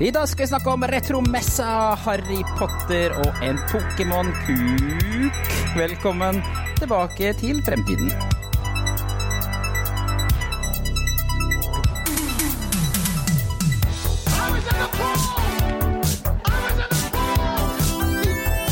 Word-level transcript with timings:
I 0.00 0.10
dag 0.10 0.28
skal 0.28 0.44
vi 0.44 0.46
snakke 0.46 0.70
om 0.70 0.84
retromessa, 0.86 1.64
Harry 2.04 2.44
Potter 2.58 3.10
og 3.18 3.40
en 3.42 3.58
Pokémon-kuk. 3.66 5.34
Velkommen 5.74 6.38
tilbake 6.78 7.32
til 7.40 7.58
fremtiden. 7.66 8.12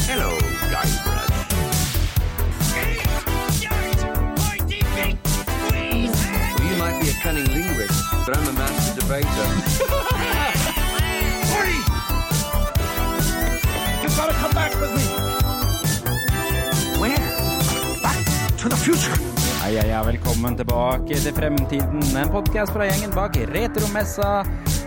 Hello, 0.06 0.30
Guybrush. 0.70 1.26
Well, 5.74 6.70
you 6.70 6.76
might 6.78 6.96
be 7.02 7.10
a 7.10 7.16
cunning 7.24 7.50
linguist, 7.50 7.98
but 8.24 8.38
I'm 8.38 8.46
a 8.46 8.52
master 8.52 9.00
debater. 9.00 9.65
Hei, 18.86 19.72
hei, 19.74 19.88
hei, 19.90 20.00
velkommen 20.06 20.54
tilbake 20.54 21.16
til 21.18 21.32
Fremtiden, 21.34 22.04
en 22.20 22.28
podkast 22.30 22.70
fra 22.70 22.84
gjengen 22.86 23.10
bak 23.16 23.34
Retromessa, 23.50 24.44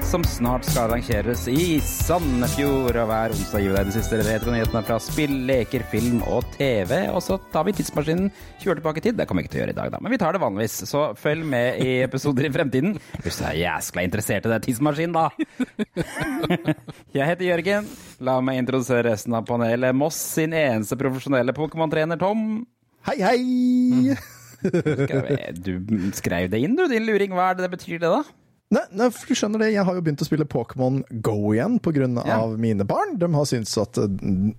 som 0.07 0.23
snart 0.23 0.63
skal 0.69 0.85
arrangeres 0.85 1.41
i 1.51 1.81
Sandefjord. 1.83 2.95
Og 2.95 3.09
hver 3.09 3.35
onsdag 3.35 3.65
gir 3.65 3.73
vi 3.73 3.75
deg 3.75 3.89
de 3.89 3.95
siste 3.97 4.21
retronyhetene 4.21 4.83
fra 4.87 5.01
spill, 5.03 5.35
leker, 5.49 5.83
film 5.91 6.23
og 6.31 6.47
TV. 6.53 6.93
Og 7.11 7.19
så 7.25 7.35
tar 7.51 7.67
vi 7.67 7.75
tidsmaskinen 7.75 8.31
20 8.61 8.71
år 8.71 8.79
tilbake 8.79 9.03
i 9.03 9.07
tid. 9.09 9.19
Det 9.19 9.27
kommer 9.27 9.43
vi 9.43 9.49
ikke 9.49 9.55
til 9.57 9.59
å 9.59 9.63
gjøre 9.65 9.75
i 9.75 9.79
dag, 9.81 9.91
da, 9.97 10.01
men 10.05 10.15
vi 10.15 10.21
tar 10.23 10.39
det 10.39 10.43
vanligvis. 10.45 10.79
Så 10.95 11.03
følg 11.19 11.43
med 11.57 11.83
i 11.83 11.99
episoder 12.07 12.47
i 12.47 12.55
fremtiden 12.55 12.95
hvis 13.19 13.43
du 13.43 13.45
er 13.51 13.61
jæskla 13.65 14.07
interessert 14.07 14.47
i 14.47 14.55
den 14.55 14.67
tidsmaskinen, 14.69 15.19
da. 15.19 15.27
Jeg 17.19 17.33
heter 17.33 17.49
Jørgen. 17.51 17.93
La 18.23 18.39
meg 18.39 18.63
introdusere 18.63 19.09
resten 19.11 19.35
av 19.35 19.43
panelet. 19.51 19.91
Moss 19.91 20.23
sin 20.39 20.55
eneste 20.55 20.95
profesjonelle 21.03 21.51
Pokémon-trener, 21.51 22.23
Tom. 22.23 22.61
Hei, 23.07 23.17
hei! 23.23 24.15
Skal 24.59 25.55
Du 25.63 25.79
skrev 26.17 26.49
det 26.51 26.59
inn, 26.65 26.75
du, 26.75 26.83
din 26.91 27.05
luring. 27.07 27.31
Hva 27.35 27.51
er 27.51 27.59
det 27.59 27.67
det 27.69 27.73
betyr, 27.77 27.99
det, 28.01 28.09
da? 28.11 28.23
Nei, 28.69 28.83
nei, 28.99 29.07
for 29.09 29.25
du 29.31 29.37
skjønner 29.39 29.63
det, 29.63 29.71
jeg 29.73 29.81
har 29.87 29.95
jo 29.97 30.01
begynt 30.05 30.21
å 30.21 30.27
spille 30.27 30.45
Pokémon 30.45 30.99
Go 31.25 31.53
igjen 31.55 31.79
pga. 31.81 32.05
Ja. 32.21 32.35
av 32.43 32.51
mine 32.61 32.85
barn. 32.85 33.15
De 33.17 33.29
har 33.33 33.47
syntes 33.49 33.73
at 33.81 33.97
eh, 33.97 34.11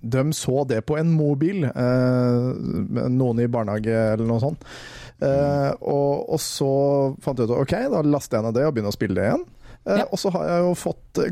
de 0.02 0.24
så 0.34 0.64
det 0.66 0.80
på 0.88 0.96
en 0.98 1.12
mobil, 1.14 1.62
eh, 1.68 3.06
noen 3.12 3.44
i 3.44 3.46
barnehage 3.52 3.94
eller 4.16 4.26
noe 4.26 4.42
sånt. 4.42 4.66
Eh, 5.22 5.70
og, 5.84 6.26
og 6.32 6.40
så 6.42 6.70
fant 7.22 7.38
jeg 7.38 7.52
ut 7.52 7.54
ok, 7.60 7.76
da 7.92 8.02
laster 8.08 8.40
jeg 8.40 8.48
ned 8.48 8.56
det 8.58 8.66
og 8.66 8.74
begynner 8.74 8.90
å 8.94 8.98
spille 8.98 9.20
det 9.20 9.28
igjen. 9.28 9.46
Eh, 9.84 10.00
Ja. 10.02 10.08
Og 10.12 10.18
så 10.20 10.32
har 10.34 10.48
jeg 10.48 10.64
jo 10.66 10.72
fått 10.76 11.20
eh, 11.22 11.30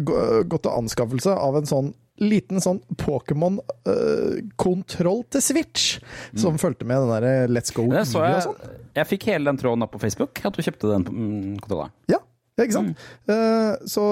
gått 0.48 0.62
til 0.69 0.77
anskaffelse 0.79 1.34
av 1.34 1.59
en 1.59 1.67
sånn 1.69 1.91
liten 2.20 2.61
sånn 2.62 2.80
Pokémon-kontroll 2.98 5.22
til 5.33 5.42
Switch, 5.44 5.98
som 6.38 6.58
fulgte 6.61 6.84
med 6.88 6.97
den 7.05 7.11
der 7.14 7.24
Let's 7.52 7.72
Go 7.74 7.83
så 8.05 8.19
og 8.20 8.24
jeg, 8.27 8.42
sånn. 8.47 8.58
jeg 8.98 9.06
fikk 9.12 9.22
hele 9.30 9.44
den 9.50 9.58
tråden 9.61 9.84
opp 9.86 9.92
på 9.94 10.00
Facebook, 10.02 10.33
at 10.44 10.56
du 10.56 10.61
kjøpte 10.64 10.91
den 10.91 11.02
mm, 11.08 11.56
kontrolleren. 11.64 11.92
Ja, 12.11 12.19
ja, 12.58 12.64
ikke 12.66 12.74
sant? 12.74 12.91
Eh, 13.30 13.74
så, 13.86 14.05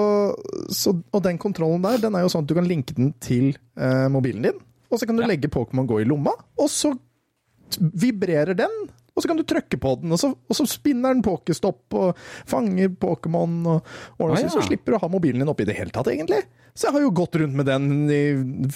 så, 0.71 0.89
og 1.11 1.19
den 1.25 1.37
kontrollen 1.41 1.83
der, 1.83 1.97
den 2.05 2.15
er 2.15 2.21
jo 2.23 2.29
sånn 2.31 2.43
at 2.45 2.51
du 2.51 2.55
kan 2.55 2.69
linke 2.69 2.93
den 2.95 3.09
til 3.23 3.45
uh, 3.75 4.07
mobilen 4.13 4.43
din. 4.47 4.57
Og 4.87 4.95
så 5.01 5.05
kan 5.09 5.17
du 5.19 5.23
Ja. 5.25 5.29
legge 5.33 5.51
Pokémon 5.51 5.87
Go 5.89 5.95
i 5.99 6.07
lomma, 6.07 6.31
og 6.55 6.69
så 6.71 6.93
vibrerer 7.77 8.55
den. 8.55 8.71
Og 9.17 9.23
så 9.25 9.31
kan 9.31 9.39
du 9.39 9.43
trykke 9.49 9.79
på 9.81 9.95
den, 10.03 10.11
og 10.13 10.19
så, 10.21 10.29
og 10.29 10.53
så 10.59 10.67
spinner 10.69 11.15
den 11.17 11.23
pokestopp 11.25 11.95
og 11.97 12.19
fanger 12.45 12.91
Pokémon. 13.01 13.55
Og, 13.73 13.91
og 14.21 14.35
Ah, 14.37 14.43
ja. 14.43 14.51
Så 14.53 14.61
slipper 14.67 14.93
du 14.93 14.99
å 14.99 15.01
ha 15.01 15.09
mobilen 15.09 15.41
din 15.41 15.49
oppi 15.49 15.65
det 15.65 15.73
hele 15.79 15.89
tatt, 15.95 16.05
egentlig. 16.13 16.43
Så 16.77 16.85
jeg 16.91 16.93
har 16.99 17.01
jo 17.01 17.09
gått 17.17 17.33
rundt 17.41 17.57
med 17.57 17.65
den 17.65 17.87
i 18.13 18.21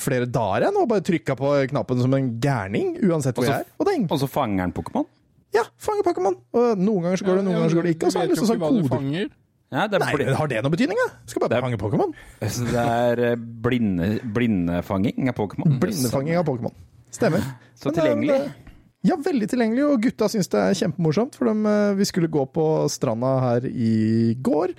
flere 0.02 0.26
dager 0.26 0.66
igjen, 0.66 0.80
og 0.82 0.88
bare 0.90 1.06
trykka 1.06 1.36
på 1.38 1.52
knappen 1.70 2.02
som 2.02 2.16
en 2.18 2.32
gærning, 2.42 2.96
uansett 3.06 3.38
hvor 3.38 3.46
jeg 3.46 3.62
er. 3.62 3.68
Og 3.78 3.86
det 3.86 3.94
er 4.00 4.08
Og 4.10 4.24
så 4.24 4.30
fanger 4.34 4.66
den 4.66 4.74
Pokémon? 4.74 5.06
ja, 5.54 5.66
fanger 5.78 6.06
Pokémon. 6.08 6.36
Og 6.58 6.80
noen 6.82 7.04
ganger 7.06 7.22
så 7.22 7.26
går 7.28 7.38
det, 7.38 7.46
noen 7.46 7.58
ganger 7.60 7.70
så 7.70 7.78
går 7.78 7.86
det 7.88 7.94
ikke. 7.98 8.08
Og 8.10 8.12
så 8.16 8.20
har 8.22 8.26
det 8.26 8.34
liksom 8.34 8.50
sånn 8.50 8.66
å 8.66 8.90
kode. 8.90 9.30
Ja, 9.72 9.86
det 9.88 10.02
er, 10.02 10.04
Nei, 10.04 10.34
har 10.36 10.48
det 10.52 10.58
noen 10.66 10.74
betydning, 10.74 10.98
da? 11.00 11.10
Skal 11.32 11.44
bare 11.46 11.60
er- 11.60 11.64
fange 11.64 11.78
Pokémon. 11.80 12.10
så 12.56 12.66
det 12.68 12.82
er 12.82 13.22
eh, 13.30 13.36
blinde, 13.38 14.08
blindefanging 14.36 15.30
av 15.32 15.38
Pokémon. 15.38 15.78
Blindefanging 15.80 16.40
av 16.42 16.48
Pokémon. 16.50 16.74
Stemmer. 17.12 17.46
Så 17.80 17.92
Men, 17.92 17.94
eh, 17.94 18.02
tilgjengelig. 18.02 18.71
Ja, 19.04 19.16
veldig 19.18 19.48
tilgjengelig, 19.50 19.84
og 19.90 20.04
gutta 20.04 20.28
syns 20.30 20.50
det 20.54 20.60
er 20.62 20.78
kjempemorsomt. 20.78 21.36
For 21.38 21.50
de, 21.50 21.66
eh, 21.66 21.94
vi 21.98 22.06
skulle 22.06 22.30
gå 22.30 22.46
på 22.54 22.66
stranda 22.94 23.40
her 23.42 23.66
i 23.66 24.36
går, 24.38 24.76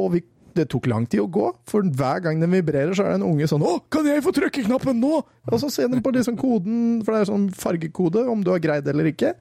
og 0.00 0.12
vi, 0.14 0.22
det 0.56 0.68
tok 0.72 0.86
lang 0.88 1.04
tid 1.06 1.20
å 1.20 1.28
gå. 1.30 1.50
For 1.68 1.82
hver 1.82 2.22
gang 2.24 2.40
den 2.40 2.50
vibrerer, 2.50 2.94
så 2.96 3.04
er 3.04 3.12
det 3.12 3.20
en 3.20 3.28
unge 3.28 3.46
sånn 3.46 3.62
'Å, 3.62 3.82
kan 3.90 4.06
jeg 4.06 4.24
få 4.24 4.32
trykkeknappen 4.32 4.98
nå?' 4.98 5.22
Og 5.52 5.60
så 5.60 5.70
ser 5.70 5.88
de 5.88 6.00
på 6.00 6.12
liksom 6.12 6.36
koden, 6.38 7.04
for 7.04 7.12
det 7.12 7.20
er 7.28 7.32
sånn 7.32 7.50
fargekode, 7.52 8.28
om 8.28 8.42
du 8.42 8.50
har 8.50 8.58
greid 8.58 8.84
det 8.84 8.94
eller 8.94 9.12
ikke. 9.12 9.34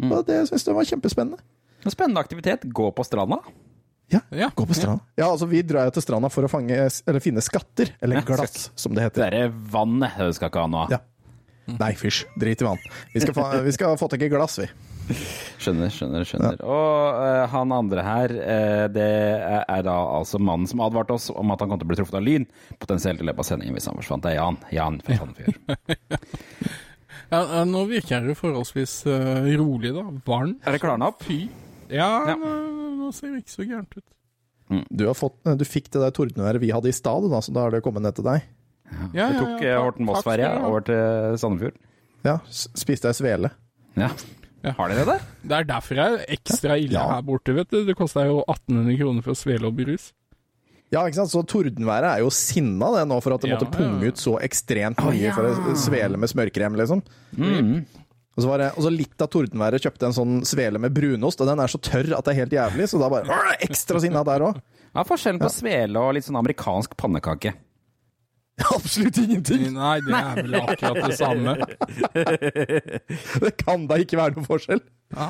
Mm. 0.00 0.12
Og 0.12 0.26
det 0.26 0.48
syns 0.48 0.64
jeg 0.64 0.74
var 0.74 0.84
kjempespennende. 0.84 1.38
En 1.84 1.90
Spennende 1.90 2.18
aktivitet. 2.22 2.62
Gå 2.72 2.94
på 2.94 3.04
stranda. 3.04 3.38
Ja, 4.10 4.20
Ja. 4.30 4.50
gå 4.50 4.66
på 4.66 4.74
stranda. 4.74 5.00
Ja, 5.16 5.26
altså 5.26 5.48
vi 5.48 5.62
drar 5.62 5.86
jo 5.86 5.90
til 5.90 6.02
stranda 6.02 6.30
for 6.30 6.44
å 6.44 6.48
fange, 6.50 6.70
eller 7.06 7.20
finne 7.20 7.42
skatter. 7.42 7.90
Eller 8.00 8.16
Ja, 8.16 8.22
glass, 8.22 8.70
som 8.76 8.94
det 8.94 9.02
heter. 9.02 9.30
Det 9.30 9.34
er 9.34 9.48
vannet 9.50 10.16
du 10.16 10.32
skal 10.32 10.50
ikke 10.50 10.60
ha 10.60 10.66
noe 10.66 10.84
av. 10.84 10.90
Ja. 10.90 10.98
Nei, 11.66 11.92
fysj. 11.96 12.24
Drit 12.40 12.60
i 12.62 12.66
vann. 12.66 12.80
Vi 13.14 13.22
skal, 13.22 13.34
fa 13.36 13.46
vi 13.64 13.72
skal 13.74 13.96
få 14.00 14.08
tak 14.12 14.22
i 14.24 14.28
glass, 14.32 14.58
vi. 14.60 14.66
Skjønner, 15.60 15.90
skjønner, 15.92 16.24
skjønner. 16.28 16.60
Og 16.64 17.18
uh, 17.18 17.44
han 17.52 17.72
andre 17.76 18.04
her, 18.04 18.34
uh, 18.36 18.84
det 18.92 19.08
er, 19.50 19.82
da 19.84 19.96
altså 20.18 20.40
mannen 20.40 20.68
som 20.70 20.80
advarte 20.84 21.16
oss 21.16 21.28
om 21.32 21.52
at 21.52 21.60
han 21.60 21.72
kom 21.72 21.80
til 21.80 21.88
å 21.88 21.92
bli 21.92 21.98
truffet 22.00 22.18
av 22.20 22.24
lyn, 22.24 22.46
potensielt 22.80 23.20
i 23.20 23.28
løpet 23.28 23.44
av 23.44 23.50
sendingen 23.50 23.76
hvis 23.76 23.88
han 23.90 24.00
forsvant. 24.00 24.24
Det 24.24 24.32
er 24.32 24.40
Jan. 24.40 24.58
Jan 24.74 24.98
for 25.04 25.22
Sandefjord. 25.22 25.60
Ja, 27.32 27.38
ja, 27.40 27.60
nå 27.66 27.80
virker 27.88 28.26
det 28.28 28.34
forholdsvis 28.36 28.92
uh, 29.08 29.46
rolig, 29.58 29.94
da. 29.96 30.02
Varm. 30.26 30.52
Er 30.62 30.76
det 30.76 30.80
klarna 30.82 31.08
opp? 31.10 31.24
Fy. 31.24 31.46
Ja, 31.88 32.10
Ja. 32.28 32.34
Nå, 32.38 32.50
nå 32.98 33.08
ser 33.16 33.32
det 33.32 33.42
ikke 33.42 33.54
så 33.54 33.64
gærent 33.66 33.96
ut. 33.96 34.04
Du, 34.92 35.04
har 35.08 35.16
fått, 35.16 35.36
du 35.44 35.64
fikk 35.66 35.90
det 35.92 36.02
der 36.02 36.12
tordenværet 36.14 36.62
vi 36.62 36.70
hadde 36.72 36.90
i 36.90 36.94
stad, 36.94 37.26
så 37.26 37.52
da 37.54 37.66
har 37.66 37.74
det 37.74 37.82
kommet 37.84 38.04
ned 38.04 38.16
til 38.16 38.26
deg. 38.28 38.44
Ja, 39.14 39.28
Jeg 39.30 39.38
tok 39.40 39.62
eh, 39.64 39.76
Horten 39.80 40.06
Moss-ferja 40.08 40.50
over 40.68 40.84
til 40.86 41.38
Sandefjord. 41.40 41.76
Ja, 42.24 42.38
spiste 42.50 43.10
ei 43.10 43.16
svele. 43.16 43.50
Ja. 43.98 44.10
Ja. 44.64 44.72
Har 44.78 44.88
dere 44.88 45.04
det? 45.04 45.16
Det 45.44 45.56
er 45.58 45.66
derfor 45.68 45.98
jeg 46.00 46.14
er 46.18 46.30
ekstra 46.38 46.76
ille 46.80 46.96
Ja. 46.96 47.06
her 47.16 47.24
borte, 47.26 47.52
vet 47.52 47.68
du. 47.70 47.82
Det 47.84 47.96
kosta 47.98 48.24
jo 48.24 48.38
1800 48.48 48.96
kroner 49.00 49.22
for 49.26 49.36
svele 49.36 49.68
og 49.68 49.76
brus. 49.76 50.12
Ja, 50.92 51.02
ikke 51.04 51.18
sant? 51.18 51.32
Så 51.32 51.42
tordenværet 51.48 52.06
er 52.14 52.22
jo 52.22 52.30
sinna 52.32 52.88
det 52.94 53.02
nå 53.10 53.18
for 53.24 53.34
at 53.34 53.42
det 53.42 53.50
Ja, 53.50 53.56
måtte 53.58 53.72
punge 53.74 54.04
ja. 54.04 54.08
ut 54.12 54.20
så 54.20 54.36
ekstremt 54.40 55.00
mye 55.04 55.20
ja. 55.26 55.34
for 55.36 55.48
å 55.50 55.74
svele 55.76 56.16
med 56.20 56.30
smørkrem, 56.30 56.76
liksom. 56.80 57.02
Mm. 57.36 57.84
Og 58.36 58.42
så, 58.42 58.48
var 58.48 58.58
det, 58.62 58.70
og 58.76 58.82
så 58.86 58.90
litt 58.94 59.20
av 59.22 59.28
tordenværet 59.30 59.82
kjøpte 59.84 60.06
en 60.08 60.14
sånn 60.16 60.38
svele 60.48 60.78
med 60.82 60.94
brunost, 60.94 61.40
og 61.40 61.46
den 61.50 61.60
er 61.62 61.70
så 61.70 61.78
tørr 61.78 62.14
at 62.16 62.24
det 62.26 62.32
er 62.34 62.40
helt 62.44 62.56
jævlig, 62.56 62.88
så 62.90 62.98
da 63.02 63.10
bare 63.12 63.28
«Åh, 63.30 63.52
ekstra 63.68 64.00
sinna 64.02 64.24
der 64.26 64.42
òg. 64.48 64.58
Hva 64.94 65.02
er 65.04 65.08
forskjellen 65.10 65.42
på 65.42 65.50
svele 65.54 65.98
og 66.02 66.14
litt 66.16 66.26
sånn 66.26 66.38
amerikansk 66.40 66.96
pannekake? 66.98 67.52
Absolutt 68.74 69.16
ingenting! 69.18 69.64
Nei, 69.74 69.96
det 70.06 70.14
er 70.14 70.36
vel 70.38 70.56
akkurat 70.60 71.08
det 71.08 71.16
samme. 71.18 71.56
Det 73.44 73.50
kan 73.58 73.88
da 73.90 73.98
ikke 73.98 74.18
være 74.20 74.36
noen 74.36 74.46
forskjell. 74.46 74.82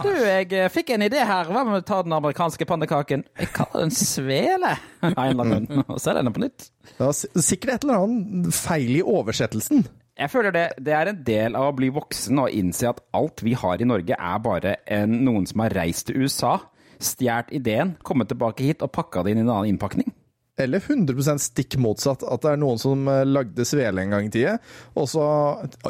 Du, 0.04 0.10
jeg 0.10 0.48
eh, 0.52 0.68
fikk 0.72 0.92
en 0.94 1.04
idé 1.06 1.22
her. 1.24 1.48
Hva 1.48 1.64
med 1.66 1.80
å 1.80 1.84
ta 1.86 2.02
den 2.04 2.14
amerikanske 2.16 2.66
pannekaken? 2.68 3.24
Jeg 3.40 3.50
kaller 3.56 3.86
den 3.86 3.94
svele. 3.96 4.74
Og 5.88 5.98
så 5.98 6.12
er 6.12 6.20
denne 6.20 6.32
på 6.34 6.44
nytt. 6.44 6.68
Det 6.90 7.00
var 7.00 7.16
sikkert 7.16 7.74
et 7.74 7.86
eller 7.86 8.04
annet 8.04 8.56
feil 8.56 8.92
i 8.98 9.04
oversettelsen. 9.14 9.86
Jeg 10.14 10.30
føler 10.30 10.54
det, 10.54 10.66
det 10.86 10.92
er 10.94 11.10
en 11.10 11.22
del 11.26 11.56
av 11.58 11.72
å 11.72 11.76
bli 11.76 11.88
voksen 11.94 12.38
og 12.44 12.52
innse 12.54 12.92
at 12.92 13.00
alt 13.16 13.42
vi 13.42 13.56
har 13.58 13.80
i 13.82 13.88
Norge 13.88 14.14
er 14.14 14.44
bare 14.44 14.76
en, 14.86 15.16
noen 15.26 15.48
som 15.50 15.64
har 15.64 15.74
reist 15.74 16.06
til 16.06 16.22
USA, 16.22 16.58
stjålet 17.02 17.50
ideen, 17.56 17.96
kommet 18.06 18.30
tilbake 18.30 18.68
hit 18.68 18.84
og 18.84 18.92
pakka 18.94 19.24
det 19.24 19.34
inn 19.34 19.42
i 19.42 19.46
en 19.48 19.50
annen 19.50 19.72
innpakning. 19.74 20.12
Eller 20.60 20.78
100% 20.78 21.42
stikk 21.42 21.74
motsatt. 21.82 22.22
At 22.22 22.44
det 22.44 22.52
er 22.52 22.60
noen 22.62 22.78
som 22.78 23.08
eh, 23.10 23.24
lagde 23.26 23.64
svele 23.66 24.04
en 24.04 24.12
gang 24.14 24.28
i 24.28 24.30
tida, 24.30 24.52
og 24.94 25.08
så 25.10 25.24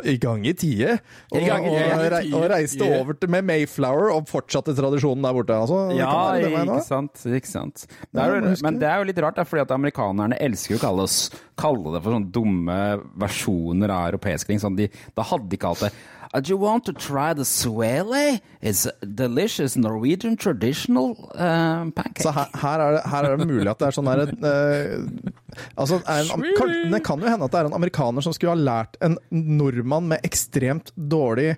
I 0.08 0.16
gang 0.22 0.46
i 0.48 0.54
tide! 0.56 0.94
Og, 1.28 1.36
I 1.42 1.44
gang 1.50 1.66
i 1.68 1.72
og, 1.74 2.04
rei- 2.14 2.30
og 2.32 2.46
reiste 2.48 2.86
over 2.86 3.18
til, 3.20 3.28
med 3.34 3.44
Mayflower 3.50 4.14
og 4.14 4.30
fortsatte 4.30 4.72
tradisjonen 4.78 5.26
der 5.26 5.36
borte. 5.36 5.58
Altså, 5.66 5.82
Ja, 5.98 6.14
det 6.40 6.48
det 6.48 6.64
ikke 6.64 6.80
sant. 6.86 7.26
Ikke 7.28 7.50
sant. 7.50 7.84
Det 8.08 8.24
er, 8.24 8.38
huske 8.48 8.64
men 8.64 8.80
det 8.80 8.88
er 8.88 9.02
jo 9.02 9.10
litt 9.10 9.20
rart, 9.26 9.36
da, 9.36 9.44
fordi 9.48 9.66
at 9.66 9.76
amerikanerne 9.76 10.40
elsker 10.40 10.78
å 10.78 10.82
kalle, 10.86 11.04
oss, 11.04 11.18
kalle 11.60 11.92
det 11.92 12.00
for 12.04 12.16
sånne 12.16 12.32
dumme 12.32 12.80
versjoner 13.20 13.92
av 13.92 14.08
europeisk 14.14 14.48
ting. 14.48 14.62
Sånn 14.62 14.80
de, 14.80 14.88
da 15.16 15.28
hadde 15.28 15.50
de 15.52 15.60
kalt 15.60 15.84
det 15.84 15.92
Uh, 16.34 16.40
Do 16.40 16.50
you 16.50 16.56
want 16.58 16.84
to 16.86 16.92
try 16.92 17.32
the 17.32 17.44
swele? 17.44 18.40
It's 18.60 18.86
a 18.86 19.06
delicious 19.06 19.76
Norwegian 19.76 20.36
traditional 20.36 21.30
uh, 21.34 21.90
pancake. 21.94 22.22
Så 22.22 22.32
her, 22.34 22.48
her, 22.54 22.80
er 22.80 22.96
det, 22.96 23.02
her 23.10 23.24
er 23.28 23.36
det 23.36 23.46
mulig 23.46 23.70
at 23.70 23.78
det 23.78 23.86
er 23.86 23.96
sånn 23.98 24.10
der 24.10 24.24
uh, 24.34 25.30
Altså, 25.78 26.00
er 26.02 26.32
en, 26.34 26.48
kan, 26.58 26.72
det 26.90 27.04
kan 27.06 27.22
jo 27.22 27.30
hende 27.30 27.46
at 27.46 27.54
det 27.54 27.60
er 27.60 27.68
en 27.70 27.76
amerikaner 27.78 28.24
som 28.26 28.34
skulle 28.34 28.56
ha 28.56 28.58
lært 28.58 28.98
en 29.04 29.14
nordmann 29.30 30.10
med 30.10 30.26
ekstremt 30.26 30.90
dårlig 30.96 31.54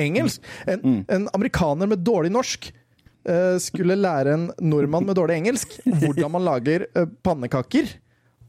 engelsk. 0.00 0.40
En, 0.66 1.04
en 1.12 1.28
amerikaner 1.36 1.90
med 1.90 2.00
dårlig 2.06 2.32
norsk 2.32 2.70
eh, 3.28 3.56
skulle 3.62 3.96
lære 3.98 4.34
en 4.34 4.46
nordmann 4.64 5.06
med 5.06 5.18
dårlig 5.18 5.36
engelsk 5.42 5.76
hvordan 5.84 6.32
man 6.34 6.46
lager 6.46 6.86
eh, 6.94 7.06
pannekaker. 7.26 7.92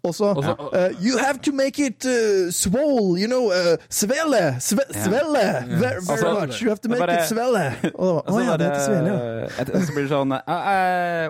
Og 0.06 0.14
så 0.16 0.32
uh, 0.38 1.06
You 1.06 1.18
have 1.18 1.40
to 1.48 1.52
make 1.52 1.80
it 1.86 2.06
uh, 2.06 2.52
swole, 2.54 3.18
you 3.20 3.28
know, 3.28 3.50
uh, 3.50 3.76
svele! 3.90 4.56
sve, 4.60 4.84
svelle, 4.94 5.46
very, 5.68 5.80
very 5.80 6.02
Altså, 6.10 6.34
much. 6.40 6.62
You 6.62 6.70
have 6.70 6.82
to 6.84 6.90
make 6.90 7.02
bare- 7.02 7.24
it 7.24 7.30
svele. 7.30 7.64
Og 7.96 8.24
Å 8.28 8.32
så 8.32 8.40
ja, 8.46 8.58
det 8.58 8.66
heter 8.70 8.86
svele, 8.86 9.10
ja. 9.10 9.50
så 9.86 9.94
blir 9.96 10.04
det 10.06 10.12
sånn 10.14 10.34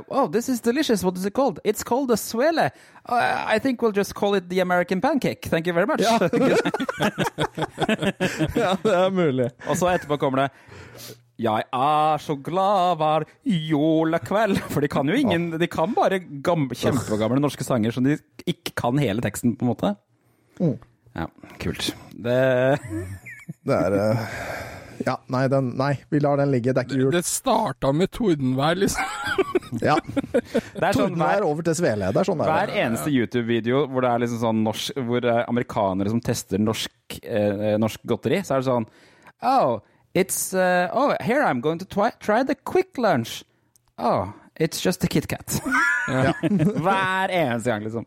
Oh, 0.10 0.28
this 0.32 0.50
is 0.50 0.60
delicious. 0.62 1.04
What 1.04 1.18
is 1.18 1.26
it 1.26 1.34
called? 1.34 1.60
It's 1.64 1.84
called 1.84 2.12
a 2.12 2.18
swele. 2.18 2.70
Uh, 3.08 3.46
I 3.48 3.60
think 3.60 3.82
we'll 3.82 3.92
just 3.96 4.16
call 4.16 4.34
it 4.36 4.50
the 4.50 4.60
American 4.60 5.02
pancake. 5.02 5.46
Thank 5.46 5.68
you 5.68 5.74
very 5.74 5.86
much. 5.86 6.02
Ja. 6.02 6.20
ja, 8.56 8.78
det 8.84 8.96
er 8.96 9.10
mulig. 9.12 9.50
Og 9.68 9.78
så 9.78 9.90
etterpå 9.94 10.18
kommer 10.18 10.46
det 10.46 10.50
Jeg 11.42 11.66
er 11.76 12.22
så 12.24 12.38
glad 12.40 13.00
hver 13.02 13.26
julekveld. 13.44 14.60
For 14.74 14.84
de 14.84 14.90
kan 14.92 15.10
jo 15.12 15.18
ingen 15.20 15.50
De 15.60 15.68
kan 15.72 15.92
bare 15.96 16.22
gamle, 16.24 16.78
kjempegamle 16.80 17.42
norske 17.44 17.66
sanger 17.68 17.96
som 17.96 18.06
de 18.08 18.18
ikke 18.48 18.76
kan 18.80 19.00
hele 19.02 19.24
teksten, 19.26 19.56
på 19.60 19.66
en 19.66 19.74
måte. 19.74 19.96
Mm. 20.62 20.78
Ja, 21.16 21.28
kult. 21.60 21.90
Det 22.12 22.40
Det 23.66 23.76
er 23.76 23.96
uh, 24.00 24.30
Ja, 25.06 25.18
nei, 25.28 25.44
den, 25.52 25.74
nei, 25.78 25.92
vi 26.10 26.22
lar 26.24 26.40
den 26.40 26.54
ligge. 26.54 26.72
Det 26.72 26.86
er 26.86 26.88
ikke 26.88 27.02
jul. 27.04 27.12
Det 27.14 27.26
starta 27.28 27.92
med 27.92 28.12
tordenvær, 28.16 28.80
liksom. 28.80 29.04
Ja. 29.84 29.98
Det 30.00 30.40
er 30.40 30.96
sånn 30.96 31.10
Tordenvær 31.18 31.44
over 31.44 31.66
til 31.68 31.76
svele. 31.76 32.08
Det 32.16 32.22
er 32.22 32.28
sånn 32.30 32.40
det 32.40 32.48
hver 32.48 32.70
er. 32.72 32.78
eneste 32.86 33.12
YouTube-video 33.12 33.82
hvor 33.92 34.06
det 34.06 34.12
er 34.14 34.22
liksom 34.24 34.40
sånn 34.40 34.62
norsk, 34.64 35.02
hvor 35.10 35.26
det 35.26 35.34
er 35.34 35.50
amerikanere 35.52 36.14
som 36.14 36.22
tester 36.24 36.62
norsk, 36.64 37.18
eh, 37.28 37.74
norsk 37.82 38.06
godteri, 38.08 38.40
så 38.48 38.56
er 38.56 38.64
det 38.64 38.70
sånn 38.70 38.88
Oh, 39.44 39.82
it's 40.16 40.54
uh, 40.54 40.90
Oh, 40.94 41.16
here 41.24 41.44
I'm 41.44 41.62
going 41.62 41.78
to 41.80 41.86
try, 41.86 42.12
try 42.20 42.44
the 42.44 42.56
quick 42.56 42.98
lunch. 42.98 43.44
Oh, 43.98 44.34
it's 44.56 44.82
just 44.82 45.04
a 45.04 45.08
KitKat. 45.08 45.62
Hver 46.08 47.30
eneste 47.30 47.66
gang, 47.66 47.84
liksom. 47.84 48.06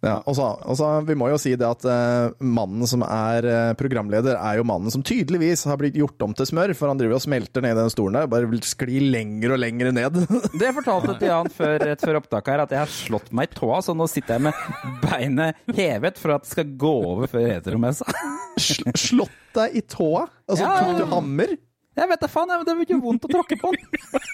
Ja, 0.00 0.14
og 0.24 0.32
så, 0.32 0.88
vi 1.04 1.14
må 1.18 1.28
jo 1.28 1.36
si 1.40 1.52
det 1.60 1.66
at 1.66 1.84
uh, 1.84 2.32
mannen 2.40 2.88
som 2.88 3.02
er 3.04 3.44
uh, 3.44 3.72
programleder, 3.76 4.38
er 4.38 4.60
jo 4.60 4.64
mannen 4.64 4.92
som 4.92 5.02
tydeligvis 5.04 5.66
har 5.68 5.76
blitt 5.80 5.98
gjort 6.00 6.24
om 6.24 6.32
til 6.36 6.48
smør, 6.48 6.72
for 6.78 6.88
han 6.88 7.00
driver 7.00 7.18
og 7.18 7.24
smelter 7.26 7.64
ned 7.64 7.76
i 7.76 7.80
den 7.82 7.92
stolen 7.92 8.16
der. 8.16 8.30
Bare 8.32 8.48
vil 8.48 8.64
skli 8.64 9.02
lenger 9.12 9.56
og 9.56 9.60
lenger 9.60 9.92
ned. 9.92 10.22
Det 10.60 10.72
fortalte 10.76 11.18
til 11.20 11.28
Jan 11.28 11.52
før, 11.52 11.76
rett 11.84 12.04
før 12.04 12.20
opptaket 12.22 12.54
her, 12.54 12.64
at 12.64 12.74
jeg 12.76 12.82
har 12.84 12.94
slått 12.94 13.28
meg 13.36 13.50
i 13.50 13.58
tåa, 13.60 13.82
så 13.84 13.96
nå 13.96 14.08
sitter 14.10 14.38
jeg 14.38 14.48
med 14.48 15.00
beinet 15.04 15.60
hevet 15.76 16.20
for 16.20 16.36
at 16.36 16.48
det 16.48 16.54
skal 16.54 16.72
gå 16.80 16.94
over 17.12 17.30
før 17.30 17.50
heteromessa. 17.52 18.08
sa. 18.08 18.94
Slått 18.96 19.36
deg 19.56 19.76
i 19.76 19.84
tåa? 19.84 20.24
Altså, 20.48 20.64
Ja. 20.64 20.78
tok 20.80 20.96
du 20.96 21.04
hammer? 21.12 21.58
Jeg 21.98 22.08
vet 22.12 22.20
da 22.22 22.28
faen, 22.30 22.50
det 22.64 22.74
gjør 22.88 23.00
vondt 23.02 23.24
å 23.26 23.30
tråkke 23.32 23.56
på 23.60 23.72
den. 23.74 23.86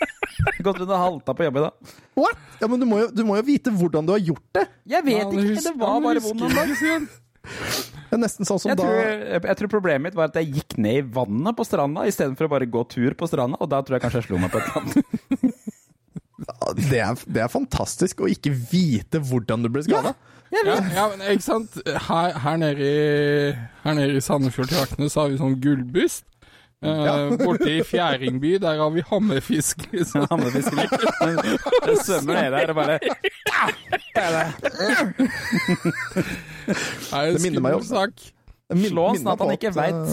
Godt 0.67 0.81
rundt 0.82 0.91
og 0.93 0.99
halta 1.00 1.35
på 1.37 1.47
jobb 1.47 1.56
i 1.61 1.62
dag. 1.64 1.93
What? 2.20 2.43
Ja, 2.61 2.69
men 2.69 2.82
du 2.82 2.87
må, 2.88 2.99
jo, 3.00 3.06
du 3.17 3.23
må 3.26 3.38
jo 3.38 3.44
vite 3.47 3.73
hvordan 3.73 4.06
du 4.08 4.12
har 4.12 4.20
gjort 4.23 4.44
det. 4.58 4.67
Jeg 4.93 5.06
vet 5.06 5.23
ikke, 5.25 5.47
husker- 5.55 5.70
det 5.70 5.81
var 5.81 6.03
bare 6.05 6.23
vondt 6.25 6.44
en 6.47 6.58
dag. 6.58 6.75
Det 8.06 8.14
er 8.14 8.20
nesten 8.23 8.47
sånn 8.47 8.58
som 8.61 8.70
Jeg 8.70 8.79
da 8.79 8.85
tror, 8.85 8.97
jeg, 9.00 9.41
jeg 9.49 9.58
tror 9.61 9.70
problemet 9.73 10.05
mitt 10.08 10.17
var 10.19 10.29
at 10.31 10.37
jeg 10.38 10.53
gikk 10.58 10.76
ned 10.82 11.00
i 11.00 11.05
vannet 11.17 11.56
på 11.58 11.64
stranda 11.67 12.05
istedenfor 12.11 12.47
å 12.49 12.53
bare 12.53 12.69
gå 12.70 12.82
tur 12.93 13.14
på 13.19 13.29
stranda, 13.31 13.59
og 13.62 13.70
da 13.73 13.81
tror 13.87 13.97
jeg 13.97 14.05
kanskje 14.05 14.20
jeg 14.23 14.29
slo 14.29 14.41
meg 14.43 14.52
på 14.52 14.61
et 14.61 14.69
eller 14.69 14.82
annet. 14.82 15.67
det 16.91 17.00
er, 17.02 17.20
det 17.38 17.43
er 17.47 17.50
fantastisk 17.52 18.23
å 18.23 18.31
ikke 18.31 18.52
vite 18.70 19.20
hvordan 19.23 19.64
du 19.64 19.70
ble 19.73 19.82
skada. 19.87 20.12
Ja, 20.55 20.62
ja, 20.94 21.05
men 21.11 21.25
ikke 21.32 21.43
sant. 21.43 21.75
Her, 22.06 22.37
her 22.44 22.59
nede 22.62 22.87
i, 22.87 23.50
her 23.82 23.97
nede 23.99 24.19
i 24.20 24.23
Sandefjord-traktene 24.23 25.09
så 25.11 25.25
har 25.25 25.32
vi 25.32 25.41
sånn 25.41 25.56
gullbyst. 25.62 26.23
Eh, 26.84 27.31
Borte 27.40 27.70
i 27.73 27.81
Fjæringby, 27.88 28.58
der 28.61 28.76
har 28.82 28.90
vi 28.93 29.00
hammerfisk, 29.08 29.87
liksom. 29.93 30.26
hammerfisk 30.31 30.69
det 30.76 31.96
svømmer 32.05 32.34
ned 32.37 32.50
der 32.52 32.69
og 32.69 32.76
bare 32.76 32.99
Det 33.00 33.08
er 34.20 34.31
det 34.37 34.46
Det 37.37 37.43
minner 37.44 37.61
meg 37.64 37.75
om- 37.78 37.84
skummel 37.84 38.11
sak. 38.11 38.14
Slå 38.90 39.02
han 39.08 39.17
sånn 39.23 39.32
at 39.32 39.40
han 39.44 39.55
ikke 39.55 39.73
veit. 39.76 40.11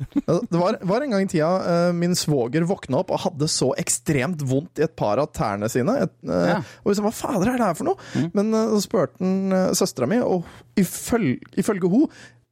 eh, 0.00 0.40
Det 0.48 0.56
var, 0.56 0.78
var 0.88 1.00
en 1.04 1.10
gang 1.12 1.24
i 1.26 1.28
tida 1.28 1.50
uh, 1.60 1.92
min 1.92 2.14
svoger 2.16 2.64
våkna 2.64 2.96
opp 3.02 3.10
og 3.12 3.20
hadde 3.26 3.44
så 3.52 3.68
ekstremt 3.76 4.40
vondt 4.48 4.78
i 4.80 4.86
et 4.86 4.94
par 4.96 5.20
av 5.20 5.28
tærne 5.36 5.68
sine. 5.68 5.92
Et, 6.06 6.14
uh, 6.24 6.46
Ja. 6.54 6.58
Og 6.84 6.88
vi 6.92 6.96
sa 6.96 7.02
hva 7.04 7.12
fader 7.12 7.50
er 7.52 7.58
det 7.60 7.66
her 7.66 7.74
for 7.76 7.84
noe? 7.90 7.98
Mm. 8.14 8.30
Men 8.38 8.46
uh, 8.56 8.72
så 8.78 8.82
spurte 8.86 9.20
han 9.20 9.52
uh, 9.52 9.74
søstera 9.76 10.08
mi, 10.08 10.16
og 10.24 10.44
ifølge, 10.80 11.36
ifølge 11.60 11.90
hun 11.92 12.08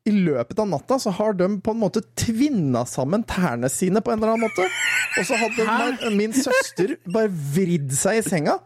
i 0.08 0.12
løpet 0.14 0.58
av 0.64 0.69
natta 0.72 0.99
så 1.02 1.12
har 1.19 1.37
de 1.38 1.49
på 1.64 1.75
en 1.75 1.81
måte 1.82 2.02
tvinna 2.19 2.82
sammen 2.88 3.22
tærne 3.28 3.69
sine 3.72 4.00
på 4.05 4.12
en 4.14 4.19
eller 4.22 4.34
annen 4.34 4.46
måte. 4.49 4.66
Og 5.20 5.28
så 5.28 5.38
hadde 5.40 5.69
min, 5.69 6.19
min 6.22 6.37
søster 6.37 6.96
bare 7.12 7.31
vridd 7.55 7.93
seg 7.96 8.20
i 8.22 8.26
senga. 8.26 8.58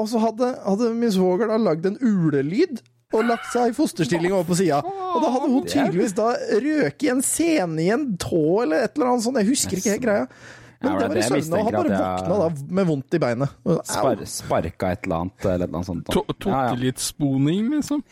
Og 0.00 0.08
så 0.10 0.18
hadde, 0.22 0.48
hadde 0.64 0.90
min 0.98 1.12
svoger 1.14 1.50
da 1.52 1.58
lagd 1.62 1.86
en 1.86 1.98
ulelyd 2.02 2.80
og 3.14 3.28
lagt 3.28 3.46
seg 3.52 3.70
i 3.70 3.74
fosterstilling 3.76 4.32
over 4.34 4.48
på 4.48 4.56
sida. 4.58 4.80
Og 4.82 5.20
da 5.22 5.28
hadde 5.36 5.52
hun 5.52 5.68
tydeligvis 5.70 6.16
da 6.18 6.32
røket 6.64 7.04
i 7.06 7.12
en 7.12 7.22
sene 7.22 7.84
i 7.84 7.90
en 7.94 8.08
tå 8.18 8.40
eller 8.64 8.88
et 8.88 8.96
eller 8.96 9.12
annet 9.12 9.26
sånt. 9.28 9.38
Jeg 9.38 9.52
husker 9.52 9.78
ikke 9.78 9.92
helt 9.94 10.06
greia. 10.08 10.26
Men 10.84 10.90
Ja, 10.90 10.98
det 10.98 11.04
det 11.04 11.30
var 11.30 11.38
i 11.38 11.42
søvne, 11.44 11.56
og 11.60 11.64
han 11.64 11.76
bare 11.78 11.92
jeg- 11.94 12.00
våkna 12.02 12.38
da 12.40 12.74
med 12.80 12.86
vondt 12.90 13.14
i 13.14 13.18
beinet. 13.22 13.52
Spar, 13.88 14.24
sparka 14.28 14.90
et 14.92 15.06
eller 15.06 15.16
annet, 15.22 15.46
eller 15.54 15.70
noe 15.72 15.86
sånt. 15.86 16.10
To- 16.10 16.26
Tok 16.28 16.50
Ja, 16.50 16.64
ja. 16.66 16.74
litt 16.74 16.98
sponing, 17.00 17.70
liksom? 17.78 18.02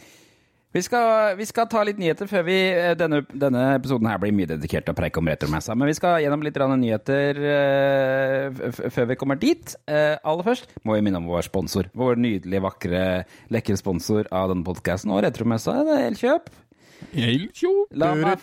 Vi 0.72 0.80
skal, 0.80 1.34
vi 1.36 1.44
skal 1.44 1.66
ta 1.68 1.82
litt 1.84 1.98
nyheter 2.00 2.28
før 2.30 2.46
vi 2.46 2.54
eh, 2.72 2.94
Denne, 2.96 3.18
denne 3.28 3.64
episoden 3.76 4.08
her 4.08 4.20
blir 4.22 4.32
mye 4.32 4.48
dedikert 4.48 4.86
til 4.86 4.94
å 4.94 4.96
preike 4.96 5.20
om 5.20 5.28
retromessa, 5.28 5.74
men 5.76 5.90
vi 5.90 5.96
skal 5.98 6.22
gjennom 6.24 6.44
litt 6.44 6.56
nyheter 6.56 7.40
uh, 7.44 8.70
før 8.88 9.10
vi 9.10 9.18
kommer 9.20 9.36
dit. 9.40 9.74
Uh, 9.84 10.16
aller 10.24 10.46
først 10.46 10.72
må 10.88 10.96
vi 10.96 11.04
minne 11.04 11.20
om 11.20 11.28
vår 11.28 11.44
sponsor. 11.44 11.90
Vår 11.98 12.16
nydelige, 12.20 12.62
vakre, 12.64 13.02
lekre 13.52 13.76
sponsor 13.76 14.30
av 14.32 14.48
denne 14.52 14.64
podkasten 14.64 15.12
og 15.12 15.20
retromessa. 15.26 15.76
Det 15.84 15.98
er 15.98 16.06
Elkjøp. 16.08 16.48
Elkjøp. 17.12 17.92
La 18.00 18.14
meg. 18.16 18.38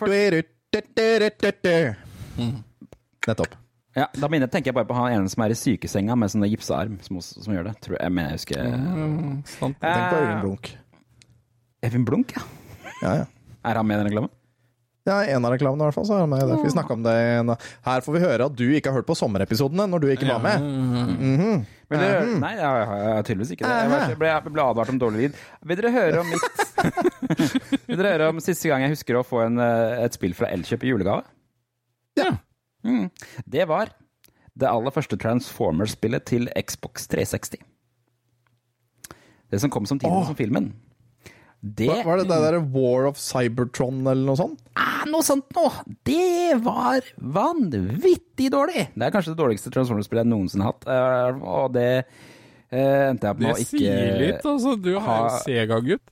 Nettopp. 3.26 3.56
ja, 3.98 4.06
da 4.14 4.28
minner, 4.30 4.48
tenker 4.50 4.70
jeg 4.70 4.76
bare 4.78 4.86
på 4.88 4.94
han 4.96 5.16
ene 5.16 5.32
som 5.32 5.42
er 5.44 5.52
i 5.52 5.58
sykesenga 5.58 6.14
med 6.18 6.30
sånn 6.32 6.46
gipsa 6.46 6.78
arm, 6.78 7.00
som, 7.04 7.18
som 7.20 7.56
gjør 7.56 7.72
det. 7.72 7.74
Tror 7.84 7.98
jeg, 7.98 8.14
mener 8.14 8.36
jeg 8.36 8.40
husker 8.44 8.62
Mm, 8.70 9.42
sant. 9.50 9.82
Tenk 9.82 10.06
på 10.14 10.20
Eh, 10.20 10.22
Øyvind 10.22 10.46
Blunk. 10.46 10.70
Evin 11.86 12.04
Blunk, 12.04 12.34
ja. 12.36 12.44
Ja, 13.00 13.14
ja. 13.22 13.26
Er 13.64 13.80
han 13.80 13.86
med 13.88 13.98
i 13.98 14.02
den 14.02 14.10
reklamen? 14.10 14.32
Ja, 15.08 15.22
en 15.24 15.44
av 15.48 15.54
reklamene 15.54 15.80
i 15.80 15.88
hvert 15.88 15.96
fall, 15.96 16.06
så 16.06 16.16
er 16.18 16.24
han 16.26 16.30
med 16.30 16.42
i 16.44 16.48
det. 16.50 16.58
Vi 16.60 16.70
snakket 16.74 16.92
om 16.98 17.04
det 17.06 17.12
en 17.38 17.52
Her 17.86 18.02
får 18.04 18.14
vi 18.14 18.20
høre 18.20 18.48
at 18.50 18.56
du 18.56 18.66
ikke 18.68 18.92
har 18.92 19.00
hørt 19.00 19.08
på 19.08 19.16
sommerepisodene 19.16 19.86
når 19.88 20.02
du 20.02 20.08
ikke 20.12 20.28
var 20.28 20.42
med. 20.44 20.66
Mhm. 21.16 21.62
Vil 21.90 22.02
dere, 22.04 22.26
nei, 22.38 22.52
jeg 22.54 22.82
har 22.90 23.24
tydeligvis 23.26 23.54
ikke 23.56 23.66
det. 23.66 23.78
Jeg 23.80 24.18
ble, 24.20 24.28
jeg 24.28 24.52
ble, 24.52 24.62
advart 24.62 24.92
om 24.92 25.00
dårlig 25.00 25.24
lyd. 25.24 25.40
Vil 25.66 25.80
dere 25.80 25.90
høre 25.96 26.20
om 26.20 26.28
mitt 26.30 26.60
Vil 27.88 27.96
dere 27.96 28.12
høre 28.12 28.28
om 28.30 28.42
siste 28.44 28.70
gang 28.70 28.84
jeg 28.84 28.92
husker 28.92 29.18
å 29.18 29.24
få 29.26 29.40
en, 29.48 29.58
eh, 29.64 30.04
et 30.04 30.14
spill 30.14 30.36
fra 30.38 30.52
Elkjøp 30.54 30.86
i 30.86 30.92
julegave? 30.92 31.24
Ja. 32.20 32.36
Mm. 32.86 33.08
Det 33.42 33.66
var 33.72 33.90
det 34.60 34.68
aller 34.68 34.94
første 34.94 35.18
Transformers-spillet 35.18 36.28
til 36.28 36.46
Xbox 36.60 37.08
360. 37.10 37.64
Det 39.50 39.58
som 39.64 39.72
kom 39.72 39.88
samtidig 39.88 40.14
Åh. 40.14 40.28
som 40.30 40.38
filmen. 40.38 40.70
Det 41.60 41.88
Hva- 41.90 42.04
Var 42.06 42.16
det 42.22 42.28
det 42.30 42.36
der 42.40 42.54
War 42.72 43.04
of 43.10 43.18
Cybertron 43.20 43.98
eller 44.08 44.24
noe 44.30 44.38
sånt? 44.38 44.60
Ah, 44.80 45.02
noe 45.10 45.20
sånt 45.26 45.44
nå! 45.52 45.66
Det 46.08 46.54
var 46.64 47.04
vanvittig 47.20 48.48
dårlig! 48.54 48.86
Det 48.94 49.04
er 49.06 49.12
kanskje 49.12 49.34
det 49.34 49.40
dårligste 49.42 49.72
Transformers-spillet 49.74 50.24
jeg 50.24 50.30
noensinne 50.32 50.64
har 50.64 50.72
hatt. 50.72 50.86
eh, 50.88 51.42
Og 51.44 51.72
det 51.76 51.86
eh, 52.72 53.10
endte 53.10 53.28
jeg 53.28 53.36
på 53.42 53.50
å 53.50 53.56
ikke 53.58 53.68
sier 53.74 54.18
litt, 54.22 54.46
altså. 54.46 54.76
Du 54.80 54.94
har 54.98 55.04
ha- 55.04 55.28
jo 55.28 55.42
Sega-gutt. 55.44 56.06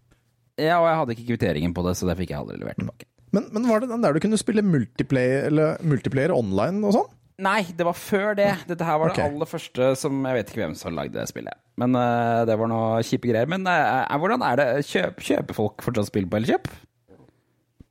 Ja, 0.58 0.80
og 0.82 0.88
jeg 0.90 0.98
hadde 1.00 1.14
ikke 1.16 1.28
kvitteringen 1.30 1.72
på 1.76 1.84
det, 1.86 1.94
så 1.96 2.08
det 2.10 2.18
fikk 2.18 2.32
jeg 2.34 2.40
aldri 2.42 2.58
levert 2.58 2.76
tilbake. 2.82 3.06
Men, 3.32 3.48
men 3.52 3.68
var 3.68 3.80
det 3.80 3.88
den 3.90 4.02
der 4.02 4.12
du 4.16 4.20
kunne 4.24 4.38
spille 4.40 4.62
multiplayer, 4.64 5.46
eller 5.48 5.78
multiplayer 5.84 6.32
online 6.34 6.82
og 6.88 6.92
sånn? 6.96 7.08
Nei, 7.44 7.62
det 7.76 7.84
var 7.86 7.94
før 7.94 8.34
det. 8.34 8.50
Dette 8.66 8.84
her 8.84 8.98
var 8.98 9.12
okay. 9.12 9.22
det 9.22 9.32
aller 9.32 9.46
første 9.46 9.92
som 10.00 10.24
Jeg 10.26 10.34
vet 10.40 10.48
ikke 10.50 10.62
hvem 10.64 10.74
som 10.76 10.96
lagde 10.96 11.14
det 11.14 11.28
spillet. 11.30 11.54
Men 11.78 11.94
uh, 11.94 12.44
det 12.48 12.56
var 12.58 12.70
noe 12.70 13.02
kjipe 13.06 13.30
greier. 13.30 13.48
Men 13.50 13.66
uh, 13.68 14.06
hvordan 14.18 14.44
er 14.46 14.60
det? 14.60 14.68
Kjøp, 14.88 15.20
kjøper 15.24 15.58
folk 15.58 15.84
fortsatt 15.84 16.10
spill 16.10 16.28
på 16.30 16.40
Elkjøp? 16.40 16.70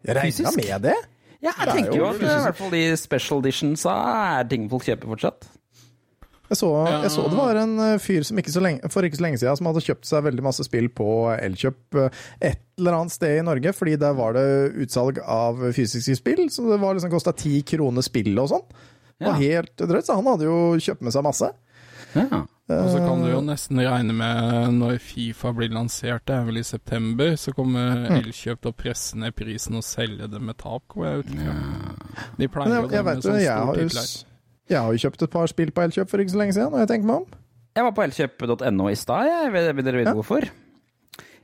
Jeg 0.08 0.18
regna 0.18 0.56
med 0.56 0.90
det. 0.90 0.98
Ja, 1.38 1.52
jeg 1.52 1.60
Det 1.60 1.68
er 1.68 1.78
tenker 1.78 2.00
jo 2.00 2.10
at 2.10 2.24
i 2.24 2.26
hvert 2.28 2.58
fall 2.58 2.74
de 2.74 2.82
special 2.98 3.44
editions 3.44 3.86
er 3.92 4.50
ting 4.50 4.66
folk 4.72 4.88
kjøper 4.88 5.14
fortsatt. 5.14 5.48
Jeg 6.48 6.62
så, 6.62 6.68
jeg 7.04 7.12
så 7.12 7.26
det 7.28 7.36
var 7.36 7.58
en 7.60 7.74
fyr 8.00 8.24
som 8.24 8.38
ikke 8.40 8.54
så 8.54 8.62
lenge, 8.64 8.90
for 8.94 9.04
ikke 9.04 9.20
så 9.20 9.26
lenge 9.26 9.40
siden 9.42 9.58
som 9.60 9.68
hadde 9.68 9.82
kjøpt 9.84 10.08
seg 10.08 10.24
veldig 10.30 10.46
masse 10.46 10.64
spill 10.64 10.88
på 10.96 11.08
Elkjøp 11.36 11.98
et 12.00 12.62
eller 12.80 12.96
annet 12.96 13.14
sted 13.18 13.42
i 13.42 13.44
Norge, 13.44 13.74
fordi 13.76 13.98
der 14.00 14.16
var 14.16 14.38
det 14.38 14.46
utsalg 14.86 15.20
av 15.20 15.60
fysiske 15.76 16.16
spill, 16.16 16.46
så 16.54 16.64
det 16.70 16.80
var 16.80 16.96
liksom 16.96 17.12
kosta 17.12 17.36
ti 17.36 17.60
kroner 17.68 18.06
spillet 18.06 18.40
og 18.46 18.54
sånn. 18.54 18.64
Det 19.18 19.28
var 19.28 19.42
helt 19.42 19.84
drøyt, 19.92 20.08
så 20.08 20.16
han 20.16 20.30
hadde 20.32 20.48
jo 20.48 20.58
kjøpt 20.88 21.04
med 21.04 21.16
seg 21.18 21.28
masse. 21.28 21.52
Ja. 22.16 22.46
Og 22.68 22.90
så 22.92 23.00
kan 23.00 23.22
du 23.24 23.30
jo 23.32 23.40
nesten 23.48 23.80
regne 23.80 24.12
med 24.12 24.74
når 24.76 24.98
Fifa 25.00 25.54
blir 25.56 25.70
lansert, 25.72 26.26
det 26.28 26.36
er 26.36 26.44
vel 26.50 26.58
i 26.60 26.64
september, 26.68 27.36
så 27.40 27.54
kommer 27.56 27.94
Mm. 28.08 28.18
Elkjøp 28.20 28.60
til 28.62 28.72
å 28.74 28.76
presse 28.76 29.16
ned 29.18 29.36
prisen 29.40 29.76
og 29.80 29.84
selge 29.88 30.28
det 30.28 30.42
med 30.44 30.58
tap, 30.60 30.84
går 30.92 31.06
jeg 31.08 31.20
ut 31.24 31.30
fra. 31.32 31.56
De 32.38 32.48
pleier 32.52 32.74
jo 32.74 32.82
jeg, 32.82 32.90
det 32.90 32.98
jeg 32.98 33.06
med 33.08 33.16
jo, 33.16 33.22
store 33.22 33.42
jo, 33.46 33.74
titler. 33.80 34.12
jeg 34.70 34.80
har 34.84 34.92
jo 34.92 35.02
kjøpt 35.06 35.24
et 35.24 35.32
par 35.38 35.48
spill 35.48 35.72
på 35.72 35.82
Elkjøp 35.88 36.10
for 36.12 36.20
ikke 36.26 36.36
så 36.36 36.42
lenge 36.44 36.54
siden, 36.58 36.74
og 36.74 36.80
jeg 36.84 36.88
tenker 36.92 37.08
meg 37.08 37.16
om. 37.24 37.26
Jeg 37.78 37.86
var 37.88 37.92
på 37.96 38.04
elkjøp.no 38.08 38.90
i 38.92 38.96
stad, 39.00 39.28
jeg. 39.32 39.52
Vil, 39.54 39.84
dere 39.86 39.98
vite 40.02 40.10
Ja. 40.12 40.14
hvorfor? 40.18 40.50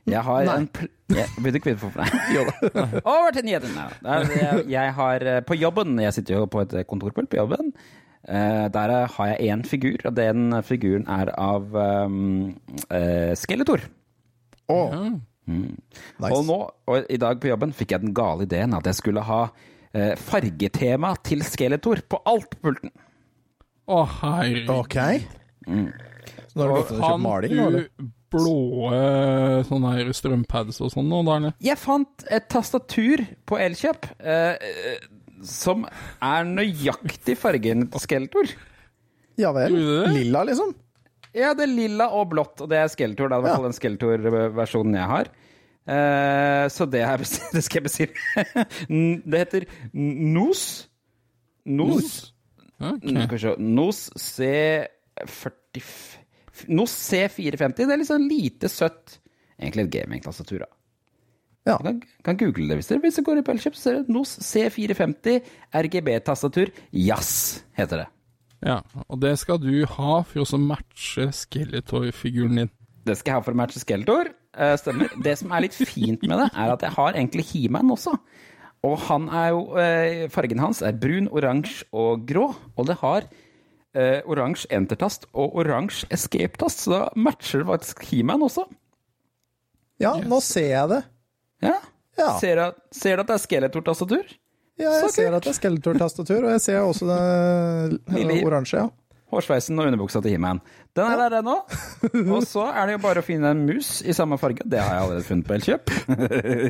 Jeg 0.04 0.20
har 0.20 0.44
Nei. 0.44 0.54
en 0.60 0.66
pl 0.68 0.84
jeg, 1.16 1.26
Vil 1.40 1.52
du 1.52 1.56
ikke 1.56 1.70
vite 1.72 1.80
hvorfor? 1.80 2.04
det 2.04 3.02
Over 3.14 3.30
til 3.32 3.44
nyhetene. 3.46 3.84
Jeg, 4.04 4.64
jeg 4.68 4.92
har 4.98 5.24
eh, 5.24 5.40
på 5.40 5.56
jobben 5.56 5.94
Jeg 6.02 6.12
sitter 6.12 6.34
jo 6.36 6.44
på 6.52 6.60
et 6.60 6.74
kontorpult 6.90 7.30
på 7.32 7.36
jobben. 7.40 7.72
Eh, 8.24 8.66
der 8.72 8.92
har 9.06 9.26
jeg 9.34 9.52
én 9.52 9.62
figur, 9.68 10.00
og 10.04 10.16
den 10.16 10.62
figuren 10.64 11.04
er 11.12 11.28
av 11.36 11.74
um, 11.76 12.54
uh, 12.88 13.34
Skeletor. 13.36 13.84
Oh. 14.68 14.94
Ja. 14.94 15.10
nice. 15.44 16.30
Og 16.32 16.44
nå, 16.48 16.58
og 16.88 17.10
i 17.12 17.20
dag 17.20 17.40
på 17.40 17.50
jobben, 17.50 17.74
fikk 17.76 17.92
jeg 17.92 18.00
den 18.06 18.14
gale 18.16 18.46
ideen 18.48 18.72
at 18.72 18.88
jeg 18.88 18.96
skulle 18.96 19.26
ha 19.28 19.42
uh, 19.50 20.14
fargetema 20.16 21.12
til 21.24 21.44
Skeletor 21.44 22.00
på 22.08 22.22
alt 22.24 22.56
på 22.56 22.70
pulten. 22.70 22.94
Å, 23.84 24.00
herregud. 24.22 24.72
Ok. 24.72 24.98
Så 26.48 26.56
nå 26.56 26.64
har 26.64 26.70
du 26.70 26.76
gått 26.78 26.94
og 26.94 27.02
kjøpt 27.02 27.24
maling 27.26 27.56
nå, 27.58 27.66
eller? 27.68 27.88
blå 28.34 28.88
sånne 29.68 29.90
her 29.94 30.08
strømpads 30.16 30.80
og 30.82 30.88
sånn 30.90 31.12
nå? 31.12 31.52
Jeg 31.62 31.76
fant 31.78 32.24
et 32.32 32.48
tastatur 32.50 33.20
på 33.46 33.60
Elkjøp 33.60 34.08
som 35.48 35.84
er 36.22 36.44
nøyaktig 36.48 37.36
fargen 37.40 37.86
til 37.92 38.00
Skeletor. 38.02 38.50
Ja 39.40 39.50
vel. 39.56 39.74
Lilla, 40.14 40.44
liksom? 40.48 40.74
Ja, 41.34 41.50
det 41.58 41.64
er 41.66 41.72
lilla 41.72 42.06
og 42.14 42.28
blått, 42.30 42.60
og 42.62 42.68
det 42.70 42.78
er 42.78 42.90
Skeletor. 42.92 43.28
Det 43.28 43.34
er 43.34 43.40
i 43.40 43.46
hvert 43.46 43.50
Ja. 43.50 43.56
fall 43.58 43.68
den 43.70 43.78
Skeletor-versjonen 43.78 44.94
jeg 45.00 45.08
har. 45.10 45.30
Eh, 45.84 46.64
så 46.72 46.86
det, 46.88 47.02
er, 47.04 47.18
det 47.56 47.62
skal 47.66 47.82
jeg 47.82 47.86
bestille. 47.88 48.14
Det 49.26 49.40
heter 49.42 49.66
Nos. 49.92 50.62
Nos. 51.66 52.12
Okay. 52.80 53.26
Skal. 53.38 53.58
Nos 53.58 54.04
C40 54.18 55.90
Nos 56.68 56.92
C450. 57.10 57.74
Det 57.82 57.90
er 57.90 57.98
litt 58.00 58.08
sånn 58.10 58.28
lite 58.30 58.68
søtt. 58.70 59.18
Egentlig 59.58 59.86
et 59.88 59.92
gamingtastatur, 59.98 60.62
da. 60.64 60.70
Ja. 61.64 61.78
Kan, 61.80 62.02
kan 62.24 62.36
google 62.36 62.68
det 62.68 62.76
hvis 62.80 62.90
dere 62.90 63.00
hvis 63.00 63.16
dere 63.18 63.26
går 63.28 63.40
i 63.40 63.44
Elkjøp. 63.54 63.76
Så 63.76 63.86
ser 63.86 64.00
dere 64.00 64.12
Nos 64.12 64.36
C450 64.44 65.52
RGB-tastatur. 65.80 66.72
Jazz 66.92 67.64
heter 67.78 68.04
det. 68.04 68.08
Ja, 68.64 68.78
og 69.08 69.20
det 69.20 69.34
skal 69.40 69.60
du 69.60 69.84
ha 69.96 70.22
for 70.24 70.44
å 70.44 70.60
matche 70.60 71.28
Skeletor-figuren 71.36 72.62
din. 72.62 72.72
Det 73.04 73.16
skal 73.18 73.34
jeg 73.34 73.40
ha 73.40 73.44
for 73.44 73.56
å 73.56 73.60
matche 73.60 73.80
Skeletor. 73.82 74.32
Uh, 74.54 74.74
stemmer. 74.80 75.12
Det 75.24 75.34
som 75.40 75.52
er 75.52 75.66
litt 75.66 75.76
fint 75.76 76.22
med 76.24 76.38
det, 76.38 76.48
er 76.52 76.72
at 76.72 76.84
jeg 76.84 76.94
har 76.96 77.16
egentlig 77.16 77.46
He-Man 77.50 77.92
også. 77.92 78.14
Og 78.84 78.94
han 79.08 79.26
er 79.32 79.48
jo 79.52 79.64
uh, 79.74 80.28
Fargen 80.32 80.62
hans 80.62 80.80
er 80.84 80.96
brun, 81.00 81.28
oransje 81.32 81.88
og 81.96 82.24
grå. 82.28 82.46
Og 82.76 82.88
det 82.88 82.96
har 83.02 83.26
uh, 83.28 84.20
oransje 84.30 84.70
enter-tast 84.72 85.28
og 85.32 85.58
oransje 85.60 86.08
escape-tast, 86.14 86.84
så 86.84 86.94
da 86.94 87.02
matcher 87.16 87.64
det 87.64 87.70
faktisk 87.72 88.04
He-Man 88.08 88.46
også. 88.46 88.68
Ja, 90.02 90.16
nå 90.24 90.40
ser 90.44 90.70
jeg 90.70 90.90
det. 90.90 91.02
Ja. 92.24 92.32
Ja. 92.32 92.38
Ser, 92.40 92.56
du 92.56 92.62
at, 92.70 92.76
ser 92.96 93.16
du 93.16 93.20
at 93.24 93.28
det 93.30 93.36
er 93.36 93.42
Skeletor-tastatur? 93.44 94.24
Ja, 94.80 94.88
jeg 94.90 95.00
Så 95.04 95.08
ser 95.14 95.28
kult. 95.28 95.36
at 95.36 95.42
det 95.46 95.50
er 95.52 95.58
Skeletor-tastatur, 95.60 96.40
og 96.48 96.50
jeg 96.56 96.62
ser 96.64 96.78
også 96.82 97.04
det 97.06 97.18
eh, 98.24 98.40
oransje, 98.46 98.80
ja. 98.80 98.88
Hårsveisen 99.34 99.78
og 99.80 99.86
underbuksa 99.88 100.20
til 100.22 100.30
He-Man. 100.34 100.58
Den 100.94 101.06
er 101.10 101.16
der 101.24 101.36
ennå. 101.40 101.54
Og 102.36 102.44
så 102.46 102.64
er 102.70 102.86
det 102.86 102.92
jo 102.96 103.00
bare 103.02 103.18
å 103.22 103.26
finne 103.26 103.50
en 103.50 103.62
mus 103.66 103.96
i 104.06 104.12
samme 104.14 104.36
farge. 104.38 104.62
Det 104.68 104.78
har 104.78 104.92
jeg 104.94 105.02
allerede 105.04 105.26
funnet 105.26 105.46
på 105.48 105.54
Elkjøp. 105.56 105.84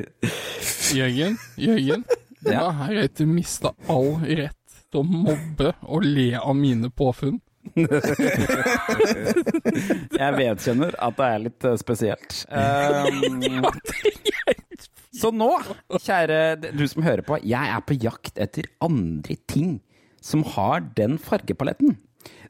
Jørgen, 0.98 1.34
Jørgen, 1.60 2.04
du 2.44 2.50
Ja. 2.52 2.70
har 2.70 2.88
heretter 2.92 3.26
mista 3.28 3.74
all 3.90 4.14
rett 4.24 4.56
til 4.90 5.00
å 5.00 5.04
mobbe 5.04 5.74
og 5.82 6.04
le 6.06 6.30
av 6.40 6.56
mine 6.56 6.88
påfunn. 6.94 7.40
Jeg 10.14 10.32
vedkjenner 10.36 10.92
at 11.00 11.16
det 11.20 11.28
er 11.34 11.38
litt 11.48 11.64
eh, 11.68 11.76
spesielt. 11.80 12.44
Um, 12.54 13.64
så 15.14 15.30
nå, 15.34 15.50
kjære 15.94 16.38
du 16.74 16.84
som 16.90 17.04
hører 17.06 17.24
på, 17.26 17.38
jeg 17.46 17.70
er 17.76 17.84
på 17.86 17.96
jakt 18.02 18.40
etter 18.42 18.68
andre 18.84 19.36
ting 19.50 19.78
som 20.24 20.42
har 20.54 20.84
den 20.96 21.18
fargepaletten. 21.20 21.96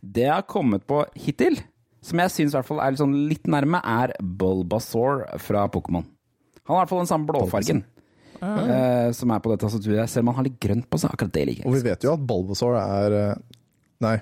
Det 0.01 0.27
jeg 0.27 0.35
har 0.35 0.47
kommet 0.49 0.85
på 0.89 1.03
hittil, 1.19 1.59
som 2.05 2.21
jeg 2.23 2.33
syns 2.33 2.55
er 2.57 2.67
litt, 2.69 3.01
sånn 3.01 3.17
litt 3.31 3.49
nærme, 3.51 3.81
er 3.81 4.15
Bulbasaur 4.21 5.25
fra 5.43 5.67
Pokémon. 5.73 6.07
Han 6.65 6.77
har 6.77 6.79
i 6.79 6.85
hvert 6.85 6.93
fall 6.93 7.03
den 7.03 7.11
samme 7.11 7.29
blåfargen 7.29 7.83
eh, 8.41 9.11
som 9.17 9.33
er 9.33 9.43
på 9.45 9.53
dette 9.53 9.67
tastaturet. 9.67 10.11
Selv 10.11 10.25
om 10.25 10.33
han 10.33 10.41
har 10.41 10.49
litt 10.49 10.61
grønt 10.63 10.87
på 10.91 11.01
seg. 11.01 11.13
Akkurat 11.13 11.35
det 11.35 11.45
liker 11.49 11.65
jeg. 11.65 11.69
Og 11.69 11.77
vi 11.77 11.85
vet 11.85 12.07
jo 12.07 12.15
at 12.15 12.25
Bulbasaur 12.25 12.79
er 12.81 13.19
eh, 13.21 13.43
Nei. 14.05 14.19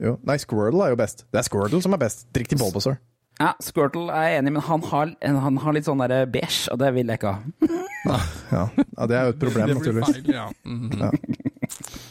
Jo. 0.00 0.18
Nei, 0.28 0.36
Squirtle 0.40 0.84
er 0.84 0.92
jo 0.92 0.98
best. 1.00 1.24
Det 1.32 1.40
er 1.40 1.46
Squirtle 1.46 1.80
som 1.84 1.96
er 1.96 2.00
best. 2.00 2.26
Drikk 2.36 2.52
til 2.52 2.60
Bulbasaur. 2.60 2.98
Ja, 3.36 3.50
Squirtle 3.60 4.08
er 4.16 4.30
jeg 4.30 4.40
enig, 4.40 4.52
men 4.56 4.64
han 4.64 4.84
har, 4.88 5.10
han 5.20 5.58
har 5.60 5.76
litt 5.76 5.84
sånn 5.88 6.00
der 6.00 6.24
beige, 6.32 6.70
og 6.72 6.80
det 6.80 6.88
vil 6.96 7.12
jeg 7.12 7.20
ikke 7.20 7.34
ha. 7.36 7.40
Ja, 8.06 8.62
ja 8.94 9.06
det 9.10 9.16
er 9.18 9.24
jo 9.26 9.32
et 9.34 9.40
problem, 9.42 9.70
naturligvis. 9.74 10.20
feil, 10.20 10.34
ja. 10.36 10.46
Mhm. 10.64 11.00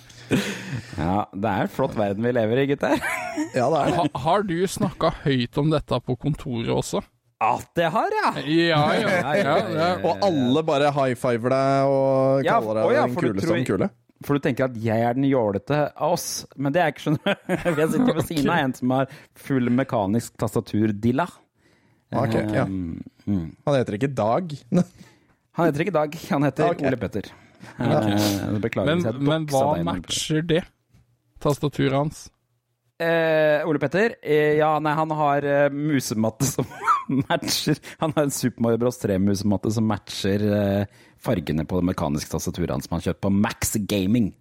Ja, 0.95 1.27
det 1.37 1.49
er 1.51 1.67
en 1.67 1.69
flott 1.69 1.93
verden 1.97 2.25
vi 2.25 2.31
lever 2.33 2.61
i, 2.63 2.65
gutter. 2.71 2.95
Ja, 3.53 3.67
det 3.69 3.77
er 3.77 3.91
det. 3.91 3.97
Ha, 3.99 4.05
har 4.23 4.45
du 4.47 4.55
snakka 4.67 5.11
høyt 5.21 5.59
om 5.61 5.69
dette 5.69 5.99
på 6.01 6.15
kontoret 6.17 6.71
også? 6.73 7.03
At 7.45 7.67
det 7.77 7.91
har, 7.93 8.15
ja! 8.15 8.31
Ja, 8.41 8.79
ja. 8.95 9.11
ja, 9.35 9.55
ja. 9.75 9.89
Og 10.07 10.23
alle 10.25 10.63
bare 10.65 10.89
high 10.95 11.17
fiver 11.19 11.53
deg 11.53 11.91
og 11.91 12.47
kaller 12.47 12.79
deg 12.81 12.97
den 12.97 13.17
kuleste 13.19 13.51
den 13.51 13.67
kule. 13.67 13.89
For 14.23 14.37
du 14.37 14.43
tenker 14.45 14.69
at 14.69 14.75
jeg 14.79 15.03
er 15.03 15.17
den 15.17 15.25
jålete 15.27 15.79
av 15.91 16.15
oss, 16.15 16.45
men 16.55 16.71
det 16.71 16.81
er 16.81 16.87
jeg 16.87 16.95
ikke, 16.95 17.03
skjønner 17.03 17.23
du. 17.25 17.55
Jeg 17.81 17.89
sitter 17.91 18.13
ved 18.13 18.27
siden 18.29 18.51
av 18.53 18.61
en 18.61 18.75
som 18.77 18.93
har 18.95 19.17
full 19.47 19.71
mekanisk 19.75 20.37
tastaturdilla. 20.39 21.25
Ok, 22.15 22.37
ja. 22.53 22.63
Um, 22.63 23.01
mm. 23.25 23.49
Han 23.65 23.75
heter 23.75 23.97
ikke 23.97 24.11
Dag. 24.15 24.55
Han 25.55 25.67
heter 25.67 25.85
ikke 25.85 25.95
Dag, 25.95 26.15
han 26.29 26.43
heter 26.43 26.67
okay. 26.67 26.87
Ole 26.89 26.97
Petter. 26.99 27.27
Okay. 27.79 28.15
Beklager 28.59 28.89
Men, 28.89 28.99
hvis 28.99 29.07
jeg 29.07 29.27
men 29.29 29.45
hva 29.47 29.61
deg 29.71 29.85
matcher 29.87 30.41
det? 30.49 30.63
Tastaturet 31.43 31.95
hans? 31.95 32.25
Eh, 32.99 33.63
Ole 33.67 33.79
Petter, 33.79 34.17
eh, 34.23 34.57
ja, 34.59 34.73
nei, 34.83 34.91
han 34.95 35.13
har 35.15 35.47
eh, 35.47 35.71
musematte 35.71 36.47
som 36.47 36.67
matcher 37.29 37.79
Han 38.03 38.13
har 38.15 38.27
en 38.27 38.35
Super 38.35 38.63
Mario 38.63 38.79
Bros. 38.83 38.99
3-musematte 39.01 39.71
som 39.75 39.87
matcher 39.87 40.45
eh, 40.59 41.01
fargene 41.25 41.65
på 41.67 41.81
det 41.81 41.89
mekaniske 41.91 42.31
tastaturet 42.31 42.71
hans 42.75 42.87
som 42.89 42.95
han 42.97 43.05
kjøpt 43.05 43.23
på 43.25 43.31
Max 43.33 43.75
Gaming. 43.89 44.31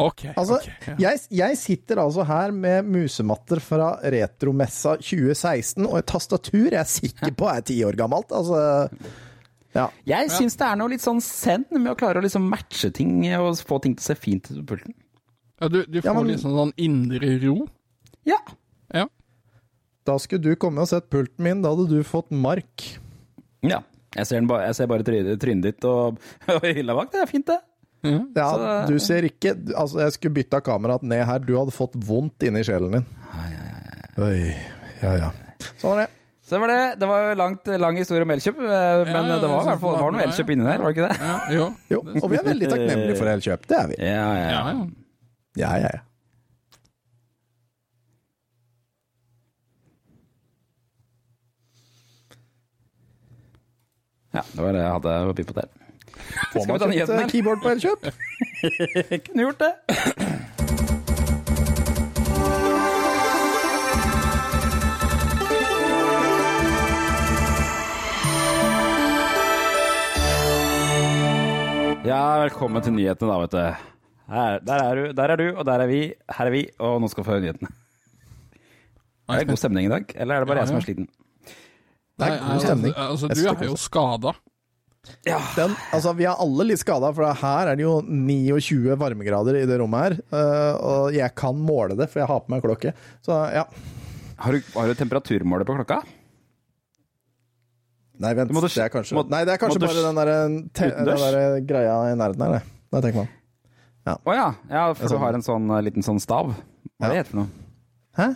Ok. 0.00 0.22
Altså, 0.32 0.56
okay, 0.62 0.94
ja. 0.94 1.10
jeg, 1.10 1.20
jeg 1.36 1.56
sitter 1.60 1.98
altså 2.00 2.24
her 2.24 2.52
med 2.56 2.86
musematter 2.88 3.60
fra 3.60 3.90
Retromessa 4.14 4.94
2016 5.02 5.84
og 5.84 5.98
et 5.98 6.06
tastatur 6.08 6.70
jeg 6.70 6.78
er 6.80 6.88
sikker 6.88 7.34
på 7.36 7.48
er 7.52 7.64
ti 7.68 7.76
år 7.84 7.98
gammelt. 8.00 8.32
Altså 8.32 8.62
Ja. 9.74 9.84
Jeg 10.08 10.30
syns 10.34 10.56
det 10.58 10.66
er 10.66 10.78
noe 10.80 10.90
litt 10.90 11.04
sånn 11.04 11.20
send 11.22 11.68
med 11.76 11.92
å 11.92 11.98
klare 11.98 12.18
å 12.18 12.24
liksom 12.24 12.48
matche 12.50 12.88
ting 12.96 13.20
og 13.36 13.60
få 13.66 13.76
ting 13.84 13.92
til 13.98 14.02
å 14.02 14.08
se 14.08 14.16
fint 14.18 14.48
ut 14.50 14.56
på 14.62 14.72
pulten. 14.72 14.94
ja 15.60 15.68
du, 15.70 15.82
du 15.86 16.00
får 16.00 16.08
Ja, 16.08 16.14
men- 16.16 16.32
liksom 16.32 16.56
sånn 16.56 16.72
indre 16.80 17.34
ro. 17.44 17.68
Ja. 18.26 18.38
Ja. 18.94 19.04
Da 20.08 20.16
skulle 20.18 20.42
du 20.42 20.56
komme 20.56 20.80
og 20.82 20.88
sett 20.90 21.10
pulten 21.12 21.44
min, 21.44 21.60
da 21.62 21.70
hadde 21.74 21.86
du 21.92 22.00
fått 22.02 22.30
mark. 22.32 22.88
ja. 23.62 23.82
Jeg 24.16 24.26
ser, 24.26 24.40
den 24.40 24.48
ba 24.50 24.62
jeg 24.66 24.74
ser 24.74 24.88
bare 24.90 25.04
trynet 25.06 25.62
ditt 25.62 25.84
og, 25.86 26.18
og 26.56 26.64
hylla 26.66 26.96
bak. 26.98 27.12
Det 27.12 27.20
er 27.22 27.28
fint, 27.30 27.46
det. 27.46 27.60
Ja, 28.02 28.46
Så- 28.56 28.70
du 28.88 28.94
ser 28.98 29.26
ikke 29.28 29.52
Altså, 29.76 29.98
jeg 30.00 30.12
skulle 30.16 30.34
bytta 30.38 30.62
kameraet 30.64 31.02
ned 31.04 31.20
her. 31.28 31.38
Du 31.44 31.52
hadde 31.58 31.74
fått 31.76 31.98
vondt 32.08 32.42
inni 32.48 32.62
sjelen 32.64 32.96
din. 32.96 33.04
Ja, 33.34 33.44
ja, 33.52 33.66
ja. 33.68 34.24
Oi. 34.24 34.54
Ja, 35.02 35.12
ja. 35.26 35.28
Sånn 35.80 35.92
var 35.94 36.02
det. 36.02 36.08
Så 36.44 36.56
det 36.56 36.60
var 36.64 36.70
det. 36.72 36.78
Det 36.98 37.06
var 37.08 37.26
jo 37.28 37.34
langt, 37.38 37.68
lang 37.78 37.96
historie 38.00 38.24
om 38.26 38.32
Elkjøp, 38.34 38.56
eh, 38.58 39.02
men 39.06 39.28
ja, 39.30 39.36
det 39.38 39.48
var 39.52 39.60
i 39.62 39.66
hvert 39.68 39.82
fall 39.84 39.98
var 40.00 40.10
noe 40.16 40.18
ja, 40.18 40.24
ja. 40.26 40.30
Elkjøp 40.32 40.48
inni 40.50 40.64
der, 40.66 40.80
var 40.82 40.90
det 40.90 40.96
ikke 40.96 41.10
det? 41.12 41.28
Ja, 41.28 41.36
jo. 41.54 41.66
Jo, 41.92 42.00
og 42.24 42.26
vi 42.32 42.38
er 42.40 42.46
veldig 42.48 42.70
takknemlige 42.72 43.18
for 43.20 43.30
Elkjøp. 43.36 43.68
Det 43.70 43.76
er 43.78 43.86
vi. 43.92 43.98
Ja, 44.00 44.08
ja, 44.10 44.24
Ja, 44.34 44.48
ja. 44.50 44.72
ja. 45.60 45.76
Ja, 45.84 45.92
ja, 54.30 54.42
det 54.52 54.62
var 54.62 54.74
det 54.76 54.82
jeg 54.82 54.94
hadde 54.94 55.14
å 55.26 55.34
by 55.34 55.44
på 55.48 55.54
der. 55.56 55.70
Får 56.52 56.66
man 56.68 56.92
kjøpt 56.94 57.10
uh, 57.10 57.26
keyboard 57.30 57.62
på 57.64 57.70
Elkjøp? 57.72 58.04
Kunne 59.26 59.46
gjort 59.48 59.62
det. 59.64 59.72
Ja, 72.06 72.40
velkommen 72.42 72.82
til 72.82 72.94
nyhetene, 72.96 73.28
da, 73.28 73.38
vet 73.42 73.52
du. 73.54 73.86
Her, 74.30 74.62
der, 74.62 74.82
er 74.82 74.94
du, 74.94 75.04
der 75.18 75.34
er 75.34 75.38
du, 75.42 75.46
og 75.52 75.66
der 75.66 75.82
er 75.82 75.90
vi. 75.90 76.00
Her 76.38 76.48
er 76.48 76.54
vi, 76.54 76.62
og 76.78 77.00
nå 77.02 77.10
skal 77.10 77.24
vi 77.24 77.26
få 77.26 77.34
høre 77.34 77.44
nyhetene. 77.48 77.74
Er 79.30 79.42
det 79.42 79.50
god 79.50 79.60
stemning 79.60 79.86
i 79.86 79.92
dag, 79.92 80.14
eller 80.14 80.34
er 80.38 80.42
det 80.42 80.50
bare 80.50 80.62
Ja, 80.62 80.66
jeg 80.66 80.70
som 80.70 80.78
er 80.78 80.86
sliten? 80.86 81.10
Det 82.20 82.28
er 82.28 82.38
god 82.44 82.62
stemning. 82.64 82.94
Altså, 82.94 83.30
altså, 83.30 83.54
du 83.56 83.64
er 83.64 83.70
jo 83.70 83.78
skada. 83.80 84.34
Den, 85.56 85.72
altså, 85.96 86.12
vi 86.18 86.26
er 86.28 86.36
alle 86.44 86.66
litt 86.68 86.82
skada, 86.82 87.08
for 87.16 87.24
her 87.40 87.70
er 87.72 87.78
det 87.80 87.86
jo 87.86 87.96
29 88.04 88.96
varmegrader 89.00 89.56
i 89.62 89.66
det 89.68 89.78
rommet 89.80 90.02
her. 90.04 90.16
eh, 90.36 90.74
og 90.92 91.14
jeg 91.16 91.34
kan 91.40 91.56
måle 91.56 91.96
det, 91.96 92.10
for 92.12 92.20
jeg 92.20 92.28
har 92.28 92.42
på 92.44 92.52
meg 92.52 92.64
klokke. 92.66 92.92
Så 93.24 93.38
ja. 93.54 93.64
Har 94.40 94.56
du, 94.56 94.60
har 94.76 94.88
du 94.88 94.94
temperaturmåler 94.96 95.66
på 95.68 95.76
klokka? 95.80 96.02
Nei, 98.20 98.34
vent. 98.36 98.52
Du 98.52 98.60
det 98.60 98.76
er 98.84 98.92
kanskje 98.92 99.16
må- 99.16 99.24
Nei, 99.32 99.44
det 99.48 99.54
er 99.54 99.60
kanskje 99.60 99.80
du- 99.80 99.86
bare 99.86 100.04
den 100.04 100.14
der, 100.20 100.70
te, 100.76 100.90
den 100.90 101.04
der 101.06 101.60
greia 101.64 102.12
i 102.12 102.16
nærheten 102.16 102.44
her, 102.44 102.52
det. 102.58 102.62
Det 102.92 103.02
tenker 103.04 103.24
man. 103.24 103.28
Å 104.26 104.34
ja. 104.34 104.54
ja, 104.68 104.92
for 104.94 105.06
sånn- 105.06 105.10
du 105.10 105.24
har 105.24 105.34
en 105.34 105.42
sånn 105.42 105.70
eh, 105.70 105.82
liten 105.82 106.02
sånn 106.04 106.20
stav. 106.20 106.52
Hva 107.00 107.08
ja. 107.08 107.08
det 107.08 107.16
heter 107.16 107.24
det 107.24 107.30
for 107.30 107.36
noe? 107.40 107.48
Hæ? 108.16 108.28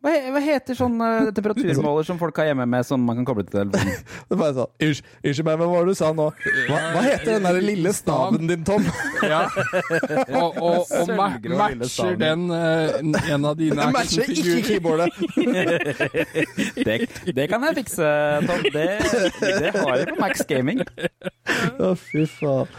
Hva, 0.00 0.12
hva 0.32 0.40
heter 0.40 0.76
sånn 0.78 0.94
eh, 1.04 1.28
temperaturmåler 1.36 2.06
som 2.08 2.16
folk 2.20 2.38
har 2.40 2.46
hjemme 2.48 2.64
med 2.72 2.86
som 2.88 3.02
man 3.04 3.18
kan 3.20 3.26
koble 3.28 3.44
til 3.44 3.52
telefonen? 3.52 3.98
Det 4.30 4.38
bare 4.40 4.54
sånn 4.56 4.70
Unnskyld, 4.80 5.44
meg, 5.44 5.58
men 5.60 5.60
hva 5.60 5.74
var 5.74 5.88
det 5.88 5.92
du 5.92 5.98
sa 5.98 6.08
nå? 6.16 6.28
Hva, 6.70 6.78
hva 6.94 7.02
heter 7.04 7.28
den 7.34 7.48
der 7.48 7.58
lille 7.64 7.92
staven 7.96 8.48
din, 8.48 8.64
Tom? 8.64 8.86
Ja. 9.30 9.42
Og, 10.40 10.56
og, 10.56 10.88
og 10.88 11.10
ma 11.12 11.26
Sølvgrå 11.34 11.58
matcher 11.60 12.14
den 12.18 12.46
uh, 12.48 12.96
en 13.34 13.44
av 13.46 13.58
dine 13.58 13.84
actionfigurer? 13.84 13.92
matcher 13.92 14.24
ikke 14.32 14.62
keyboardet. 14.70 15.10
Det, 16.80 16.96
det 17.36 17.46
kan 17.52 17.66
jeg 17.68 17.76
fikse, 17.82 18.08
Tom. 18.48 18.64
Det, 18.72 18.86
det 19.60 19.74
har 19.76 19.92
jeg 20.00 20.08
på 20.08 20.16
Max 20.22 20.42
Gaming. 20.48 20.80
Å, 20.80 21.92
fy 22.00 22.24
faen. 22.32 22.72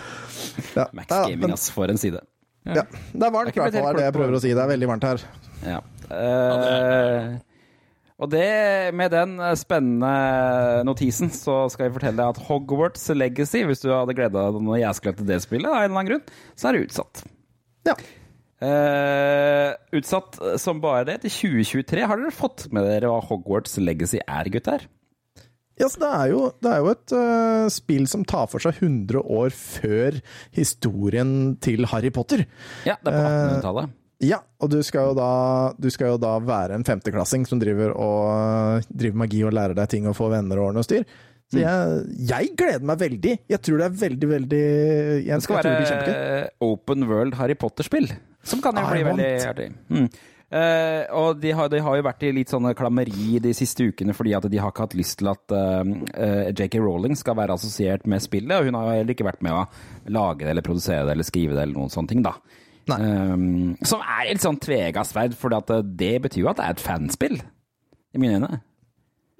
Ja, 0.73 0.89
Max 0.97 1.13
Gaming, 1.13 1.53
ass, 1.53 1.69
for 1.73 1.93
en 1.93 2.01
side. 2.01 2.25
ja, 2.65 2.87
det 2.89 3.29
er 3.29 3.33
varmt, 3.37 3.53
i 3.53 3.55
Det 3.55 3.61
er 3.61 3.69
hvert 3.69 3.77
fall, 3.77 3.89
er 3.93 4.01
det 4.01 4.09
jeg 4.09 4.17
prøver 4.17 4.39
å 4.39 4.43
si. 4.43 4.55
Det 4.57 4.65
er 4.65 4.73
veldig 4.73 4.91
varmt 4.95 5.09
her. 5.11 5.25
Ja. 5.67 5.79
Eh, 6.11 7.39
og 8.21 8.29
det, 8.29 8.93
med 8.93 9.13
den 9.13 9.35
eh, 9.41 9.57
spennende 9.57 10.85
notisen, 10.85 11.31
så 11.33 11.63
skal 11.73 11.87
jeg 11.87 11.95
fortelle 11.97 12.19
deg 12.19 12.35
at 12.35 12.41
Hogwarts 12.49 13.09
Legacy, 13.15 13.63
hvis 13.65 13.81
du 13.83 13.89
hadde 13.93 14.15
gleda 14.17 14.49
deg 14.51 14.61
når 14.61 14.81
jeg 14.83 14.97
skulle 14.99 15.17
til 15.17 15.29
det 15.31 15.41
spillet, 15.45 15.69
av 15.69 15.79
en 15.79 15.87
eller 15.87 15.95
annen 15.95 16.11
grunn, 16.11 16.41
så 16.53 16.69
er 16.69 16.77
det 16.77 16.87
utsatt. 16.89 17.23
Ja. 17.89 17.97
Uh, 18.61 19.73
utsatt 19.97 20.37
som 20.61 20.83
bare 20.83 21.07
det 21.07 21.23
til 21.23 21.33
2023. 21.33 22.03
Har 22.05 22.19
dere 22.21 22.35
fått 22.35 22.67
med 22.69 22.85
dere 22.85 23.09
hva 23.09 23.23
Hogwarts 23.25 23.79
Legacy 23.81 24.19
er, 24.21 24.51
gutter? 24.53 24.85
Ja, 25.81 25.87
så 25.89 25.97
det 26.03 26.09
er 26.13 26.27
jo, 26.29 26.43
det 26.61 26.69
er 26.69 26.83
jo 26.83 26.91
et 26.91 27.13
uh, 27.15 27.65
spill 27.73 28.05
som 28.11 28.25
tar 28.27 28.45
for 28.51 28.61
seg 28.61 28.77
100 28.83 29.17
år 29.23 29.49
før 29.55 30.19
historien 30.53 31.55
til 31.63 31.89
Harry 31.89 32.11
Potter. 32.13 32.45
Ja, 32.85 32.99
det 33.01 33.09
er 33.09 33.17
på 33.17 33.25
Eh, 33.25 33.31
1800-tallet. 33.31 33.97
Ja, 34.21 34.37
og 34.61 34.69
du 34.69 34.77
skal 34.85 35.11
jo 35.11 35.17
da, 35.17 35.31
du 35.81 35.89
skal 35.93 36.13
jo 36.13 36.21
da 36.21 36.35
være 36.45 36.77
en 36.77 36.85
femteklassing 36.85 37.47
som 37.49 37.61
driver 37.61 37.95
og 37.97 38.87
driver 38.89 39.21
magi 39.23 39.41
og 39.47 39.55
lærer 39.57 39.77
deg 39.77 39.89
ting 39.89 40.09
og 40.09 40.17
får 40.17 40.35
venner 40.37 40.61
og 40.61 40.69
ordne 40.69 40.83
og 40.83 40.87
styr. 40.87 41.05
Så 41.51 41.59
jeg, 41.59 42.03
jeg 42.29 42.51
gleder 42.55 42.83
meg 42.87 42.99
veldig. 43.01 43.31
Jeg 43.51 43.59
tror 43.65 43.81
det 43.81 43.87
er 43.89 43.95
veldig, 44.05 44.27
veldig 44.29 44.59
jeg, 44.61 45.31
Det 45.33 45.43
skal 45.43 45.57
det 45.57 45.71
være 45.73 45.87
kjempegøy. 45.89 46.51
open 46.69 47.07
world 47.09 47.35
Harry 47.41 47.57
Potter-spill, 47.59 48.07
som 48.47 48.61
kan 48.63 48.77
jo 48.79 48.85
bli 48.87 49.01
want. 49.09 49.19
veldig 49.19 49.49
artig. 49.49 49.71
Mm. 49.91 50.07
Uh, 50.51 51.03
og 51.15 51.37
de 51.39 51.51
har, 51.55 51.69
de 51.71 51.79
har 51.79 51.95
jo 51.95 52.03
vært 52.03 52.23
i 52.27 52.31
litt 52.35 52.51
sånne 52.51 52.73
klammeri 52.75 53.37
de 53.39 53.53
siste 53.55 53.85
ukene 53.87 54.11
fordi 54.11 54.33
at 54.35 54.43
de 54.51 54.59
har 54.59 54.73
ikke 54.73 54.83
hatt 54.83 54.95
lyst 54.99 55.21
til 55.21 55.29
at 55.31 55.53
uh, 55.55 55.79
uh, 56.11 56.49
JK 56.51 56.75
Rowling 56.83 57.15
skal 57.15 57.37
være 57.39 57.55
assosiert 57.55 58.03
med 58.03 58.23
spillet, 58.23 58.57
og 58.57 58.67
hun 58.67 58.75
har 58.75 58.97
heller 58.97 59.15
ikke 59.15 59.27
vært 59.27 59.43
med 59.47 59.55
å 59.55 59.61
lage 60.11 60.43
det 60.43 60.51
eller 60.51 60.65
produsere 60.65 61.05
det 61.07 61.15
eller 61.15 61.27
skrive 61.27 61.55
det 61.55 61.63
eller 61.63 61.79
noen 61.79 61.93
sånne 61.93 62.11
ting, 62.11 62.25
da. 62.27 62.35
Nei. 62.89 62.97
Um, 63.33 63.77
som 63.85 64.01
er 64.01 64.31
litt 64.31 64.41
sånn 64.41 64.57
tvega 64.59 65.03
sverd, 65.05 65.35
for 65.37 65.49
det 65.53 66.21
betyr 66.23 66.41
jo 66.45 66.49
at 66.49 66.57
det 66.57 66.65
er 66.65 66.75
et 66.77 66.83
fanspill, 66.85 67.37
i 68.15 68.17
mine 68.21 68.39
øyne. 68.39 68.61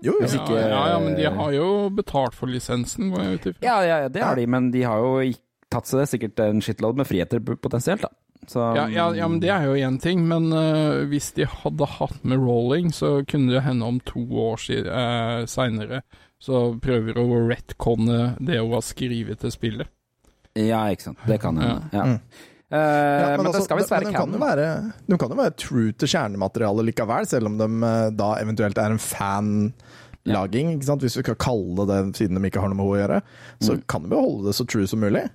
Jo, 0.04 0.14
jo. 0.20 0.26
Ja, 0.26 0.28
ikke- 0.42 0.70
ja, 0.70 0.88
ja, 0.94 1.00
men 1.00 1.16
de 1.16 1.24
har 1.30 1.52
jo 1.54 1.90
betalt 1.90 2.34
for 2.34 2.48
lisensen, 2.48 3.12
går 3.12 3.22
jeg 3.24 3.34
ut 3.34 3.46
ifra. 3.52 3.62
Ja, 3.64 3.82
ja, 3.86 4.08
det 4.10 4.22
har 4.24 4.36
de, 4.36 4.46
men 4.48 4.72
de 4.72 4.82
har 4.84 4.98
jo 4.98 5.34
tatt 5.70 5.86
seg 5.88 6.00
det 6.02 6.10
sikkert 6.10 6.40
en 6.40 6.62
shitload 6.62 6.96
med 6.98 7.08
friheter 7.08 7.40
potensielt, 7.40 8.02
da. 8.02 8.10
Så, 8.48 8.76
Ja, 8.76 8.88
ja, 8.88 9.12
ja, 9.14 9.28
men 9.28 9.40
det 9.40 9.50
er 9.54 9.66
jo 9.66 9.74
én 9.78 10.00
ting, 10.02 10.28
men 10.28 10.52
uh, 10.52 11.06
hvis 11.06 11.32
de 11.36 11.46
hadde 11.46 11.86
hatt 11.86 12.24
med 12.26 12.40
rolling, 12.40 12.90
så 12.92 13.24
kunne 13.28 13.52
det 13.54 13.62
hende 13.64 13.86
om 13.86 14.00
to 14.00 14.20
år 14.26 14.58
uh, 14.88 15.46
seinere 15.46 16.02
så 16.42 16.74
prøver 16.82 17.14
å 17.22 17.28
retconne 17.48 18.36
det 18.44 18.58
hun 18.58 18.72
har 18.74 18.82
skrevet 18.82 19.38
til 19.44 19.52
spillet. 19.52 19.88
Ja, 20.58 20.88
ikke 20.90 21.04
sant. 21.12 21.20
Det 21.28 21.38
kan 21.40 21.56
hende. 21.62 21.84
Ja. 21.94 22.04
Mm. 22.04 22.20
Eh, 22.72 22.78
Ja, 22.78 23.36
men, 23.36 23.44
det 23.46 23.50
altså, 23.52 23.64
skal 23.66 23.78
visst 23.82 23.92
være 23.92 24.06
canon. 24.14 24.14
de 24.14 24.18
kan, 24.18 24.32
jo 24.40 24.46
være, 24.46 24.68
de 25.12 25.18
kan 25.20 25.30
jo 25.34 25.36
være 25.42 25.56
true 25.60 25.92
til 25.92 26.08
kjernematerialet 26.14 26.86
likevel, 26.88 27.26
selv 27.28 27.50
om 27.52 27.58
de 27.60 27.68
eh, 27.88 28.10
da 28.16 28.30
eventuelt 28.40 28.78
er 28.80 28.92
en 28.96 29.02
fanlaging. 29.04 30.76
ikke 30.78 30.88
sant? 30.88 31.02
Hvis 31.04 31.18
vi 31.20 31.24
skal 31.26 31.36
kalle 31.42 31.86
det 31.90 32.00
siden 32.20 32.40
de 32.40 32.48
ikke 32.48 32.62
har 32.64 32.72
noe 32.72 32.78
med 32.80 32.86
henne 32.86 32.96
å 32.96 33.02
gjøre, 33.02 33.22
så 33.62 33.76
Mm. 33.76 33.84
kan 33.88 34.04
de 34.08 34.16
jo 34.16 34.22
holde 34.22 34.46
det 34.48 34.56
så 34.56 34.66
true 34.68 34.88
som 34.88 35.00
mulig. 35.04 35.26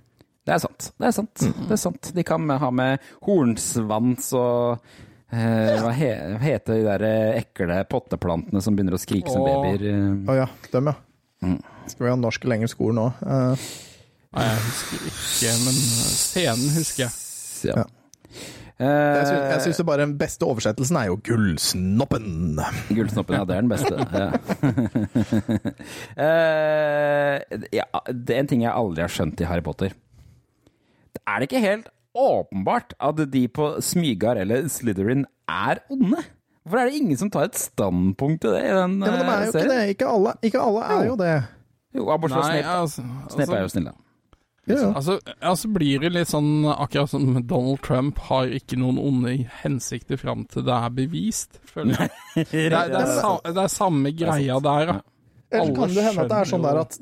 Det 0.47 0.55
er 0.55 0.59
sant. 0.63 0.93
Det 0.99 1.07
er 1.09 1.11
sant. 1.13 1.35
Mm. 1.43 1.67
Det 1.67 1.73
er 1.73 1.83
sant. 1.83 2.13
De 2.15 2.23
kan 2.23 2.49
ha 2.49 2.71
med 2.71 3.01
hornsvans 3.27 4.33
og 4.39 4.79
eh, 5.33 5.81
hva, 5.83 5.91
he, 5.93 6.11
heter 6.39 6.75
de 6.79 6.85
der 6.87 7.05
ekle 7.43 7.81
potteplantene 7.91 8.63
som 8.63 8.77
begynner 8.77 8.95
å 8.95 9.03
skrike 9.03 9.29
som 9.29 9.43
Åh. 9.43 9.49
babyer? 9.51 10.25
Å 10.25 10.31
oh, 10.31 10.37
ja, 10.39 10.47
dem 10.73 10.87
ja. 10.87 10.95
Mm. 11.43 11.59
Skal 11.91 12.07
vi 12.07 12.11
ha 12.11 12.17
norsk 12.17 12.45
eller 12.47 12.57
engelsk 12.61 12.81
ord 12.81 12.95
nå? 12.95 13.09
Eh, 13.27 13.67
Nei, 14.37 14.45
jeg 14.47 14.63
husker 14.67 15.05
ikke, 15.11 15.53
men 15.65 15.77
scenen 16.15 16.71
husker 16.77 17.03
jeg. 17.07 17.13
Ja. 17.69 17.85
Ja. 17.85 17.87
jeg 18.79 19.61
syns, 19.65 19.79
Eh, 19.81 19.87
bare 19.89 20.05
den 20.05 20.19
beste 20.21 20.45
oversettelsen 20.45 20.99
er 21.01 21.07
jo 21.09 21.17
Gullsnoppen. 21.25 22.59
Gullsnoppen, 22.93 23.39
ja, 23.39 23.45
det 23.49 23.57
er 23.57 23.63
den 23.65 23.73
beste. 23.73 23.95
Ja. 24.13 24.31
Eh, 26.27 27.41
ja, 27.77 27.87
det 28.13 28.35
er 28.35 28.41
en 28.43 28.49
ting 28.51 28.63
jeg 28.65 28.73
aldri 28.73 29.05
har 29.05 29.13
skjønt 29.13 29.41
i 29.41 29.49
Harry 29.49 29.65
Potter. 29.65 29.95
Er 31.27 31.41
det 31.41 31.49
ikke 31.51 31.63
helt 31.65 31.89
åpenbart 32.17 32.95
at 33.01 33.21
de 33.33 33.43
på 33.53 33.69
Smygar 33.85 34.39
eller 34.41 34.69
Slytherin 34.73 35.27
er 35.49 35.83
onde? 35.93 36.23
Hvorfor 36.67 36.81
er 36.83 36.91
det 36.91 36.99
ingen 36.99 37.19
som 37.21 37.31
tar 37.31 37.47
et 37.47 37.59
standpunkt 37.61 38.41
til 38.43 38.57
det 38.57 38.65
i 38.67 38.73
den 38.75 38.97
Ja, 38.99 39.11
men 39.13 39.21
de 39.21 39.27
er 39.31 39.45
jo 39.47 39.53
serien? 39.53 39.53
ikke 39.53 39.53
serien? 39.53 39.77
det. 39.77 39.95
Ikke 39.95 40.09
alle, 40.13 40.33
ikke 40.43 40.63
alle 40.65 40.87
er 40.97 41.05
jo 41.07 41.17
det. 41.21 41.35
Jo, 41.97 42.07
bortsett 42.19 42.41
fra 42.41 42.49
Snape. 42.51 42.73
altså, 42.81 43.05
Snape 43.31 43.53
er 43.53 43.57
jo 43.57 43.69
altså, 43.69 43.75
snill, 43.77 43.87
da. 43.87 43.95
Ja, 44.67 44.77
ja. 44.81 44.87
altså, 44.99 45.19
altså 45.39 45.69
blir 45.71 46.01
det 46.03 46.11
litt 46.17 46.31
sånn 46.31 46.67
akkurat 46.67 47.13
som 47.13 47.37
Donald 47.47 47.83
Trump 47.87 48.19
har 48.27 48.51
ikke 48.51 48.79
noen 48.81 48.99
onde 48.99 49.37
hensikter 49.63 50.19
fram 50.19 50.43
til 50.51 50.67
det 50.67 50.75
er 50.75 50.95
bevist, 50.97 51.61
føler 51.71 52.07
jeg. 52.07 52.15
Det 52.51 52.65
er, 52.67 52.91
det 52.91 52.99
er, 52.99 53.13
sa, 53.21 53.37
det 53.47 53.63
er 53.63 53.71
samme 53.73 54.11
greia 54.17 54.59
der, 54.63 54.91
da. 54.91 54.97
Eller 55.55 55.77
kan 55.77 55.95
det 55.95 56.03
hende 56.09 56.25
at 56.27 56.33
det 56.33 56.41
er 56.41 56.51
sånn 56.51 56.67
der 56.67 56.81
at 56.83 56.99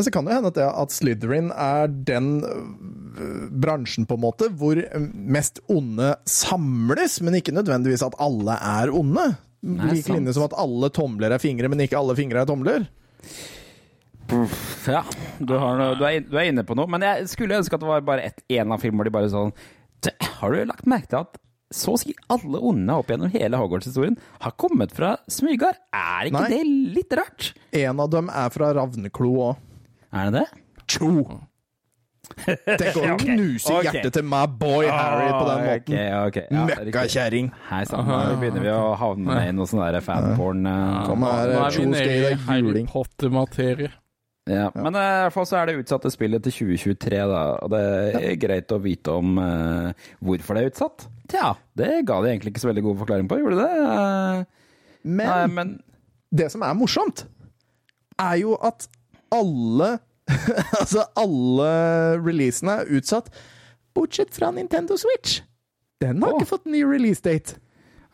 så 0.00 0.10
kan 0.14 0.24
det 0.24 0.36
hende 0.36 0.48
at, 0.52 0.56
det, 0.56 0.64
at 0.64 0.94
Slytherin 0.94 1.50
er 1.50 1.90
den 1.90 2.28
øh, 2.46 3.48
bransjen 3.50 4.06
på 4.08 4.16
en 4.16 4.22
måte 4.22 4.48
hvor 4.56 4.78
mest 5.12 5.58
onde 5.68 6.14
samles, 6.30 7.18
men 7.26 7.36
ikke 7.40 7.52
nødvendigvis 7.52 8.04
at 8.06 8.16
alle 8.22 8.54
er 8.54 8.92
onde. 8.96 9.26
Nei, 9.66 9.90
Lik 9.92 10.06
sant. 10.06 10.16
linje 10.16 10.36
som 10.38 10.46
at 10.46 10.56
alle 10.56 10.88
tomler 10.94 11.34
er 11.34 11.42
fingre, 11.42 11.68
men 11.68 11.82
ikke 11.84 11.98
alle 11.98 12.16
fingre 12.16 12.44
er 12.44 12.48
tomler. 12.48 12.86
Ja, 14.86 15.02
du, 15.38 15.54
har 15.58 15.78
noe, 15.78 15.94
du, 15.98 16.04
er, 16.06 16.22
du 16.24 16.36
er 16.38 16.48
inne 16.50 16.64
på 16.66 16.76
noe. 16.78 16.88
Men 16.90 17.04
jeg 17.04 17.28
skulle 17.32 17.58
ønske 17.58 17.76
at 17.76 17.82
det 17.82 17.90
var 17.90 18.04
bare 18.06 18.32
én 18.48 18.72
av 18.72 18.82
filmene 18.82 19.02
hvor 19.02 19.10
de 19.10 19.14
bare 19.18 19.30
sånn 19.32 19.54
Har 20.40 20.54
du 20.54 20.62
lagt 20.70 20.88
merke 20.88 21.10
til 21.12 21.24
at 21.24 21.40
så 21.70 21.92
å 21.94 21.98
si 22.02 22.10
alle 22.34 22.58
onde 22.66 22.94
opp 22.98 23.12
gjennom 23.12 23.30
hele 23.30 23.58
Hogwarts-historien 23.60 24.16
har 24.42 24.56
kommet 24.58 24.90
fra 24.96 25.12
Smygar? 25.30 25.76
Er 25.94 26.26
ikke 26.26 26.40
Nei. 26.42 26.48
det 26.50 26.96
litt 26.96 27.14
rart? 27.14 27.52
En 27.78 28.02
av 28.02 28.10
dem 28.10 28.26
er 28.26 28.50
fra 28.50 28.72
Ravneklo 28.74 29.30
òg. 29.50 29.60
Er 30.10 30.32
det 30.32 30.40
det? 30.40 30.64
Tjo! 30.90 31.12
Tenk 32.30 32.98
å 32.98 33.04
Ok, 33.14 33.22
knuse 33.22 33.78
hjertet 33.86 34.14
til 34.14 34.26
my 34.26 34.42
boy 34.60 34.86
Harry 34.90 35.30
på 35.30 35.46
den 35.46 35.62
måten. 35.64 35.94
Okay, 35.94 36.10
okay. 36.26 36.44
Ja. 36.50 36.66
Møkkakjerring. 36.68 37.50
Hei 37.70 37.80
sann, 37.90 38.06
nå 38.06 38.36
begynner 38.42 38.66
vi 38.66 38.74
å 38.74 38.92
havne 38.98 39.38
i 39.46 39.54
noe 39.54 39.70
sånn 39.70 40.00
fanporn. 40.06 40.66
Uh, 40.66 41.00
Kom 41.08 41.26
her, 41.26 41.54
Nå 41.54 41.64
er 41.64 41.74
vi 41.74 41.78
Tjo, 41.78 41.86
skal 41.86 41.90
nede 41.94 42.18
gi 42.18 42.30
i 42.34 42.38
Harry. 42.48 42.84
Potter-materie. 42.90 43.90
Ja, 44.48 44.70
men 44.74 44.96
eh, 44.96 45.00
i 45.02 45.24
hvert 45.26 45.34
fall 45.34 45.46
så 45.48 45.58
er 45.60 45.68
det 45.68 45.80
utsatte 45.82 46.10
spillet 46.12 46.42
til 46.46 46.54
2023, 46.72 47.18
da. 47.28 47.42
Og 47.64 47.72
det 47.74 47.82
er 48.20 48.38
greit 48.40 48.72
å 48.72 48.80
vite 48.82 49.12
om 49.20 49.36
uh, 49.38 50.06
hvorfor 50.24 50.56
det 50.56 50.62
er 50.62 50.72
utsatt. 50.72 51.06
Tja, 51.30 51.52
det 51.78 51.90
ga 52.08 52.18
de 52.22 52.32
egentlig 52.32 52.54
ikke 52.54 52.62
så 52.64 52.70
veldig 52.70 52.86
god 52.88 53.02
forklaring 53.04 53.28
på, 53.30 53.40
gjorde 53.42 53.60
det 53.60 53.68
Uh, 53.80 54.42
men, 55.02 55.24
nei, 55.24 55.44
Men 55.48 55.68
det 56.36 56.50
som 56.52 56.64
er 56.64 56.74
morsomt, 56.76 57.24
er 58.20 58.34
jo 58.42 58.56
at 58.60 58.84
alle 59.32 59.98
Altså, 60.80 61.06
alle 61.18 61.70
releasene 62.20 62.82
er 62.82 62.92
utsatt, 62.98 63.32
bortsett 63.96 64.34
fra 64.36 64.52
Nintendo 64.54 64.98
Switch. 65.00 65.40
Den 66.00 66.22
har 66.22 66.34
oh. 66.34 66.38
ikke 66.38 66.52
fått 66.52 66.68
ny 66.70 66.84
release 66.86 67.24
date. 67.24 67.58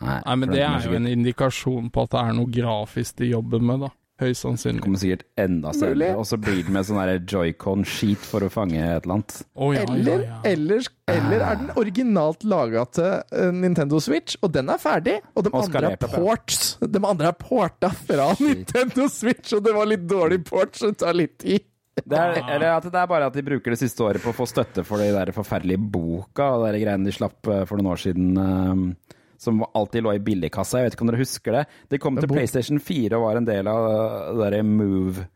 Nei, 0.00 0.20
men 0.36 0.50
det 0.52 0.62
er 0.64 0.84
jo 0.84 0.96
en 0.96 1.08
indikasjon 1.08 1.90
på 1.92 2.04
at 2.06 2.14
det 2.14 2.22
er 2.22 2.34
noe 2.36 2.52
grafisk 2.52 3.20
de 3.20 3.30
jobber 3.30 3.62
med, 3.64 3.84
da. 3.86 3.90
Høyst 4.16 4.46
sannsynlig. 4.46 4.80
kommer 4.80 5.00
sikkert 5.00 5.24
enda 5.36 5.72
større, 5.76 6.06
og 6.16 6.24
så 6.24 6.38
blir 6.40 6.62
det 6.64 6.72
med 6.72 6.86
sånn 6.88 7.00
joycon-skit 7.28 8.22
for 8.24 8.46
å 8.46 8.48
fange 8.52 8.78
et 8.80 9.04
eller 9.04 9.18
annet. 9.18 9.34
Oh, 9.52 9.74
ja, 9.76 9.82
Eller, 9.84 10.22
ja, 10.24 10.30
ja. 10.30 10.38
eller, 10.54 10.86
eller 11.12 11.44
er 11.50 11.58
den 11.60 11.72
originalt 11.76 12.46
laga 12.48 12.86
til 12.96 13.10
eh, 13.12 13.50
Nintendo 13.52 14.00
Switch, 14.00 14.38
og 14.40 14.54
den 14.56 14.72
er 14.72 14.80
ferdig. 14.80 15.18
Og 15.34 15.44
de 15.44 15.52
Og 15.52 15.66
andre 15.66 15.90
er 15.92 16.08
ports. 16.16 16.78
De 16.80 17.02
andre 17.04 17.28
er 17.28 17.36
porta 17.42 17.90
fra 17.92 18.30
Nintendo 18.40 19.10
Switch, 19.12 19.52
og 19.52 19.64
det 19.68 19.76
var 19.76 19.92
litt 19.92 20.08
dårlig 20.08 20.40
port, 20.48 20.72
så 20.80 20.94
det 20.94 21.02
tar 21.04 21.16
litt 21.16 21.36
tid. 21.44 21.68
Det 21.96 22.16
er, 22.16 22.40
eller 22.40 22.74
at 22.74 22.84
det 22.92 22.98
er 23.00 23.08
bare 23.08 23.28
at 23.28 23.36
de 23.36 23.44
bruker 23.44 23.72
det 23.72 23.78
siste 23.80 24.02
året 24.04 24.20
på 24.20 24.28
å 24.32 24.36
få 24.36 24.44
støtte 24.48 24.82
for 24.84 25.00
de 25.00 25.12
der 25.14 25.30
forferdelige 25.32 25.80
boka 25.80 26.50
og 26.58 26.66
de 26.68 26.80
greiene 26.82 27.08
de 27.08 27.14
slapp 27.16 27.48
eh, 27.48 27.62
for 27.68 27.80
noen 27.80 27.92
år 27.92 28.02
siden. 28.02 28.96
Eh, 29.36 29.42
som 29.42 29.62
alltid 29.76 30.02
lå 30.06 30.14
i 30.16 30.22
billigkassa. 30.24 30.80
Jeg 30.80 30.88
vet 30.88 30.96
ikke 30.96 31.06
om 31.06 31.10
dere 31.12 31.20
husker 31.22 31.56
det? 31.60 31.64
Det 31.92 32.00
kom 32.02 32.16
til. 32.18 32.28
PlayStation 32.32 32.80
4 32.80 33.16
og 33.18 33.26
var 33.28 33.40
en 33.40 33.48
del 33.48 33.68
av 33.70 33.86
det 33.86 34.40
derre 34.42 34.62
Move 34.66 35.26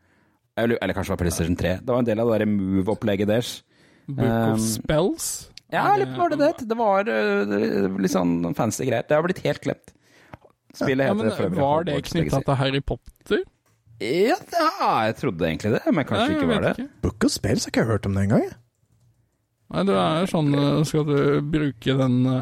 Eller, 0.57 0.77
eller 0.81 0.93
kanskje 0.93 1.11
det 1.13 1.15
var 1.15 1.21
PlayStation 1.23 1.55
3. 1.55 1.77
Det 1.79 1.93
var 1.93 2.01
en 2.03 2.09
del 2.09 2.19
av 2.19 2.29
det 2.33 2.39
der 2.41 2.49
move-opplegget 2.51 3.29
deres. 3.29 3.51
Book 4.11 4.27
of 4.27 4.57
Um, 4.59 4.59
Spells. 4.59 5.27
Ja, 5.71 5.85
litt 5.95 6.11
var 6.17 6.33
det 6.33 6.41
det. 6.41 6.67
Det 6.67 6.75
var 6.75 7.07
øh, 7.07 7.95
litt 8.03 8.11
sånn 8.11 8.51
fancy 8.57 8.83
greier. 8.89 9.05
Det 9.07 9.15
har 9.15 9.23
blitt 9.23 9.39
helt 9.45 9.61
glemt. 9.63 9.93
Spillet 10.75 11.07
Ja, 11.07 11.13
men 11.15 11.55
Var 11.55 11.87
det 11.87 11.95
knytta 12.09 12.41
til 12.43 12.55
Harry 12.59 12.81
Potter? 12.83 13.45
Ja, 14.01 14.35
ja, 14.57 14.91
jeg 15.05 15.15
trodde 15.19 15.45
egentlig 15.45 15.71
det, 15.77 15.81
men 15.93 16.05
kanskje 16.09 16.27
Nei, 16.27 16.35
ikke 16.35 16.49
var 16.49 16.63
det. 16.65 16.71
ikke. 16.75 16.89
Book 17.05 17.25
of 17.27 17.31
Spells 17.31 17.65
har 17.67 17.71
ikke 17.71 17.83
jeg 17.83 17.89
hørt 17.91 18.07
om 18.09 18.15
det 18.17 18.23
engang. 18.25 18.45
Nei, 19.71 19.83
det 19.87 19.95
er 19.95 20.25
sånn 20.31 20.49
eh, 20.57 20.79
Skal 20.89 21.05
du 21.07 21.17
bruke 21.53 21.95
den 22.01 22.15
eh, 22.33 22.41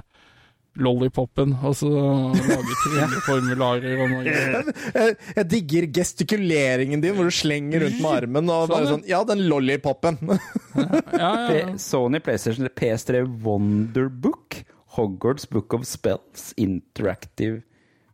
lollipopen 0.79 1.55
og 1.65 1.73
så 1.75 1.89
lage 1.89 2.75
trylleformularer 2.84 4.03
og 4.03 4.12
noe? 4.13 4.23
Jeg, 4.99 5.15
jeg 5.36 5.47
digger 5.51 5.88
gestikuleringen 5.99 7.01
din, 7.03 7.15
hvor 7.17 7.27
du 7.29 7.34
slenger 7.34 7.84
rundt 7.86 7.99
med 8.01 8.12
armen 8.19 8.51
og 8.53 8.69
bare 8.71 8.86
Sånn, 8.88 9.01
sånn 9.01 9.10
Ja, 9.10 9.23
den 9.27 9.45
lollipopen. 9.49 10.19
Ja, 10.77 10.89
ja, 11.19 11.32
ja. 11.58 11.71
Sony 11.82 12.21
PlayStation 12.23 12.69
PS3 12.77 13.23
Wonderbook, 13.43 14.62
Hogwarts 14.95 15.47
Book 15.49 15.73
of 15.75 15.84
Spells, 15.89 16.51
Interactive 16.62 17.62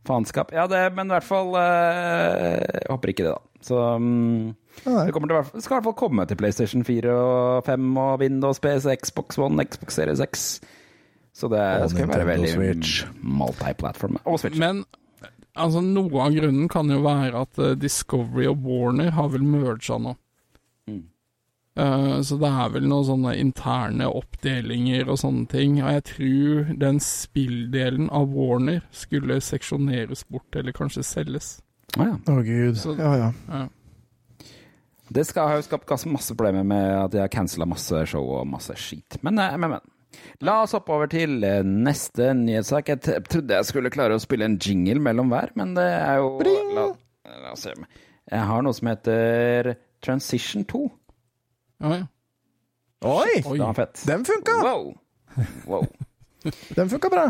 faenskap. 0.06 0.52
Ja, 0.54 0.68
det, 0.70 0.80
men 0.94 1.10
i 1.10 1.16
hvert 1.16 1.26
fall 1.26 1.50
øh, 1.58 2.62
Jeg 2.62 2.88
håper 2.94 3.12
ikke 3.12 3.26
det, 3.26 3.32
da. 3.34 3.62
Så 3.66 3.80
um, 3.98 4.52
det 4.86 5.14
kommer 5.16 5.30
til, 5.32 5.38
hvert 5.40 5.48
fall- 5.50 5.64
skal 5.66 5.74
i 5.74 5.78
hvert 5.80 5.88
fall 5.90 5.98
komme 5.98 6.26
til 6.30 6.38
PlayStation 6.38 6.84
4 6.86 7.14
og 7.16 7.66
5 7.66 7.88
og 7.98 8.20
Windows, 8.22 8.60
PS, 8.62 8.86
Xbox 9.02 9.40
One, 9.42 9.66
Xbox 9.66 9.98
Series 9.98 10.22
X. 10.30 10.44
Så 11.36 11.50
det 11.52 11.64
Og 11.84 11.90
skal 11.92 12.08
være 12.08 12.28
veldig 12.30 12.52
Switch. 12.54 13.02
multiplatform. 13.20 14.22
Og 14.24 14.40
Switch. 14.40 14.56
Men 14.62 14.86
altså, 15.56 15.82
noe 15.84 16.22
av 16.24 16.32
grunnen 16.38 16.70
kan 16.72 16.88
jo 16.94 17.02
være 17.04 17.42
at 17.44 17.60
eh, 17.60 17.74
Discovery 17.76 18.48
og 18.48 18.64
Warner 18.64 19.12
har 19.18 19.28
vel 19.34 19.44
merga 19.44 19.98
nå. 20.00 20.16
Mm. 20.88 21.02
Uh, 21.76 22.22
så 22.24 22.38
det 22.40 22.48
er 22.48 22.70
vel 22.72 22.86
noen 22.88 23.04
sånne 23.04 23.34
interne 23.36 24.08
oppdelinger 24.08 25.10
og 25.12 25.20
sånne 25.20 25.44
ting. 25.52 25.82
Og 25.84 25.92
jeg 25.98 26.06
tror 26.08 26.70
den 26.80 27.02
spilldelen 27.04 28.08
av 28.16 28.32
Warner 28.32 28.86
skulle 28.96 29.42
seksjoneres 29.44 30.24
bort, 30.32 30.56
eller 30.56 30.72
kanskje 30.72 31.04
selges. 31.04 31.58
Ah, 31.98 32.14
ja. 32.14 32.16
Å, 32.32 32.38
gud. 32.48 32.78
Så- 32.80 32.96
Ja, 32.96 33.12
ja. 33.20 33.34
Ja. 33.52 33.68
Det 35.12 35.26
skal 35.28 35.48
ha 35.52 35.56
jo 35.60 35.62
skapt 35.68 35.92
masse 36.10 36.34
problemer 36.34 36.64
med 36.64 36.96
at 37.04 37.12
de 37.12 37.20
har 37.20 37.28
cancela 37.28 37.68
masse 37.68 38.06
show 38.08 38.24
og 38.40 38.48
masse 38.48 38.74
skit. 38.80 39.20
Men, 39.22 39.38
eh, 39.38 39.58
men, 39.58 39.70
men. 39.76 39.80
La 40.46 40.60
oss 40.64 40.76
hoppe 40.76 40.94
over 40.96 41.10
til 41.12 41.44
eh, 41.46 41.62
neste 41.66 42.32
nyhetssak. 42.38 42.92
Jeg 42.94 43.22
trodde 43.30 43.60
jeg 43.60 43.70
skulle 43.70 43.94
klare 43.94 44.18
å 44.18 44.24
spille 44.24 44.48
en 44.50 44.58
jingle 44.62 45.02
mellom 45.04 45.32
hver, 45.34 45.54
men 45.60 45.76
det 45.78 45.88
er 45.94 46.20
jo 46.22 46.34
la, 46.76 46.90
la 47.46 47.54
oss 47.54 47.66
se. 47.68 47.76
Jeg 48.26 48.50
har 48.50 48.66
noe 48.66 48.76
som 48.76 48.90
heter 48.90 49.76
Transition 50.06 50.66
2. 50.70 50.84
Ja, 51.86 51.96
ja. 52.02 52.04
Oi! 53.06 53.42
Oi. 53.46 53.58
Fett. 53.78 54.02
Den 54.08 54.24
funka! 54.26 54.60
Wow. 54.66 54.94
wow. 55.70 55.90
Den 56.78 56.90
funka 56.90 57.10
bra. 57.12 57.26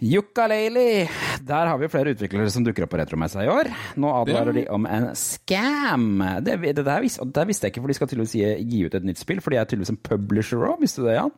Yooka-laylee. 0.00 1.08
Der 1.44 1.66
har 1.66 1.78
vi 1.78 1.88
flere 1.92 2.14
utviklere 2.14 2.50
som 2.50 2.64
dukker 2.64 2.86
opp 2.86 2.94
på 2.94 3.00
Retromessa 3.02 3.42
i 3.44 3.50
år. 3.52 3.68
Nå 4.00 4.12
advarer 4.22 4.56
de 4.56 4.62
om 4.72 4.86
en 4.88 5.10
scam. 5.18 6.22
Det, 6.40 6.56
det, 6.62 6.84
der, 6.86 7.02
vis, 7.04 7.18
det 7.20 7.36
der 7.36 7.48
visste 7.50 7.68
jeg 7.68 7.74
ikke, 7.74 7.82
for 7.84 7.92
de 7.92 7.98
skal 7.98 8.08
tydeligvis 8.08 8.36
gi, 8.38 8.46
gi 8.72 8.80
ut 8.86 8.96
et 8.96 9.08
nytt 9.10 9.20
spill. 9.20 9.42
For 9.44 9.52
de 9.52 9.60
er 9.60 9.68
tydeligvis 9.68 9.92
en 9.92 10.00
publisher 10.08 10.64
òg, 10.70 10.80
visste 10.80 11.04
du 11.04 11.10
det, 11.10 11.18
Jan? 11.18 11.34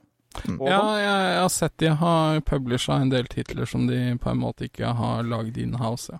Og 0.58 0.68
Ja, 0.68 0.82
jeg, 0.98 1.08
jeg 1.34 1.40
har 1.42 1.52
sett 1.52 1.74
de 1.82 1.94
har 2.02 2.40
publisha 2.48 2.98
en 3.00 3.10
del 3.12 3.28
titler 3.30 3.68
som 3.68 3.86
de 3.88 3.98
på 4.22 4.30
en 4.32 4.40
måte 4.42 4.68
ikke 4.68 4.92
har 4.98 5.26
lagd 5.28 5.58
in-house. 5.60 6.12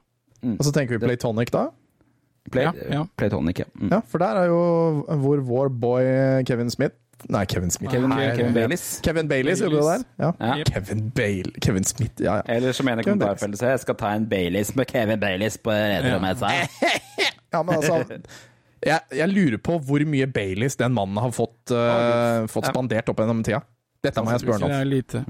Ja. 0.43 0.57
Og 0.57 0.65
så 0.67 0.73
tenker 0.75 0.99
vi 0.99 1.07
Playtonic, 1.07 1.53
da. 1.55 1.69
Play, 2.51 2.65
Ja, 2.67 2.73
ja. 2.91 3.05
Playtonic, 3.17 3.63
ja. 3.63 3.69
Mm. 3.79 3.93
Ja, 3.93 4.01
for 4.09 4.19
der 4.19 4.41
er 4.41 4.51
jo 4.51 4.63
hvor 5.23 5.45
vår 5.47 5.69
boy 5.69 6.05
Kevin 6.49 6.71
Smith 6.71 6.97
Nei, 7.31 7.45
Kevin 7.47 7.71
Smith. 7.71 7.93
Kevin, 7.93 8.11
Nei, 8.11 8.37
Kevin 8.37 8.55
Baileys. 8.55 9.01
Kevin 9.05 9.29
Baileys 9.29 9.61
gjorde 9.61 9.77
det 9.77 9.85
der. 9.87 10.05
Ja. 10.19 10.31
Ja. 10.41 10.57
Yep. 10.59 10.73
Kevin 10.75 11.11
Bale 11.15 11.53
Kevin 11.63 11.85
Smith, 11.85 12.23
ja 12.23 12.41
ja. 12.41 12.43
Eller 12.51 12.73
som 12.75 12.89
en 12.89 12.99
i 12.99 13.05
kommentarfeltet 13.07 13.61
sier, 13.61 13.77
jeg 13.77 13.83
skal 13.85 13.99
ta 14.01 14.11
en 14.17 14.27
Baileys 14.31 14.73
med 14.75 14.91
Kevin 14.91 15.21
Baileys 15.23 15.59
på 15.63 15.71
Retromessa. 15.71 16.51
Ja, 17.53 17.61
men 17.63 17.75
altså 17.77 17.99
jeg, 18.81 19.01
jeg 19.13 19.29
lurer 19.29 19.59
på 19.61 19.75
hvor 19.85 20.03
mye 20.09 20.27
Baileys 20.33 20.79
den 20.81 20.95
mannen 20.97 21.19
har 21.21 21.35
fått, 21.37 21.69
uh, 21.69 22.49
fått 22.51 22.71
spandert 22.71 23.11
opp 23.13 23.21
gjennom 23.21 23.43
tida. 23.45 23.61
Dette 24.03 24.23
må 24.27 24.33
jeg 24.35 24.43
spørre 24.43 24.59
Ikke 24.59 24.67
ham 24.67 24.71
det 24.71 24.77
om. 24.77 24.81
er 24.81 24.91
lite. 24.91 25.25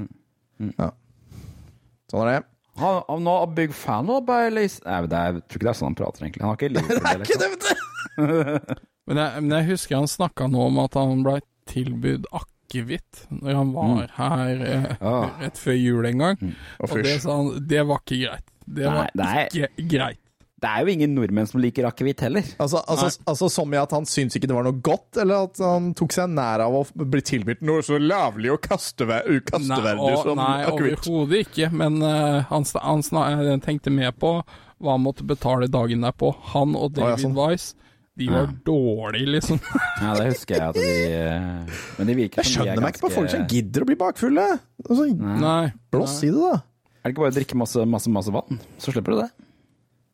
Sånn 2.12 2.22
er 2.26 2.30
det. 2.38 2.42
Han 2.80 3.02
han 3.08 3.26
er 3.28 3.42
a 3.42 3.48
big 3.52 3.74
fan 3.76 4.08
av 4.10 4.22
Baileys. 4.28 4.78
Nei, 4.86 5.00
det 5.12 5.18
er, 5.18 5.34
jeg 5.36 5.44
tror 5.44 5.58
ikke 5.60 5.66
det 5.66 5.72
er 5.74 5.78
sånn 5.80 5.90
han 5.90 5.98
prater, 5.98 6.24
egentlig. 6.24 6.42
Han 6.42 6.52
har 6.52 6.56
ikke 6.56 6.72
livet 6.72 7.26
Ikke 7.26 7.40
det, 7.42 7.50
vet 7.52 7.66
du! 7.68 8.74
Men 9.10 9.18
jeg, 9.18 9.42
men 9.42 9.52
jeg 9.58 9.66
husker 9.72 9.96
han 9.98 10.06
snakka 10.06 10.46
nå 10.46 10.60
om 10.68 10.76
at 10.78 10.94
han 10.94 11.24
ble 11.26 11.40
tilbudt 11.66 12.28
akevitt 12.38 13.24
når 13.34 13.56
han 13.58 13.72
var 13.74 14.12
her 14.14 14.60
eh, 14.62 14.84
Ah. 15.02 15.32
rett 15.40 15.58
før 15.58 15.74
jul 15.74 16.06
en 16.06 16.22
gang. 16.22 16.36
Mm. 16.38 16.52
Og 16.86 16.94
det 17.02 17.16
sa 17.24 17.34
han, 17.40 17.48
det 17.66 17.82
var 17.88 17.98
ikke 18.04 18.20
greit. 18.22 18.46
Det 18.62 18.86
Nei, 18.86 18.92
var 18.94 19.10
det 19.18 19.26
nei. 19.26 19.42
ikke 19.50 19.86
greit. 19.96 20.21
Det 20.62 20.70
er 20.70 20.84
jo 20.86 20.92
ingen 20.92 21.14
nordmenn 21.16 21.48
som 21.50 21.58
liker 21.58 21.88
akevitt 21.88 22.20
heller. 22.22 22.44
Altså, 22.62 22.78
altså, 22.86 23.08
altså 23.26 23.48
Som 23.50 23.72
i 23.74 23.78
at 23.80 23.90
han 23.96 24.04
syntes 24.06 24.36
ikke 24.38 24.46
det 24.46 24.54
var 24.54 24.62
noe 24.68 24.78
godt, 24.78 25.18
eller 25.18 25.48
at 25.48 25.58
han 25.58 25.88
tok 25.98 26.14
seg 26.14 26.30
nær 26.30 26.62
av 26.62 26.76
å 26.78 26.82
bli 26.94 27.18
tilbudt 27.26 27.64
noe 27.66 27.82
så 27.82 27.98
lavlig 27.98 28.52
og 28.54 28.60
kastever 28.62 29.26
Nei, 29.26 29.40
kasteverdig 29.48 30.12
som 30.22 30.38
nei 30.38 30.62
akevitt. 30.68 31.02
overhodet 31.10 31.42
ikke. 31.48 31.70
Men 31.74 31.98
uh, 32.06 32.44
han, 32.52 32.62
sn- 32.68 32.84
han 32.86 33.02
sna- 33.02 33.58
tenkte 33.66 33.90
med 33.90 34.14
på 34.22 34.36
hva 34.82 34.94
han 34.94 35.02
måtte 35.02 35.26
betale 35.26 35.66
dagen 35.66 36.06
derpå. 36.06 36.30
Han 36.54 36.76
og 36.78 36.94
ja, 36.94 37.08
David 37.10 37.26
sånn. 37.26 37.36
Wise, 37.42 37.74
de 38.22 38.26
var 38.30 38.46
Ja. 38.46 38.54
dårlige, 38.70 39.28
liksom. 39.34 39.58
Ja, 40.02 40.14
det 40.18 40.30
husker 40.30 40.58
jeg 40.60 40.68
at 40.68 40.74
de 40.78 40.88
eh, 41.18 41.78
Men 41.98 42.06
de 42.10 42.16
virker 42.22 42.42
Jeg 42.42 42.52
som 42.52 42.62
de 42.62 42.68
er 42.68 42.74
skjønner 42.76 42.86
meg 42.86 42.94
ikke 42.94 43.06
på 43.08 43.14
folk 43.18 43.30
som 43.34 43.46
gidder 43.50 43.82
å 43.82 43.90
bli 43.90 43.98
bakfulle. 43.98 44.46
Altså, 44.86 45.06
Nei. 45.18 45.72
Blås 45.90 46.20
i 46.22 46.30
det, 46.30 46.38
da. 46.38 46.58
Er 47.02 47.08
det 47.10 47.16
ikke 47.16 47.24
bare 47.26 47.34
å 47.34 47.40
drikke 47.42 47.58
masse, 47.58 47.82
masse, 47.98 48.10
masse 48.14 48.30
vann, 48.34 48.62
så 48.78 48.94
slipper 48.94 49.16
du 49.16 49.24
det? 49.24 49.30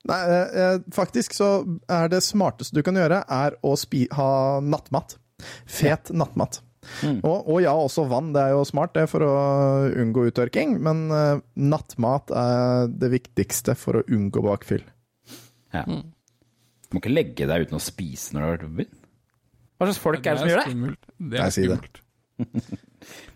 Nei, 0.08 0.18
eh, 0.24 0.60
eh, 0.62 0.78
faktisk 0.94 1.34
så 1.36 1.48
er 1.92 2.08
det 2.12 2.22
smarteste 2.24 2.76
du 2.78 2.82
kan 2.86 2.96
gjøre, 2.96 3.22
er 3.28 3.58
å 3.62 3.74
spi 3.78 4.06
ha 4.16 4.30
nattmat. 4.64 5.18
Fet 5.68 6.12
nattmat. 6.16 6.62
Mm. 7.04 7.18
Og, 7.20 7.48
og 7.52 7.58
ja, 7.60 7.74
også 7.76 8.06
vann. 8.08 8.30
Det 8.32 8.42
er 8.46 8.54
jo 8.56 8.62
smart 8.68 8.94
det 8.96 9.04
for 9.12 9.24
å 9.26 9.32
unngå 9.92 10.28
uttørking, 10.30 10.78
men 10.84 11.08
uh, 11.12 11.42
nattmat 11.60 12.32
er 12.32 12.88
det 12.88 13.10
viktigste 13.12 13.76
for 13.76 14.00
å 14.00 14.06
unngå 14.08 14.42
bakfyll. 14.46 14.86
Ja. 15.74 15.84
Du 15.84 16.96
må 16.96 17.02
ikke 17.02 17.12
legge 17.12 17.48
deg 17.50 17.66
uten 17.66 17.76
å 17.76 17.82
spise 17.84 18.32
når 18.32 18.40
du 18.40 18.46
har 18.46 18.54
vært 18.56 18.64
på 18.64 18.78
byen. 18.80 18.94
Hva 19.78 19.86
slags 19.90 20.00
folk 20.02 20.24
er 20.26 20.38
det 20.38 20.40
som 20.40 20.50
gjør 20.50 20.62
det? 20.64 20.98
Det 21.34 21.42
er 21.44 21.54
skummelt. 21.54 22.00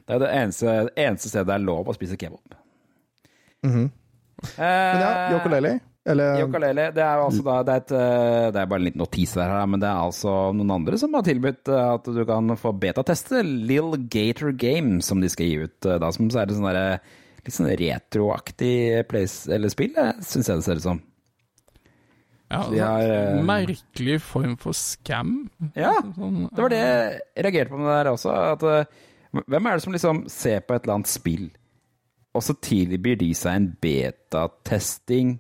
Det 0.03 0.17
er 0.17 0.19
det 0.19 0.29
eneste, 0.35 0.73
eneste 0.99 1.31
stedet 1.31 1.47
det 1.49 1.55
er 1.55 1.63
lov 1.63 1.87
å 1.89 1.95
spise 1.95 2.17
kebab. 2.19 2.57
Mhm. 3.65 3.85
Eh, 3.87 4.59
Men 4.59 5.01
ja, 5.05 5.11
Yokoleli. 5.37 5.71
Eller 6.03 6.41
Yokalele, 6.41 6.89
det 6.91 7.03
er 7.05 7.21
jo 7.21 7.27
altså 7.29 7.45
da 7.47 7.57
det 7.63 7.75
er, 7.75 7.83
et, 7.85 7.93
eh, 7.95 8.47
det 8.51 8.59
er 8.59 8.71
bare 8.73 8.81
en 8.81 8.87
liten 8.89 9.03
notis 9.05 9.35
der, 9.39 9.53
men 9.71 9.83
det 9.83 9.87
er 9.87 10.01
altså 10.03 10.33
noen 10.57 10.73
andre 10.75 10.99
som 10.99 11.15
har 11.15 11.23
tilbudt 11.29 11.71
eh, 11.71 11.91
at 11.95 12.09
du 12.17 12.25
kan 12.27 12.57
få 12.59 12.73
betateste 12.83 13.45
Lill 13.47 13.95
Gator 14.11 14.51
Game, 14.59 14.99
som 15.07 15.23
de 15.23 15.31
skal 15.31 15.47
gi 15.47 15.69
ut 15.69 15.87
eh, 15.87 16.01
da. 16.03 16.11
Som 16.15 16.33
så 16.35 16.43
er 16.43 16.51
det 16.51 16.57
sånn 16.59 16.67
derre 16.67 16.99
litt 17.43 17.55
sånn 17.55 17.71
retroaktig 17.79 18.75
place, 19.11 19.47
eller 19.55 19.71
spill, 19.71 19.95
syns 20.27 20.51
jeg 20.51 20.59
det 20.59 20.67
ser 20.67 20.83
ut 20.83 20.87
som. 20.89 21.01
Ja, 22.53 22.65
De 22.69 22.83
har, 22.83 23.15
Merkelig 23.47 24.19
form 24.27 24.59
for 24.61 24.77
scam. 24.77 25.47
Ja, 25.79 25.95
Sånn, 26.19 26.49
det 26.51 26.67
var 26.67 26.75
det 26.75 26.83
jeg 26.83 27.47
reagerte 27.47 27.73
på 27.73 27.79
med 27.79 27.89
det 27.89 27.95
der 28.01 28.11
også. 28.11 28.35
At, 28.59 28.67
hvem 29.39 29.71
er 29.71 29.79
det 29.79 29.87
som 29.87 29.95
liksom 29.95 30.25
ser 30.31 30.61
på 30.67 30.75
et 30.77 30.83
eller 30.83 30.99
annet 30.99 31.15
spill, 31.15 31.47
og 32.35 32.43
så 32.45 32.59
tilbyr 32.59 33.17
de 33.23 33.31
seg 33.37 33.55
en 33.57 33.71
betatesting 33.81 35.37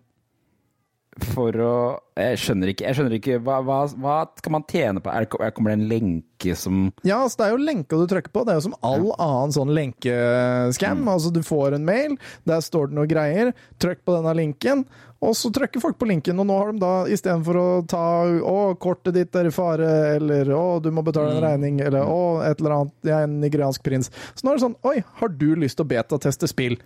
for 1.20 1.57
å 1.61 1.75
Jeg 2.16 2.38
skjønner 2.40 2.72
ikke. 2.72 2.85
Jeg 2.87 2.96
skjønner 2.96 3.14
ikke 3.16 3.37
hva, 3.44 3.59
hva, 3.64 3.79
hva 4.01 4.16
skal 4.37 4.53
man 4.55 4.64
tjene 4.68 5.01
på? 5.01 5.12
Er 5.12 5.27
kommer 5.29 5.72
det 5.72 5.79
en 5.79 5.87
lenke 5.90 6.57
som 6.59 6.83
Ja, 7.05 7.22
altså 7.22 7.40
det 7.40 7.46
er 7.46 7.55
jo 7.55 7.62
lenka 7.66 8.01
du 8.01 8.05
trykker 8.09 8.33
på. 8.33 8.44
Det 8.44 8.53
er 8.53 8.61
jo 8.61 8.66
som 8.68 8.77
all 8.85 9.07
annen 9.16 9.55
sånn 9.55 9.72
lenkeskam. 9.77 11.07
Altså 11.09 11.33
du 11.33 11.40
får 11.44 11.77
en 11.77 11.88
mail, 11.88 12.18
der 12.48 12.61
står 12.64 12.90
det 12.90 12.98
noe 12.98 13.09
greier. 13.11 13.53
Trykk 13.83 14.05
på 14.05 14.16
denne 14.16 14.35
linken, 14.37 14.85
og 15.22 15.37
så 15.38 15.53
trykker 15.55 15.83
folk 15.85 15.98
på 16.01 16.09
linken. 16.11 16.40
Og 16.42 16.48
nå 16.48 16.59
har 16.59 16.72
de 16.72 16.83
da 16.83 16.92
istedenfor 17.12 17.61
å 17.61 17.66
ta 17.88 18.05
'Å, 18.27 18.57
kortet 18.83 19.16
ditt 19.16 19.37
er 19.37 19.48
i 19.48 19.55
fare', 19.55 20.16
eller 20.16 20.48
'Å, 20.48 20.83
du 20.83 20.90
må 20.90 21.05
betale 21.05 21.37
en 21.37 21.44
regning', 21.44 21.81
eller 21.81 22.05
'Å, 22.05 22.42
et 22.51 22.61
eller 22.61 22.77
annet, 22.79 22.94
jeg 23.05 23.16
er 23.16 23.29
en 23.29 23.40
nigeriansk 23.40 23.83
prins'. 23.83 24.11
Så 24.35 24.44
nå 24.44 24.53
er 24.53 24.59
det 24.59 24.64
sånn 24.66 24.81
'Oi, 24.85 25.05
har 25.20 25.29
du 25.29 25.55
lyst 25.57 25.77
til 25.77 25.87
å 25.87 25.92
betateste 25.92 26.48
spill?' 26.48 26.81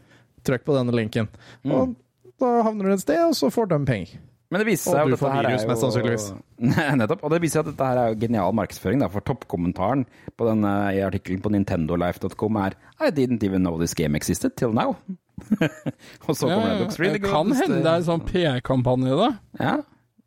Trykk 0.47 0.63
på 0.63 0.77
denne 0.77 0.95
linken. 0.95 1.27
Og 1.67 1.97
da 2.41 2.63
havner 2.67 2.89
du 2.91 2.93
et 2.97 3.01
sted, 3.05 3.21
og 3.25 3.35
så 3.39 3.51
får 3.53 3.69
de 3.73 3.79
penger. 3.89 4.17
Men 4.51 4.63
det 4.63 4.67
viser 4.69 5.01
Og 5.03 5.11
du 5.11 5.17
får 5.19 5.33
virus, 5.43 5.65
mest 5.67 5.83
sannsynligvis. 5.83 6.27
Nettopp. 7.01 7.25
Og 7.27 7.33
det 7.35 7.41
viser 7.43 7.59
seg 7.59 7.67
at 7.67 7.71
dette 7.73 7.87
her 7.89 7.99
er 7.99 8.13
jo 8.13 8.19
genial 8.23 8.53
markedsføring, 8.55 9.01
da, 9.03 9.09
for 9.11 9.25
toppkommentaren 9.27 10.05
på 10.39 10.47
denne 10.47 10.75
i 10.95 11.01
artikkelen 11.03 11.43
på 11.43 11.51
nintendolife.com 11.51 12.61
er 12.63 12.77
I 13.03 13.11
didn't 13.11 13.43
even 13.43 13.65
know 13.67 13.75
this 13.81 13.95
game 13.99 14.15
existed 14.15 14.55
till 14.57 14.71
now. 14.77 14.95
og 16.29 16.33
så 16.39 16.47
kommer 16.49 16.71
det 16.71 16.79
looks 16.85 17.01
really 17.03 17.19
det 17.19 17.25
good. 17.27 17.33
kan 17.35 17.53
hende 17.59 17.83
det 17.83 17.91
er 17.91 17.99
en 18.01 18.07
sånn 18.07 18.23
PR-kampanje, 18.29 19.19
da. 19.19 19.29
Ja, 19.61 19.75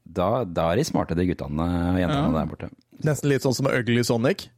da, 0.04 0.28
da 0.46 0.68
er 0.74 0.82
de 0.82 0.86
smarte, 0.90 1.16
de 1.18 1.26
guttene 1.32 1.66
og 1.94 2.02
jentene 2.02 2.28
Ja. 2.28 2.36
der 2.42 2.52
borte. 2.52 2.70
Nesten 3.08 3.32
litt 3.32 3.46
sånn 3.48 3.56
som 3.56 3.72
Ugly 3.72 4.04
Sonic. 4.04 4.50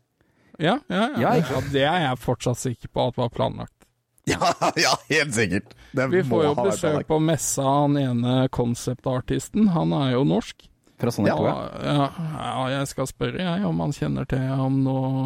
Ja, 0.57 0.79
ja, 0.89 1.05
ja. 1.13 1.21
Ja, 1.21 1.35
ja, 1.37 1.61
Det 1.71 1.85
er 1.85 2.01
jeg 2.07 2.17
fortsatt 2.25 2.57
sikker 2.59 2.89
på 2.93 3.07
at 3.11 3.17
var 3.21 3.29
planlagt. 3.33 3.81
Ja, 4.31 4.51
ja, 4.77 4.91
helt 5.10 5.34
sikkert. 5.34 5.73
Det 5.97 6.05
Vi 6.12 6.21
får 6.23 6.43
jo 6.45 6.51
besøk 6.62 7.07
på 7.10 7.17
messa 7.23 7.63
han 7.65 7.97
ene 7.97 8.36
concept-artisten. 8.53 9.71
Han 9.73 9.95
er 9.97 10.13
jo 10.13 10.21
norsk. 10.29 10.67
Fra 11.01 11.12
Sonic 11.12 11.34
2, 11.34 11.45
Ja, 11.47 11.55
ja. 11.81 11.95
ja, 11.97 12.05
ja, 12.38 12.65
jeg 12.77 12.91
skal 12.91 13.10
spørre, 13.10 13.41
jeg, 13.41 13.65
om 13.65 13.79
han 13.81 13.93
kjenner 13.97 14.27
til 14.29 14.45
om 14.53 14.77
noe 14.86 15.23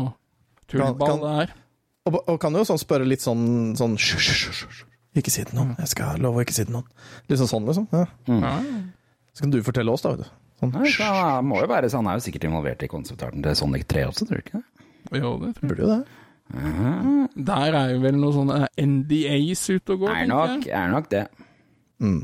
tullball 0.71 1.19
det 1.25 1.33
er. 1.43 1.55
Og, 2.07 2.19
og 2.21 2.37
kan 2.39 2.55
jo 2.55 2.63
sånn 2.67 2.79
spørre 2.79 3.07
litt 3.07 3.23
sånn, 3.25 3.73
sånn 3.75 3.97
hysj, 3.99 4.15
hysj, 4.21 4.63
hysj. 4.63 4.83
Ikke 5.19 5.31
si 5.31 5.43
det 5.43 5.51
til 5.51 5.59
noen. 5.59 5.75
Jeg 5.79 5.91
skal 5.91 6.21
love 6.23 6.39
å 6.39 6.45
ikke 6.45 6.55
si 6.55 6.63
det 6.63 6.69
til 6.69 6.77
noen. 6.77 6.89
Litt 7.27 7.41
sånn 7.41 7.51
sånn, 7.51 7.67
liksom. 7.67 7.87
Ja. 7.91 8.05
Mm. 8.29 8.91
Så 9.35 9.45
kan 9.45 9.53
du 9.53 9.59
fortelle 9.65 9.91
oss, 9.91 10.03
da. 10.05 10.13
vet 10.15 10.23
du. 10.27 10.41
Sånn, 10.61 10.71
Nei, 10.75 10.91
så 10.95 11.07
han 11.11 11.47
må 11.49 11.59
jo 11.59 11.67
være, 11.71 11.89
så 11.91 11.99
han 11.99 12.07
er 12.11 12.19
jo 12.19 12.25
sikkert 12.27 12.47
involvert 12.47 12.83
i 12.85 12.91
konseptarten 12.91 13.43
til 13.43 13.57
Sonic 13.59 13.87
3 13.91 14.05
også, 14.07 14.27
tror 14.29 14.39
du 14.39 14.43
ikke 14.45 14.61
det? 14.61 14.85
jo, 15.19 15.31
det 15.41 15.51
tror 15.57 15.65
jeg. 15.65 15.71
Burde 15.71 15.83
jo 15.83 15.89
det. 15.91 15.99
Der 16.53 17.75
er 17.75 17.91
jo 17.95 17.99
vel 18.03 18.17
noen 18.19 18.35
sånne 18.35 18.67
NDAs 18.77 19.65
ute 19.71 19.95
og 19.95 20.05
går, 20.05 20.11
Er 20.13 20.23
tenker 20.23 20.31
nok, 20.31 20.65
jeg. 20.67 20.77
er 20.77 20.91
nok 20.93 21.11
det. 21.11 21.25
Mm. 22.03 22.23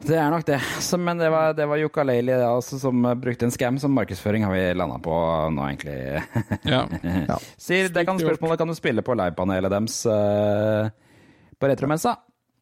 Det 0.00 0.16
er 0.16 0.30
nok 0.32 0.46
det. 0.48 0.58
Så, 0.86 0.98
men 1.00 1.20
det 1.20 1.28
var, 1.32 1.52
det 1.56 1.66
var 1.68 1.80
Yooka-Laylee 1.80 2.40
altså, 2.46 2.78
som 2.80 3.04
eh, 3.04 3.16
brukte 3.20 3.48
en 3.48 3.54
scam 3.54 3.78
som 3.80 3.92
markedsføring, 3.96 4.44
har 4.46 4.54
vi 4.54 4.62
landa 4.76 4.96
på 5.02 5.14
nå, 5.52 5.66
egentlig. 5.68 6.22
Ja. 6.64 6.84
Sier, 7.60 7.90
det 7.92 8.06
kan 8.08 8.20
spørsmålet 8.20 8.60
kan 8.60 8.70
du 8.70 8.76
spille 8.78 9.04
på 9.04 9.16
livepanelet 9.18 9.72
deres 9.72 10.00
uh, 10.08 10.88
på 11.60 11.68
retromessa. 11.70 12.16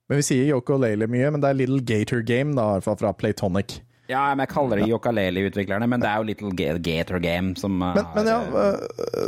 Men 0.09 0.23
vi 0.23 0.25
sier 0.25 0.55
Yoko 0.55 0.79
Leili 0.81 1.07
mye, 1.11 1.31
men 1.35 1.43
det 1.43 1.51
er 1.51 1.59
Little 1.59 1.83
Gator 1.85 2.23
Game, 2.25 2.57
da, 2.57 2.65
i 2.65 2.79
hvert 2.79 2.87
fall 2.87 2.99
fra 3.03 3.13
Playtonic. 3.13 3.83
Ja, 4.09 4.23
men 4.33 4.41
jeg 4.47 4.49
kaller 4.55 4.81
det 4.81 4.87
Yooka-Laylee-utviklerne, 4.89 5.87
men 5.91 6.01
det 6.01 6.09
er 6.09 6.23
jo 6.23 6.25
Little 6.31 6.53
Gator 6.81 7.21
Game 7.21 7.53
som 7.61 7.75
Men, 7.77 7.93
Men, 7.99 8.07
men 8.15 8.31
ja, 8.31 8.39
har, 8.41 8.79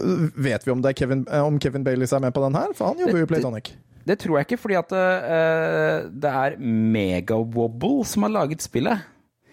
øh, 0.00 0.22
vet 0.40 0.64
vi 0.66 0.72
om, 0.72 0.80
det 0.82 0.94
er 0.94 0.96
Kevin, 1.02 1.26
øh, 1.28 1.44
om 1.44 1.58
Kevin 1.60 1.84
Baileys 1.84 2.12
er 2.16 2.22
med 2.24 2.32
på 2.32 2.44
den 2.46 2.56
her? 2.56 2.72
For 2.74 2.88
han 2.92 3.02
jobber 3.02 3.18
jo 3.20 3.26
i 3.26 3.30
Playtonic. 3.34 3.72
Det 4.08 4.16
tror 4.18 4.38
jeg 4.38 4.46
ikke, 4.48 4.56
fordi 4.62 4.78
at 4.80 4.92
eh, 4.96 6.06
det 6.22 6.30
er 6.32 6.56
Megawobble 6.58 8.04
som 8.08 8.24
har 8.24 8.32
laget 8.32 8.64
spillet. 8.64 9.02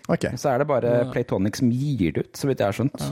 Okay. 0.08 0.32
Så 0.40 0.50
er 0.54 0.64
det 0.64 0.68
bare 0.70 1.12
Playtonic 1.12 1.60
som 1.60 1.70
gir 1.70 2.16
det 2.16 2.24
ut, 2.24 2.38
så 2.40 2.48
vidt 2.48 2.64
jeg 2.64 2.72
har 2.72 2.78
skjønt. 2.78 3.04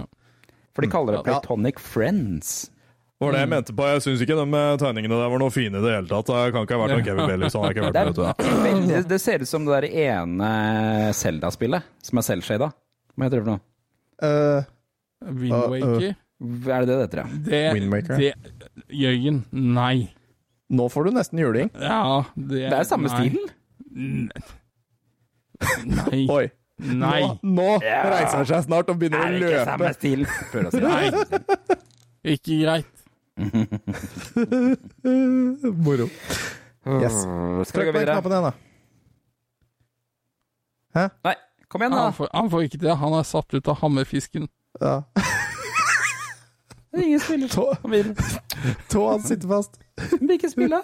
For 0.75 0.82
de 0.86 0.91
kaller 0.91 1.17
det 1.17 1.19
Ja. 1.19 1.28
Playtonic 1.34 1.80
Friends. 1.84 2.71
Det 3.15 3.23
var 3.23 3.32
det 3.32 3.41
jeg 3.45 3.49
mente 3.54 3.73
på. 3.78 3.84
Jeg 3.88 4.01
syns 4.04 4.21
ikke 4.25 4.36
de 4.36 4.45
eh, 4.60 4.73
tegningene 4.82 5.15
der 5.21 5.30
var 5.32 5.39
noe 5.39 5.54
fine 5.56 5.80
i 5.80 5.84
det 5.86 5.91
hele 5.95 6.10
tatt. 6.10 6.28
Det 6.28 6.51
kan 6.51 6.65
ikke 6.67 6.75
ha 6.75 6.82
vært 6.82 6.93
noen 6.97 7.06
Kevin 7.08 7.30
Bailey. 7.32 7.47
Så 7.54 7.62
han 7.62 7.65
har 7.69 7.75
ikke 7.75 7.86
vært 7.88 7.95
Det, 7.95 8.04
med, 8.04 8.17
vet 8.19 8.41
er, 8.43 8.58
veldig, 8.65 8.97
det 9.13 9.19
ser 9.23 9.45
ut 9.45 9.49
som 9.51 9.67
det 9.69 9.78
der 9.78 9.88
ene 10.04 10.49
Zelda-spillet, 11.15 11.88
som 12.04 12.19
er 12.19 12.25
selvshada. 12.28 12.67
Hva 13.15 13.30
heter 13.30 13.39
det 13.39 13.45
for 13.45 13.51
noe? 13.54 13.62
Uh, 14.19 14.67
Windwaker. 15.32 16.12
Er 16.75 16.84
det 16.84 16.89
det 16.89 16.95
det 16.95 16.99
heter, 17.06 17.21
ja? 17.23 17.39
Det, 17.47 17.62
Windmaker. 17.78 18.19
det 18.19 18.91
Jørgen, 18.99 19.38
nei. 19.56 19.95
nå 20.75 20.89
får 20.91 21.08
du 21.08 21.15
nesten 21.15 21.39
juling. 21.39 21.71
Ja, 21.80 22.25
det 22.36 22.65
Det 22.67 22.75
er 22.82 22.89
samme 22.91 23.08
nei. 23.08 23.15
stilen. 23.15 23.47
Nei. 25.88 26.25
Oi. 26.36 26.45
Nei. 26.84 27.21
Nå, 27.23 27.38
nå 27.56 27.67
reiser 27.80 28.41
han 28.41 28.47
seg 28.49 28.65
snart 28.67 28.89
og 28.91 28.99
begynner 28.99 29.23
Er 29.23 29.32
å 29.32 29.39
det 29.39 29.47
ikke 29.54 29.63
samme 29.69 29.88
løpe. 29.88 29.95
stil? 29.95 30.25
Prøver 30.51 30.67
å 30.67 30.71
si. 30.75 30.82
Nei. 30.84 31.80
Ikke 32.36 32.58
greit. 32.65 32.91
Moro. 35.85 36.07
Yes. 37.01 37.13
Skal 37.69 37.81
vi 37.81 37.83
Trykk 37.85 37.85
gå 37.85 37.91
på 37.91 37.91
den 37.91 37.99
videre? 37.99 38.13
knappen 38.13 38.31
igjen, 38.31 38.43
da. 38.45 38.51
Nei, 41.25 41.35
kom 41.67 41.81
igjen, 41.81 41.93
Han 41.93 42.05
da. 42.05 42.11
får, 42.15 42.27
han 42.33 42.49
får 42.51 42.61
ikke 42.69 42.77
det. 42.85 42.93
Han 43.01 43.13
er 43.17 43.23
satt 43.27 43.53
ut 43.57 43.67
av 43.67 43.75
hammerfisken. 43.81 44.47
Ja. 44.81 45.01
Ingen 46.95 47.19
spiller. 47.19 47.47
Tå, 47.51 47.65
Kom 47.81 47.91
tåa 48.89 49.19
sitter 49.19 49.47
fast. 49.51 49.79
Vil 50.21 50.31
ikke 50.37 50.49
spille. 50.49 50.79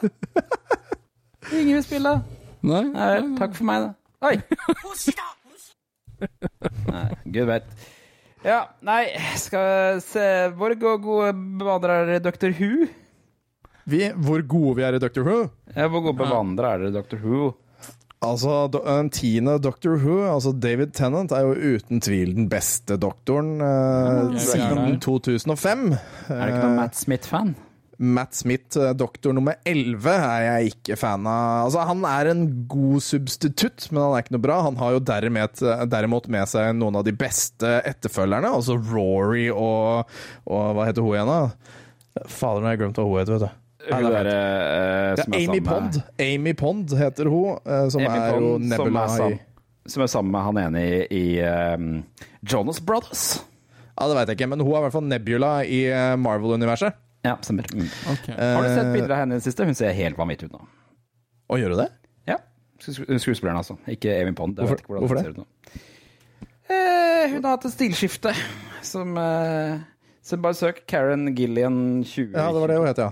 Ingen 1.53 1.75
vil 1.77 1.83
spille. 1.83 2.17
Nei. 2.61 2.83
Nei 2.91 3.21
takk 3.39 3.55
for 3.55 3.63
meg, 3.69 3.81
da. 3.87 3.93
Oi! 4.27 4.35
Nei, 6.91 7.07
gud 7.33 7.45
vet. 7.49 7.65
Ja, 8.41 8.63
nei, 8.81 9.03
skal 9.37 9.99
se 10.01 10.23
Hvor 10.57 10.73
gode, 10.81 11.33
bevandrere 11.61 12.17
er 12.17 12.23
Dr. 12.23 12.53
Who? 12.57 12.87
Vi, 13.91 14.05
hvor 14.13 14.41
gode 14.47 14.77
vi 14.79 14.85
er 14.85 14.97
i 14.97 15.01
Dr. 15.01 15.25
Who. 15.25 15.41
Ja, 15.75 15.87
hvor 15.89 16.03
gode 16.05 16.17
bevandrere 16.21 16.77
er 16.77 16.85
dere 16.87 17.01
Dr. 17.01 17.21
Who? 17.21 17.51
Altså, 18.21 18.67
Den 18.69 19.09
tiende 19.09 19.55
Doctor 19.57 19.97
Who, 19.97 20.19
altså 20.29 20.51
David 20.53 20.93
Tennant, 20.93 21.31
er 21.33 21.41
jo 21.41 21.75
uten 21.75 22.01
tvil 22.05 22.35
den 22.37 22.49
beste 22.51 22.97
doktoren 23.01 23.55
eh, 23.65 24.37
siden 24.37 24.99
2005. 25.01 25.87
Er 26.29 26.43
det 26.43 26.51
ikke 26.51 26.61
noen 26.61 26.77
Matt 26.77 26.99
Smith-fan? 26.99 27.55
Matt 28.01 28.33
Smith, 28.33 28.79
eh, 28.81 28.93
doktor 28.97 29.35
nummer 29.37 29.59
11, 29.69 30.09
er 30.09 30.45
jeg 30.47 30.73
ikke 30.73 30.97
fan 30.97 31.27
av. 31.29 31.67
Altså, 31.67 31.85
Han 31.85 32.03
er 32.09 32.31
en 32.31 32.43
god 32.69 33.03
substitutt, 33.05 33.87
men 33.91 34.01
han 34.01 34.15
er 34.15 34.25
ikke 34.25 34.35
noe 34.35 34.45
bra. 34.47 34.57
Han 34.65 34.79
har 34.81 34.95
jo 34.95 35.03
derimot, 35.05 35.61
derimot 35.91 36.29
med 36.33 36.49
seg 36.49 36.73
noen 36.77 36.97
av 36.97 37.05
de 37.05 37.13
beste 37.13 37.75
etterfølgerne, 37.85 38.49
altså 38.49 38.79
Rory 38.79 39.49
og, 39.53 40.09
og 40.49 40.75
Hva 40.75 40.87
heter 40.89 41.05
hun 41.05 41.17
igjen, 41.17 41.29
da? 41.29 42.25
Fader, 42.25 42.59
nå 42.59 42.67
har 42.67 42.75
jeg 42.75 42.81
glemt 42.81 42.97
hva 42.99 43.05
hun 43.07 43.19
heter, 43.21 43.37
vet 43.37 43.45
du. 43.45 43.57
Hun 43.91 44.09
der, 44.13 44.27
eh, 44.29 45.11
Ja, 45.11 45.23
som 45.23 45.33
ja, 45.33 45.45
Amy 45.45 45.61
Pond. 45.65 46.01
Amy 46.21 46.53
Pond 46.53 46.97
heter 46.97 47.29
hun, 47.31 47.61
uh, 47.65 47.85
som 47.89 48.01
Amy 48.01 48.17
er 48.17 48.35
jo 48.35 48.57
Nebula 48.61 49.05
som 49.09 49.31
er 49.31 49.39
Som 49.89 50.03
er 50.05 50.11
sammen 50.11 50.33
med 50.33 50.43
han 50.45 50.59
ene 50.61 50.83
i, 50.85 50.99
i 51.09 51.23
um, 51.41 52.03
Jonas 52.45 52.81
Brothers. 52.81 53.41
Ja, 53.97 54.07
Det 54.07 54.17
vet 54.17 54.29
jeg 54.29 54.39
ikke, 54.39 54.49
men 54.49 54.61
hun 54.61 54.73
er 54.73 54.81
i 54.81 54.83
hvert 54.85 54.95
fall 54.95 55.07
Nebula 55.09 55.51
i 55.65 55.83
eh, 55.89 56.15
Marvel-universet. 56.17 56.97
Ja, 57.23 57.35
stemmer. 57.45 57.67
Mm. 57.73 57.85
Okay. 58.15 58.33
Har 58.35 58.63
du 58.65 58.69
sett 58.69 58.85
Eh, 58.87 58.93
bilder 58.95 59.11
av 59.13 59.17
henne 59.21 59.35
i 59.35 59.37
det 59.37 59.43
siste? 59.45 59.65
Hun 59.67 59.75
ser 59.77 59.93
helt 59.93 60.17
vanvittig 60.17 60.47
ut 60.49 60.55
nå. 60.57 60.61
Og 61.53 61.59
gjør 61.61 61.69
du 61.75 61.77
det? 61.83 61.89
Ja. 62.27 62.37
Sku- 62.81 63.05
Skuespilleren, 63.21 63.57
altså. 63.61 63.75
Ikke 63.87 64.15
Amy 64.21 64.33
Pond. 64.33 64.57
Jeg 64.57 64.65
Hvorfor- 64.65 64.77
vet 64.77 64.81
ikke 64.81 64.99
hvorfor 64.99 65.15
det? 65.15 65.23
ser 65.23 65.31
ut 65.31 65.37
nå. 65.37 65.45
Eh, 66.71 67.29
hun 67.35 67.43
har 67.43 67.51
hatt 67.57 67.65
et 67.65 67.73
stilskifte 67.75 68.31
som 68.81 69.17
eh, 69.17 69.79
Så 70.23 70.37
bare 70.41 70.53
søk 70.55 70.85
Karen 70.87 71.27
Gillian 71.35 72.03
20. 72.03 72.31
Ja, 72.33 72.51
det 72.53 72.61
var 72.61 72.67
det 72.71 72.77
hun 72.77 72.87
het, 72.87 72.97
ja. 72.97 73.11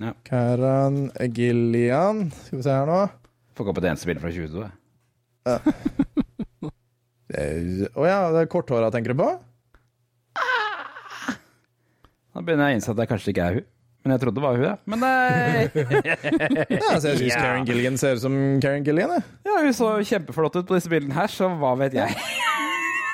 Ja. 0.00 0.12
Karen 0.24 1.10
Gillian 1.34 2.30
Skal 2.46 2.58
vi 2.58 2.62
se 2.62 2.70
her 2.70 2.86
nå. 2.86 3.00
Får 3.56 3.64
ikke 3.66 3.72
opp 3.74 3.78
et 3.82 3.88
eneste 3.90 4.06
bilde 4.06 4.20
fra 4.22 4.30
2022. 4.30 4.70
jeg. 5.46 5.60
Eh, 7.30 7.86
Å 7.94 8.06
ja, 8.08 8.18
det 8.34 8.40
er 8.42 8.48
korthåra 8.50 8.90
tenker 8.90 9.12
du 9.14 9.20
på? 9.22 9.28
Da 12.34 12.40
begynner 12.46 12.68
jeg 12.70 12.76
å 12.76 12.78
innse 12.80 12.90
at 12.94 12.98
det 13.00 13.08
kanskje 13.10 13.32
ikke 13.34 13.46
er 13.50 13.54
hun. 13.60 13.68
Men 14.00 14.14
jeg 14.14 14.20
trodde 14.22 14.38
det 14.40 14.44
var 14.46 14.56
hun, 14.56 14.64
ja. 14.64 14.76
Men 14.88 15.02
eh, 15.04 15.74
Ja, 16.72 16.86
altså, 16.94 17.10
jeg 17.10 17.18
syns 17.20 17.34
Ja. 17.34 17.40
Karen 17.42 17.66
Gillian 17.68 17.98
ser 18.00 18.14
ut 18.16 18.22
som 18.22 18.36
Karen 18.62 18.84
Gillian. 18.86 19.10
Jeg. 19.18 19.24
ja, 19.50 19.56
hun 19.64 19.74
så 19.76 19.90
kjempeflott 20.08 20.56
ut 20.56 20.68
på 20.70 20.78
disse 20.78 20.88
bildene 20.92 21.16
her, 21.18 21.28
så 21.32 21.50
hva 21.60 21.74
vet 21.82 21.96
jeg. 21.98 22.14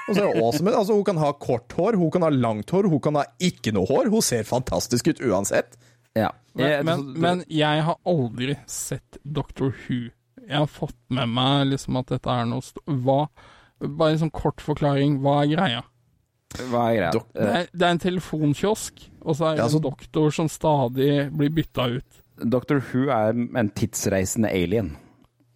Og 0.07 0.14
så 0.14 0.20
er 0.22 0.29
det 0.37 0.42
awesome. 0.44 0.70
Altså, 0.79 0.94
hun 0.94 1.02
kan 1.09 1.18
ha 1.18 1.33
kort 1.42 1.74
hår, 1.74 1.96
hun 1.98 2.12
kan 2.14 2.22
ha 2.22 2.31
langt 2.31 2.70
hår, 2.70 2.87
hun 2.92 3.00
kan 3.02 3.18
ha 3.18 3.24
ikke 3.42 3.72
noe 3.74 3.88
hår. 3.90 4.12
Hun 4.12 4.22
ser 4.22 4.46
fantastisk 4.46 5.09
ut 5.11 5.24
uansett. 5.26 5.74
Ja. 6.16 6.31
Men, 6.55 6.68
Jeg- 6.70 6.85
men, 6.87 7.02
men 7.20 7.42
jeg 7.52 7.83
har 7.88 7.98
aldri 8.07 8.55
sett 8.70 9.18
Doctor 9.26 9.74
Who. 9.88 9.98
Jeg 10.46 10.55
har 10.62 10.70
fått 10.70 10.94
med 11.11 11.26
meg 11.35 11.66
liksom 11.72 11.98
at 11.98 12.07
dette 12.14 12.31
er 12.31 12.46
noe 12.46 12.62
st 12.62 12.79
Hva 12.87 13.24
Bare 13.83 14.14
en 14.14 14.20
sånn 14.22 14.31
kort 14.33 14.62
forklaring. 14.62 15.18
Hva 15.20 15.40
er 15.42 15.50
greia? 15.57 15.83
Hva 16.71 16.83
er 16.90 16.97
greia? 16.99 17.11
Dok- 17.14 17.33
Det 17.37 17.49
er, 17.61 17.66
det 17.73 17.87
er 17.87 17.95
en 17.97 18.03
telefonkiosk, 18.03 19.03
og 19.23 19.37
så 19.37 19.49
er 19.51 19.57
det 19.57 19.59
Ja, 19.61 19.64
altså, 19.69 19.81
en 19.81 19.87
doktor 19.88 20.31
som 20.35 20.49
stadig 20.53 21.11
blir 21.37 21.51
bytta 21.57 21.88
ut. 21.99 22.23
Doctor 22.53 22.83
Who 22.90 23.07
er 23.11 23.33
en 23.61 23.71
tidsreisende 23.77 24.51
alien. 24.53 24.95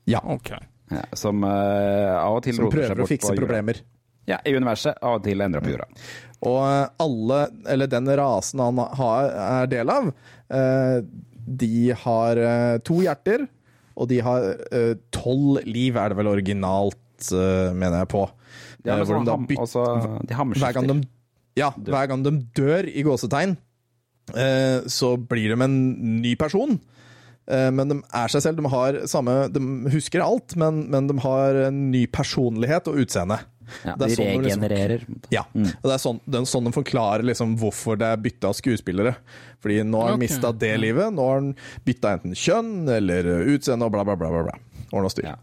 Ja. 0.09 0.21
Ok. 0.25 0.51
Ja, 0.91 1.05
som 1.15 1.45
uh, 1.45 2.17
av 2.19 2.39
og 2.41 2.43
til 2.47 2.57
Som 2.57 2.67
roter 2.67 2.83
seg 2.83 2.89
prøver 2.97 3.05
å 3.05 3.09
fikse 3.11 3.35
problemer. 3.39 3.81
Ja, 4.27 4.39
i 4.47 4.55
universet. 4.57 4.99
Av 5.03 5.19
og 5.21 5.25
til 5.27 5.41
endrer 5.45 5.63
på 5.65 5.71
jorda. 5.75 5.87
Og 6.41 6.57
eh, 6.65 6.89
alle, 7.05 7.39
eller 7.69 7.89
den 7.93 8.09
rasen 8.17 8.63
han 8.65 8.79
har, 8.97 9.27
er 9.61 9.67
del 9.69 9.91
av, 9.93 10.07
eh, 10.49 11.01
de 11.61 11.91
har 12.05 12.41
to 12.87 13.01
hjerter, 13.05 13.43
og 14.01 14.09
de 14.09 14.21
har 14.25 14.47
tolv 15.13 15.61
liv, 15.67 15.97
er 16.01 16.09
det 16.13 16.17
vel 16.21 16.31
originalt, 16.31 17.27
mener 17.75 17.99
jeg 17.99 18.09
på. 18.15 18.23
De, 18.85 18.91
har 18.91 19.01
Eh, 19.01 19.05
hvor 19.05 19.19
de 19.21 19.27
da 19.27 19.33
ham, 19.37 19.47
byt- 19.47 19.59
også, 19.59 19.85
de 20.27 20.35
hver 20.61 20.73
gang 20.75 20.87
de, 20.89 21.09
ja, 21.57 21.71
hver 21.71 22.09
gang 22.09 22.23
de 22.25 22.31
dør 22.57 22.89
i 22.89 23.03
gåsetegn, 23.03 23.57
eh, 24.35 24.81
så 24.89 25.17
blir 25.19 25.55
de 25.55 25.63
en 25.65 25.77
ny 26.23 26.35
person. 26.37 26.79
Eh, 27.51 27.71
Men 27.71 27.89
de 27.89 27.97
er 28.15 28.29
seg 28.29 28.43
selv. 28.45 28.57
De 28.61 28.69
har 28.71 28.93
samme 29.11 29.51
De 29.53 29.61
husker 29.91 30.23
alt, 30.23 30.55
men, 30.57 30.85
men 30.91 31.07
de 31.09 31.17
har 31.19 31.55
en 31.67 31.91
ny 31.91 32.07
personlighet 32.07 32.87
og 32.89 33.01
utseende. 33.03 33.41
Ja, 33.85 33.95
det 33.95 34.09
de 34.11 34.15
sånn 34.17 34.43
de 34.43 34.49
liksom- 34.49 35.21
ja. 35.31 35.45
Mm. 35.55 35.67
og 35.79 35.83
det 35.87 35.93
er 35.95 36.03
sånn, 36.03 36.21
det 36.27 36.41
er 36.41 36.47
sånn 36.51 36.65
de 36.65 36.73
forklarer 36.75 37.23
liksom 37.23 37.57
hvorfor 37.57 37.97
det 37.99 38.07
er 38.09 38.17
bytte 38.17 38.49
av 38.49 38.55
skuespillere. 38.59 39.15
Fordi 39.63 39.83
nå 39.87 40.01
har 40.01 40.09
han 40.11 40.19
okay. 40.19 40.27
mista 40.27 40.51
det 40.59 40.73
livet, 40.81 41.13
nå 41.15 41.23
har 41.29 41.35
han 41.39 41.55
bytta 41.87 42.17
enten 42.19 42.35
kjønn 42.35 42.89
eller 42.89 43.23
utseende 43.47 43.85
og 43.87 43.93
bla, 43.93 44.03
bla, 44.05 44.17
bla. 44.17 44.29
bla, 44.31 44.43
bla. 44.43 44.59
Ordna 44.93 45.09
styr. 45.11 45.25
Ja. 45.25 45.37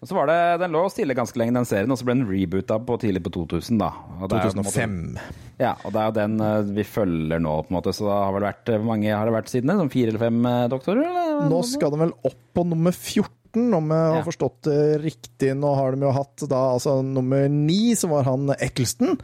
Og 0.00 0.06
så 0.06 0.14
var 0.14 0.28
det, 0.30 0.36
Den 0.62 0.70
lå 0.76 0.84
stille 0.92 1.14
ganske 1.18 1.36
lenge, 1.40 1.56
den 1.58 1.66
serien, 1.66 1.90
og 1.90 1.98
så 1.98 2.06
ble 2.06 2.14
den 2.20 2.28
reboota 2.30 2.76
på 2.78 2.98
tidlig 3.02 3.22
på 3.24 3.32
2000. 3.34 3.78
da. 3.80 3.88
Og 4.20 4.28
det 4.30 4.38
er 4.38 4.44
jo 4.46 4.52
på 4.52 4.58
en 4.58 4.64
måte- 4.64 4.74
2005. 4.78 5.18
Ja, 5.58 5.72
og 5.84 5.92
det 5.92 6.00
er 6.00 6.06
jo 6.12 6.16
den 6.20 6.40
eh, 6.40 6.62
vi 6.76 6.84
følger 6.86 7.40
nå, 7.42 7.54
på 7.66 7.72
en 7.72 7.78
måte. 7.80 7.94
Så 7.96 8.06
da 8.06 8.18
har 8.28 8.32
vel 8.36 8.46
vært 8.46 8.68
eh, 8.70 8.78
Hvor 8.78 8.86
mange 8.92 9.10
har 9.10 9.26
det 9.26 9.34
vært 9.34 9.50
siden 9.50 9.66
det? 9.72 9.78
Sånn 9.80 9.90
fire 9.90 10.12
eller 10.14 10.22
fem 10.22 10.46
eh, 10.46 10.68
doktorer? 10.70 11.02
Eller? 11.08 11.48
Nå 11.50 11.62
skal 11.66 11.90
den 11.96 12.04
vel 12.06 12.14
opp 12.30 12.38
på 12.54 12.64
nummer 12.70 12.94
14, 12.94 13.74
om 13.74 13.90
jeg 13.90 14.06
har 14.12 14.20
Ja. 14.20 14.24
forstått 14.28 14.62
det 14.68 14.78
riktig. 15.02 15.50
Nå 15.58 15.74
har 15.74 15.96
de 15.96 16.06
jo 16.06 16.14
hatt 16.14 16.46
da 16.48 16.62
altså 16.76 16.98
nummer 17.02 17.48
9, 17.50 17.96
som 17.98 18.10
var 18.14 18.22
han 18.28 18.50
Eccleston. 18.60 19.18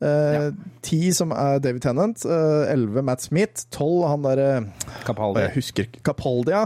Eh, 0.00 0.50
10 0.82 1.12
som 1.12 1.32
er 1.36 1.58
David 1.60 1.82
Tennant. 1.84 2.22
Elleve 2.24 3.00
11 3.00 3.04
Matt 3.04 3.20
Smith. 3.26 3.66
12 3.70 4.08
han 4.08 4.22
derre 4.24 4.48
Capaldi. 5.04 5.42
Jeg 5.44 5.54
husker 5.58 5.86
ikke. 5.88 6.02
Capaldia. 6.08 6.62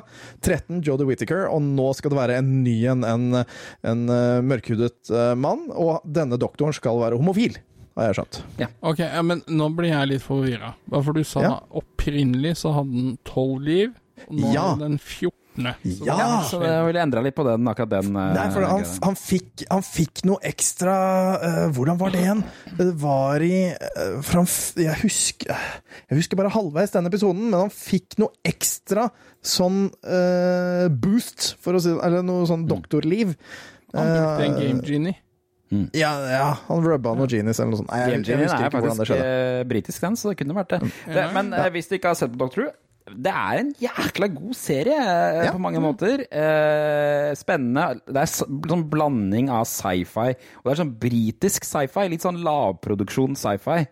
13 0.47 0.83
Jodie 0.87 1.07
Whittaker. 1.09 1.49
Og 1.51 1.63
nå 1.67 1.89
skal 1.99 2.15
det 2.15 2.21
være 2.21 2.39
en 2.39 2.53
ny 2.65 2.77
en, 2.93 3.03
en, 3.05 3.45
en 3.83 4.05
eh, 4.09 4.41
mørkhudet 4.47 5.11
eh, 5.11 5.35
mann. 5.35 5.67
Og 5.75 6.03
denne 6.07 6.39
doktoren 6.41 6.75
skal 6.77 7.01
være 7.03 7.19
homofil, 7.19 7.59
har 7.99 8.11
jeg 8.13 8.21
skjønt. 8.21 8.41
Ok, 8.87 9.03
ja, 9.05 9.23
men 9.27 9.43
nå 9.51 9.69
blir 9.77 9.91
jeg 9.93 10.13
litt 10.15 10.25
forvirra. 10.25 10.75
For 10.95 11.13
du 11.15 11.23
sa 11.27 11.43
Ja. 11.45 11.55
opprinnelig 11.71 12.57
så 12.63 12.73
hadde 12.79 12.95
den 12.95 13.19
tolv 13.27 13.63
liv, 13.67 13.95
og 14.29 14.35
nå 14.41 14.53
Ja. 14.55 14.73
er 14.75 14.85
den 14.87 14.99
14. 14.99 15.33
Så 15.55 16.07
Ja! 16.09 16.29
Så 16.49 16.59
det 16.63 16.73
ville 16.89 17.03
endra 17.03 17.23
litt 17.23 17.37
på 17.37 17.45
den, 17.47 17.69
akkurat 17.71 17.93
den. 17.93 18.11
eh, 18.19 18.31
Nei, 18.35 18.47
for 18.55 18.67
han, 18.67 18.87
han, 19.07 19.19
fikk, 19.19 19.67
han 19.71 19.85
fikk 19.87 20.25
noe 20.27 20.43
ekstra 20.43 20.95
uh, 21.39 21.67
Hvordan 21.75 22.01
var 22.01 22.15
det 22.15 22.25
igjen? 22.25 22.43
Det 22.81 22.89
var 23.03 23.45
i 23.47 23.59
uh, 23.71 24.19
for 24.25 24.41
han, 24.43 24.49
jeg, 24.83 24.97
husker, 25.05 25.55
jeg 26.11 26.19
husker 26.19 26.41
bare 26.41 26.53
halvveis 26.55 26.95
denne 26.95 27.13
episoden, 27.13 27.47
men 27.53 27.67
han 27.67 27.75
fikk 27.75 28.19
noe 28.23 28.35
ekstra 28.47 29.09
sånn 29.45 29.87
uh, 30.09 30.87
boost, 30.91 31.53
for 31.63 31.77
å 31.77 31.83
si 31.83 31.93
det, 31.93 32.01
eller 32.03 32.25
noe 32.27 32.49
sånn 32.51 32.67
doktorliv. 32.71 33.37
Han 33.95 34.11
brukte 34.11 34.49
en 34.49 34.57
Eh, 34.57 34.61
Game 34.65 34.83
Genie. 34.83 35.21
Ja, 35.95 36.13
ja, 36.31 36.49
han 36.69 36.85
rubba 36.85 37.15
noe 37.19 37.27
Genies 37.31 37.59
eller 37.59 37.73
noe 37.73 37.81
sånt. 37.81 37.91
Nei, 37.91 38.01
jeg, 38.03 38.11
Game 38.11 38.23
jeg 38.23 38.27
Genie 38.29 38.47
husker 38.47 38.61
er 38.61 38.69
ikke 38.69 38.81
hvordan 38.83 38.99
det 38.99 39.07
faktisk 39.07 39.15
skjedde. 39.15 39.61
eh, 39.61 39.67
britisk, 39.71 40.01
den, 40.05 40.17
så 40.21 40.31
det 40.31 40.39
kunne 40.39 40.57
vært 40.59 40.75
det. 40.75 40.81
det 41.15 41.25
men 41.35 41.55
ja. 41.55 41.69
hvis 41.75 41.91
du 41.91 41.97
ikke 41.99 42.13
har 42.13 42.19
sett 42.19 42.35
på 42.35 42.41
Doctor 42.43 42.67
Who 42.67 42.73
det 43.17 43.33
er 43.33 43.61
en 43.61 43.73
jækla 43.81 44.29
god 44.35 44.55
serie 44.59 44.97
eh, 44.99 45.45
Ja. 45.47 45.53
på 45.55 45.61
mange 45.63 45.81
måter. 45.83 46.25
Eh, 46.31 47.33
spennende. 47.39 48.01
Det 48.07 48.17
er 48.23 48.31
så- 48.31 48.49
sånn 48.69 48.89
blanding 48.91 49.51
av 49.51 49.65
sci-fi. 49.67 50.35
Og 50.61 50.65
det 50.65 50.73
er 50.73 50.85
sånn 50.85 50.99
britisk 50.99 51.65
sci-fi. 51.65 52.09
Litt 52.09 52.23
sånn 52.23 52.43
lavproduksjon 52.43 53.37
sci-fi. 53.37 53.87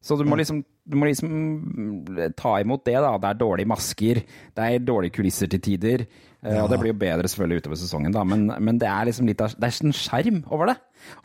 Så 0.00 0.16
du 0.18 0.24
må 0.24 0.36
liksom 0.38 0.64
du 0.88 0.96
må 0.96 1.04
liksom 1.04 2.32
ta 2.34 2.54
imot 2.62 2.84
det, 2.86 2.94
da. 2.94 3.10
Det 3.20 3.28
er 3.28 3.38
dårlige 3.42 3.68
masker, 3.68 4.22
det 4.56 4.64
er 4.64 4.78
dårlige 4.78 5.12
kulisser 5.18 5.50
til 5.50 5.60
tider. 5.60 6.06
Ja. 6.42 6.62
Og 6.62 6.70
det 6.70 6.78
blir 6.80 6.92
jo 6.94 6.98
bedre 6.98 7.28
selvfølgelig 7.28 7.60
utover 7.64 7.76
sesongen, 7.76 8.12
da, 8.14 8.22
men, 8.24 8.46
men 8.46 8.78
det 8.78 8.86
er 8.88 9.08
liksom 9.08 9.26
litt 9.26 9.40
av 9.42 9.56
Det 9.58 9.66
er 9.66 9.84
en 9.84 9.92
skjerm 9.92 10.44
over 10.54 10.70
det. 10.70 10.76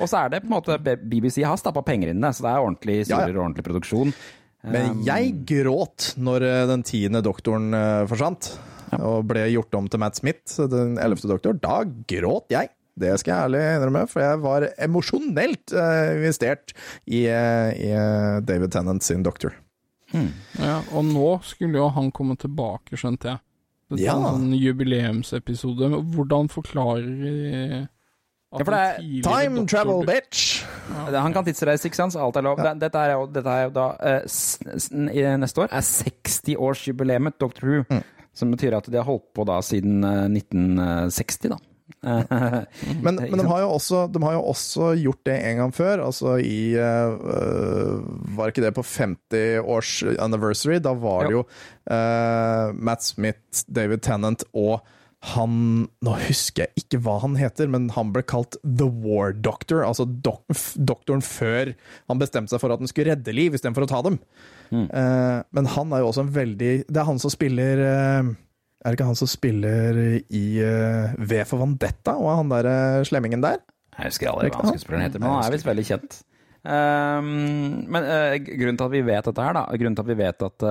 Og 0.01 0.09
så 0.09 0.25
er 0.25 0.29
det 0.33 0.41
på 0.43 0.49
en 0.49 0.55
måte 0.57 0.77
BBC 0.81 1.43
har 1.45 1.55
stappa 1.61 1.83
penger 1.85 2.09
inn 2.11 2.17
i 2.17 2.25
det, 2.27 2.33
så 2.35 2.43
det 2.47 2.51
er 2.51 2.65
ordentlig 2.65 2.97
ja. 3.07 3.21
og 3.21 3.37
ordentlig 3.45 3.63
produksjon. 3.69 4.11
Men 4.63 5.01
jeg 5.03 5.33
gråt 5.49 6.13
når 6.17 6.45
eh, 6.47 6.67
den 6.69 6.83
tiende 6.87 7.21
doktoren 7.25 7.73
forsvant 8.07 8.47
forsvant, 8.47 8.53
og 9.03 9.25
ble 9.27 9.47
gjort 9.51 9.73
om 9.75 9.87
til 9.89 9.99
Matt 9.99 10.19
Smith, 10.19 10.55
den 10.69 10.97
ellevte 11.01 11.27
doktor. 11.27 11.55
Da 11.59 11.81
gråt 12.07 12.51
jeg. 12.53 12.69
Det 12.93 13.09
skal 13.19 13.31
jeg 13.33 13.45
ærlig 13.47 13.61
innrømme, 13.79 14.03
for 14.07 14.21
jeg 14.21 14.39
var 14.43 14.67
emosjonelt 14.85 15.73
eh, 15.73 16.11
investert 16.19 16.75
i, 17.09 17.23
eh, 17.25 17.71
i 17.73 17.89
eh, 17.89 18.35
David 18.45 18.69
Tennant 18.75 19.01
sin 19.03 19.23
doktor. 19.25 19.55
Ja, 20.13 20.75
og 20.93 21.07
nå 21.09 21.39
skulle 21.41 21.79
jo 21.81 21.87
han 21.95 22.11
komme 22.13 22.35
tilbake, 22.37 22.93
skjønte 22.93 23.31
jeg. 23.31 23.41
Dette 23.89 24.03
Ja. 24.05 24.13
er 24.13 24.27
en 24.29 24.43
sånn 24.45 24.53
jubileumsepisode. 24.61 25.89
Hvordan 26.13 26.51
forklarer 26.53 27.87
Ja, 28.53 28.63
for 28.63 28.75
det 28.75 28.81
er 28.81 28.97
Time 29.25 29.61
doktor- 29.63 29.69
travel, 29.73 30.05
bitch! 30.05 30.63
Han 31.09 31.33
kan 31.33 31.45
tidsreise, 31.47 31.89
ikke 31.89 31.97
sant, 31.97 32.13
så 32.13 32.21
alt 32.21 32.37
er 32.37 32.45
lov. 32.45 32.61
Ja. 32.61 32.73
Dette 32.77 33.01
er 33.01 33.15
jo, 33.15 33.25
dette 33.33 33.49
er 33.49 33.63
jo 33.67 33.73
da 33.73 33.87
i 35.13 35.25
Neste 35.41 35.65
år 35.65 35.73
er 35.73 35.81
60-årsjubileet 35.81 37.39
Dr. 37.41 37.65
Who. 37.65 37.83
Mm. 37.89 38.03
Som 38.33 38.53
betyr 38.53 38.73
at 38.77 38.89
de 38.89 38.97
har 38.97 39.05
holdt 39.05 39.29
på 39.35 39.45
da 39.45 39.59
siden 39.65 40.03
eh, 40.05 40.25
1960, 40.41 41.53
da. 41.53 41.59
Eh, 42.03 42.63
Men, 43.03 43.15
men 43.15 43.37
de, 43.39 43.45
har 43.47 43.59
jo 43.63 43.69
også, 43.75 44.07
de 44.11 44.21
har 44.23 44.37
jo 44.37 44.43
også 44.53 44.93
gjort 45.01 45.21
det 45.27 45.35
en 45.49 45.57
gang 45.61 45.73
før, 45.75 46.05
altså 46.05 46.37
i 46.39 46.73
øh, 46.79 47.19
Var 48.37 48.51
ikke 48.51 48.63
det 48.63 48.73
på 48.77 48.85
50-års 48.87 49.93
anniversary? 50.19 50.79
Da 50.83 50.95
var 50.97 51.27
det 51.27 51.37
jo 51.37 51.43
uh, 51.43 52.73
Matt 52.73 53.03
Smith, 53.03 53.63
David 53.67 54.03
Tennant 54.07 54.45
og 54.53 54.81
han 55.23 55.53
Nå 56.03 56.13
husker 56.25 56.65
jeg 56.65 56.83
ikke 56.83 56.99
hva 57.05 57.15
han 57.23 57.37
heter, 57.39 57.69
men 57.71 57.87
han 57.95 58.11
ble 58.15 58.25
kalt 58.27 58.57
The 58.63 58.87
War 58.87 59.31
Doctor. 59.33 59.83
Altså 59.87 60.05
dok 60.05 60.43
doktoren 60.75 61.23
før 61.23 61.71
han 62.11 62.19
bestemte 62.21 62.51
seg 62.51 62.63
for 62.63 62.73
at 62.73 62.83
han 62.83 62.91
skulle 62.91 63.13
redde 63.13 63.35
liv 63.35 63.55
istedenfor 63.55 63.87
å 63.87 63.91
ta 63.91 64.01
dem. 64.03 64.19
Eh, 64.73 65.37
men 65.55 65.69
han 65.75 65.93
er 65.93 66.01
jo 66.01 66.09
også 66.09 66.23
en 66.23 66.31
veldig 66.33 66.71
Det 66.87 66.97
er 66.97 67.05
han 67.05 67.19
som 67.21 67.29
spiller 67.29 67.77
uh, 67.77 68.29
Er 68.81 68.87
det 68.87 68.97
ikke 68.97 69.05
han 69.05 69.19
som 69.19 69.29
spiller 69.29 69.99
i 70.33 70.45
uh, 70.65 71.13
V 71.19 71.43
for 71.45 71.61
Vendetta, 71.61 72.15
og 72.17 72.31
han 72.39 72.49
der 72.51 72.69
uh, 72.71 73.05
slemmingen 73.07 73.43
der? 73.43 73.61
Jeg 73.93 74.09
husker 74.09 74.31
aldri 74.31 74.49
hva 74.49 74.63
han 74.63 74.73
skuespilleren 74.73 75.05
heter, 75.05 75.21
men 75.21 75.29
han 75.29 75.45
er 75.45 75.53
visst 75.53 75.67
veldig 75.67 75.83
kjent. 75.85 76.15
Ehm, 76.63 77.83
men 77.93 78.05
grunnen 78.47 78.79
til 78.79 78.87
at 78.87 78.93
vi 78.95 79.01
vet 79.05 79.27
dette 79.27 79.43
her, 79.45 79.53
da, 79.53 79.67
grunnen 79.77 79.97
til 79.99 80.01
at 80.07 80.09
vi 80.09 80.15
vet 80.17 80.45
at 80.47 80.65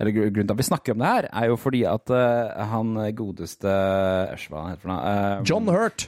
eller 0.00 0.14
grunnen 0.16 0.48
til 0.48 0.54
at 0.54 0.60
vi 0.62 0.66
snakker 0.66 0.94
om 0.96 1.02
det 1.02 1.10
her, 1.10 1.28
er 1.42 1.50
jo 1.50 1.56
fordi 1.60 1.82
at 1.88 2.10
uh, 2.14 2.64
han 2.72 2.94
godeste 3.18 3.68
Æsj, 4.34 4.46
hva 4.50 4.62
heter 4.70 4.88
han? 4.88 4.96
noe? 4.96 5.12
Eh, 5.12 5.42
John 5.50 5.68
Hurt. 5.68 6.06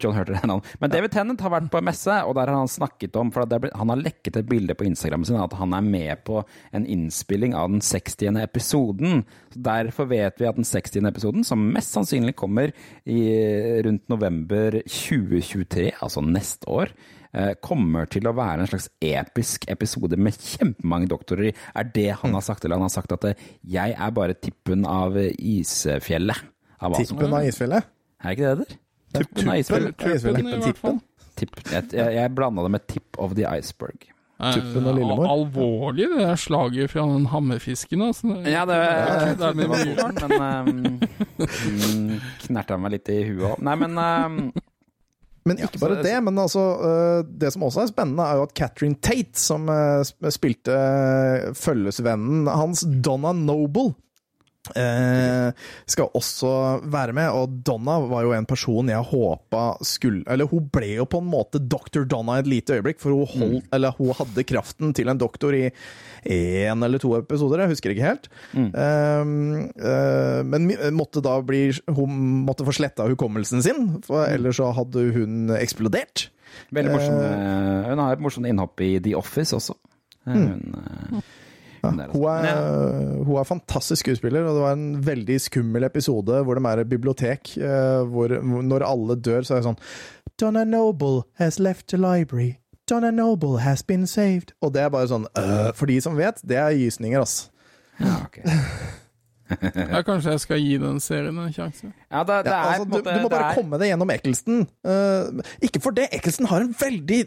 John 0.00 0.16
Hurt 0.16 0.30
er 0.32 0.38
det 0.38 0.48
navnet. 0.48 0.70
Men 0.80 0.92
David 0.94 1.12
Tennant 1.14 1.44
har 1.44 1.52
vært 1.52 1.68
på 1.72 1.80
en 1.82 1.88
messe, 1.90 2.16
og 2.24 2.34
der 2.38 2.48
har 2.50 2.58
han 2.62 2.70
snakket 2.70 3.16
om 3.20 3.30
For 3.34 3.44
blitt- 3.46 3.76
han 3.76 3.92
har 3.92 4.00
lekket 4.00 4.38
et 4.40 4.48
bilde 4.48 4.74
på 4.78 4.86
Instagrammen 4.88 5.28
sin 5.28 5.36
at 5.40 5.52
han 5.58 5.74
er 5.76 5.84
med 5.84 6.24
på 6.24 6.40
en 6.72 6.86
innspilling 6.86 7.54
av 7.54 7.68
den 7.70 7.80
60. 7.84 8.40
episoden. 8.42 9.24
Så 9.52 9.62
Derfor 9.68 10.08
vet 10.10 10.40
vi 10.40 10.48
at 10.48 10.56
den 10.56 10.64
60. 10.64 11.04
episoden, 11.08 11.44
som 11.44 11.60
mest 11.74 11.92
sannsynlig 11.94 12.34
kommer 12.40 12.72
i, 13.06 13.20
rundt 13.84 14.08
november 14.08 14.80
2023, 14.88 15.90
altså 16.02 16.22
neste 16.24 16.68
år, 16.70 16.92
kommer 17.64 18.06
til 18.10 18.28
å 18.30 18.34
være 18.36 18.62
en 18.62 18.70
slags 18.70 18.88
episk 19.02 19.66
episode 19.72 20.18
med 20.20 20.36
kjempemange 20.38 21.08
doktorer 21.10 21.50
i. 21.50 21.54
Er 21.74 21.88
det 21.94 22.08
han 22.22 22.36
har 22.36 22.44
sagt? 22.46 22.64
Eller 22.64 22.78
han 22.78 22.86
har 22.86 22.94
sagt 22.94 23.12
at 23.12 23.24
eh, 23.24 23.34
'jeg 23.64 23.96
er 23.98 24.10
bare 24.14 24.34
tippen 24.34 24.86
av 24.86 25.16
eh, 25.18 25.32
isfjellet'? 25.34 26.44
Av 26.80 26.92
hva 26.92 27.04
som 27.04 27.16
Tippen 27.18 27.34
av 27.34 27.46
isfjellet. 27.48 27.84
er 28.22 28.28
det 28.28 28.38
ikke 28.38 28.48
det 28.48 28.58
det 28.58 28.68
der? 28.68 29.24
Tuppen 29.24 29.48
av 29.48 29.58
isfjellet. 29.58 29.96
Tippen, 29.96 30.16
isfjellet. 30.16 30.40
Tuppen, 30.44 30.62
i 30.62 30.64
hvert 30.64 30.82
fall. 30.82 31.00
Tipp, 31.34 31.56
jeg 31.70 31.84
jeg, 31.92 32.14
jeg 32.14 32.34
blanda 32.34 32.62
det 32.62 32.70
med 32.70 32.86
tip 32.86 33.18
of 33.18 33.34
the 33.34 33.46
iceberg. 33.46 34.14
Tuppen 34.52 34.86
og 34.86 34.92
Eh, 34.92 34.98
Lillemor. 34.98 35.26
Alvorlig, 35.30 36.08
det 36.10 36.24
er 36.26 36.36
slaget 36.36 36.90
fra 36.90 37.06
den 37.06 37.26
hammerfisken. 37.30 38.02
Altså. 38.02 38.26
Ja, 38.44 38.64
det, 38.66 38.78
det 38.78 39.46
er 39.46 39.52
det 39.58 39.68
var 39.70 39.84
mye 39.84 39.96
fort, 40.00 40.22
men 40.28 41.00
um, 42.10 42.20
knerta 42.42 42.78
meg 42.78 42.96
litt 42.96 43.10
i 43.14 43.20
huet 43.28 43.46
òg. 43.52 43.62
Nei, 43.64 43.76
men 43.78 43.98
um, 43.98 44.40
Men 45.44 45.58
ikke 45.60 45.78
bare 45.80 46.00
det, 46.00 46.16
men 46.24 46.38
altså 46.40 46.62
øh, 46.88 47.40
Det 47.40 47.52
som 47.52 47.62
også 47.66 47.82
er 47.84 47.90
spennende, 47.90 48.22
er 48.22 48.38
jo 48.38 48.46
at 48.46 48.54
Catherine 48.56 48.96
Tate, 49.02 49.36
som 49.36 49.68
øh, 49.68 50.04
spilte 50.32 50.72
øh, 50.72 51.54
følgesvennen 51.54 52.48
hans 52.48 52.86
Donna 53.04 53.32
Noble 53.32 53.92
eh, 54.72 55.50
skal 55.86 56.08
også 56.16 56.50
være 56.90 57.12
med, 57.16 57.28
og 57.36 57.58
Donna 57.66 57.98
var 58.08 58.22
jo 58.24 58.32
en 58.32 58.46
person 58.48 58.88
jeg 58.88 59.04
håpa 59.10 59.64
skulle 59.84 60.24
Eller 60.30 60.48
hun 60.50 60.70
ble 60.72 60.94
jo 60.96 61.04
på 61.10 61.20
en 61.20 61.28
måte 61.28 61.60
Dr. 61.60 62.04
Donna 62.08 62.38
et 62.40 62.48
lite 62.48 62.78
øyeblikk, 62.78 62.98
for 63.02 63.10
hun, 63.12 63.26
holdt, 63.28 63.68
eller 63.76 63.92
hun 63.98 64.14
hadde 64.16 64.44
kraften 64.48 64.94
til 64.96 65.08
en 65.12 65.18
doktor 65.20 65.54
i 65.54 65.66
én 66.24 66.84
eller 66.84 66.98
to 67.02 67.12
episoder, 67.18 67.60
jeg 67.66 67.74
husker 67.74 67.92
ikke 67.92 68.06
helt. 68.08 68.28
Eh, 68.54 69.24
eh, 69.90 70.40
men 70.48 70.70
måtte 70.96 71.20
da 71.24 71.36
bli 71.44 71.66
Hun 71.92 72.16
måtte 72.46 72.64
få 72.64 72.72
sletta 72.72 73.04
hukommelsen 73.10 73.62
sin, 73.62 74.00
for 74.06 74.24
ellers 74.26 74.56
så 74.56 74.72
hadde 74.72 75.10
hun 75.12 75.50
eksplodert. 75.58 76.30
veldig 76.72 76.92
morsom. 76.94 77.14
eh, 77.20 77.88
Hun 77.90 77.98
har 77.98 78.12
et 78.16 78.20
morsomt 78.24 78.46
innhopp 78.48 78.80
i 78.80 78.98
The 79.04 79.14
Office 79.18 79.52
også. 79.56 79.74
Eh, 80.26 80.32
Hun, 80.32 80.74
eh, 80.80 81.20
hun 81.90 82.00
altså. 82.00 82.18
Hun 82.18 82.28
er, 82.30 82.48
ja. 82.48 83.22
hun 83.28 83.36
er 83.40 83.44
fantastisk 83.48 84.06
skuespiller, 84.06 84.42
og 84.48 84.54
det 84.56 84.62
var 84.64 84.72
en 84.78 85.06
veldig 85.06 85.38
skummel 85.40 85.84
episode 85.84 86.40
hvor 86.44 86.58
de 86.58 86.64
er 86.70 86.82
i 86.82 86.84
et 86.86 86.88
bibliotek, 86.92 87.54
eh, 87.58 88.02
hvor 88.10 88.34
når 88.42 88.86
alle 88.88 89.16
dør, 89.20 89.42
så 89.46 89.54
er 89.56 89.62
det 89.62 89.68
sånn 89.70 89.80
Donna 90.40 90.64
Noble 90.64 91.22
has 91.38 91.60
left 91.62 91.86
the 91.92 91.96
library. 92.00 92.56
Donna 92.90 93.10
Noble 93.14 93.60
has 93.62 93.82
been 93.82 94.06
saved. 94.06 94.50
Og 94.60 94.74
det 94.74 94.82
er 94.82 94.90
bare 94.92 95.08
sånn 95.08 95.24
øh, 95.38 95.70
For 95.78 95.86
de 95.88 96.00
som 96.04 96.18
vet, 96.18 96.40
det 96.44 96.58
er 96.60 96.74
gysninger, 96.76 97.20
altså. 97.22 97.48
Ja, 98.00 98.16
okay. 98.26 98.42
Ja, 99.44 100.00
kanskje 100.02 100.32
jeg 100.32 100.40
skal 100.40 100.58
gi 100.64 100.76
den 100.80 100.96
serien 101.04 101.36
en 101.38 101.52
sjanse. 101.52 101.90
ja, 102.10 102.22
det, 102.24 102.38
det 102.46 102.50
Ja, 102.50 102.56
er 102.56 102.78
altså, 102.80 102.84
du, 102.88 102.96
du 103.04 103.20
må 103.22 103.28
bare 103.28 103.42
det 103.42 103.50
er- 103.50 103.58
komme 103.60 103.78
deg 103.78 103.90
gjennom 103.92 104.10
Eccleston. 104.14 104.62
Uh, 104.88 105.42
ikke 105.62 105.82
for 105.84 105.94
det, 105.94 106.06
Eccleston 106.16 106.48
har 106.48 106.64
en 106.64 106.72
veldig 106.80 107.18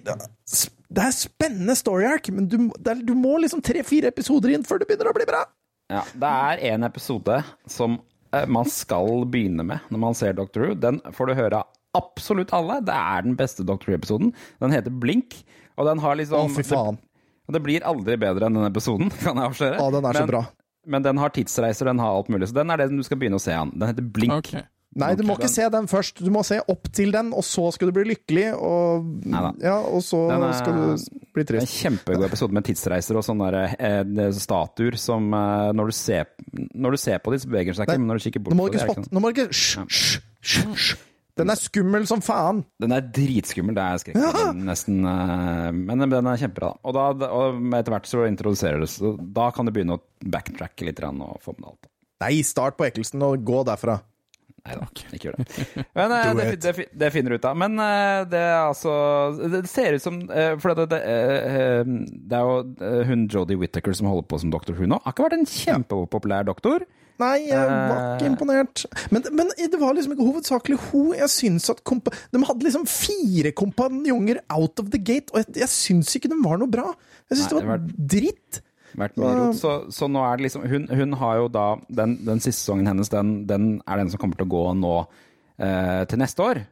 Det 0.87 1.03
er 1.03 1.15
spennende 1.15 1.75
story 1.75 2.05
arc, 2.07 2.29
men 2.31 2.47
du, 2.47 2.57
det 2.79 2.93
er, 2.93 3.01
du 3.03 3.13
må 3.17 3.35
liksom 3.43 3.61
tre-fire 3.65 4.11
episoder 4.13 4.53
inn 4.55 4.63
før 4.67 4.79
det 4.81 4.87
begynner 4.89 5.09
å 5.11 5.15
bli 5.17 5.27
bra. 5.27 5.41
Ja, 5.91 6.03
det 6.19 6.29
er 6.51 6.61
en 6.73 6.87
episode 6.87 7.41
som 7.71 7.97
eh, 8.35 8.45
man 8.51 8.67
skal 8.71 9.25
begynne 9.31 9.65
med 9.67 9.91
når 9.91 10.01
man 10.03 10.17
ser 10.19 10.35
Doctor 10.37 10.65
Who. 10.65 10.77
Den 10.79 11.01
får 11.15 11.31
du 11.31 11.35
høre 11.39 11.61
av 11.63 11.73
absolutt 11.97 12.53
alle. 12.55 12.79
Det 12.85 12.95
er 12.95 13.25
den 13.25 13.35
beste 13.39 13.65
Doctor 13.67 13.91
Who-episoden. 13.91 14.31
Den 14.63 14.75
heter 14.75 14.93
Blink, 14.93 15.41
og 15.75 15.89
den 15.89 16.03
har 16.03 16.19
liksom 16.19 16.47
Å, 16.47 16.55
fy 16.55 16.65
faen. 16.67 16.99
Det, 16.99 17.55
det 17.57 17.63
blir 17.65 17.85
aldri 17.87 18.17
bedre 18.19 18.47
enn 18.47 18.59
den 18.59 18.67
episoden, 18.69 19.11
kan 19.23 19.39
jeg 19.39 19.51
avsløre. 19.51 19.81
Å, 19.83 19.91
den 19.95 20.07
er 20.07 20.21
så 20.21 20.27
bra. 20.29 20.45
Men 20.87 21.03
den 21.03 21.19
har 21.19 21.33
tidsreiser, 21.35 21.89
den 21.89 21.99
har 21.99 22.15
alt 22.15 22.29
mulig. 22.31 22.47
Så 22.47 22.55
den 22.55 22.71
er 22.71 22.79
det 22.79 22.91
du 22.93 23.03
skal 23.03 23.19
begynne 23.19 23.39
å 23.39 23.43
se 23.43 23.55
an. 23.55 23.73
Den 23.75 23.91
heter 23.91 24.05
Blink. 24.15 24.37
Ok. 24.39 24.53
Nei, 24.95 25.13
du 25.15 25.23
må 25.27 25.35
ikke 25.37 25.49
se 25.51 25.65
den 25.69 25.85
først. 25.85 26.23
Du 26.23 26.31
må 26.33 26.41
se 26.47 26.57
opp 26.71 26.87
til 26.95 27.11
den, 27.11 27.33
og 27.35 27.43
så 27.45 27.67
skal 27.73 27.89
du 27.89 27.93
bli 27.93 28.05
lykkelig, 28.15 28.53
og 28.55 29.05
Ja, 29.61 29.75
og 29.83 30.01
så 30.01 30.21
er- 30.31 30.53
skal 30.57 30.73
du 30.73 31.21
bli 31.35 31.43
Det 31.43 31.55
er 31.55 31.59
en 31.59 31.67
kjempegod 31.67 32.25
episode 32.25 32.51
med 32.53 32.63
tidsreiser 32.63 33.15
og 33.19 33.23
sånne 33.23 33.51
der, 33.51 33.75
eh, 33.77 34.31
statuer 34.31 34.97
som 34.97 35.31
eh, 35.33 35.71
når, 35.73 35.85
du 35.85 35.91
ser, 35.91 36.25
når 36.73 36.91
du 36.91 36.97
ser 36.97 37.19
på 37.19 37.31
dem, 37.31 37.39
så 37.39 37.47
beveger 37.51 37.73
de 37.73 37.73
seg 37.77 37.87
ikke, 37.87 37.99
men 37.99 38.07
når 38.07 38.17
du 38.17 38.29
kikker 38.29 38.43
bort 38.43 38.57
på 38.57 38.71
dem, 38.71 38.79
spotte. 38.79 39.11
Nå 39.11 39.19
må 39.21 39.33
du 39.33 39.41
ikke 39.41 39.49
Hysj, 39.51 40.19
hysj. 40.41 40.95
Den 41.37 41.51
er 41.53 41.59
skummel 41.61 42.07
som 42.09 42.19
faen! 42.25 42.63
Den 42.81 42.91
er 42.95 43.01
dritskummel, 43.01 43.75
det 43.77 43.83
er 43.83 43.99
skrekkfilm, 44.01 44.63
nesten. 44.71 45.05
eh, 45.05 45.71
Men 45.71 45.99
den- 46.09 46.25
er 46.25 46.37
kjempebra. 46.41 46.71
Og, 46.83 46.93
da, 46.95 47.27
og 47.29 47.61
etter 47.77 47.93
hvert 47.93 48.09
så 48.09 48.25
introduserer 48.25 48.79
det 48.81 48.89
så 48.89 49.13
Da 49.21 49.51
kan 49.51 49.65
du 49.67 49.71
begynne 49.71 49.99
å 49.99 50.01
backtracke 50.25 50.85
litt 50.87 51.03
og 51.03 51.37
få 51.43 51.53
med 51.59 51.69
alt. 51.69 51.85
Nei, 52.19 52.41
start 52.41 52.75
på 52.79 52.87
ekkelsen 52.89 53.21
og 53.21 53.43
gå 53.45 53.63
derfra. 53.63 53.99
Nei 54.67 54.75
da, 54.75 54.87
ikke 55.15 55.29
gjør 55.29 55.37
det. 55.39 55.45
Men 55.97 56.13
eh, 56.17 56.29
det, 56.35 56.47
det, 56.65 56.87
det 56.99 57.09
finner 57.15 57.33
du 57.33 57.39
ut 57.39 57.47
av. 57.47 57.57
Men 57.59 57.79
eh, 57.79 58.25
det 58.27 58.41
er 58.43 58.59
altså 58.65 58.93
Det 59.55 59.63
ser 59.71 59.95
ut 59.95 60.03
som 60.03 60.19
eh, 60.27 60.53
For 60.59 60.75
det, 60.75 60.89
det, 60.91 60.99
det 62.27 62.39
er 62.41 62.51
jo 62.51 63.01
hun 63.07 63.27
Jodie 63.31 63.59
Whittaker 63.59 63.95
som 63.95 64.09
holder 64.11 64.27
på 64.27 64.41
som 64.43 64.51
doktor 64.53 64.77
hun 64.77 64.97
òg. 64.97 65.03
Har 65.05 65.15
ikke 65.15 65.27
vært 65.29 65.37
en 65.39 65.51
kjempepopulær 65.51 66.47
doktor. 66.49 66.85
Nei, 67.17 67.47
jeg 67.47 67.57
var 67.65 68.01
ikke 68.13 68.29
imponert. 68.29 68.83
Men, 69.09 69.23
men 69.33 69.49
det 69.57 69.79
var 69.81 69.95
liksom 69.97 70.13
ikke 70.13 70.27
hovedsakelig 70.27 70.77
hun. 70.91 71.15
Jeg 71.17 71.31
syns 71.33 71.71
at 71.73 71.81
De 71.81 72.43
hadde 72.45 72.67
liksom 72.67 72.85
fire 72.91 73.53
kompanjonger 73.57 74.43
out 74.53 74.83
of 74.83 74.91
the 74.93 75.01
gate, 75.01 75.33
og 75.33 75.41
jeg, 75.41 75.55
jeg 75.63 75.71
syns 75.73 76.13
ikke 76.19 76.29
de 76.29 76.37
var 76.43 76.61
noe 76.61 76.69
bra. 76.69 76.91
Jeg 77.31 77.39
syns 77.39 77.49
det 77.55 77.63
var 77.65 77.81
det 77.81 78.09
dritt. 78.13 78.61
Vært 78.97 79.17
mye 79.21 79.33
rot. 79.37 79.57
Så, 79.59 79.71
så 79.93 80.07
nå 80.09 80.23
er 80.25 80.39
det 80.39 80.47
liksom 80.47 80.63
Hun, 80.65 80.87
hun 80.89 81.11
har 81.21 81.35
jo 81.37 81.49
da 81.53 81.65
Den, 81.85 82.15
den 82.25 82.39
siste 82.41 82.63
sesongen 82.63 82.87
hennes, 82.89 83.11
den, 83.13 83.43
den 83.49 83.67
er 83.85 84.01
den 84.01 84.09
som 84.09 84.21
kommer 84.21 84.39
til 84.39 84.47
å 84.47 84.53
gå 84.55 84.63
nå 84.79 84.93
eh, 85.61 86.01
til 86.09 86.21
neste 86.23 86.45
år. 86.45 86.63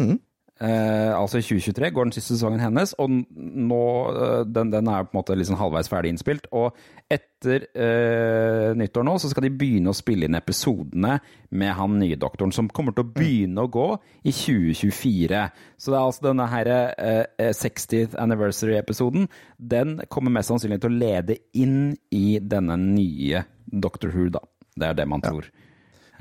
Mhm. 0.00 0.16
Eh, 0.62 1.10
altså 1.10 1.40
i 1.40 1.42
2023 1.42 1.88
går 1.90 2.06
den 2.06 2.14
siste 2.14 2.36
sesongen 2.36 2.60
hennes, 2.62 2.92
og 3.02 3.10
nå 3.10 3.80
eh, 4.12 4.42
den, 4.46 4.70
den 4.70 4.86
er 4.86 5.02
på 5.02 5.10
en 5.10 5.18
måte 5.18 5.34
liksom 5.34 5.58
halvveis 5.58 5.90
ferdig 5.90 6.12
innspilt. 6.14 6.46
Og 6.54 6.76
etter 7.10 7.66
eh, 7.74 8.70
nyttår 8.78 9.06
nå 9.06 9.16
så 9.18 9.32
skal 9.32 9.48
de 9.48 9.52
begynne 9.58 9.90
å 9.90 9.98
spille 9.98 10.28
inn 10.28 10.38
episodene 10.38 11.16
med 11.58 11.74
han 11.74 11.98
nye 11.98 12.18
doktoren, 12.20 12.54
som 12.54 12.70
kommer 12.70 12.94
til 12.94 13.02
å 13.02 13.12
begynne 13.16 13.66
å 13.66 13.72
gå 13.72 13.88
i 14.22 14.30
2024. 14.30 15.42
Så 15.74 15.90
det 15.90 15.98
er 15.98 16.06
altså 16.06 16.28
denne 16.28 16.48
her 16.54 16.72
eh, 16.76 17.50
60th 17.50 18.14
anniversary-episoden. 18.22 19.26
Den 19.58 19.98
kommer 20.06 20.36
mest 20.38 20.54
sannsynlig 20.54 20.78
til 20.84 20.94
å 20.94 21.02
lede 21.02 21.40
inn 21.58 21.96
i 22.14 22.38
denne 22.38 22.78
nye 22.78 23.42
Doctor 23.66 24.14
Who, 24.14 24.30
da. 24.30 24.46
Det 24.74 24.86
er 24.86 25.02
det 25.02 25.10
man 25.10 25.22
tror. 25.22 25.50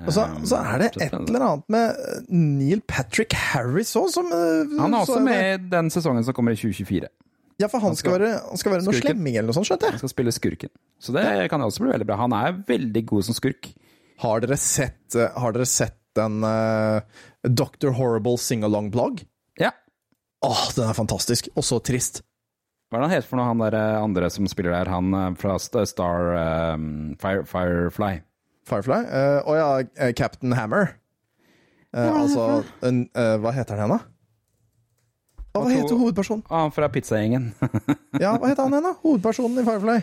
Og 0.02 0.10
så, 0.16 0.24
så 0.50 0.58
er 0.58 0.82
det 0.82 0.88
et 1.06 1.14
eller 1.14 1.44
annet 1.46 1.68
med 1.72 2.00
eh, 2.02 2.24
Neil 2.34 2.82
Patrick 2.90 3.36
Harris 3.38 3.94
òg, 4.00 4.10
som 4.14 4.32
eh, 4.34 4.74
Han 4.80 4.96
er 4.96 5.04
også 5.04 5.20
er 5.20 5.28
med 5.28 5.44
i 5.44 5.70
den 5.76 5.92
sesongen 5.94 6.26
som 6.26 6.36
kommer 6.36 6.56
i 6.56 6.60
2024. 6.60 7.12
Ja, 7.62 7.70
for 7.70 7.84
han 7.84 7.96
skal 7.96 8.18
være, 8.18 8.32
han 8.48 8.60
skal 8.60 8.74
være 8.74 8.86
noe 8.88 8.98
slemming 8.98 9.38
eller 9.38 9.52
noe 9.52 9.58
sånt, 9.60 9.70
skjønte 9.70 9.92
Han 9.94 10.02
skal 10.02 10.12
spille 10.12 10.34
skurken. 10.34 10.74
Så 10.98 11.14
det 11.16 11.26
kan 11.54 11.62
også 11.62 11.86
bli 11.86 11.94
veldig 11.94 12.10
bra. 12.10 12.18
Han 12.24 12.34
er 12.36 12.58
veldig 12.68 13.06
god 13.14 13.30
som 13.30 13.38
skurk. 13.38 13.70
Har 14.24 14.42
dere 14.44 14.58
sett, 14.60 15.16
eh, 15.16 15.30
har 15.30 15.56
dere 15.56 15.70
sett 15.70 16.00
den 16.18 16.44
uh, 16.46 17.02
Dr. 17.46 17.94
Horrible 17.98 18.38
sing-along-blogg? 18.42 19.24
Ja. 19.62 19.72
Åh, 20.46 20.68
den 20.78 20.90
er 20.90 20.98
fantastisk. 20.98 21.50
Og 21.54 21.66
så 21.66 21.80
trist. 21.86 22.22
Hva 22.90 23.00
er 23.00 23.06
det 23.06 23.08
han 23.08 23.16
heter 23.16 23.30
for 23.30 23.42
noe, 23.42 23.48
han 23.50 23.62
der 23.64 23.78
andre 24.02 24.30
som 24.34 24.50
spiller 24.50 24.76
der? 24.76 24.92
Han 24.94 25.38
fra 25.42 25.56
Star 25.62 26.36
um, 26.76 26.86
Fire, 27.22 27.46
Firefly. 27.50 28.20
Firefly. 28.70 29.00
Eh, 29.04 29.40
Å 29.44 29.56
ja, 29.58 29.68
eh, 29.98 30.14
Captain 30.18 30.56
Hammer. 30.58 30.96
Eh, 31.94 32.10
altså 32.10 32.64
en, 32.82 33.06
Hva 33.14 33.52
heter 33.54 33.78
han 33.78 33.84
igjen, 33.84 34.00
da? 34.00 35.44
Å, 35.54 35.62
Hva 35.62 35.70
heter 35.70 36.00
hovedpersonen? 36.00 36.46
Ah, 36.50 36.64
han 36.66 36.74
fra 36.74 36.90
pizzagjengen. 36.90 37.52
Ja, 38.24 38.36
hva 38.38 38.50
heter 38.50 38.66
han 38.66 38.74
igjen, 38.74 38.88
da? 38.88 38.96
Hovedpersonen 39.04 39.62
i 39.62 39.68
Firefly? 39.68 40.00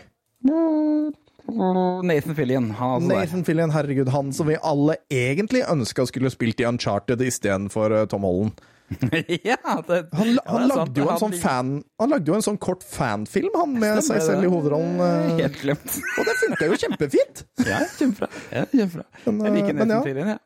Nathan 2.07 2.35
Fillion. 2.37 2.69
Han 2.77 3.01
altså. 3.01 3.11
Nathan 3.11 3.45
Fillion, 3.47 3.73
herregud, 3.73 4.11
han 4.13 4.31
som 4.35 4.47
vi 4.47 4.55
alle 4.61 4.95
egentlig 5.11 5.65
ønska 5.67 6.05
skulle 6.07 6.31
spilt 6.31 6.61
i 6.63 6.67
Uncharted 6.69 7.23
istedenfor 7.25 7.97
Tom 8.11 8.27
Holland. 8.27 8.61
ja, 9.47 9.57
det, 9.87 9.97
Han, 10.13 10.31
han 10.45 10.63
er 10.65 10.67
sant. 10.67 10.71
lagde 10.75 10.99
jo 10.99 11.07
en 11.13 11.19
sånn 11.21 11.35
fan 11.39 11.69
Han 12.01 12.11
lagde 12.11 12.31
jo 12.31 12.35
en 12.35 12.43
sånn 12.45 12.57
kort 12.61 12.83
fanfilm, 12.83 13.53
han, 13.55 13.73
med 13.79 14.01
seg 14.03 14.19
selv 14.25 14.43
i 14.47 14.51
hovedrollen. 14.51 14.99
eh, 15.05 15.31
Helt 15.41 15.57
glemt. 15.61 15.97
Og 16.19 16.27
det 16.27 16.35
funka 16.43 16.69
jo 16.71 16.79
kjempefint! 16.85 17.43
Ja, 17.71 17.79
kjempebra. 17.97 18.29
Ja, 18.51 18.65
kjempebra. 18.71 19.05
Men, 19.27 19.41
Jeg 19.47 19.55
liker 19.59 19.73
eh, 19.73 19.79
Nathan 19.81 19.95
ja. 19.95 20.01
Fillion, 20.07 20.31
ja. 20.35 20.39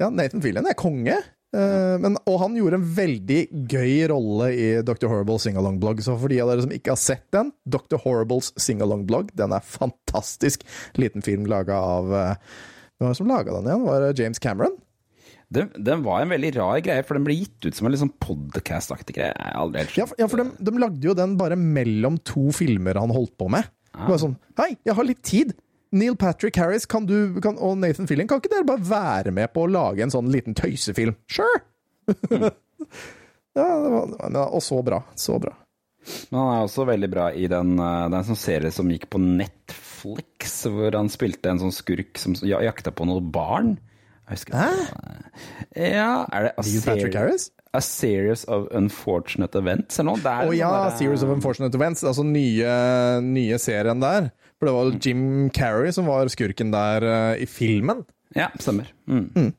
Ja, 0.00 0.10
Nathan 0.12 0.44
Fillion 0.44 0.68
er 0.70 0.76
konge. 0.80 1.16
Eh, 1.54 1.94
men, 2.02 2.16
og 2.30 2.38
han 2.42 2.56
gjorde 2.58 2.80
en 2.80 2.86
veldig 2.96 3.40
gøy 3.70 3.92
rolle 4.10 4.48
i 4.56 4.68
Dr. 4.86 5.06
Horrible 5.12 5.36
singalong-blogg. 5.44 6.00
Så 6.06 6.16
for 6.20 6.32
de 6.32 6.40
av 6.42 6.50
dere 6.54 6.64
som 6.64 6.72
ikke 6.74 6.94
har 6.94 7.00
sett 7.00 7.26
den, 7.36 7.52
Dr. 7.68 7.98
Horribles 8.04 8.50
singalong-blogg, 8.60 9.30
den 9.38 9.54
er 9.54 9.66
fantastisk. 9.66 10.64
Liten 10.98 11.22
film 11.26 11.46
laga 11.50 11.78
av 11.98 12.10
Hvem 12.94 13.08
var 13.08 13.12
det 13.12 13.18
som 13.18 13.30
laga 13.30 13.54
den 13.58 13.68
igjen? 13.70 13.86
Var 13.90 14.02
det 14.06 14.10
James 14.22 14.40
Cameron? 14.42 14.76
Den, 15.54 15.70
den 15.86 16.02
var 16.04 16.22
en 16.22 16.32
veldig 16.34 16.50
rar 16.56 16.80
greie, 16.84 17.04
for 17.06 17.18
den 17.18 17.26
ble 17.26 17.36
gitt 17.38 17.68
ut 17.68 17.76
som 17.76 17.88
en 17.88 17.94
liksom 17.94 18.12
podcast-aktig 18.22 19.16
greie. 19.18 19.34
Aldri 19.54 19.84
helt 19.84 19.98
Ja, 20.00 20.08
for, 20.10 20.18
ja, 20.20 20.28
for 20.30 20.42
de, 20.42 20.48
de 20.66 20.82
lagde 20.82 21.06
jo 21.06 21.14
den 21.18 21.36
bare 21.40 21.58
mellom 21.58 22.18
to 22.26 22.48
filmer 22.56 22.98
han 23.00 23.14
holdt 23.14 23.36
på 23.40 23.50
med. 23.52 23.70
Det 23.94 24.10
var 24.10 24.18
sånn 24.18 24.34
Hei, 24.58 24.74
jeg 24.82 24.98
har 24.98 25.06
litt 25.06 25.22
tid! 25.26 25.54
Neil 25.94 26.16
Patrick 26.18 26.56
Harris 26.58 26.88
kan 26.90 27.06
du, 27.06 27.36
kan, 27.38 27.54
og 27.62 27.76
Nathan 27.78 28.08
Fillion, 28.10 28.26
kan 28.26 28.40
ikke 28.42 28.50
dere 28.50 28.66
bare 28.66 28.82
være 28.88 29.34
med 29.34 29.52
på 29.54 29.62
å 29.62 29.70
lage 29.70 30.02
en 30.02 30.10
sånn 30.10 30.32
liten 30.34 30.56
tøysefilm? 30.58 31.14
Sure! 31.30 31.60
ja, 33.54 33.66
det 33.68 33.92
var, 33.94 34.16
ja, 34.18 34.48
og 34.48 34.64
så 34.66 34.80
bra. 34.82 34.98
Så 35.14 35.38
bra. 35.38 35.54
Men 36.30 36.40
han 36.40 36.50
er 36.56 36.66
også 36.66 36.86
veldig 36.88 37.10
bra 37.12 37.28
i 37.32 37.46
den, 37.48 37.76
den 37.78 38.12
det 38.12 38.18
er 38.18 38.28
sånn 38.28 38.40
serie 38.42 38.74
som 38.74 38.90
gikk 38.90 39.06
på 39.14 39.22
Netflix, 39.22 40.56
hvor 40.66 40.98
han 40.98 41.12
spilte 41.12 41.52
en 41.52 41.62
sånn 41.62 41.74
skurk 41.74 42.18
som 42.20 42.34
jakta 42.42 42.92
på 42.92 43.06
noen 43.08 43.30
barn. 43.34 43.76
Jeg 44.24 44.38
husker 44.38 44.56
ikke. 44.56 45.10
Ja, 45.74 46.10
er 46.32 46.46
det 46.48 46.52
A, 46.54 46.64
Neil 46.64 46.84
Patrick 46.84 47.12
Series- 47.12 47.18
Harris? 47.18 47.50
A 47.74 47.80
Series 47.82 48.44
of 48.46 48.68
Unfortunate 48.70 49.58
Events, 49.58 49.98
eller 49.98 50.14
noe? 50.14 50.22
Å 50.22 50.46
oh, 50.46 50.54
ja, 50.54 50.70
der, 50.70 50.94
Series 51.00 51.24
of 51.26 51.32
Unfortunate 51.34 51.74
Events. 51.74 52.04
Altså 52.06 52.22
nye, 52.22 52.76
nye 53.26 53.58
serien 53.58 54.00
der. 54.00 54.30
For 54.54 54.70
det 54.70 54.74
var 54.76 54.86
jo 54.88 55.00
Jim 55.02 55.24
Carrey 55.50 55.90
som 55.92 56.06
var 56.06 56.30
skurken 56.30 56.70
der 56.72 57.04
uh, 57.04 57.34
i 57.34 57.48
filmen. 57.50 58.04
Ja, 58.38 58.48
stemmer. 58.62 58.92
Mm. 59.10 59.50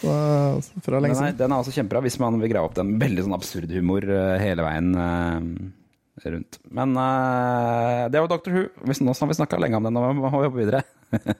Uh, 0.00 0.56
fra 0.80 1.02
lenge 1.04 1.18
Den, 1.18 1.26
er, 1.28 1.34
den 1.36 1.52
er 1.52 1.60
også 1.60 1.74
kjempebra, 1.76 2.00
hvis 2.06 2.16
man 2.18 2.40
vil 2.40 2.50
grave 2.54 2.70
opp 2.70 2.78
den. 2.78 2.96
Veldig 3.00 3.26
sånn 3.26 3.36
absurd 3.36 3.70
humor 3.76 4.08
uh, 4.08 4.40
hele 4.40 4.64
veien 4.66 4.90
Uh, 4.96 6.28
rundt. 6.28 6.58
Men 6.70 6.92
uh, 6.96 8.08
det 8.12 8.20
var 8.20 8.28
Doctor 8.30 8.52
Who. 8.54 8.64
Nå 8.84 9.14
har 9.16 9.30
vi 9.30 9.36
snakka 9.36 9.60
lenge 9.60 9.78
om 9.78 9.86
den, 9.88 9.96
nå 9.96 10.12
må 10.16 10.42
jobbe 10.44 10.60
videre. 10.60 10.82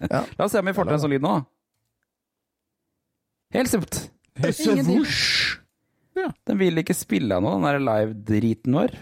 Ja. 0.08 0.22
La 0.38 0.46
oss 0.46 0.52
se 0.52 0.60
om 0.60 0.68
vi 0.68 0.74
får 0.76 0.88
til 0.88 0.96
en 0.96 1.02
sånn 1.04 1.12
lyd 1.12 1.24
nå. 1.24 1.34
Helt 3.52 3.70
simpelt. 3.70 3.98
Ingenting. 4.42 5.04
Den 6.48 6.60
vil 6.60 6.82
ikke 6.82 6.96
spille 6.96 7.36
av 7.36 7.44
noe, 7.44 7.58
den 7.58 7.68
der 7.68 7.82
live-driten 7.84 8.76
vår. 8.76 8.96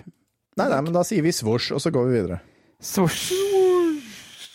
Nei, 0.61 0.67
nei, 0.67 0.81
men 0.85 0.95
da 0.95 1.03
sier 1.07 1.25
vi 1.25 1.33
svosj, 1.35 1.73
og 1.77 1.83
så 1.83 1.93
går 1.95 2.09
vi 2.09 2.19
videre. 2.19 2.41
Svosj. 2.83 3.31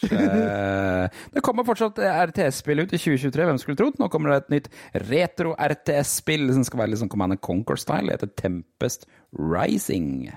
Eh, 0.06 1.06
det 1.34 1.42
kommer 1.42 1.66
fortsatt 1.66 1.98
RTS-spill 1.98 2.84
ut 2.84 2.92
i 2.94 3.00
2023, 3.00 3.46
hvem 3.48 3.60
skulle 3.62 3.80
trodd? 3.80 3.96
Nå 3.98 4.10
kommer 4.14 4.32
det 4.32 4.38
et 4.38 4.52
nytt 4.54 4.68
retro-RTS-spill 5.08 6.52
som 6.54 6.66
skal 6.68 6.84
være 6.84 6.94
litt 6.94 7.02
sånn 7.02 7.10
Command 7.10 7.40
Conquer-style. 7.42 8.12
Det 8.12 8.20
heter 8.20 8.34
Tempest 8.44 9.08
Rising. 9.34 10.28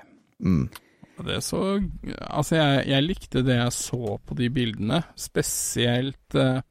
Mm. 0.41 0.69
Det 1.27 1.41
så 1.43 1.61
Altså, 2.31 2.55
jeg, 2.55 2.83
jeg 2.93 3.05
likte 3.05 3.43
det 3.45 3.57
jeg 3.59 3.75
så 3.75 4.15
på 4.23 4.37
de 4.39 4.47
bildene, 4.55 5.01
spesielt 5.19 6.37
jeg, 6.37 6.63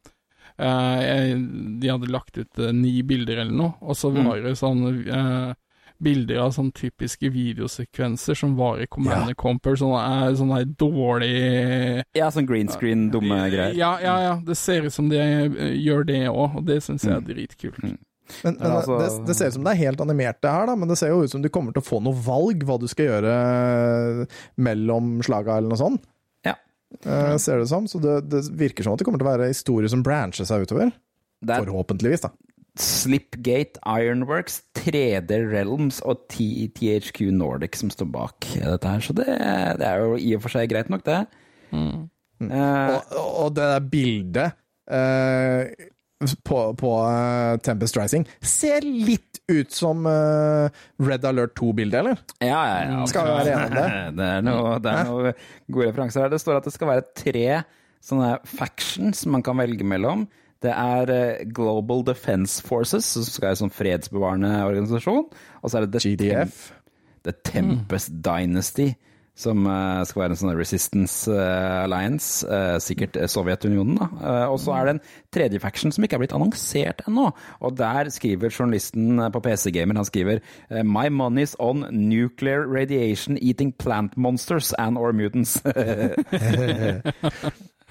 De 0.59 1.89
hadde 1.93 2.11
lagt 2.11 2.39
ut 2.39 2.59
eh, 2.59 2.73
ni 2.75 2.99
bilder 3.07 3.45
eller 3.45 3.55
noe, 3.55 3.75
og 3.81 3.97
så 3.99 4.11
var 4.15 4.41
det 4.43 4.57
sånne 4.59 4.93
eh, 5.07 5.55
bilder 5.99 6.39
av 6.45 6.53
sånne 6.55 6.75
typiske 6.79 7.31
videosekvenser 7.35 8.37
som 8.39 8.53
var 8.59 8.79
i 8.83 8.87
Command 8.91 9.35
Comper, 9.39 9.79
sånne, 9.79 10.03
eh, 10.29 10.35
sånne 10.39 10.61
dårlig 10.79 11.33
Ja, 12.19 12.29
sånn 12.35 12.47
green 12.47 12.69
screen, 12.71 13.09
dumme 13.15 13.41
greier. 13.51 13.75
Ja, 13.79 13.97
ja, 14.03 14.19
ja. 14.23 14.35
Det 14.47 14.57
ser 14.59 14.87
ut 14.87 14.95
som 14.95 15.09
de 15.11 15.19
eh, 15.19 15.73
gjør 15.79 16.07
det 16.11 16.21
òg, 16.31 16.61
og 16.61 16.69
det 16.69 16.81
syns 16.87 17.07
jeg 17.07 17.17
er 17.17 17.27
dritkult. 17.27 17.83
Mm. 17.83 17.97
Men, 18.45 18.59
men 18.61 18.61
Men 18.61 18.73
altså- 18.77 18.99
det, 19.01 19.27
det 19.27 19.35
ser 19.39 19.49
ut 19.49 19.55
som 19.57 19.65
det 19.65 19.73
er 19.73 19.83
helt 19.87 20.01
animert, 20.05 20.41
det 20.45 20.51
her, 20.53 20.67
da, 20.69 20.77
men 20.77 20.89
det 20.91 20.99
ser 21.01 21.09
jo 21.15 21.23
ut 21.25 21.31
som 21.33 21.43
du 21.43 21.49
kommer 21.49 21.73
til 21.73 21.81
å 21.81 21.89
få 21.89 22.03
noe 22.05 22.13
valg 22.27 22.63
hva 22.69 22.77
du 22.79 22.87
skal 22.91 23.07
gjøre 23.09 24.27
mellom 24.61 25.23
slaga, 25.25 25.57
eller 25.59 25.73
noe 25.73 25.81
sånt. 25.81 26.05
Ja. 27.05 27.35
Eh, 27.35 27.37
ser 27.43 27.61
det 27.63 27.69
som. 27.71 27.87
Så 27.91 28.01
det, 28.03 28.21
det 28.33 28.45
virker 28.59 28.87
som 28.87 28.95
at 28.95 29.01
det 29.01 29.07
kommer 29.09 29.21
til 29.21 29.29
å 29.29 29.33
være 29.33 29.51
historier 29.53 29.93
som 29.93 30.05
brancher 30.07 30.49
seg 30.49 30.67
utover. 30.67 30.93
Det 31.39 31.55
er, 31.55 31.67
Forhåpentligvis, 31.67 32.25
da. 32.25 32.33
Slipgate 32.79 33.81
Ironworks, 33.83 34.61
3D 34.79 35.41
Realms 35.51 35.99
og 36.07 36.25
THQ 36.31 37.33
Nordic 37.35 37.79
som 37.81 37.91
står 37.91 38.09
bak 38.15 38.49
dette 38.55 38.93
her. 38.93 39.03
Så 39.03 39.15
det, 39.19 39.27
det 39.81 39.89
er 39.89 40.05
jo 40.05 40.15
i 40.19 40.33
og 40.37 40.45
for 40.45 40.55
seg 40.55 40.71
greit 40.71 40.91
nok, 40.93 41.05
det. 41.07 41.25
Mm. 41.75 42.07
Uh, 42.39 42.95
Og, 42.95 43.15
og 43.19 43.55
det 43.57 43.65
der 43.67 43.87
bildet 43.91 44.53
eh, 44.95 45.89
på, 46.45 46.61
på 46.75 46.93
eh, 47.07 47.57
Tempest 47.63 47.97
Rising 47.99 48.25
ser 48.43 48.83
litt 48.83 49.39
ut 49.49 49.73
som 49.73 50.07
eh, 50.11 50.81
Red 51.05 51.25
Alert 51.29 51.55
2-bildet, 51.59 52.01
eller? 52.01 52.19
ja, 52.43 52.59
ja, 52.69 52.81
ja. 52.91 53.05
Skal 53.09 53.29
vi 53.29 53.37
være 53.37 53.55
enige 53.55 53.69
om 53.69 53.77
det? 53.79 53.89
Det 54.19 54.31
er 54.33 54.45
noe, 54.45 54.75
er 54.83 55.09
noe 55.09 55.33
gode 55.71 55.91
referanser 55.93 56.25
her. 56.27 56.33
Det 56.35 56.43
står 56.43 56.59
at 56.59 56.69
det 56.69 56.75
skal 56.75 56.91
være 56.91 57.07
tre 57.17 57.47
sånne 58.05 58.35
factions 58.47 59.25
man 59.31 59.45
kan 59.47 59.59
velge 59.59 59.87
mellom. 59.87 60.27
Det 60.63 60.73
er 60.75 61.13
eh, 61.15 61.45
Global 61.55 62.03
Defense 62.07 62.63
Forces, 62.67 63.07
som 63.15 63.27
skal 63.27 63.49
være 63.49 63.57
en 63.57 63.63
sånn 63.63 63.77
fredsbevarende 63.79 64.53
organisasjon. 64.67 65.29
Og 65.63 65.71
så 65.71 65.79
er 65.79 65.87
det 65.87 66.01
The, 66.01 66.15
GDF. 66.17 66.65
The 67.27 67.35
Tempest 67.47 68.19
Dynasty, 68.27 68.91
som 69.39 69.63
eh, 69.71 70.01
skal 70.09 70.23
være 70.25 70.35
en 70.35 70.41
sånn 70.41 70.57
Resistance 70.59 71.31
eh, 71.31 71.85
Alliance. 71.85 72.43
eh, 72.51 72.77
sikkert 72.83 73.15
Sovjetunionen, 73.31 73.95
da. 74.01 74.09
Eh, 74.19 74.47
og 74.51 74.59
så 74.59 74.75
er 74.75 74.89
det 74.89 74.95
en 74.97 75.03
tredje 75.35 75.61
faction 75.63 75.95
som 75.95 76.03
ikke 76.03 76.19
er 76.19 76.25
blitt 76.25 76.35
annonsert 76.35 77.05
ennå. 77.07 77.29
Og 77.63 77.77
der 77.79 78.11
skriver 78.11 78.51
journalisten 78.51 79.23
på 79.35 79.43
PC 79.47 79.71
Gamer, 79.77 80.01
han 80.03 80.09
skriver 80.09 80.43
My 80.83 81.07
money's 81.09 81.55
on 81.63 81.87
nuclear 81.95 82.67
radiation 82.67 83.39
eating 83.39 83.71
plant 83.79 84.17
monsters 84.19 84.73
and 84.79 84.99
or 84.99 85.13
mutants. 85.15 85.61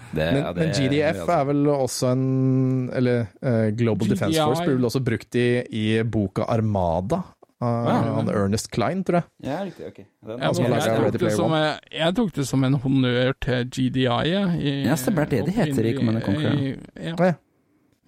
Det- 0.08 0.32
Men, 0.32 0.38
ja, 0.40 0.54
det- 0.54 0.62
men 0.62 0.70
GDF 0.72 1.18
altså. 1.20 1.32
er 1.36 1.46
vel 1.50 1.66
også 1.68 2.12
en 2.14 2.90
Eller 2.96 3.26
uh, 3.44 3.70
Global 3.76 4.08
Defense 4.08 4.40
Force 4.40 4.64
blir 4.64 4.78
vel 4.78 4.86
også 4.88 5.02
brukt 5.04 5.36
i, 5.36 5.48
i 5.68 6.04
boka 6.04 6.46
Armada. 6.48 7.20
Av 7.60 7.86
Ja. 7.88 8.14
han 8.16 8.30
Ernest 8.30 8.70
Klein, 8.72 9.04
tror 9.04 9.24
jeg. 9.24 9.24
Ja, 9.50 9.64
riktig. 9.66 9.88
Ok. 9.88 9.96
Den, 9.98 10.38
Ja, 10.40 10.46
har 10.46 10.54
laget 10.54 10.86
jeg, 10.86 11.12
tok 11.12 11.20
det 11.22 11.32
som, 11.34 11.52
jeg 11.92 12.16
tok 12.16 12.34
det 12.34 12.46
som 12.48 12.64
en 12.64 12.74
honnør 12.84 13.34
til 13.42 13.66
GDI. 13.66 14.04
Ja, 14.06 14.46
i- 14.54 14.84
Ja, 14.86 14.94
stemmer 14.96 15.26
det, 15.30 15.46
det 15.46 15.56
heter 15.56 15.86
i 15.86 15.94
Command 15.98 16.18
and 16.18 16.26
Conquer, 16.26 16.54
ja. 16.54 16.60
i- 16.60 17.08
Ja. 17.08 17.16
Å, 17.16 17.26
ja. 17.26 17.34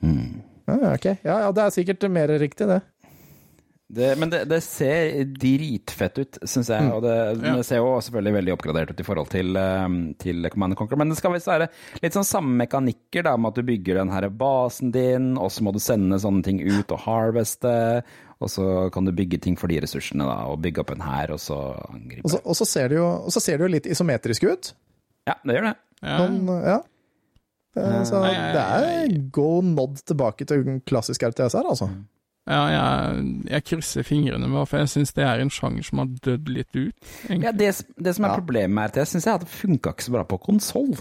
Hmm. 0.01 0.41
Ja, 0.67 0.93
ok. 0.93 1.05
ja, 1.25 1.39
ja, 1.39 1.51
det 1.51 1.63
er 1.63 1.69
sikkert 1.71 2.09
mer 2.11 2.27
riktig, 2.27 2.67
det. 2.67 2.81
Det, 3.91 4.15
men 4.19 4.29
det, 4.29 4.43
det 4.47 4.61
ser 4.61 5.23
dritfett 5.25 6.19
ut, 6.19 6.37
syns 6.45 6.67
jeg. 6.69 6.83
Mm. 6.85 6.91
Og 6.93 7.01
det, 7.01 7.41
Ja. 7.43 7.55
det 7.55 7.65
ser 7.65 7.77
jo 7.77 7.97
selvfølgelig 7.99 8.33
veldig 8.35 8.53
oppgradert 8.53 8.91
ut 8.91 8.99
i 8.99 9.03
forhold 9.03 9.29
til, 9.31 9.57
eh, 9.57 10.13
til 10.19 10.47
Command 10.51 10.75
Conquer. 10.77 10.95
Men 10.95 11.09
det 11.09 11.17
skal 11.17 11.31
visst 11.33 11.47
være 11.47 11.69
litt 12.03 12.13
sånn 12.13 12.23
samme 12.23 12.67
mekanikker, 12.67 13.23
da, 13.23 13.35
med 13.35 13.47
at 13.49 13.55
du 13.55 13.63
bygger 13.63 13.95
den 13.95 14.09
her 14.09 14.29
basen 14.29 14.91
din, 14.91 15.35
og 15.39 15.49
så 15.49 15.61
må 15.63 15.73
du 15.73 15.79
sende 15.79 16.19
sånne 16.21 16.43
ting 16.43 16.61
ut 16.61 16.91
og 16.91 16.99
harveste. 16.99 18.03
Og 18.39 18.47
så 18.53 18.65
kan 18.95 19.03
du 19.03 19.11
bygge 19.11 19.39
ting 19.43 19.57
for 19.59 19.67
de 19.67 19.81
ressursene, 19.83 20.23
da, 20.23 20.37
og 20.47 20.61
bygge 20.63 20.79
opp 20.85 20.93
en 20.95 21.01
hær, 21.03 21.33
og 21.35 21.41
så 21.43 21.57
angripe. 21.91 22.23
Og 22.23 22.31
så, 22.31 22.39
og 22.47 22.55
så 22.55 22.65
ser 22.69 22.87
det 22.93 22.95
jo, 23.01 23.07
og 23.27 23.33
så 23.35 23.41
ser 23.43 23.57
det 23.59 23.65
jo 23.67 23.73
litt 23.73 23.89
isometrisk 23.91 24.45
ut. 24.47 24.69
Ja, 25.27 25.35
det 25.43 25.57
gjør 25.57 25.67
det. 25.67 25.73
Ja. 26.07 26.15
Sånn, 26.21 26.39
ja. 26.63 26.77
Så 28.07 28.21
det 28.25 28.63
er 28.63 29.11
go 29.35 29.59
nod 29.63 29.99
tilbake 30.07 30.47
til 30.47 30.63
den 30.65 30.79
klassiske 30.87 31.27
RTS 31.33 31.57
her, 31.59 31.67
altså. 31.73 31.89
Ja, 32.49 32.63
jeg, 32.73 33.27
jeg 33.51 33.63
krysser 33.67 34.07
fingrene 34.07 34.47
med 34.49 34.63
for 34.71 34.79
jeg 34.81 34.89
syns 34.89 35.11
det 35.13 35.21
er 35.27 35.43
en 35.43 35.51
sjanger 35.53 35.85
som 35.85 35.99
har 36.01 36.07
dødd 36.25 36.47
litt 36.49 36.71
ut. 36.79 36.95
egentlig. 37.27 37.43
Ja, 37.45 37.51
det, 37.53 37.67
det 38.07 38.15
som 38.17 38.25
er 38.25 38.31
Ja. 38.33 38.39
problemet 38.39 38.73
med 38.73 38.89
RTS, 38.89 39.11
syns 39.13 39.27
jeg 39.27 39.33
er 39.35 39.37
at 39.43 39.45
det 39.45 39.51
funka 39.53 39.93
ikke 39.93 40.07
så 40.07 40.15
bra 40.15 40.23
på 40.31 40.39
konsoll. 40.47 40.95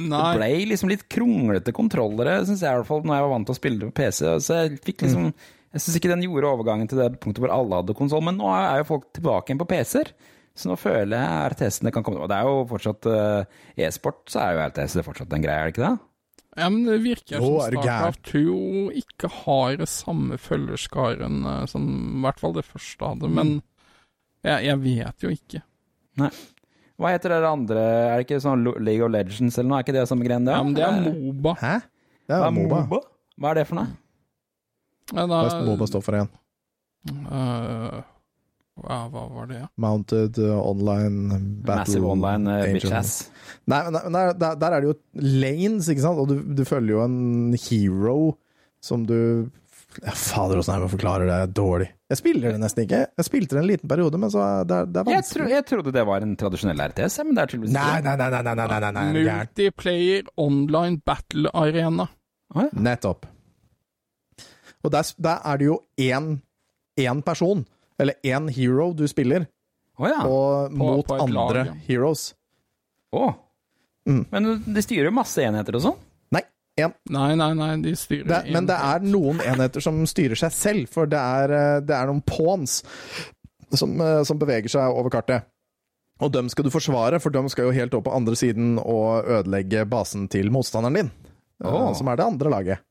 Det 0.00 0.08
ble 0.38 0.48
liksom 0.70 0.88
litt 0.88 1.02
kronglete 1.12 1.74
kontrollere, 1.76 2.38
syns 2.48 2.62
jeg 2.64 2.72
i 2.72 2.78
hvert 2.78 2.88
fall, 2.88 3.02
når 3.04 3.18
jeg 3.18 3.26
var 3.26 3.32
vant 3.34 3.50
til 3.50 3.52
å 3.52 3.58
spille 3.60 3.82
det 3.82 3.90
på 3.90 3.96
PC. 4.00 4.22
Så 4.46 4.56
jeg 4.62 4.78
fikk 4.86 5.04
liksom 5.04 5.26
Jeg 5.70 5.84
syns 5.84 5.96
ikke 6.00 6.10
den 6.10 6.24
gjorde 6.26 6.50
overgangen 6.50 6.88
til 6.90 6.98
det 6.98 7.12
punktet 7.22 7.44
hvor 7.44 7.52
alle 7.54 7.78
hadde 7.78 7.94
konsoll, 7.98 8.24
men 8.26 8.38
nå 8.40 8.50
er 8.50 8.80
jo 8.80 8.88
folk 8.88 9.08
tilbake 9.14 9.50
igjen 9.52 9.60
på 9.60 9.68
PC-er. 9.70 10.10
Så 10.58 10.66
nå 10.66 10.74
føler 10.80 11.14
jeg 11.14 11.50
RTS-ene 11.54 11.92
kan 11.94 12.02
komme 12.04 12.24
Og 12.24 12.28
det 12.28 12.36
er 12.40 12.48
jo 12.48 12.64
fortsatt 12.68 13.06
uh, 13.06 13.60
e-sport, 13.78 14.24
så 14.28 14.42
er 14.42 14.56
jo 14.56 14.64
RTS 14.66 14.96
det 14.98 15.04
fortsatt 15.06 15.36
en 15.36 15.44
greie, 15.44 15.56
er 15.62 15.68
det 15.70 15.76
ikke 15.76 15.86
det? 15.86 15.98
ja, 16.58 16.66
men 16.66 16.82
det 16.84 16.96
virker 17.04 17.38
Jo, 17.38 17.52
som? 17.60 17.70
Starcraft 17.70 18.24
2 18.32 18.40
ikke 18.98 19.30
har 19.44 19.76
det 19.78 19.86
samme 19.88 20.38
følgerskaren 20.42 21.44
eh, 21.46 21.66
som 21.70 21.84
i 21.86 22.22
hvert 22.24 22.40
fall 22.42 22.56
det 22.56 22.66
første 22.66 23.12
hadde, 23.12 23.30
men 23.30 23.52
jeg, 24.42 24.66
jeg 24.66 24.80
vet 24.82 25.24
jo 25.24 25.30
ikke. 25.30 25.62
Nei. 26.20 26.32
Hva 27.00 27.14
heter 27.14 27.32
det 27.32 27.48
andre? 27.48 27.80
Er 28.10 28.18
det 28.18 28.26
ikke 28.26 28.42
sånn 28.42 28.66
League 28.82 29.06
of 29.06 29.12
Legends 29.14 29.56
eller 29.56 29.70
noe? 29.70 29.78
Er 29.78 29.86
ikke 29.86 29.96
det 29.96 30.04
samme 30.10 30.26
greien, 30.26 30.44
det? 30.44 30.52
Ja, 30.58 30.64
men 30.66 30.76
det 30.76 30.84
er 30.84 30.98
Moba. 31.06 31.54
Hæ? 31.62 31.74
Det 32.26 32.34
Hva 32.34 32.42
er 32.42 32.50
er 32.50 32.56
Moba. 32.58 32.82
Moba? 32.82 33.00
Hva 33.40 33.52
er 33.52 33.60
det 33.60 33.66
for 33.70 33.80
noe? 33.80 33.94
Da, 35.10 35.26
er 35.26 35.66
Moba 35.66 35.88
står 35.90 36.04
for 36.06 36.18
én. 36.20 36.30
Uh, 37.10 38.00
ja, 38.80 38.98
hva 39.12 39.22
var 39.32 39.48
det? 39.50 39.62
Mounted 39.80 40.38
uh, 40.40 40.56
Online 40.60 41.38
Battle 41.64 41.80
Massive 41.80 42.10
Online 42.12 42.58
uh. 42.60 43.14
Nei, 43.70 43.80
men 43.86 43.96
men 43.96 44.18
der, 44.18 44.34
der, 44.36 44.58
der 44.60 44.76
er 44.76 44.84
det 44.84 44.90
jo 44.92 44.98
lanes, 45.40 45.88
ikke 45.92 46.04
sant? 46.04 46.20
Og 46.20 46.30
du, 46.30 46.36
du 46.56 46.62
følger 46.68 46.96
jo 46.96 47.02
en 47.04 47.56
hero 47.68 48.18
som 48.84 49.04
du 49.08 49.16
ja, 49.98 50.12
Fader, 50.14 50.60
åssen 50.60 50.76
er 50.76 50.84
det 50.84 50.86
å 50.86 50.92
forklare 50.92 51.26
det 51.26 51.38
dårlig? 51.58 51.88
Jeg 52.10 52.20
spiller 52.20 52.54
det 52.54 52.60
nesten 52.62 52.84
ikke. 52.84 53.00
Jeg 53.18 53.26
spilte 53.26 53.56
det 53.56 53.62
en 53.64 53.68
liten 53.72 53.90
periode, 53.90 54.20
men 54.22 54.30
så 54.30 54.42
er 54.44 54.68
det, 54.70 54.78
er 54.86 55.08
vanskelig. 55.08 55.16
Jeg, 55.16 55.26
tro, 55.32 55.48
jeg 55.50 55.66
trodde 55.66 55.94
det 55.96 56.04
var 56.06 56.26
en 56.26 56.36
tradisjonell 56.38 56.82
RTS, 56.92 57.18
men 57.26 57.34
det 57.34 57.42
er 57.42 57.52
tydeligvis 57.52 57.74
Nei, 57.74 57.88
ikke 57.88 57.96
det. 57.96 58.06
nei, 58.06 58.14
nei, 58.20 58.30
nei, 58.30 58.42
nei, 58.46 58.54
nei, 58.54 58.68
nei, 58.70 58.92
nei, 58.94 59.24
nei. 59.26 59.34
Multiplayer 59.40 60.30
online 60.46 61.02
battle 61.10 61.54
arena. 61.64 62.06
Ah, 62.54 62.68
ja. 62.68 62.84
Nettopp. 62.86 63.26
Og 64.84 64.92
der, 64.94 65.10
der 65.20 65.42
er 65.44 65.60
det 65.60 65.66
jo 65.68 65.78
én, 66.00 66.38
én 67.00 67.22
person, 67.26 67.64
eller 68.00 68.16
én 68.24 68.48
hero 68.52 68.92
du 68.96 69.06
spiller, 69.10 69.46
Oh, 70.00 70.08
ja. 70.08 70.20
og 70.24 70.72
mot 70.72 71.04
på 71.04 71.16
andre 71.20 71.34
lag, 71.36 71.66
ja. 71.68 71.74
heroes. 71.84 72.30
Å. 73.12 73.26
Mm. 74.08 74.22
Men 74.30 74.46
de 74.64 74.84
styrer 74.84 75.12
masse 75.12 75.42
enheter 75.44 75.76
og 75.76 75.84
sånn? 75.84 75.98
Nei, 76.32 76.40
én. 76.80 76.94
Nei, 77.12 77.34
nei, 77.36 77.50
nei, 77.58 77.68
de 77.84 77.92
styrer 77.98 78.24
Det, 78.30 78.38
men 78.54 78.68
det 78.70 78.78
er 78.80 79.04
noen 79.04 79.42
enheter 79.44 79.84
som 79.84 79.98
styrer 80.08 80.40
seg 80.40 80.54
selv, 80.56 80.88
for 80.94 81.10
det 81.10 81.20
er, 81.20 81.52
eh, 81.52 81.80
det 81.84 81.96
er 81.98 82.08
noen 82.08 82.24
pawns 82.24 82.80
som, 83.76 83.92
eh, 84.00 84.22
som 84.24 84.40
beveger 84.40 84.72
seg 84.72 84.96
over 84.96 85.12
kartet. 85.12 85.50
Og 86.20 86.32
dem 86.32 86.48
skal 86.52 86.64
du 86.64 86.72
forsvare, 86.72 87.20
for 87.20 87.32
dem 87.32 87.48
skal 87.52 87.68
jo 87.68 87.76
helt 87.76 87.94
opp 87.96 88.08
på 88.08 88.16
andre 88.16 88.36
siden 88.36 88.78
og 88.80 89.28
ødelegge 89.28 89.84
basen 89.88 90.28
til 90.32 90.50
motstanderen 90.52 90.96
din. 90.96 91.12
Oh. 91.64 91.92
Som 91.96 92.08
er 92.08 92.16
det 92.16 92.26
andre 92.26 92.52
laget. 92.52 92.86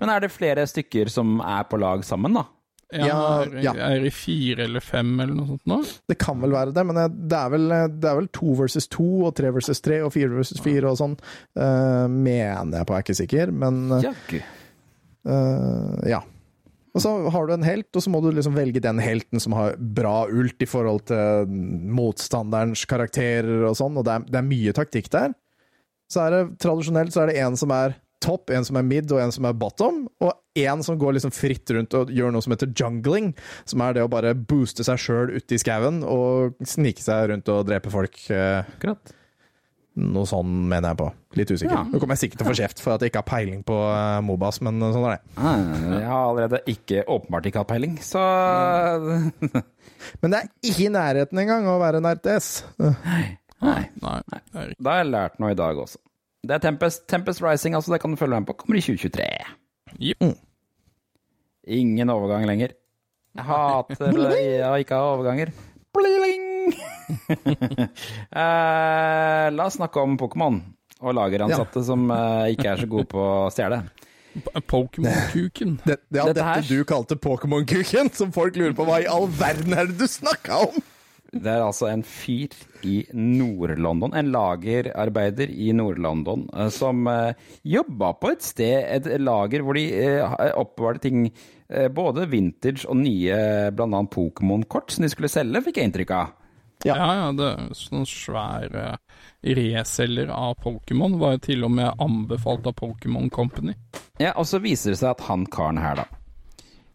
Men 0.00 0.12
er 0.12 0.24
det 0.24 0.32
flere 0.34 0.66
stykker 0.68 1.10
som 1.12 1.38
er 1.44 1.66
på 1.70 1.80
lag 1.80 2.04
sammen, 2.06 2.36
da? 2.40 2.46
Ja, 2.94 3.06
Ja, 3.08 3.20
er, 3.42 3.54
ja. 3.64 3.72
er 3.88 4.04
i 4.06 4.10
fire 4.14 4.68
eller 4.68 4.82
fem 4.84 5.14
eller 5.18 5.34
noe 5.34 5.48
sånt 5.48 5.64
nå? 5.66 5.78
Det 6.10 6.18
kan 6.20 6.38
vel 6.42 6.52
være 6.54 6.74
det, 6.76 6.84
men 6.86 6.98
det 7.00 7.38
er 7.38 7.48
vel, 7.50 7.64
det 7.96 8.10
er 8.10 8.18
vel 8.20 8.28
to 8.36 8.52
versus 8.58 8.86
to, 8.92 9.06
og 9.26 9.32
tre 9.34 9.50
versus 9.56 9.80
tre, 9.82 10.02
og 10.04 10.12
fire 10.14 10.30
versus 10.36 10.60
fire 10.62 10.92
og 10.92 11.00
sånn. 11.00 11.16
Uh, 11.58 12.06
mener 12.12 12.78
jeg 12.78 12.86
på, 12.86 12.94
jeg 12.94 13.00
er 13.00 13.06
ikke 13.08 13.18
sikker, 13.22 13.54
men 13.64 13.80
uh, 13.96 13.98
Eh, 15.24 16.10
ja. 16.10 16.22
Og 16.94 17.02
så 17.02 17.10
har 17.34 17.46
du 17.46 17.54
en 17.56 17.66
helt, 17.66 17.88
og 17.90 18.04
så 18.04 18.10
må 18.12 18.20
du 18.22 18.28
liksom 18.30 18.54
velge 18.54 18.82
den 18.82 19.00
helten 19.02 19.42
som 19.42 19.56
har 19.56 19.74
bra 19.78 20.28
ult 20.30 20.62
i 20.62 20.68
forhold 20.68 21.08
til 21.10 21.48
motstanderens 21.96 22.84
karakterer 22.90 23.66
og 23.66 23.74
sånn, 23.80 23.98
og 23.98 24.06
det 24.06 24.14
er, 24.14 24.28
det 24.28 24.38
er 24.38 24.46
mye 24.46 24.74
taktikk 24.76 25.10
der. 25.10 25.34
Så 26.10 26.22
er 26.22 26.36
det 26.36 26.42
tradisjonelt 26.62 27.14
så 27.14 27.24
er 27.24 27.32
det 27.32 27.40
en 27.42 27.58
som 27.58 27.72
er 27.74 27.96
topp, 28.22 28.50
en 28.54 28.64
som 28.64 28.76
er 28.80 28.86
mid 28.86 29.10
og 29.12 29.20
en 29.20 29.32
som 29.34 29.44
er 29.48 29.56
bottom, 29.58 30.04
og 30.22 30.32
en 30.60 30.84
som 30.86 30.96
går 31.00 31.16
liksom 31.16 31.32
fritt 31.34 31.70
rundt 31.74 31.96
og 31.98 32.12
gjør 32.14 32.30
noe 32.32 32.44
som 32.44 32.54
heter 32.54 32.70
jungling, 32.78 33.32
som 33.68 33.82
er 33.84 33.96
det 33.96 34.04
å 34.06 34.10
bare 34.12 34.34
booste 34.38 34.84
seg 34.86 35.00
sjøl 35.02 35.34
ute 35.34 35.56
i 35.56 35.60
skauen 35.60 36.02
og 36.06 36.54
snike 36.64 37.02
seg 37.04 37.28
rundt 37.32 37.50
og 37.52 37.66
drepe 37.68 37.90
folk. 37.92 38.16
eh, 38.30 38.62
Akkurat. 38.76 39.12
Noe 39.94 40.26
sånn 40.26 40.48
mener 40.66 40.88
jeg 40.90 40.98
på. 40.98 41.08
Litt 41.38 41.50
usikker. 41.54 41.74
Ja. 41.76 41.82
Nå 41.86 42.00
kommer 42.02 42.16
jeg 42.16 42.24
sikkert 42.24 42.40
til 42.40 42.46
å 42.48 42.50
få 42.50 42.56
kjeft 42.58 42.80
for 42.82 42.94
at 42.96 43.02
jeg 43.04 43.12
ikke 43.12 43.20
har 43.22 43.28
peiling 43.28 43.60
på 43.66 43.76
eh, 43.92 44.20
Mobas, 44.26 44.58
men 44.66 44.80
sånn 44.82 45.04
er 45.06 45.12
det. 45.18 45.44
Jeg 46.00 46.08
har 46.10 46.24
allerede 46.32 46.62
ikke, 46.72 47.04
åpenbart 47.14 47.46
ikke 47.50 47.62
hatt 47.62 47.70
peiling, 47.70 47.94
så 48.02 48.22
Men 50.20 50.34
det 50.34 50.40
er 50.40 50.48
ikke 50.66 50.86
i 50.88 50.90
nærheten 50.92 51.38
engang 51.44 51.68
å 51.70 51.78
være 51.80 52.00
en 52.02 52.08
RTS. 52.10 52.48
Nei. 52.82 53.24
Nei, 53.64 53.78
det 54.02 54.40
er. 54.60 54.74
Da 54.82 54.90
har 54.96 54.98
jeg 55.04 55.12
lært 55.14 55.38
noe 55.40 55.54
i 55.54 55.56
dag 55.58 55.78
også. 55.80 56.00
Det 56.44 56.58
er 56.58 56.60
Tempest, 56.60 57.06
Tempest 57.08 57.42
Rising, 57.42 57.74
altså. 57.74 57.94
Det 57.94 58.00
kan 58.02 58.12
du 58.12 58.20
følge 58.20 58.40
med 58.40 58.48
på. 58.48 58.56
Kommer 58.60 58.76
i 58.78 58.84
2023. 58.84 59.28
Mm. 60.20 60.34
Ingen 61.80 62.10
overgang 62.12 62.44
lenger. 62.46 62.74
Jeg 63.34 63.44
hater 63.48 64.12
det 64.34 64.42
å 64.68 64.74
ikke 64.80 64.98
ha 64.98 65.12
overganger. 65.14 65.52
Bling! 65.94 66.74
eh, 68.40 69.46
la 69.54 69.66
oss 69.66 69.76
snakke 69.78 70.02
om 70.02 70.16
Pokémon 70.20 70.60
og 71.04 71.16
lageransatte 71.16 71.82
som 71.84 72.06
eh, 72.12 72.54
ikke 72.54 72.70
er 72.72 72.82
så 72.82 72.88
gode 72.90 73.08
på 73.10 73.20
å 73.20 73.50
stjele. 73.52 73.82
Pokémon-kuken. 74.66 75.76
Det, 75.84 75.98
ja, 76.10 76.24
Dette 76.26 76.40
dette, 76.40 76.64
du 76.66 76.84
kalte 76.88 77.16
Pokémon-kuken, 77.20 78.10
som 78.16 78.32
folk 78.34 78.56
lurer 78.58 78.74
på 78.76 78.86
hva 78.88 79.00
i 79.04 79.08
all 79.10 79.28
verden 79.38 79.76
er 79.76 79.90
det 79.90 79.98
du 80.00 80.08
snakka 80.10 80.64
om? 80.66 80.82
Det 81.34 81.50
er 81.50 81.64
altså 81.64 81.88
en 81.90 82.04
fyr 82.06 82.54
i 82.86 83.00
Nord-London, 83.16 84.14
en 84.14 84.30
lagerarbeider 84.34 85.50
i 85.50 85.72
Nord-London, 85.76 86.46
eh, 86.54 86.70
som 86.74 87.06
eh, 87.10 87.34
jobba 87.66 88.12
på 88.20 88.30
et 88.34 88.46
sted, 88.46 88.76
et 88.96 89.08
lager 89.22 89.64
hvor 89.64 89.78
de 89.78 89.84
eh, 89.98 90.46
oppbevarte 90.54 91.06
ting, 91.08 91.28
både 91.96 92.26
vintage 92.30 92.84
og 92.86 92.98
nye, 93.00 93.36
annet 93.72 94.10
Pokémon-kort, 94.12 94.92
som 94.92 95.02
de 95.02 95.08
skulle 95.10 95.30
selge, 95.32 95.62
fikk 95.64 95.80
jeg 95.80 95.88
inntrykk 95.88 96.12
av. 96.14 96.34
Ja, 96.84 96.98
ja, 97.00 97.30
det 97.34 97.46
er 97.48 97.78
sånn 97.78 98.04
svær 98.06 98.68
reselger 99.42 100.28
av 100.36 100.58
Pokémon. 100.60 101.16
Var 101.18 101.38
jo 101.38 101.42
til 101.48 101.64
og 101.64 101.72
med 101.80 102.04
anbefalt 102.04 102.68
av 102.68 102.76
Pokémon 102.78 103.32
Company. 103.32 103.72
Ja, 104.20 104.34
og 104.36 104.44
så 104.46 104.60
viser 104.62 104.92
det 104.92 105.00
seg 105.00 105.14
at 105.14 105.24
han 105.30 105.48
karen 105.50 105.80
her, 105.82 106.04
da 106.04 106.06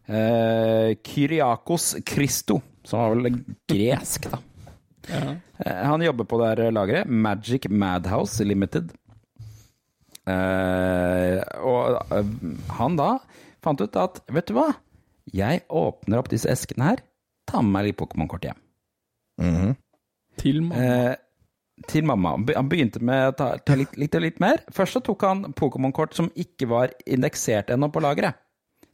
eh, 0.10 0.98
Kyriakos 1.04 1.96
Christo, 2.06 2.62
som 2.88 3.02
var 3.02 3.16
vel 3.16 3.42
gresk, 3.70 4.30
da. 4.32 4.40
Ja. 5.10 5.36
Eh, 5.66 5.84
Han 5.90 6.02
jobber 6.06 6.28
på 6.30 6.40
det 6.42 6.50
her 6.54 6.72
lageret. 6.76 7.08
Magic 7.10 7.68
Madhouse 7.70 8.46
Limited. 8.46 8.92
Eh, 10.30 11.40
og 11.66 12.00
eh, 12.14 12.34
han 12.78 12.98
da 13.00 13.14
fant 13.64 13.82
ut 13.82 13.98
at 14.00 14.22
vet 14.32 14.50
du 14.52 14.56
hva, 14.58 14.68
jeg 15.34 15.64
åpner 15.70 16.22
opp 16.22 16.30
disse 16.32 16.50
eskene 16.52 16.92
her, 16.92 17.02
tar 17.50 17.64
med 17.66 17.74
meg 17.76 17.90
litt 17.90 18.00
Pokémon-kort 18.00 18.46
hjem. 18.46 18.60
Til 20.40 20.62
mamma. 20.64 20.84
Eh, 20.84 21.16
til 21.90 22.06
mamma. 22.08 22.36
Han 22.56 22.70
begynte 22.72 23.02
med 23.04 23.32
å 23.32 23.36
ta, 23.40 23.50
ta 23.64 23.76
litt, 23.80 23.96
litt 24.00 24.16
og 24.18 24.24
litt 24.26 24.40
mer. 24.44 24.62
Først 24.76 24.98
så 24.98 25.02
tok 25.06 25.26
han 25.28 25.44
Pokémon-kort 25.58 26.16
som 26.18 26.30
ikke 26.40 26.68
var 26.72 26.94
indeksert 27.08 27.72
ennå 27.74 27.90
på 27.94 28.04
lageret. 28.04 28.40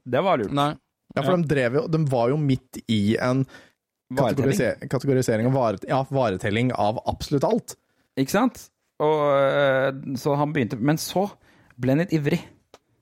Det 0.05 0.21
var 0.21 0.41
lurt. 0.41 0.53
Nei. 0.55 0.73
Ja, 1.15 1.23
for 1.23 1.38
de, 1.38 1.47
drev 1.47 1.77
jo, 1.79 1.86
de 1.88 2.01
var 2.11 2.31
jo 2.33 2.38
midt 2.41 2.81
i 2.91 3.15
en 3.23 3.45
Varetelling. 4.14 4.89
kategorisering 4.91 5.47
og 5.49 5.56
varet, 5.56 5.86
ja, 5.89 6.03
varetelling 6.14 6.72
av 6.78 6.99
absolutt 7.10 7.47
alt. 7.47 7.76
Ikke 8.20 8.36
sant? 8.36 8.68
Og, 9.01 9.24
øh, 9.34 10.16
så 10.16 10.36
han 10.39 10.53
begynte 10.56 10.78
Men 10.80 10.95
så 11.01 11.26
ble 11.76 11.95
han 11.95 12.03
litt 12.06 12.14
ivrig. 12.16 12.39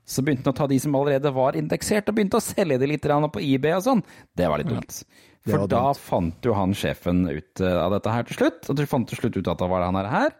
Så 0.05 0.23
begynte 0.23 0.47
han 0.49 0.55
å 0.55 0.57
ta 0.57 0.67
de 0.67 0.79
som 0.81 0.95
allerede 0.97 1.31
var 1.35 1.55
indeksert, 1.59 2.09
og 2.09 2.15
begynte 2.17 2.39
å 2.39 2.43
selge 2.43 2.79
de 2.81 2.87
litt 2.89 3.03
på 3.03 3.43
eBay 3.43 3.75
og 3.77 3.83
sånn. 3.85 4.01
Det 4.35 4.47
var 4.49 4.59
litt 4.59 4.71
dumt. 4.71 5.03
For 5.43 5.67
da 5.67 5.91
fant 5.93 6.43
jo 6.43 6.55
han 6.55 6.73
sjefen 6.73 7.27
ut 7.27 7.59
øh, 7.59 7.77
av 7.83 7.91
dette 7.97 8.09
her 8.11 8.23
til 8.23 8.39
slutt. 8.39 8.69
Og 8.69 8.75
de 8.79 8.87
fant 8.87 9.07
til 9.07 9.19
slutt 9.19 9.37
ut 9.37 9.47
at 9.47 9.59
det 9.59 9.69
var 9.69 9.83
det 9.83 9.91
han 9.91 9.99
er 9.99 10.09
her. 10.11 10.35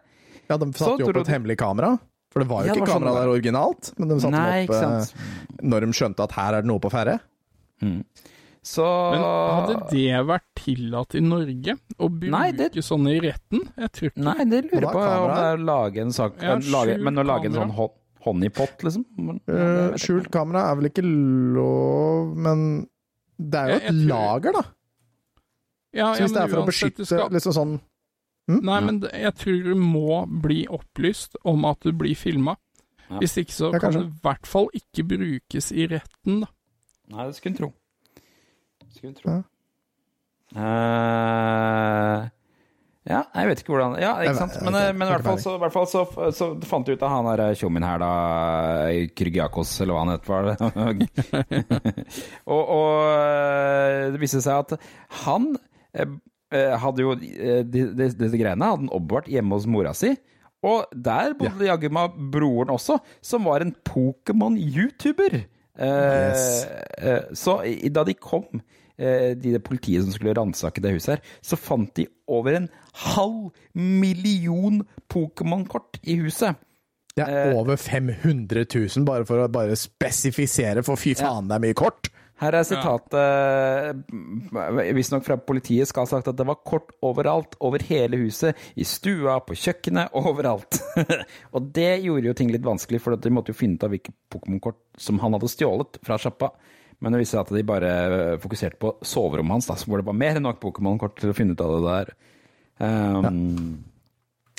Ja, 0.49 0.57
De 0.57 0.68
Så 0.72 0.86
satte 0.86 1.03
jo 1.03 1.11
opp 1.11 1.22
et 1.24 1.32
hemmelig 1.32 1.57
kamera. 1.59 1.97
For 2.34 2.41
det 2.41 2.49
var 2.49 2.64
jo 2.64 2.72
Ja, 2.72 2.76
ikke 2.76 2.88
sånn 2.88 3.03
kamera 3.03 3.14
det 3.14 3.22
der 3.22 3.32
originalt, 3.36 3.89
men 3.99 4.09
de 4.09 4.16
satte 4.24 4.34
Nei, 4.34 4.66
dem 4.66 4.74
opp 4.74 4.80
eh, 4.82 5.66
når 5.70 5.86
de 5.86 5.97
skjønte 5.99 6.26
at 6.26 6.32
her 6.34 6.57
er 6.57 6.66
det 6.66 6.72
noe 6.72 6.82
på 6.82 6.89
ferde. 6.91 7.20
Så 8.64 8.84
Men 9.11 9.22
hadde 9.24 9.89
det 9.91 10.20
vært 10.26 10.45
tillatt 10.55 11.16
i 11.16 11.20
Norge 11.20 11.74
å 11.99 12.07
bruke 12.07 12.32
Nei, 12.32 12.51
det- 12.55 12.72
sånne 12.80 13.11
i 13.18 13.20
retten? 13.20 13.59
Jeg 13.76 13.91
tror 13.91 14.09
ikke 14.09 14.24
Nei, 14.24 14.45
det 14.45 14.61
lurer 14.72 14.88
på 14.88 15.01
om 15.03 15.34
det 15.34 15.43
er 15.43 15.57
å 15.57 15.66
lage 15.68 15.97
en 16.05 16.14
sak 16.16 16.38
Ja, 16.41 16.55
lage, 16.55 16.95
Men 17.03 17.16
å 17.20 17.26
lage 17.28 17.45
en 17.51 17.57
sånn 17.59 17.74
hon- 17.76 17.91
honeypot, 18.24 18.78
liksom? 18.88 19.03
Men- 19.18 19.41
Eh, 19.49 19.53
jeg 19.53 19.91
ikke. 19.91 19.99
skjult 20.05 20.32
kamera 20.32 20.72
er 20.72 20.76
vel 20.80 20.89
ikke 20.89 21.03
lov, 21.53 22.36
men 22.38 22.88
det 23.38 23.59
er 23.59 23.68
jo 23.68 23.76
et 23.76 23.84
jeg 23.84 23.91
tror- 23.91 24.07
lager, 24.07 24.51
da. 24.53 24.64
Ja, 25.93 26.14
Så 26.14 26.20
ja, 26.20 26.26
hvis 26.26 26.34
det 26.34 26.41
er 26.41 26.47
for 26.47 26.61
å 26.64 26.68
beskytte 26.68 27.05
skal- 27.05 27.30
liksom 27.30 27.53
sånn 27.53 27.82
Nei, 28.47 28.80
men 28.82 29.01
jeg 29.01 29.36
tror 29.36 29.64
du 29.64 29.76
må 29.76 30.26
bli 30.41 30.66
opplyst 30.68 31.36
om 31.45 31.64
at 31.66 31.80
du 31.82 31.91
blir 31.93 32.14
filma. 32.16 32.57
Ja. 33.09 33.20
Hvis 33.20 33.38
ikke 33.38 33.51
så 33.51 33.72
Ja, 33.74 33.80
kan 33.80 33.93
det 33.93 34.01
i 34.03 34.09
hvert 34.22 34.45
fall 34.45 34.68
ikke 34.74 35.07
brukes 35.07 35.72
i 35.72 35.88
retten, 35.88 36.41
da. 36.41 36.47
Nei, 37.09 37.26
det 37.28 37.36
skulle 37.36 37.51
en 37.53 37.57
tro. 37.57 37.74
Skulle 38.93 39.15
tro. 39.17 39.31
Ja. 39.33 39.41
Uh, 40.53 42.29
ja, 43.03 43.19
jeg 43.35 43.49
vet 43.49 43.61
ikke 43.63 43.73
hvordan 43.73 43.95
Ja, 43.99 44.11
ikke 44.23 44.35
sant. 44.37 44.53
Men, 44.63 44.75
eh, 44.79 44.91
men 44.95 45.07
i 45.09 45.11
hvert 45.11 45.25
fall, 45.25 45.39
så, 45.41 45.55
i 45.57 45.61
hvert 45.63 45.73
fall 45.75 45.87
så, 45.91 46.03
så 46.31 46.47
fant 46.69 46.87
du 46.87 46.93
ut 46.93 47.01
av 47.03 47.11
han 47.11 47.25
der 47.33 47.57
tjommien 47.59 47.83
her, 47.83 47.99
da. 47.99 48.11
Krygiakos, 49.17 49.73
eller 49.83 49.97
hva 49.97 50.03
han 50.05 50.13
het. 50.13 50.29
Var 50.29 50.41
det. 50.47 50.53
og, 52.53 52.61
og 52.61 52.93
eh, 53.09 54.05
det 54.13 54.21
viste 54.21 54.39
seg 54.45 54.61
at 54.61 54.77
han 55.25 55.49
eh, 55.91 56.13
eh, 56.55 56.75
hadde 56.79 57.03
jo 57.03 57.17
eh, 57.17 57.63
disse 57.67 58.31
greiene 58.37 58.71
hadde 58.71 58.85
han 58.85 58.93
oppbevart 58.95 59.27
hjemme 59.33 59.57
hos 59.59 59.67
mora 59.67 59.91
si. 59.97 60.13
Og 60.63 60.85
der 60.95 61.33
bodde 61.35 61.67
jaggu 61.67 61.89
meg 61.91 62.15
broren 62.31 62.71
også, 62.71 63.01
som 63.19 63.49
var 63.49 63.65
en 63.65 63.75
Pokémon-youtuber. 63.89 65.41
Eh, 65.43 65.49
Yes. 65.73 66.67
eh, 67.01 67.23
så 67.35 67.57
da 67.91 68.03
de 68.07 68.13
kom, 68.15 68.45
eh, 68.61 68.61
de 68.97 69.53
det 69.55 69.63
politiet 69.65 70.05
som 70.05 70.13
skulle 70.13 70.35
ransake 70.37 70.83
det 70.83 70.93
huset 70.95 71.15
her, 71.15 71.23
så 71.41 71.57
fant 71.59 71.89
de 71.97 72.05
over 72.29 72.59
en 72.59 72.69
halv 73.13 73.49
million 73.73 74.83
Pokémon-kort 75.09 75.97
i 76.03 76.19
huset. 76.21 76.59
Det 77.13 77.25
er 77.29 77.53
over 77.53 77.77
500 77.77 78.65
000, 78.65 79.05
bare 79.05 79.25
for 79.29 79.43
å 79.43 79.49
bare 79.53 79.77
spesifisere, 79.77 80.81
for 80.85 80.97
fy 80.97 81.13
faen, 81.17 81.49
det 81.49 81.59
er 81.59 81.65
mye 81.67 81.77
kort. 81.77 82.09
Her 82.41 82.57
er 82.57 82.65
sitatet, 82.65 83.99
visstnok 84.97 85.23
fra 85.23 85.37
politiet, 85.37 85.87
skal 85.87 86.07
ha 86.07 86.09
sagt 86.09 86.31
at 86.31 86.39
det 86.39 86.47
var 86.49 86.63
kort 86.65 86.89
overalt, 87.05 87.53
over 87.63 87.83
hele 87.85 88.17
huset, 88.25 88.57
i 88.75 88.85
stua, 88.87 89.37
på 89.45 89.55
kjøkkenet, 89.61 90.15
overalt. 90.19 90.81
og 91.53 91.69
det 91.77 92.01
gjorde 92.03 92.31
jo 92.31 92.35
ting 92.39 92.51
litt 92.51 92.65
vanskelig, 92.65 92.99
for 93.03 93.15
de 93.15 93.33
måtte 93.33 93.53
jo 93.53 93.59
finne 93.61 93.77
ut 93.77 93.85
av 93.85 93.93
hvilke 93.93 94.15
Pokémon-kort 94.33 94.81
som 94.99 95.21
han 95.21 95.37
hadde 95.37 95.51
stjålet 95.53 96.01
fra 96.03 96.17
sjappa. 96.19 96.51
Men 97.04 97.12
det 97.12 97.20
viste 97.20 97.36
seg 97.36 97.41
at 97.43 97.54
de 97.58 97.64
bare 97.68 97.93
fokuserte 98.39 98.80
på 98.80 98.93
soverommet 99.04 99.58
hans, 99.58 99.68
da, 99.68 99.76
hvor 99.84 99.99
det 99.99 100.06
var 100.08 100.16
mer 100.16 100.38
enn 100.39 100.45
nok 100.47 100.62
Pokémon-kort 100.64 101.18
til 101.20 101.34
å 101.34 101.36
finne 101.36 101.51
ut 101.58 101.64
av 101.66 101.74
det 101.76 101.82
der. 101.89 102.12
Um, 102.80 103.84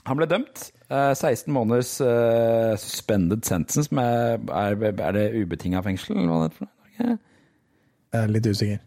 Han 0.05 0.19
ble 0.21 0.27
dømt. 0.29 0.67
eh, 0.93 1.15
16 1.17 1.49
måneders 1.57 1.95
uh, 2.05 2.75
suspended 2.77 3.47
sentence, 3.49 3.89
med, 3.97 4.45
er, 4.53 4.77
er 4.93 5.17
det 5.17 5.25
ubetinga 5.41 5.81
fengsel, 5.87 6.19
eller 6.19 6.29
hva 6.29 6.43
det 6.43 6.51
er 6.51 6.59
for 6.59 6.69
noe? 6.69 7.17
Jeg 8.15 8.21
er 8.21 8.35
litt 8.37 8.47
usikker. 8.53 8.83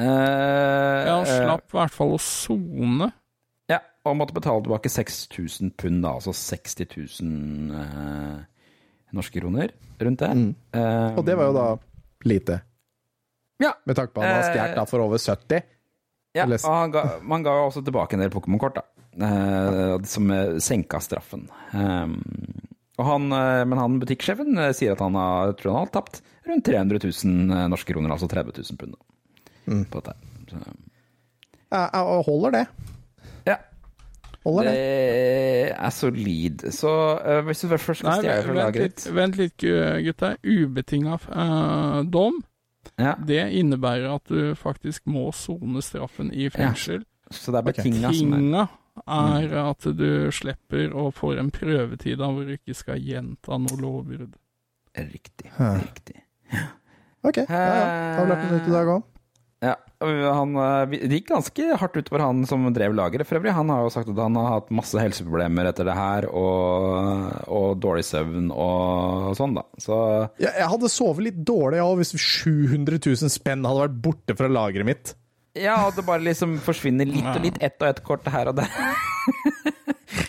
Uh, 0.00 0.06
Ja, 0.06 1.16
han 1.18 1.26
eh, 1.26 1.34
slapp 1.42 1.66
i 1.74 1.76
hvert 1.80 1.96
fall 1.98 2.14
å 2.14 2.20
sone. 2.22 3.10
Ja, 3.70 3.80
og 4.06 4.16
måtte 4.22 4.34
betale 4.38 4.62
tilbake 4.64 4.88
6000 4.94 5.74
pund, 5.78 6.00
da, 6.06 6.14
altså 6.20 6.32
60 6.38 6.86
000 7.20 7.82
eh, 7.82 8.36
norske 9.18 9.42
kroner 9.42 9.74
rundt 10.00 10.22
det. 10.22 10.30
Eh, 10.30 10.36
Mm. 10.38 11.18
Og 11.18 11.24
det 11.26 11.34
var 11.36 11.50
jo 11.50 11.56
da 11.58 11.66
lite. 12.30 12.62
Ja. 13.62 13.72
Med 13.86 13.96
tanke 13.98 14.12
på 14.16 14.22
at 14.22 14.28
han 14.28 14.40
har 14.40 14.50
stjålet 14.50 14.90
for 14.90 15.04
over 15.04 15.22
70. 15.22 15.62
ja, 16.34 16.44
eller- 16.46 16.62
og 16.66 16.74
han 16.80 16.90
ga, 16.94 17.02
man 17.22 17.42
ga 17.46 17.52
også 17.68 17.82
tilbake 17.86 18.16
en 18.16 18.22
del 18.24 18.30
Pokémon-kort, 18.34 18.74
da. 18.80 18.82
eh, 19.22 19.96
som 20.08 20.30
eh, 20.32 20.58
senka 20.64 20.98
straffen. 21.04 21.46
Um, 21.76 22.16
og 22.98 23.06
han, 23.06 23.26
eh, 23.32 23.64
men 23.68 23.78
han 23.78 23.98
butikksjefen 24.00 24.56
eh, 24.58 24.72
sier 24.76 24.92
at 24.96 25.00
han 25.04 25.14
har, 25.16 25.52
tror 25.60 25.76
han 25.76 25.86
har 25.86 25.92
tapt 25.94 26.22
rundt 26.48 26.64
300 26.66 26.98
000 27.04 27.52
eh, 27.58 27.66
norske 27.72 27.92
kroner, 27.94 28.10
altså 28.16 28.28
30 28.32 28.52
000 28.58 28.80
pund. 28.80 28.96
Mm. 29.68 29.84
På 29.92 30.00
dette. 30.00 30.16
Så, 30.50 30.56
Jeg, 31.72 31.90
jeg 31.92 32.24
holder 32.26 32.50
det. 32.56 32.64
ja, 33.46 33.56
Holder 34.44 34.66
det 34.66 34.72
det. 34.74 35.76
er 35.78 35.90
solid. 35.94 36.64
Så 36.74 36.90
hvis 37.46 37.60
du 37.62 37.68
først 37.78 38.00
skal 38.02 38.18
stjele 38.18 38.42
fra 38.48 38.56
lageret 38.58 39.04
vent 39.14 39.36
litt, 39.38 39.56
gutta. 39.62 40.32
Ubetinga 40.42 41.14
uh, 41.30 42.02
dom, 42.10 42.40
ja, 43.00 43.14
det 43.16 43.40
innebærer 43.58 44.10
at 44.12 44.28
du 44.28 44.52
faktisk 44.58 45.06
må 45.10 45.30
sone 45.36 45.82
straffen 45.84 46.32
i 46.32 46.48
fengsel. 46.52 47.04
Så 47.32 47.52
det 47.54 47.62
er 47.62 47.68
betinga 47.70 48.12
som 48.12 48.34
er 48.36 48.40
Tinga 48.42 48.68
er 49.08 49.54
at 49.56 49.86
du 49.96 50.28
slipper 50.34 50.92
og 50.92 51.14
får 51.16 51.40
en 51.40 51.50
prøvetid 51.54 52.20
av 52.20 52.36
hvor 52.36 52.48
du 52.48 52.56
ikke 52.58 52.76
skal 52.76 53.00
gjenta 53.00 53.56
noe 53.56 53.78
lovbrudd. 53.80 54.36
Riktig. 54.92 55.48
Riktig. 55.56 56.20
riktig. 56.20 56.68
Ok, 57.22 57.38
ja, 57.38 57.46
ja. 57.48 57.86
Da 57.86 58.18
har 58.18 58.26
vi 58.26 58.32
lært 58.32 58.44
noe 58.44 58.58
nytt 58.58 58.68
i 58.68 58.74
dag 58.74 58.92
òg. 58.96 59.08
Ja, 59.62 59.76
han, 60.02 60.56
eh, 60.58 60.96
det 61.06 61.20
gikk 61.20 61.28
ganske 61.30 61.76
hardt 61.78 61.94
utover 61.94 62.24
han 62.24 62.40
som 62.50 62.64
drev 62.74 62.96
lageret. 62.98 63.28
For 63.28 63.38
øvrig, 63.38 63.52
han 63.54 63.70
har 63.70 63.84
jo 63.84 63.92
sagt 63.94 64.10
at 64.10 64.18
han 64.18 64.34
har 64.40 64.48
hatt 64.56 64.72
masse 64.74 64.98
helseproblemer 64.98 65.68
etter 65.70 65.86
det 65.86 65.94
her, 65.94 66.26
og, 66.26 67.28
og 67.46 67.76
dårlig 67.82 68.02
søvn 68.08 68.50
og 68.50 69.36
sånn, 69.38 69.54
da. 69.60 69.62
Så 69.78 69.98
Jeg, 70.42 70.50
jeg 70.50 70.70
hadde 70.74 70.90
sovet 70.90 71.28
litt 71.28 71.40
dårlig 71.46 71.78
ja, 71.78 71.86
hvis 72.00 72.14
700 72.18 72.98
000 72.98 73.30
spenn 73.30 73.62
hadde 73.68 73.84
vært 73.86 74.00
borte 74.08 74.36
fra 74.38 74.50
lageret 74.50 74.88
mitt. 74.88 75.14
ja, 75.54 75.78
og 75.86 75.94
det 75.94 76.06
bare 76.08 76.24
liksom 76.26 76.56
forsvinner 76.64 77.06
litt 77.06 77.28
og 77.28 77.42
litt, 77.44 77.62
ett 77.62 77.78
og 77.78 77.92
ett 77.92 78.02
kort 78.02 78.26
her 78.34 78.50
og 78.50 78.58
der. 78.58 78.72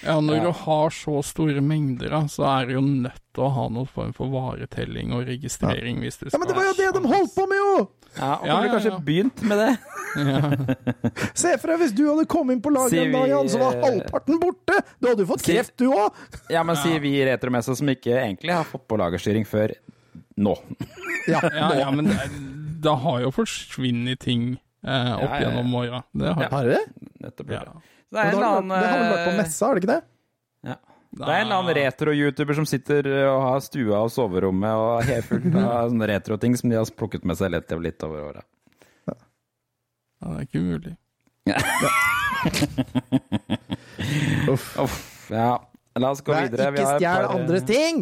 Ja, 0.04 0.18
når 0.20 0.42
du 0.44 0.50
har 0.66 0.92
så 0.92 1.22
store 1.24 1.62
mengder, 1.64 2.12
så 2.32 2.44
er 2.50 2.68
du 2.68 2.74
jo 2.76 2.82
nødt 2.84 3.20
til 3.36 3.46
å 3.46 3.52
ha 3.56 3.66
noen 3.72 3.88
form 3.88 4.12
for 4.16 4.32
varetelling 4.32 5.14
og 5.16 5.26
registrering 5.28 6.02
hvis 6.04 6.20
du 6.20 6.26
skal 6.28 6.36
Ja, 6.36 6.42
Men 6.42 6.50
det 6.52 6.58
var 6.58 6.68
jo 6.68 6.74
det 6.80 6.90
de 6.98 7.12
holdt 7.14 7.36
på 7.36 7.46
med, 7.48 7.62
jo! 7.62 7.86
Ja, 8.18 8.30
og 8.40 8.48
Ja, 8.48 8.56
burde 8.56 8.68
ja, 8.68 8.72
kanskje 8.76 8.92
ja. 8.94 9.00
begynt 9.08 9.44
med 9.50 9.58
det. 9.64 9.72
Se 11.42 11.56
for 11.58 11.72
deg 11.74 11.80
hvis 11.82 11.94
du 11.98 12.04
hadde 12.06 12.26
kommet 12.30 12.58
inn 12.58 12.62
på 12.64 12.70
laget 12.74 13.00
en 13.02 13.16
dag, 13.16 13.28
Jan, 13.32 13.50
så 13.50 13.62
var 13.62 13.78
eh, 13.80 13.86
halvparten 13.88 14.40
borte! 14.42 14.76
Du 15.02 15.08
hadde 15.10 15.26
jo 15.26 15.30
fått 15.32 15.46
kreft, 15.48 15.74
du 15.82 15.88
òg! 15.90 16.20
Ja, 16.54 16.62
men 16.68 16.78
sier 16.78 17.02
vi 17.02 17.16
Retromessa 17.26 17.74
som 17.80 17.90
ikke 17.90 18.14
egentlig 18.20 18.54
har 18.54 18.68
fått 18.70 18.86
på 18.92 19.00
lagerstyring 19.02 19.48
før 19.50 19.74
nå. 20.38 20.54
Ja, 21.32 21.40
Ja, 21.56 21.70
ja, 21.80 21.88
men 21.96 22.10
det, 22.12 22.20
det 22.84 22.94
har 23.00 23.22
jo 23.24 23.30
forsvunnet 23.32 24.20
ting 24.20 24.50
eh, 24.84 25.14
opp 25.16 25.24
Ja, 25.24 25.28
ja, 25.30 25.36
ja. 25.40 25.42
gjennom 25.48 25.76
åra. 25.80 26.04
Det 26.12 26.34
har. 26.36 26.50
Har 26.52 26.68
det? 26.68 26.82
Nettopp. 27.24 27.54
Ja. 27.56 27.62
Det 28.14 28.20
er 28.28 28.34
en 28.36 28.42
da 28.44 28.50
annen 28.60 28.74
det 28.76 28.90
har 28.90 29.00
vel 29.00 29.14
vært 29.14 29.24
på 29.24 29.32
eh, 29.32 29.38
messa, 29.40 29.66
har 29.70 29.74
det 29.80 29.84
ikke 29.86 29.94
det? 29.96 30.02
Det 31.14 31.22
er 31.28 31.44
en 31.44 31.46
eller 31.46 31.60
annen 31.60 31.76
retro-youtuber 31.78 32.56
som 32.58 32.66
sitter 32.66 33.06
eh, 33.06 33.28
og 33.30 33.42
har 33.46 33.60
stua 33.62 34.00
og 34.02 34.10
soverommet 34.14 34.74
og 34.82 35.04
helt 35.06 35.28
fullt 35.30 35.54
av 35.62 35.88
sånne 35.92 36.08
retro-ting 36.10 36.56
som 36.58 36.72
de 36.72 36.80
har 36.80 36.90
plukket 36.98 37.26
med 37.30 37.38
seg 37.38 37.52
litt, 37.54 37.70
litt 37.86 38.02
over 38.08 38.20
åra. 38.32 38.42
Ja, 39.10 39.14
det 40.24 40.40
er 40.40 40.44
ikke 40.48 40.64
umulig. 40.64 40.94
Uff, 44.54 44.66
ja. 45.30 45.52
La 46.00 46.10
oss 46.10 46.24
gå 46.26 46.34
Nei, 46.34 46.48
videre. 46.48 46.72
Vi 46.74 46.82
ikke 46.82 46.96
stjel 46.98 47.28
par- 47.28 47.36
andres 47.38 47.66
ting! 47.70 47.96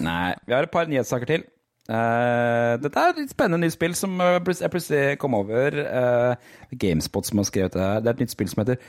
Nei, 0.00 0.32
vi 0.48 0.54
har 0.56 0.64
et 0.64 0.72
par 0.72 0.88
nyhetssaker 0.88 1.28
til. 1.28 1.42
Uh, 1.84 2.80
dette 2.80 2.96
er 2.96 3.10
et 3.12 3.18
litt 3.20 3.34
spennende 3.34 3.60
nytt 3.66 3.74
spill 3.74 3.92
som 3.98 4.14
eh, 4.24 4.38
jeg 4.56 4.72
plutselig 4.72 5.18
kom 5.20 5.34
over. 5.36 5.76
Uh, 5.84 6.32
Gamespot 6.80 7.28
som 7.28 7.36
har 7.42 7.46
skrevet 7.50 7.76
det 7.76 7.82
her. 7.84 8.00
Det 8.00 8.08
er 8.08 8.14
et 8.16 8.22
nytt 8.24 8.32
spill 8.32 8.48
som 8.48 8.62
heter 8.62 8.80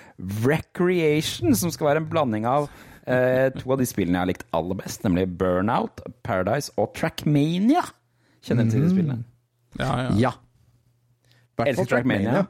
Recreation, 0.45 1.51
som 1.59 1.67
skal 1.76 1.89
være 1.89 1.99
en 2.05 2.11
blanding 2.13 2.47
av 2.47 2.69
eh, 3.08 3.47
to 3.56 3.72
av 3.74 3.80
de 3.82 3.88
spillene 3.89 4.18
jeg 4.18 4.24
har 4.24 4.32
likt 4.32 4.47
aller 4.56 4.80
best, 4.80 5.06
nemlig 5.06 5.28
Burnout, 5.39 6.03
Paradise 6.26 6.74
og 6.82 6.93
Trackmania. 6.97 7.86
Kjenner 8.45 8.68
du 8.68 8.76
til 8.76 8.86
de 8.86 8.91
spillene? 8.93 9.24
Ja, 9.80 9.91
ja. 10.06 10.12
Ja. 10.26 10.34
Elsker 11.66 11.95
Trackmania. 11.95 12.45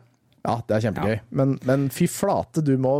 Ja, 0.45 0.59
det 0.67 0.75
er 0.77 0.83
kjempegøy. 0.87 1.19
Men, 1.37 1.55
men 1.65 1.87
fy 1.93 2.07
flate, 2.11 2.61
du 2.65 2.75
må, 2.81 2.95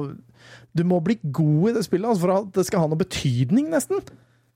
du 0.74 0.84
må 0.88 1.00
bli 1.06 1.18
god 1.24 1.72
i 1.72 1.76
det 1.78 1.86
spillet 1.86 2.10
altså, 2.10 2.26
for 2.26 2.36
at 2.40 2.54
det 2.58 2.66
skal 2.70 2.86
ha 2.86 2.90
noe 2.90 3.02
betydning, 3.02 3.70
nesten. 3.74 4.02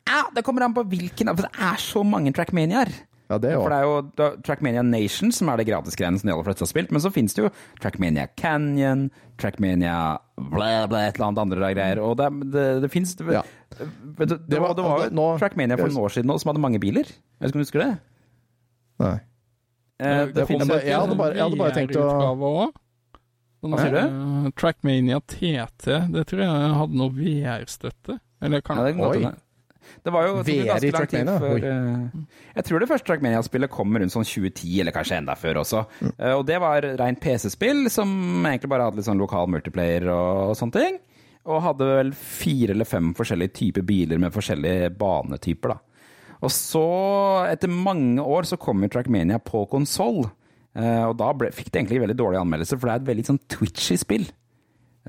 Ja, 0.10 0.24
det 0.34 0.42
kommer 0.46 0.66
an 0.66 0.74
på 0.74 0.82
hvilken 0.90 1.30
For 1.36 1.46
det 1.46 1.68
er 1.70 1.82
så 1.84 2.02
mange 2.08 2.34
Trackmaniaer. 2.34 2.90
Ja, 3.30 3.38
det 3.38 3.52
For 3.54 3.70
det 3.70 3.78
er 3.78 3.84
jo 3.86 3.98
da, 4.18 4.28
Trackmania 4.42 4.82
Nation 4.82 5.30
som 5.32 5.50
er 5.54 5.58
det 5.62 5.68
gratisgreiene 5.68 6.18
som 6.18 6.26
de 6.28 6.34
aller 6.34 6.48
fleste 6.48 6.64
har 6.66 6.72
spilt, 6.72 6.90
men 6.96 7.02
så 7.04 7.12
finnes 7.14 7.36
det 7.38 7.44
jo 7.44 7.52
Trackmania 7.80 8.24
Canyon, 8.36 9.12
Trackmania 9.38 10.18
blæ, 10.40 10.88
blæ, 10.90 11.04
et 11.12 11.16
eller 11.20 11.28
annet 11.28 11.42
andre 11.44 11.70
greier, 11.76 12.02
og 12.02 12.18
det, 12.18 12.30
det, 12.56 12.66
det 12.82 12.90
fins 12.92 13.14
Ja. 13.22 13.44
det, 13.78 14.28
det, 14.30 14.40
Det 14.50 14.60
var- 14.60 14.74
det 14.74 14.84
jo 14.84 15.10
nå- 15.14 15.38
Trackmania 15.38 15.78
for 15.78 15.88
noen 15.94 16.04
år 16.08 16.10
siden 16.18 16.32
også, 16.34 16.42
som 16.42 16.50
hadde 16.56 16.62
mange 16.66 16.80
biler. 16.82 17.06
Jeg 17.06 17.40
vet 17.40 17.50
ikke 17.52 17.56
om 17.56 17.62
du 17.62 17.68
husker 17.68 17.84
det? 17.86 18.00
Nei. 19.00 19.20
Eh, 20.00 20.26
Det 20.26 20.34
det 20.34 20.48
finnes 20.48 20.66
finnes 20.68 20.84
jeg 20.90 20.96
hadde 21.00 21.16
bare- 21.18 21.36
jeg 21.36 21.44
hadde 21.44 21.58
bare 21.58 21.72
tenkt 21.78 21.96
å- 21.96 22.72
Sånn, 23.62 23.74
Hva 23.76 23.80
sier 23.82 23.92
du? 23.92 23.98
eh, 24.48 24.52
Trackmania 24.56 25.20
TT, 25.28 25.86
det 26.14 26.26
tror 26.28 26.40
jeg 26.40 26.74
hadde 26.80 26.96
noe 26.96 27.10
VR-støtte. 27.12 28.20
Eller 28.42 28.62
kan 28.62 28.78
Ja, 28.78 28.84
det, 28.86 29.36
det 30.06 30.14
var 30.14 30.28
jo 30.28 30.40
VR 30.46 30.86
i 30.86 30.92
Trackmania? 30.94 31.36
før, 31.42 31.66
eh, 31.66 32.38
Jeg 32.56 32.66
tror 32.68 32.80
det 32.80 32.90
første 32.90 33.08
Trackmania-spillet 33.10 33.72
kom 33.74 33.98
rundt 33.98 34.14
sånn 34.14 34.28
2010, 34.28 34.80
eller 34.84 34.96
kanskje 34.96 35.20
enda 35.20 35.36
før 35.40 35.62
også. 35.64 35.84
Mm. 36.00 36.14
Uh, 36.16 36.34
og 36.38 36.46
det 36.48 36.60
var 36.64 36.88
rent 37.02 37.22
PC-spill 37.24 37.90
som 37.92 38.10
egentlig 38.46 38.72
bare 38.72 38.88
hadde 38.88 39.02
litt 39.02 39.10
sånn 39.10 39.22
lokal 39.22 39.52
multiplayer 39.52 40.08
og, 40.14 40.52
og 40.52 40.58
sånne 40.60 40.80
ting. 40.80 41.00
Og 41.50 41.64
hadde 41.66 41.88
vel 41.88 42.12
fire 42.16 42.76
eller 42.76 42.88
fem 42.88 43.14
forskjellige 43.18 43.56
typer 43.62 43.86
biler 43.88 44.20
med 44.22 44.36
forskjellige 44.36 44.92
banetyper, 45.00 45.76
da. 45.76 45.80
Og 46.40 46.52
så, 46.56 46.86
etter 47.52 47.72
mange 47.72 48.24
år, 48.24 48.48
så 48.48 48.56
kom 48.60 48.86
jo 48.86 48.92
Trackmania 48.92 49.42
på 49.44 49.66
konsoll. 49.68 50.22
og 50.80 51.14
da 51.20 51.34
ble, 51.36 51.50
fikk 51.52 51.68
det 51.68 51.82
egentlig 51.82 52.00
veldig 52.06 52.16
dårlige 52.16 52.44
anmeldelser, 52.46 52.80
for 52.80 52.88
det 52.88 52.94
er 52.94 53.02
et 53.02 53.10
veldig 53.10 53.26
sånn 53.28 53.42
twitchy 53.52 53.98
spill. 54.00 54.30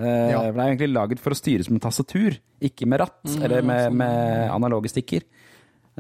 Eh, 0.00 0.30
Ja. 0.32 0.40
for 0.40 0.52
Det 0.52 0.62
er 0.64 0.70
egentlig 0.70 0.92
laget 0.94 1.20
for 1.20 1.34
å 1.34 1.38
styres 1.38 1.70
med 1.70 1.82
tastatur, 1.84 2.38
ikke 2.60 2.86
med 2.88 3.00
ratt 3.00 3.36
eller 3.36 3.62
med, 3.62 3.92
med 3.92 4.50
analoge 4.50 4.90
stikker. 4.92 5.22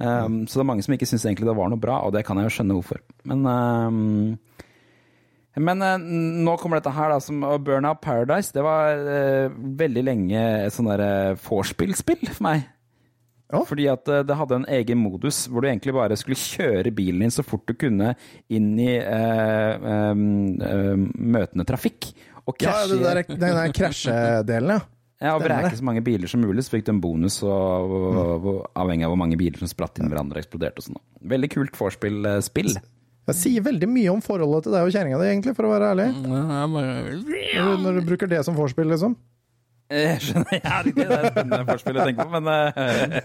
Um, 0.00 0.46
Så 0.46 0.56
det 0.56 0.64
er 0.64 0.70
mange 0.70 0.82
som 0.86 0.94
ikke 0.94 1.08
syns 1.08 1.26
egentlig 1.26 1.46
det 1.50 1.56
var 1.58 1.68
noe 1.68 1.80
bra, 1.80 2.00
og 2.06 2.12
det 2.14 2.24
kan 2.24 2.38
jeg 2.40 2.48
jo 2.48 2.54
skjønne 2.56 2.76
hvorfor. 2.78 3.00
Men 3.24 3.46
um, 3.46 4.38
men 5.60 5.82
uh, 5.82 5.98
nå 5.98 6.52
kommer 6.62 6.78
dette 6.78 6.92
her, 6.94 7.10
da, 7.10 7.18
som 7.20 7.42
og 7.44 7.64
Burnout 7.66 8.00
Paradise. 8.00 8.52
Det 8.54 8.62
var 8.64 8.96
uh, 8.96 9.50
veldig 9.50 10.04
lenge 10.06 10.44
et 10.64 10.72
sånn 10.72 10.88
derre 10.88 11.34
vorspiel-spill 11.42 12.22
for 12.30 12.44
meg. 12.46 12.68
Ja. 13.50 13.64
Fordi 13.66 13.88
at 13.90 14.06
eh, 14.06 14.22
det 14.22 14.36
hadde 14.38 14.60
en 14.60 14.66
egen 14.70 15.00
modus 15.02 15.40
hvor 15.50 15.64
du 15.64 15.66
egentlig 15.66 15.90
bare 15.96 16.14
skulle 16.14 16.38
kjøre 16.38 16.92
bilen 16.94 17.24
din 17.24 17.32
så 17.34 17.42
fort 17.42 17.64
du 17.66 17.74
kunne 17.74 18.12
inn 18.46 18.68
i 18.78 18.92
eh, 18.94 20.14
møtende 20.14 21.66
trafikk. 21.66 22.12
Og 22.48 22.64
Ja, 22.64 22.78
det 22.88 23.00
der, 23.02 23.22
den 23.28 23.58
der 23.58 23.74
krasjedelen, 23.76 24.72
ja. 24.76 24.80
ja, 25.20 25.34
og 25.34 25.44
vreke 25.44 25.74
så 25.76 25.86
mange 25.86 26.04
biler 26.04 26.30
som 26.30 26.40
mulig, 26.44 26.64
så 26.66 26.76
fikk 26.76 26.86
du 26.88 26.94
en 26.94 27.02
bonus 27.02 27.40
og, 27.44 27.50
og, 27.98 28.46
og, 28.52 28.62
avhengig 28.80 29.08
av 29.08 29.12
hvor 29.14 29.20
mange 29.20 29.38
biler 29.40 29.60
som 29.60 29.70
spratt 29.70 30.00
inn 30.00 30.08
i 30.08 30.12
hverandre 30.12 30.40
og 30.40 30.44
eksploderte 30.44 30.82
og 30.82 30.88
sånn. 30.88 31.02
Veldig 31.34 31.52
kult 31.52 31.76
vorspiel-spill. 31.80 32.72
Jeg 33.30 33.38
sier 33.38 33.62
veldig 33.62 33.86
mye 33.90 34.14
om 34.14 34.22
forholdet 34.24 34.66
til 34.66 34.74
deg 34.74 34.86
og 34.88 34.94
kjerringa 34.94 35.18
di, 35.20 35.28
egentlig, 35.30 35.54
for 35.58 35.68
å 35.68 35.74
være 35.74 35.90
ærlig. 35.92 36.08
Ja, 36.16 36.40
jeg 36.56 36.72
bare 36.74 36.94
Når 37.20 37.68
du, 37.68 37.84
når 37.84 38.00
du 38.00 38.08
bruker 38.08 38.30
det 38.30 38.40
som 38.46 38.56
vorspiel, 38.58 38.88
liksom. 38.90 39.14
Jeg 39.90 40.20
skjønner, 40.22 40.60
ja, 40.62 40.76
det 40.86 41.04
er 41.04 41.24
et 41.34 41.66
forspill 41.66 41.98
jeg 41.98 42.12
tenker 42.12 42.28
på, 42.30 42.38
men 42.38 42.50
eh, 42.52 43.16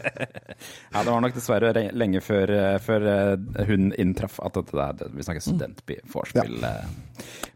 Ja, 0.95 1.03
det 1.03 1.11
var 1.11 1.21
nok 1.21 1.35
dessverre 1.35 1.83
lenge 1.93 2.21
før, 2.25 2.53
eh, 2.55 2.77
før 2.81 3.05
eh, 3.11 3.67
hun 3.69 3.91
inntraff 4.01 4.39
at 4.41 4.57
dette 4.57 4.73
der 4.73 5.13
Vi 5.13 5.25
snakker 5.27 5.45
studentby-vorspiel. 5.45 6.57
Ja. 6.65 6.73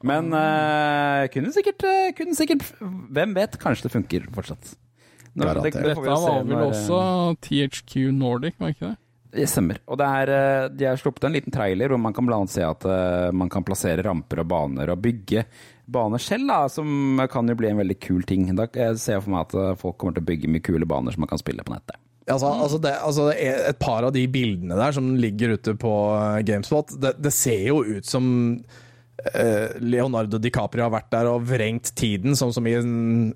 Men 0.05 0.29
uh, 0.31 1.25
kunne 1.33 1.49
sikkert, 1.55 1.83
eh, 1.89 2.11
kunne 2.15 2.37
sikkert 2.37 2.63
Hvem 2.79 3.33
vet? 3.35 3.57
Kanskje 3.59 3.89
det 3.89 3.95
funker 3.97 4.29
fortsatt. 4.35 4.75
Nå- 5.33 5.49
det, 5.49 5.71
det, 5.73 5.83
Dette 5.89 5.99
var 6.05 6.43
vel 6.43 6.53
eh, 6.55 6.65
også 6.69 6.99
THQ 7.45 8.11
Nordic, 8.15 8.59
var 8.61 8.73
ikke 8.75 8.91
det? 8.91 8.97
Det 9.29 9.45
stemmer. 9.45 9.77
Og 9.85 9.99
det 10.01 10.05
er, 10.21 10.31
eh, 10.33 10.67
de 10.73 10.87
har 10.89 10.97
sluppet 10.97 11.27
en 11.27 11.35
liten 11.35 11.53
trailer 11.53 11.91
hvor 11.91 12.01
man 12.01 12.15
kan 12.17 12.25
blant 12.25 12.47
annet 12.47 12.53
se 12.55 12.63
at 12.65 12.87
eh, 12.89 13.27
man 13.35 13.51
kan 13.53 13.65
plassere 13.67 14.05
ramper 14.05 14.41
og 14.41 14.49
baner 14.49 14.89
og 14.93 15.03
bygge 15.03 15.43
baner 15.91 16.21
selv, 16.21 16.47
da, 16.49 16.59
som 16.71 17.19
kan 17.31 17.49
jo 17.49 17.57
bli 17.59 17.71
en 17.71 17.81
veldig 17.81 17.97
kul 18.03 18.21
ting. 18.27 18.47
Da 18.57 18.67
ser 18.73 19.17
jeg 19.17 19.25
for 19.25 19.33
meg 19.33 19.47
at 19.47 19.57
eh, 19.57 19.73
folk 19.79 19.97
kommer 20.01 20.17
til 20.17 20.25
å 20.25 20.29
bygge 20.29 20.51
mye 20.51 20.65
kule 20.65 20.89
baner 20.89 21.15
som 21.15 21.25
man 21.25 21.31
kan 21.31 21.41
spille 21.41 21.65
på 21.65 21.73
nettet. 21.75 21.97
Altså, 22.29 22.49
altså, 22.51 22.77
det, 22.77 22.91
altså 23.01 23.23
det 23.31 23.37
Et 23.71 23.79
par 23.81 24.05
av 24.05 24.13
de 24.13 24.21
bildene 24.29 24.77
der 24.77 24.93
som 24.93 25.15
ligger 25.17 25.55
ute 25.57 25.73
på 25.81 25.93
eh, 26.13 26.43
Gamespot, 26.45 26.93
det, 27.01 27.15
det 27.21 27.33
ser 27.33 27.63
jo 27.71 27.79
ut 27.87 28.05
som 28.05 28.27
eh, 29.33 29.79
Leonardo 29.81 30.37
DiCaprio 30.41 30.85
har 30.85 30.93
vært 30.93 31.09
der 31.15 31.31
og 31.31 31.47
vrengt 31.49 31.93
tiden, 31.97 32.37
sånn 32.37 32.53
som 32.55 32.69
i 32.69 32.75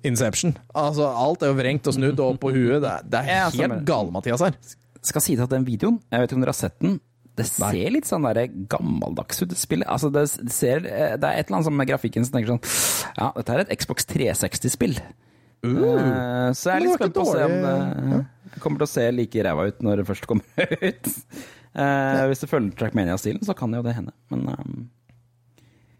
Inception. 0.06 0.54
Altså, 0.70 1.08
Alt 1.10 1.42
er 1.42 1.50
jo 1.52 1.58
vrengt 1.58 1.90
og 1.90 1.98
snudd 1.98 2.20
og 2.20 2.36
opp 2.36 2.44
på 2.46 2.54
huet. 2.54 2.78
Det 2.84 2.92
er, 2.92 3.10
det 3.10 3.22
er 3.24 3.32
helt 3.32 3.82
gale-Mathias 3.88 4.46
her. 4.46 4.56
Skal 5.04 5.20
si 5.24 5.34
at 5.36 5.52
den 5.52 5.66
videoen, 5.66 5.98
jeg 6.08 6.22
vet 6.22 6.30
ikke 6.30 6.38
om 6.38 6.46
dere 6.46 6.54
har 6.54 6.62
sett 6.62 6.78
den, 6.80 6.96
det 7.36 7.46
ser 7.48 7.90
litt 7.90 8.06
sånn 8.06 8.22
der 8.28 8.46
gammeldags 8.70 9.42
ut, 9.42 9.48
det 9.50 9.58
spillet. 9.58 9.88
Altså, 9.90 10.10
det, 10.14 10.22
ser, 10.54 10.84
eh, 10.86 11.16
det 11.18 11.26
er 11.28 11.40
et 11.40 11.48
eller 11.48 11.56
annet 11.58 11.66
som 11.68 11.76
med 11.76 11.88
grafikken 11.90 12.24
som 12.26 12.36
tenker 12.36 12.52
sånn 12.54 13.14
Ja, 13.18 13.32
dette 13.36 13.56
er 13.56 13.64
et 13.64 13.72
Xbox 13.80 14.06
360-spill. 14.12 14.94
Uh, 15.64 16.52
så 16.52 16.74
jeg 16.74 16.76
er 16.76 16.80
Uh. 16.80 16.84
Det 16.84 16.84
litt 16.84 16.98
spent 17.00 17.14
på 17.16 17.24
å 17.24 17.32
se 17.32 17.44
om 17.48 17.54
det 17.64 18.26
det 18.54 18.60
kommer 18.62 18.78
til 18.78 18.86
å 18.86 18.92
se 18.92 19.04
like 19.10 19.42
ræva 19.42 19.64
ut 19.66 19.80
når 19.82 19.96
det 20.02 20.04
først 20.06 20.26
kommer 20.30 20.44
ut. 20.90 21.08
Eh, 21.74 22.20
Hvis 22.30 22.44
det 22.44 22.48
følger 22.52 22.76
Trackmania-stilen, 22.78 23.42
så 23.42 23.56
kan 23.58 23.72
jo 23.74 23.80
det 23.82 23.96
hende. 23.96 24.12
Men 24.30 24.46
um, 24.52 24.84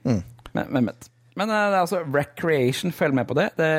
Mm. 0.04 0.20
men, 0.52 0.66
men, 0.70 0.86
vet. 0.92 1.06
men 1.34 1.48
uh, 1.48 1.54
det 1.72 1.78
er 1.78 1.80
altså 1.80 2.02
Recreation, 2.12 2.92
følg 2.92 3.14
med 3.16 3.26
på 3.26 3.34
det. 3.38 3.48
Det 3.56 3.70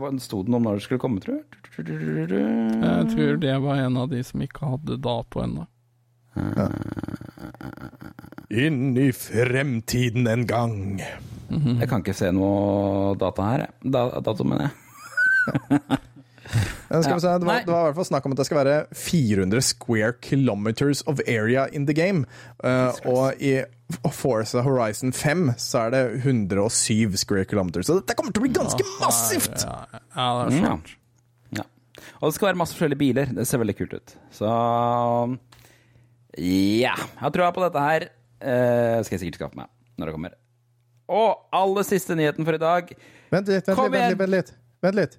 var- 0.00 0.16
sto 0.24 0.40
det 0.42 0.48
noe 0.50 0.56
om 0.62 0.64
når 0.64 0.80
det 0.80 0.86
skulle 0.86 1.02
komme, 1.02 1.20
tror 1.20 1.42
du? 1.44 1.60
Jeg 1.76 3.06
tror 3.12 3.36
det 3.42 3.54
var 3.62 3.82
en 3.84 3.96
av 4.00 4.08
de 4.10 4.22
som 4.24 4.40
ikke 4.42 4.64
hadde 4.72 4.96
dato 5.04 5.42
ennå. 5.44 5.66
Inn 8.54 8.96
i 8.98 9.10
fremtiden 9.16 10.26
en 10.30 10.46
gang. 10.46 10.74
Jeg 11.50 11.88
kan 11.90 12.02
ikke 12.02 12.16
se 12.16 12.30
noe 12.34 13.14
data 13.20 13.50
her. 13.52 13.68
Da, 13.82 14.08
dato, 14.24 14.46
mener 14.46 14.68
jeg. 14.68 14.72
ja. 16.90 17.00
skal 17.02 17.14
vi 17.14 17.20
se, 17.20 17.32
det, 17.40 17.46
var, 17.46 17.62
det 17.66 17.72
var 17.72 17.84
i 17.84 17.88
hvert 17.90 17.98
fall 17.98 18.08
snakk 18.08 18.26
om 18.26 18.34
at 18.34 18.40
det 18.40 18.46
skal 18.48 18.60
være 18.62 18.76
400 18.96 19.64
square 19.68 20.12
kilometers 20.24 21.04
of 21.10 21.22
area 21.28 21.66
in 21.72 21.86
the 21.86 21.96
game. 21.96 22.24
Uh, 22.64 22.90
og 23.10 23.40
i 23.42 23.60
Forza 24.12 24.64
Horizon 24.64 25.12
5 25.12 25.54
så 25.60 25.86
er 25.86 25.94
det 25.94 26.04
107 26.24 27.16
square 27.20 27.44
kilometers. 27.48 27.86
Så 27.90 28.00
dette 28.00 28.16
kommer 28.18 28.34
til 28.34 28.42
å 28.42 28.46
bli 28.48 28.54
ganske 28.56 28.90
massivt! 29.00 29.66
Ja, 29.66 29.80
ja, 30.16 30.28
det 30.48 30.60
er 30.60 30.68
Ja. 30.68 30.76
Ja. 31.54 31.66
Og 32.20 32.28
det 32.28 32.36
skal 32.36 32.50
være 32.50 32.58
masse 32.58 32.74
forskjellige 32.74 32.98
biler. 33.00 33.34
Det 33.36 33.46
ser 33.46 33.60
veldig 33.62 33.76
kult 33.78 33.98
ut. 34.00 34.16
Så 34.34 34.48
ja. 36.38 36.94
Jeg 36.94 37.20
har 37.20 37.34
trua 37.34 37.50
på 37.54 37.62
dette 37.66 37.84
her. 37.84 38.08
Uh, 38.44 39.00
skal 39.04 39.16
jeg 39.16 39.24
sikkert 39.26 39.40
skaffe 39.40 39.58
meg 39.60 39.70
når 39.98 40.10
det 40.10 40.16
kommer. 40.16 40.34
Og 41.14 41.44
aller 41.54 41.86
siste 41.86 42.16
nyheten 42.18 42.46
for 42.46 42.56
i 42.56 42.60
dag. 42.62 42.90
Vent 43.32 43.50
litt, 43.50 43.68
vent 43.68 43.94
litt, 43.94 44.18
vent 44.18 44.34
litt. 44.34 44.52
Vent 44.84 44.98
litt. 44.98 45.18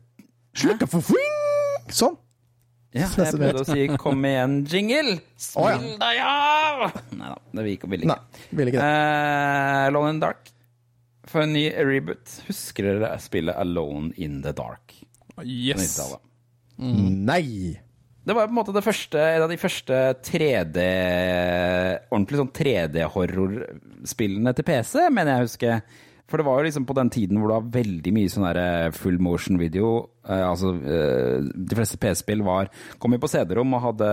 Slutt 0.55 0.83
å 0.85 0.89
få 0.89 1.01
fling! 1.11 1.89
Sånn. 1.93 2.17
Ja, 2.95 3.09
jeg 3.11 3.35
prøvde 3.35 3.59
å 3.59 3.67
si 3.67 3.85
'kom 3.99 4.23
igjen, 4.23 4.53
jingle'. 4.71 5.17
Å, 5.59 5.63
ja. 5.67 5.77
Spill 5.77 5.97
deg 5.99 6.19
av! 6.23 6.83
Nei 7.11 7.27
da, 7.27 7.39
det 7.51 7.65
vil 7.65 7.73
ikke. 7.75 7.89
Ikke. 7.91 8.07
Nei, 8.07 8.45
vil 8.55 8.71
ikke 8.71 8.79
det. 8.79 8.85
Uh, 8.87 9.87
Alone 9.89 10.13
in 10.13 10.21
the 10.21 10.25
Dark. 10.25 10.51
For 11.27 11.43
en 11.43 11.53
ny 11.57 11.65
reboot. 11.75 12.37
Husker 12.47 12.87
dere 12.87 13.17
spillet 13.19 13.57
Alone 13.59 14.13
in 14.15 14.39
the 14.45 14.53
Dark? 14.55 14.95
Yes. 15.43 15.81
90-tallet? 15.81 16.23
Nei! 17.25 17.75
Det 18.25 18.33
var 18.33 18.47
på 18.47 18.55
en 18.55 18.57
måte 18.57 18.73
det 18.73 18.81
første, 18.81 19.21
en 19.21 19.43
av 19.45 19.51
de 19.51 19.57
første 19.61 19.99
3D 20.25 20.81
Ordentlig 22.09 22.39
sånn 22.39 22.55
3D-horrorspillene 22.57 24.53
til 24.57 24.65
PC, 24.65 24.95
mener 25.13 25.29
jeg 25.31 25.43
å 25.43 25.45
huske. 25.45 25.77
For 26.25 26.41
det 26.41 26.47
var 26.47 26.57
jo 26.57 26.65
liksom 26.65 26.87
på 26.89 26.95
den 26.97 27.11
tiden 27.13 27.37
hvor 27.37 27.51
det 27.51 27.57
var 27.59 27.73
veldig 27.75 28.13
mye 28.15 28.31
sånn 28.33 28.47
der 28.47 28.95
full 28.97 29.19
motion 29.21 29.59
video. 29.61 29.91
Eh, 30.25 30.41
altså, 30.41 30.71
eh, 30.81 31.45
de 31.53 31.77
fleste 31.77 31.99
PC-spill 32.01 32.41
kom 32.97 33.13
jo 33.13 33.21
på 33.21 33.29
CD-rom 33.29 33.77
og 33.77 33.83
hadde 33.91 34.09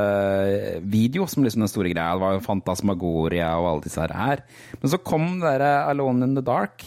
video 0.84 1.24
som 1.24 1.46
liksom 1.46 1.64
den 1.64 1.72
store 1.72 1.94
greia. 1.94 2.12
Det 2.12 2.24
var 2.26 2.36
jo 2.36 2.44
Fantasmagoria 2.44 3.54
og 3.56 3.70
alle 3.70 3.86
disse 3.88 4.10
her. 4.12 4.44
Men 4.76 4.92
så 4.92 5.00
kom 5.00 5.40
det 5.40 5.54
derre 5.54 5.72
Alone 5.88 6.28
in 6.28 6.36
the 6.36 6.44
Dark, 6.44 6.84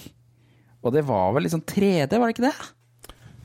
og 0.86 0.94
det 0.94 1.08
var 1.10 1.34
vel 1.34 1.48
liksom 1.48 1.66
3D, 1.66 2.20
var 2.20 2.30
det 2.30 2.38
ikke 2.38 2.50
det? 2.52 2.75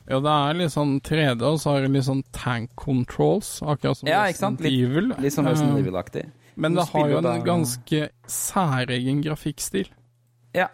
Ja, 0.09 0.19
det 0.19 0.31
er 0.33 0.53
litt 0.59 0.71
sånn 0.73 0.95
3D, 1.01 1.41
og 1.45 1.59
så 1.61 1.71
har 1.75 1.81
det 1.85 1.91
litt 1.93 2.03
sånn 2.07 2.23
tank 2.33 2.71
controls, 2.75 3.59
akkurat 3.61 3.97
som 3.97 4.07
Ja? 4.09 4.23
Resident 4.25 4.59
Litt, 4.61 4.73
Evil. 4.73 5.11
litt 5.19 5.33
sånn 5.33 5.47
Resident 5.47 5.77
Eh, 5.77 5.83
Evil-aktig. 5.83 6.25
Men 6.57 6.73
det 6.75 6.87
har 6.89 7.09
jo 7.09 7.17
en 7.17 7.23
da- 7.23 7.37
ganske 7.39 8.09
særegen 8.27 9.21
grafikkstil. 9.23 9.87
Ja. 10.53 10.67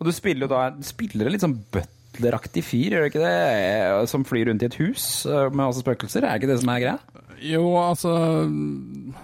Og 0.00 0.06
du 0.06 0.12
spiller 0.12 0.46
jo 0.46 0.48
da 0.48 0.70
Du 0.70 0.82
spiller 0.82 1.26
en 1.26 1.32
litt 1.32 1.40
sånn 1.42 1.58
butleraktig 1.72 2.62
fyr, 2.64 2.90
gjør 2.92 3.02
du 3.02 3.10
ikke 3.10 3.24
det? 3.24 4.08
Som 4.08 4.24
flyr 4.24 4.46
rundt 4.46 4.62
i 4.62 4.66
et 4.66 4.74
hus 4.78 5.26
eh, 5.26 5.48
med 5.50 5.56
masse 5.66 5.82
spøkelser. 5.82 6.22
Er 6.22 6.38
ikke 6.38 6.46
det 6.52 6.60
som 6.60 6.68
er 6.68 6.80
greia? 6.80 6.98
Jo, 7.42 7.64
altså 7.76 8.12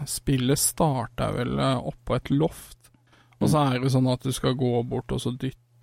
Spillet 0.08 0.58
starter 0.58 1.32
vel 1.36 1.58
eh, 1.58 1.80
oppå 1.92 2.16
et 2.16 2.30
loft, 2.30 2.90
og 3.40 3.48
så 3.52 3.74
er 3.74 3.80
det 3.82 3.92
sånn 3.92 4.10
at 4.12 4.22
du 4.24 4.32
skal 4.32 4.54
gå 4.58 4.82
bort 4.88 5.12
og 5.12 5.20
så 5.20 5.34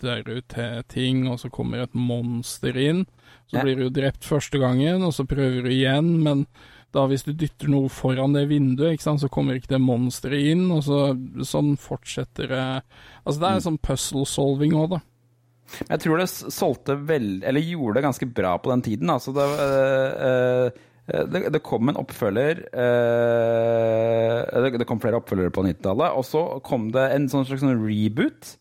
dytter 0.04 0.38
ut 0.38 0.47
til 0.54 0.84
ting, 0.91 1.24
og 1.32 1.39
så 1.41 1.49
kommer 1.54 1.84
et 1.84 1.95
monster 1.97 2.78
inn. 2.78 3.06
Så 3.49 3.58
Ja. 3.58 3.64
blir 3.64 3.76
du 3.82 3.89
drept 3.89 4.24
første 4.24 4.60
gangen, 4.60 5.04
og 5.04 5.14
så 5.14 5.26
prøver 5.28 5.64
du 5.64 5.70
igjen, 5.70 6.22
men 6.24 6.45
da 6.93 7.08
hvis 7.08 7.24
du 7.26 7.34
dytter 7.34 7.70
noe 7.70 7.89
foran 7.89 8.34
det 8.34 8.47
vinduet, 8.49 9.01
sant, 9.01 9.20
så 9.20 9.30
kommer 9.30 9.56
ikke 9.58 9.74
det 9.74 9.82
monsteret 9.82 10.51
inn, 10.54 10.70
og 10.72 10.84
så 10.86 11.18
sånn 11.41 11.76
fortsetter 11.78 12.47
det 12.47 12.84
Altså 13.26 13.39
det 13.39 13.49
er 13.49 13.66
sånn 13.66 13.82
puzzle 13.82 14.26
solving 14.26 14.74
òg, 14.78 14.89
da. 14.89 15.01
Jeg 15.89 15.99
tror 16.04 16.20
det 16.20 16.30
solgte 16.30 16.95
vel 17.08 17.41
Eller 17.41 17.62
gjorde 17.62 17.95
det 17.95 18.04
ganske 18.04 18.28
bra 18.34 18.58
på 18.60 18.70
den 18.70 18.82
tiden. 18.86 19.10
Altså 19.10 19.34
det, 19.34 19.45
øh, 19.64 20.72
øh, 21.14 21.26
det, 21.32 21.41
det 21.54 21.64
kom 21.64 21.89
en 21.89 21.97
oppfølger 21.97 22.62
øh, 22.78 24.62
det, 24.64 24.80
det 24.80 24.88
kom 24.88 25.01
flere 25.01 25.20
oppfølgere 25.20 25.54
på 25.56 25.64
90-tallet, 25.66 26.14
og 26.14 26.26
så 26.28 26.43
kom 26.66 26.91
det 26.93 27.08
en 27.16 27.30
sånn 27.32 27.47
slags 27.47 27.64
sånn 27.66 27.82
reboot. 27.82 28.54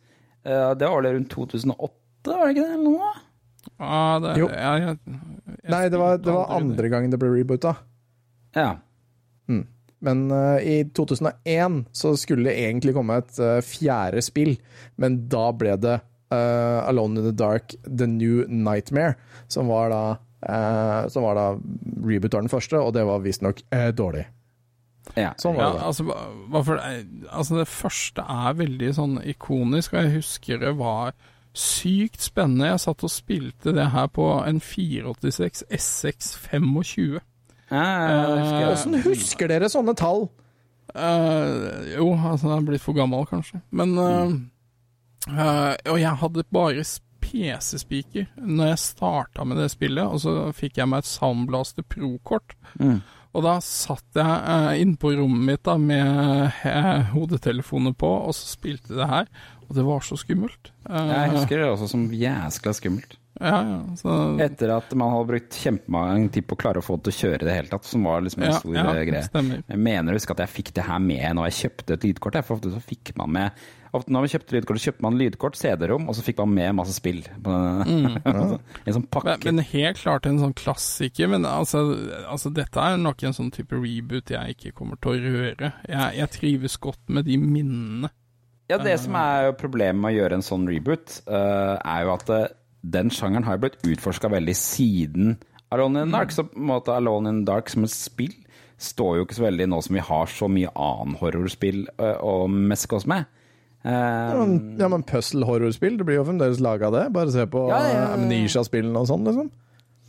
Eh, 0.45 0.71
det 0.79 0.89
var 0.89 1.03
vel 1.03 1.19
rundt 1.19 1.31
2008, 1.33 1.93
var 2.27 2.47
det 2.47 2.55
ikke 2.55 2.65
det? 2.65 2.73
eller 2.77 2.87
noe? 2.87 3.13
Ja, 3.79 3.99
det, 4.23 4.37
Jo. 4.41 4.49
jeg, 4.51 4.83
jeg, 4.83 4.97
jeg 5.07 5.71
Nei, 5.71 5.83
det 5.91 5.99
var, 6.01 6.17
det 6.19 6.35
var 6.35 6.57
andre 6.57 6.91
gangen 6.91 7.13
det 7.13 7.21
ble 7.23 7.31
reboota. 7.35 7.77
Ja. 8.57 8.73
Men 10.03 10.27
uh, 10.35 10.59
i 10.59 10.83
2001 10.91 11.85
så 11.95 12.17
skulle 12.19 12.51
det 12.51 12.59
egentlig 12.59 12.95
komme 12.97 13.21
et 13.23 13.37
uh, 13.39 13.61
fjerde 13.63 14.23
spill, 14.25 14.57
men 14.99 15.21
da 15.31 15.45
ble 15.55 15.77
det 15.79 16.01
uh, 16.35 16.81
Alone 16.89 17.21
in 17.21 17.29
the 17.29 17.35
Dark 17.39 17.77
The 17.87 18.09
New 18.11 18.43
Nightmare, 18.51 19.15
som 19.47 19.71
var 19.71 19.93
da 19.95 20.03
uh, 20.43 21.09
Som 21.13 21.23
var 21.23 21.39
da 21.39 21.47
reboot 22.03 22.35
av 22.35 22.43
den 22.43 22.51
første, 22.51 22.81
og 22.83 22.97
det 22.97 23.07
var 23.07 23.23
visstnok 23.23 23.63
uh, 23.71 23.91
dårlig. 23.95 24.27
Ja. 25.17 25.33
Sånn 25.41 25.57
var 25.59 25.75
det. 25.77 25.83
altså, 25.89 26.05
hva- 26.09 26.23
hvorfor 26.53 26.79
det, 26.81 27.27
altså 27.31 27.59
det 27.61 27.69
første 27.69 28.25
er 28.29 28.55
veldig 28.61 28.91
sånn 28.97 29.19
ikonisk, 29.35 29.93
og 29.95 30.05
jeg 30.07 30.15
husker 30.21 30.63
det 30.63 30.75
var 30.79 31.13
sykt 31.53 32.23
spennende. 32.25 32.71
Jeg 32.71 32.81
satt 32.81 33.05
og 33.05 33.13
spilte 33.13 33.75
det 33.77 33.91
her 33.93 34.07
på 34.09 34.25
en 34.47 34.61
486 34.65 35.65
SX 35.69 36.33
25. 36.49 37.21
Åssen 37.73 38.97
ja, 38.97 39.03
husker 39.05 39.49
dere 39.49 39.69
sånne 39.73 39.95
tall? 39.97 40.27
Uh, 40.93 41.87
jo, 41.95 42.11
altså 42.17 42.51
jeg 42.51 42.59
er 42.59 42.67
blitt 42.69 42.85
for 42.85 42.97
gammel, 42.97 43.25
kanskje. 43.29 43.63
Men 43.73 43.95
uh, 43.97 44.35
uh, 45.31 45.73
Og 45.89 45.97
jeg 46.01 46.19
hadde 46.21 46.45
bare 46.53 46.85
PC-speaker 47.23 48.27
når 48.37 48.73
jeg 48.75 48.83
starta 48.83 49.45
med 49.49 49.61
det 49.63 49.71
spillet, 49.73 50.05
og 50.05 50.21
så 50.21 50.35
fikk 50.57 50.81
jeg 50.83 50.91
meg 50.91 51.05
et 51.05 51.09
Soundblaster 51.09 51.87
Pro-kort. 51.87 52.57
Mm. 52.81 52.99
Og 53.33 53.45
da 53.47 53.55
satt 53.65 54.19
jeg 54.19 54.27
eh, 54.53 54.83
inne 54.83 54.99
på 55.01 55.15
rommet 55.17 55.47
mitt 55.49 55.63
da 55.65 55.79
med 55.81 56.53
eh, 56.69 57.07
hodetelefoner 57.15 57.95
på, 57.97 58.11
og 58.29 58.35
så 58.37 58.51
spilte 58.59 58.99
det 58.99 59.09
her. 59.09 59.31
Og 59.69 59.77
det 59.79 59.85
var 59.87 60.05
så 60.05 60.19
skummelt. 60.21 60.73
Eh, 60.85 61.13
Jeg 61.17 61.33
husker 61.39 61.63
det 61.63 61.69
også 61.73 61.89
som 61.95 62.07
jæskla 62.13 62.75
skummelt. 62.77 63.17
Ja, 63.41 63.57
ja. 63.65 63.79
Så, 63.97 64.13
Etter 64.45 64.75
at 64.77 64.91
man 64.95 65.15
hadde 65.15 65.31
brukt 65.33 65.57
kjempemange 65.57 66.29
tid 66.35 66.45
på 66.47 66.55
å 66.55 66.61
klare 66.61 66.83
å 66.83 66.85
få 66.85 66.99
det 67.01 67.09
til 67.09 67.15
å 67.15 67.21
kjøre 67.23 67.41
i 67.41 67.49
det 67.49 67.55
hele 67.57 67.73
tatt, 67.73 67.89
som 67.89 68.05
var 68.07 68.21
liksom 68.23 68.45
en 68.45 68.51
ja, 68.53 68.59
stor 68.61 68.77
ja, 68.77 68.85
eh, 68.93 69.05
greie. 69.09 69.25
stemmer. 69.27 69.63
Jeg 69.73 69.81
mener 69.89 70.13
å 70.13 70.21
huske 70.21 70.37
at 70.37 70.43
jeg 70.45 70.53
fikk 70.59 70.75
det 70.77 70.85
her 70.91 71.01
med 71.03 71.25
når 71.39 71.49
jeg 71.49 71.57
kjøpte 71.63 71.97
et 71.97 72.05
lydkort. 72.11 72.39
For 72.45 72.59
ofte 72.61 72.75
så 72.75 72.83
fikk 72.85 73.15
man 73.19 73.33
med 73.39 73.65
når 73.93 74.25
man 74.25 74.31
kjøpte 74.33 74.55
lydkort, 74.57 74.81
så 74.81 74.89
kjøpte 74.89 75.05
man 75.05 75.19
lydkort, 75.21 75.57
CD-rom, 75.61 76.07
og 76.09 76.17
så 76.17 76.25
fikk 76.25 76.39
man 76.41 76.55
med 76.57 76.77
masse 76.79 76.95
spill. 76.97 77.21
På, 77.45 77.53
en 77.85 78.97
sånn 78.97 79.05
pakke. 79.13 79.37
Men, 79.45 79.59
men 79.61 79.67
helt 79.69 80.01
klart 80.01 80.29
en 80.29 80.41
sånn 80.41 80.55
klassiker. 80.57 81.29
Men 81.29 81.45
altså, 81.49 81.85
altså, 82.25 82.53
dette 82.57 82.81
er 82.81 82.97
nok 83.03 83.21
en 83.29 83.37
sånn 83.37 83.53
type 83.53 83.77
reboot 83.77 84.33
jeg 84.33 84.57
ikke 84.57 84.73
kommer 84.81 85.01
til 85.03 85.13
å 85.13 85.37
røre. 85.37 85.73
Jeg, 85.85 86.17
jeg 86.23 86.35
trives 86.39 86.79
godt 86.81 87.13
med 87.13 87.29
de 87.29 87.37
minnene. 87.43 88.13
ja, 88.73 88.81
det 88.81 88.97
som 89.03 89.19
er 89.21 89.51
jo 89.51 89.59
problemet 89.61 90.01
med 90.01 90.15
å 90.15 90.19
gjøre 90.23 90.41
en 90.41 90.47
sånn 90.47 90.65
reboot, 90.71 91.19
uh, 91.29 91.77
er 91.77 92.07
jo 92.07 92.15
at 92.17 92.33
uh, 92.33 92.47
den 92.97 93.13
sjangeren 93.13 93.45
har 93.45 93.59
jo 93.59 93.67
blitt 93.67 93.83
utforska 93.85 94.33
veldig 94.33 94.57
siden 94.57 95.37
Alone 95.73 96.03
in 96.03 96.09
the 96.09 96.17
Dark. 96.17 96.33
Så 96.33 96.47
på 96.49 96.59
en 96.59 96.71
måte 96.73 96.97
Alone 96.97 97.29
in 97.29 97.43
the 97.43 97.51
Dark 97.53 97.69
som 97.73 97.85
et 97.85 97.93
spill 97.93 98.35
står 98.83 99.19
jo 99.19 99.27
ikke 99.27 99.39
så 99.39 99.47
veldig 99.47 99.69
nå 99.71 99.79
som 99.85 99.97
vi 99.97 100.03
har 100.05 100.31
så 100.31 100.49
mye 100.51 100.73
annen 100.75 101.17
horrorspill 101.21 101.85
eh, 101.93 102.19
å 102.19 102.49
meske 102.51 102.99
oss 102.99 103.07
med. 103.09 103.29
Eh, 103.85 104.43
Ja, 104.79 104.89
men, 104.89 105.03
puzzle-horrorspill, 105.03 105.99
det 105.99 106.07
blir 106.07 106.21
jo 106.21 106.27
fremdeles 106.29 106.61
laga 106.63 106.91
det. 106.95 107.09
Bare 107.15 107.33
se 107.35 107.47
på 107.51 107.69
Ja, 107.71 107.81
ja, 107.83 107.93
ja. 107.93 108.05
eh, 108.05 108.15
Amnesia-spillene 108.19 108.99
og 109.03 109.09
sånn, 109.11 109.27
liksom. 109.27 109.51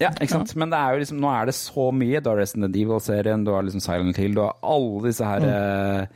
Ja, 0.01 0.09
ikke 0.17 0.33
sant? 0.33 0.55
Men 0.59 0.71
det 0.73 0.79
er 0.81 0.93
jo 0.93 1.01
liksom, 1.03 1.19
nå 1.21 1.29
er 1.31 1.45
det 1.47 1.55
så 1.55 1.87
mye. 1.93 2.19
Du 2.21 2.29
har 2.31 2.37
Resident 2.41 2.75
Evil-serien, 2.75 3.43
du 3.45 3.51
har 3.53 3.63
liksom 3.65 3.81
Silent 3.83 4.17
Hill, 4.17 4.33
du 4.35 4.41
har 4.41 4.55
alle 4.65 5.03
disse 5.05 5.25
her 5.25 5.45
mm. 5.45 6.07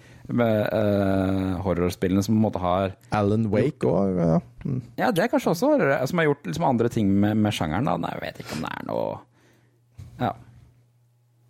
med, 0.42 0.56
eh, 0.80 1.52
horrorspillene 1.64 2.24
som 2.26 2.36
på 2.36 2.40
en 2.40 2.46
måte 2.48 2.64
har 2.64 2.96
Alan 3.16 3.46
Wake 3.54 3.88
òg, 3.88 4.18
ja. 4.18 4.40
Mm. 4.66 4.82
Ja, 5.00 5.12
det 5.12 5.24
er 5.24 5.30
kanskje 5.32 5.54
også 5.54 5.70
horror, 5.72 5.94
som 6.10 6.20
har 6.20 6.28
gjort 6.28 6.50
liksom 6.50 6.66
andre 6.68 6.90
ting 6.92 7.14
med, 7.22 7.38
med 7.38 7.54
sjangeren. 7.56 7.86
da. 7.88 7.96
Nei, 8.02 8.12
jeg 8.18 8.26
vet 8.26 8.42
ikke 8.44 8.58
om 8.58 8.66
det 8.68 8.74
er 8.74 8.90
noe 8.90 9.08
Ja. 10.20 10.34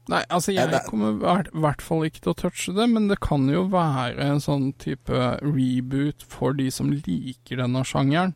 Nei, 0.08 0.22
altså 0.32 0.54
jeg 0.56 0.72
kommer 0.88 1.18
i 1.18 1.50
hvert- 1.52 1.82
fall 1.84 2.06
ikke 2.08 2.22
til 2.24 2.32
å 2.32 2.38
touche 2.40 2.74
det, 2.76 2.86
men 2.90 3.08
det 3.10 3.20
kan 3.20 3.48
jo 3.52 3.66
være 3.68 4.20
en 4.24 4.40
sånn 4.40 4.70
type 4.80 5.10
reboot 5.44 6.24
for 6.24 6.54
de 6.54 6.70
som 6.72 6.92
liker 6.92 7.58
denne 7.60 7.84
sjangeren, 7.84 8.34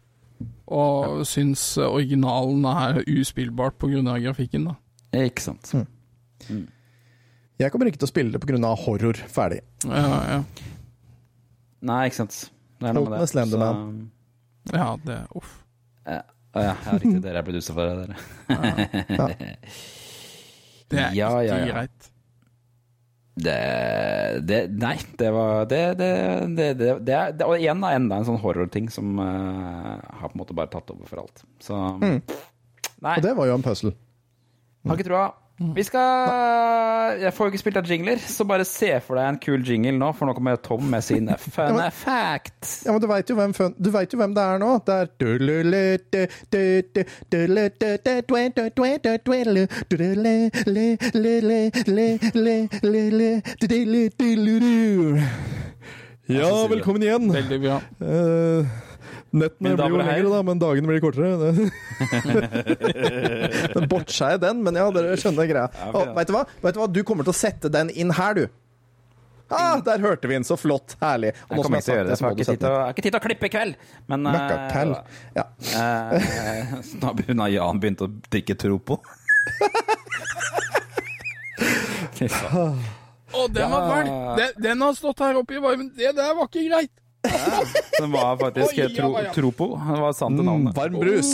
og 0.67 1.21
syns 1.25 1.77
originalen 1.77 2.65
er 2.65 3.03
uspillbart 3.07 3.77
pga. 3.79 4.19
grafikken, 4.19 4.65
da. 4.65 4.75
Ikke 5.13 5.39
sant. 5.41 5.71
Jeg 7.59 7.71
kommer 7.71 7.85
ikke 7.87 7.99
til 7.99 8.07
å 8.07 8.11
spille 8.11 8.31
det 8.31 8.41
pga. 8.41 8.75
horror. 8.75 9.13
Ferdig. 9.29 9.61
Ja, 9.85 10.21
ja. 10.27 10.43
Nei, 11.81 12.09
ikke 12.09 12.15
sant. 12.25 12.49
Det 12.79 12.89
er 12.89 12.93
noe 12.93 13.09
med 13.09 13.19
det. 13.19 13.29
Slenderman. 13.29 14.11
ja 14.73 14.95
det 15.05 15.27
Uff. 15.35 15.63
Så, 16.05 16.11
ja. 16.17 16.21
Å 16.51 16.59
ja, 16.65 16.75
ja, 16.85 16.97
riktig. 16.99 17.21
Dere 17.23 17.39
er 17.39 17.43
producer 17.47 17.73
for 17.73 17.87
det, 17.87 18.15
dere. 18.49 19.57
Det 20.91 20.99
er 20.99 21.13
Ja, 21.17 21.29
ikke 21.41 21.47
ja, 21.47 21.57
ja. 21.65 21.73
greit. 21.75 22.07
Det, 23.41 23.53
det 24.43 24.57
Nei, 24.75 24.97
det 25.17 25.29
var 25.33 25.65
Det, 25.71 25.79
det, 25.97 26.09
det, 26.57 26.65
det, 26.77 26.89
det, 27.07 27.13
er, 27.15 27.31
det 27.31 27.45
Og 27.47 27.55
igjen 27.55 27.79
da, 27.81 27.93
enda 27.95 28.17
en 28.19 28.27
sånn 28.27 28.41
horrorting 28.43 28.89
som 28.91 29.13
uh, 29.23 29.95
har 30.03 30.27
på 30.27 30.35
en 30.35 30.41
måte 30.43 30.55
bare 30.57 30.69
tatt 30.73 30.91
over 30.93 31.07
for 31.07 31.23
alt. 31.23 31.45
Så 31.63 31.77
Nei, 33.01 33.15
Og 33.15 33.23
det 33.23 33.31
var 33.39 33.47
jo 33.49 33.55
en 33.57 33.63
puzzle. 33.65 33.93
har 34.85 34.99
ikke 34.99 35.07
troa. 35.07 35.29
Vi 35.61 35.83
skal 35.85 37.19
Jeg 37.21 37.33
får 37.33 37.45
jo 37.45 37.51
ikke 37.51 37.61
spilt 37.61 37.77
av 37.77 37.89
jingler, 37.89 38.17
så 38.17 38.45
bare 38.49 38.65
se 38.65 38.89
for 39.05 39.19
deg 39.19 39.27
en 39.29 39.39
kul 39.41 39.61
jingle 39.67 39.93
nå, 39.99 40.09
for 40.17 40.25
nå 40.25 40.33
kommer 40.37 40.57
Tom 40.65 40.87
med 40.89 41.05
sin 41.05 41.29
fun 41.53 41.77
fact. 41.93 42.81
Ja, 42.85 42.95
men 42.95 43.01
du 43.03 43.07
veit 43.11 43.29
jo, 43.29 43.37
jo 44.15 44.21
hvem 44.21 44.33
det 44.33 44.43
er 44.43 44.61
nå. 44.61 44.71
Det 44.87 44.95
er 44.95 45.11
Ja, 56.31 56.51
velkommen 56.71 57.03
igjen. 57.03 57.27
Veldig 57.33 57.59
bra. 57.61 57.81
Eh, 58.01 58.65
nettene 59.31 59.75
blir 59.77 59.93
jo 59.93 59.99
lengre, 60.01 60.29
da, 60.33 60.39
men 60.47 60.61
dagene 60.61 60.87
blir 60.91 61.01
kortere. 61.03 61.51
den 63.75 63.87
botcha 63.91 64.33
jeg 64.33 64.41
den, 64.43 64.63
men 64.65 64.79
ja, 64.79 64.87
dere 64.95 65.17
skjønner 65.19 65.49
greia. 65.49 65.67
Ja, 65.71 66.03
vet, 66.17 66.27
du 66.31 66.35
hva? 66.35 66.43
vet 66.63 66.75
du 66.75 66.81
hva? 66.81 66.89
Du 66.91 67.01
kommer 67.07 67.27
til 67.27 67.33
å 67.33 67.39
sette 67.41 67.71
den 67.73 67.91
inn 67.93 68.11
her, 68.17 68.33
du. 68.37 68.45
Ah, 69.51 69.81
der 69.83 69.99
hørte 69.99 70.27
vi 70.27 70.33
den. 70.37 70.43
Så 70.47 70.55
flott. 70.57 70.95
Herlig. 71.01 71.33
Og 71.49 71.51
Jeg 71.51 71.57
nå 71.57 71.63
som 71.63 71.63
kommer 71.63 71.77
jeg 71.77 71.83
ikke 71.83 71.91
til 71.91 71.93
å 71.93 71.97
gjøre 71.97 72.07
har 72.07 72.11
det, 72.11 72.15
sagt 72.15 72.21
for 72.21 72.27
jeg 72.27 72.31
har 72.31 72.31
det, 72.31 72.31
så 72.31 72.31
må 72.31 72.31
du 72.31 72.41
ikke 72.41 72.51
tid 72.51 72.59
til 72.61 72.69
å, 72.71 72.79
har 72.79 72.91
ikke 72.93 73.03
tid 73.03 73.11
til 73.11 73.19
å 73.19 73.25
klippe 73.25 73.45
i 73.45 73.51
kveld. 73.51 73.73
Men 74.11 74.19
eh, 74.25 74.31
Møkkakall. 74.37 74.91
Ja. 75.35 75.45
eh, 75.81 76.65
Så 76.91 76.95
nå 77.35 77.43
har 77.43 77.51
Jan 77.57 77.81
begynt 77.83 78.01
å 78.05 78.07
drikke 78.31 78.55
Tropo. 78.59 78.95
Fy. 82.17 82.25
Å, 83.31 83.47
den 83.47 83.71
var 83.71 83.81
fæl! 83.87 84.09
Den, 84.39 84.49
den 84.63 84.81
har 84.83 84.95
stått 84.97 85.19
her 85.23 85.39
oppe 85.39 85.55
i 85.55 85.61
varmen. 85.63 85.91
Det 85.97 86.11
der 86.17 86.33
var 86.37 86.45
ikke 86.49 86.65
greit. 86.67 86.91
Som 87.97 88.11
var 88.15 88.37
faktisk 88.39 88.77
Oi, 88.79 88.87
tro, 88.95 89.09
ja. 89.21 89.31
Tropo. 89.35 89.67
Det 89.77 89.99
var 90.01 90.13
sant 90.17 90.37
det 90.37 90.41
Mm, 90.43 90.49
navnet. 90.49 90.75
varm 90.75 90.95
brus. 90.99 91.29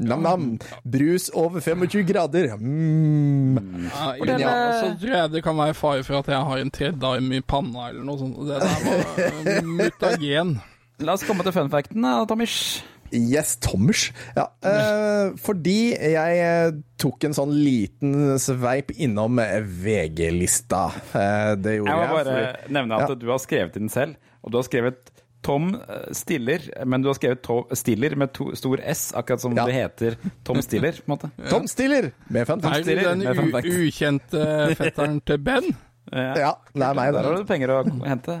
Nam-nam. 0.00 0.58
Brus 0.84 1.30
over 1.34 1.60
25 1.60 2.02
grader. 2.06 2.52
Mm. 2.58 3.88
Ja, 3.88 4.12
Fortell, 4.18 4.40
ja, 4.40 4.52
eh, 4.52 4.80
så 4.82 5.00
tror 5.00 5.14
jeg 5.16 5.32
det 5.32 5.42
kan 5.44 5.56
være 5.56 5.74
fare 5.74 6.04
for 6.04 6.18
at 6.20 6.26
jeg 6.28 6.44
har 6.50 6.58
en 6.58 6.70
tredime 6.70 7.36
i 7.36 7.40
panna 7.40 7.88
eller 7.88 8.04
noe 8.04 8.18
sånt. 8.20 8.36
Det 8.46 8.60
der 8.60 8.68
var 8.86 9.52
eh, 9.56 9.62
mutagen. 9.78 10.56
La 11.02 11.12
oss 11.16 11.24
komme 11.26 11.42
til 11.46 11.52
funfacten, 11.56 12.04
Tommers. 12.28 12.82
Yes, 13.12 13.56
Thomas. 13.60 14.06
Ja, 14.36 14.46
eh, 14.64 15.32
fordi 15.36 15.92
jeg 15.92 16.38
eh, 16.40 16.70
tok 17.02 17.24
en 17.28 17.34
sånn 17.36 17.52
liten 17.52 18.38
sveip 18.40 18.92
innom 18.96 19.36
VG-lista. 19.36 20.86
Eh, 21.12 21.54
det 21.60 21.74
gjorde 21.78 21.92
Jeg 21.92 21.98
jeg. 21.98 22.08
må 22.08 22.16
bare 22.16 22.36
fordi- 22.36 22.72
nevne 22.72 23.00
at 23.02 23.08
Ja. 23.10 23.14
du 23.14 23.26
har 23.28 23.38
skrevet 23.38 23.72
den 23.74 23.88
selv, 23.92 24.16
og 24.42 24.52
du 24.52 24.56
har 24.58 24.64
skrevet 24.64 25.10
Tom 25.42 25.72
eh, 25.74 26.12
Stiller, 26.14 26.64
men 26.86 27.02
du 27.02 27.08
har 27.10 27.16
skrevet 27.18 27.40
to, 27.42 27.56
Stiller 27.74 28.14
med 28.16 28.30
to, 28.36 28.50
stor 28.58 28.80
S, 28.92 29.08
akkurat 29.18 29.40
som 29.42 29.56
Ja. 29.58 29.64
det 29.66 29.74
heter 29.74 30.16
Tom 30.46 30.60
Stiller, 30.62 30.92
på 30.92 31.08
en 31.08 31.14
måte. 31.16 31.30
Tom 31.50 31.66
Stiller 31.70 32.10
med 32.30 32.46
fun 32.46 32.60
Er 32.62 32.68
facts. 32.76 32.86
det 32.86 32.98
den 33.02 33.82
ukjente 33.82 34.44
fetteren 34.78 35.20
til 35.26 35.38
Ben? 35.42 35.72
Ja. 36.12 36.34
Ja, 36.36 36.52
det 36.74 36.82
er 36.86 36.94
meg, 36.98 37.12
Der 37.14 37.22
har 37.26 37.36
du 37.40 37.44
penger 37.48 37.70
å 37.74 37.82
hente. 38.06 38.38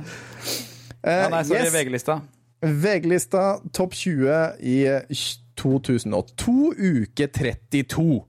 Eh, 1.02 1.22
Ja, 1.24 1.28
nei, 1.32 1.42
sorry, 1.48 1.64
yes. 1.66 1.74
VG-lista. 1.74 2.20
VG-lista 2.62 3.44
topp 3.74 3.94
20 3.98 4.60
i 4.62 4.76
eh, 4.86 5.22
2002, 5.58 6.52
uke 6.78 7.26
32. 7.34 8.20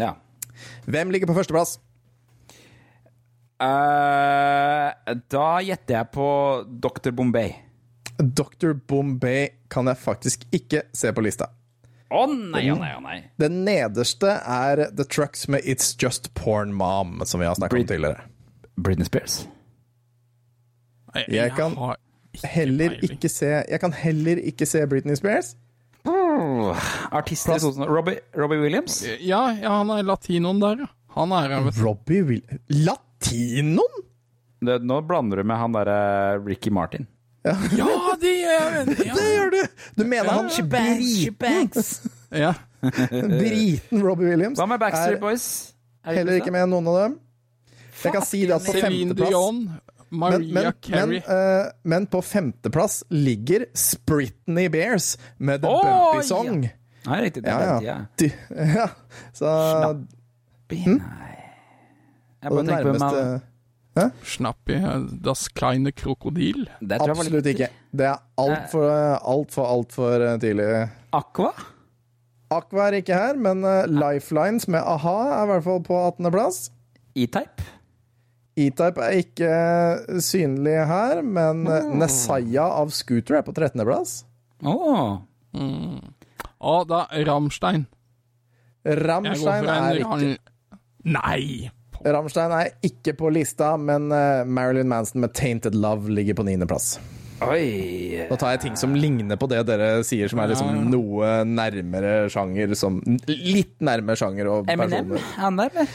Ja. 0.00 0.14
Hvem 0.88 1.10
ligger 1.12 1.28
på 1.28 1.36
førsteplass? 1.36 1.76
Uh, 3.56 4.92
da 5.32 5.46
gjetter 5.64 5.96
jeg 5.98 6.10
på 6.12 6.26
Dr. 6.84 7.12
Bombay. 7.16 7.54
Dr. 8.18 8.72
Bombay 8.88 9.48
kan 9.72 9.86
jeg 9.90 9.98
faktisk 10.00 10.46
ikke 10.54 10.82
se 10.96 11.12
på 11.12 11.24
lista. 11.24 11.50
Å 12.10 12.22
nei, 12.30 12.68
å 12.70 12.76
nei, 12.78 12.92
å 12.94 13.00
nei. 13.02 13.16
Den 13.40 13.64
nederste 13.66 14.36
er 14.46 14.84
The 14.94 15.04
Trucks 15.04 15.48
med 15.50 15.64
It's 15.66 15.92
Just 15.98 16.30
Porn 16.38 16.70
Mom, 16.72 17.20
som 17.26 17.42
vi 17.42 17.48
har 17.48 17.56
snakket 17.58 17.82
om 17.82 17.88
tidligere. 17.90 18.26
Britney 18.76 19.08
Spears. 19.08 19.40
Nei, 21.14 21.24
Jeg 21.32 21.54
kan 21.56 21.72
ikke 21.74 22.50
Heller 22.52 22.92
peiling. 22.92 23.16
ikke 23.16 23.28
se 23.32 23.46
Jeg 23.48 23.80
kan 23.80 23.92
heller 23.96 24.36
ikke 24.44 24.66
se 24.68 24.82
Britney 24.86 25.16
Spears. 25.16 25.54
Artister 27.16 27.58
sånn 27.62 27.86
Robbie, 27.88 28.20
Robbie 28.36 28.60
Williams. 28.60 29.00
Ja, 29.24 29.46
ja, 29.56 29.78
han 29.80 29.90
er 29.94 30.04
latinoen 30.06 30.60
der, 30.62 30.84
ja. 30.84 30.90
Han 31.16 31.32
er 31.32 31.48
her, 31.48 31.64
vet 31.64 31.78
du. 31.78 31.82
Robbie 31.86 32.22
Williams 32.28 32.60
Latinoen?! 32.86 34.02
Det, 34.66 34.78
nå 34.84 35.00
blander 35.08 35.40
du 35.40 35.44
med 35.48 35.58
han 35.60 35.74
derre 35.76 35.96
Ricky 36.44 36.70
Martin. 36.72 37.06
Ja, 37.46 37.92
det 38.20 38.32
gjør 38.40 38.76
jeg! 38.76 38.86
Det 38.90 39.06
Ja. 39.06 39.14
gjør 39.14 39.50
du! 39.54 39.60
Du 39.98 40.04
mener 40.04 40.30
han 40.30 40.50
briten, 40.70 41.72
ja. 42.44 42.52
briten 42.82 44.02
Robbie 44.02 44.28
Williams? 44.32 44.58
Hva 44.58 44.66
med 44.70 44.82
Backstreet 44.82 45.20
Boys? 45.22 45.46
Er 46.06 46.20
Heller 46.20 46.40
ikke 46.40 46.54
med 46.54 46.68
noen 46.70 46.88
av 46.90 46.98
dem. 47.02 47.18
Jeg 48.04 48.12
kan 48.14 48.24
si 48.26 48.42
det 48.46 48.54
at 48.54 48.66
på 48.66 48.74
femteplass 48.76 49.32
men, 50.10 50.30
men, 50.30 50.44
men, 50.54 50.72
Carey. 50.84 51.18
eh, 51.18 51.70
men 51.82 52.06
på 52.06 52.20
femteplass 52.22 53.00
ligger 53.10 53.64
Spritney 53.74 54.68
Bears 54.70 55.16
med 55.38 55.64
The 55.64 55.70
oh, 55.72 55.82
Bumpy 55.82 56.26
Song. 56.28 56.60
Nei, 57.06 57.18
riktig. 57.24 57.42
Det 57.46 57.50
Ja, 57.50 57.80
ja. 57.82 57.96
De, 58.18 58.30
ja. 58.78 58.86
Så 59.34 59.50
Nei. 60.70 61.00
Jeg 62.42 62.50
bare 62.52 62.66
tenker 62.66 62.86
på 62.86 62.92
nærmeste 62.92 63.40
meg 63.96 64.26
Snappi, 64.28 64.76
Das 65.24 65.46
kleine 65.56 65.92
krokodil. 65.96 66.66
Det 66.80 66.98
tror 67.00 67.12
jeg 67.12 67.16
Absolutt 67.16 67.38
litt 67.38 67.52
ikke. 67.54 67.70
Det 67.96 68.08
er 68.10 68.20
altfor, 68.42 68.90
altfor, 69.20 69.70
altfor 69.72 70.26
eh, 70.26 70.36
tidlig. 70.42 70.68
Aqua? 71.16 71.52
Aqua 72.54 72.88
er 72.88 73.00
ikke 73.00 73.16
her, 73.16 73.38
men 73.40 73.64
eh, 73.66 73.86
Lifelines 73.90 74.68
med 74.70 74.84
a-ha 74.84 75.16
er 75.40 75.46
i 75.46 75.50
hvert 75.54 75.66
fall 75.66 75.82
på 75.86 76.02
18.-plass. 76.12 76.60
E-Type? 77.16 77.64
E-Type 78.56 79.02
er 79.02 79.18
ikke 79.20 79.48
eh, 79.50 80.20
synlig 80.24 80.76
her, 80.88 81.22
men 81.24 81.66
eh, 81.68 81.88
Nesaya 82.00 82.68
av 82.78 82.92
Scooter 82.94 83.40
er 83.40 83.46
på 83.46 83.56
13.-plass. 83.56 84.20
Åh. 84.64 85.16
Å, 86.56 86.76
da 86.88 87.06
Ramstein. 87.26 87.86
Ramstein 88.86 89.68
er 89.72 90.02
ikke 90.04 90.36
Nei! 91.06 91.70
Rammstein 92.14 92.54
er 92.54 92.72
ikke 92.86 93.16
på 93.18 93.30
lista, 93.34 93.74
men 93.80 94.10
eh, 94.14 94.44
Marilyn 94.46 94.88
Manson 94.90 95.24
med 95.24 95.34
'Tainted 95.34 95.74
Love' 95.74 96.12
ligger 96.12 96.38
på 96.38 96.46
9.-plass. 96.46 96.96
Oi. 97.44 98.26
Da 98.30 98.36
tar 98.40 98.54
jeg 98.54 98.62
ting 98.62 98.76
som 98.80 98.94
ligner 98.96 99.36
på 99.36 99.48
det 99.50 99.60
dere 99.68 100.00
sier, 100.08 100.30
som 100.32 100.40
er 100.40 100.54
liksom 100.54 100.86
noe 100.88 101.42
nærmere 101.44 102.30
sjanger. 102.32 102.72
Som, 102.78 103.02
litt 103.28 103.76
nærmere 103.84 104.16
sjanger 104.16 104.48
og 104.52 104.70
Eminem? 104.72 105.18
Er? 105.18 105.92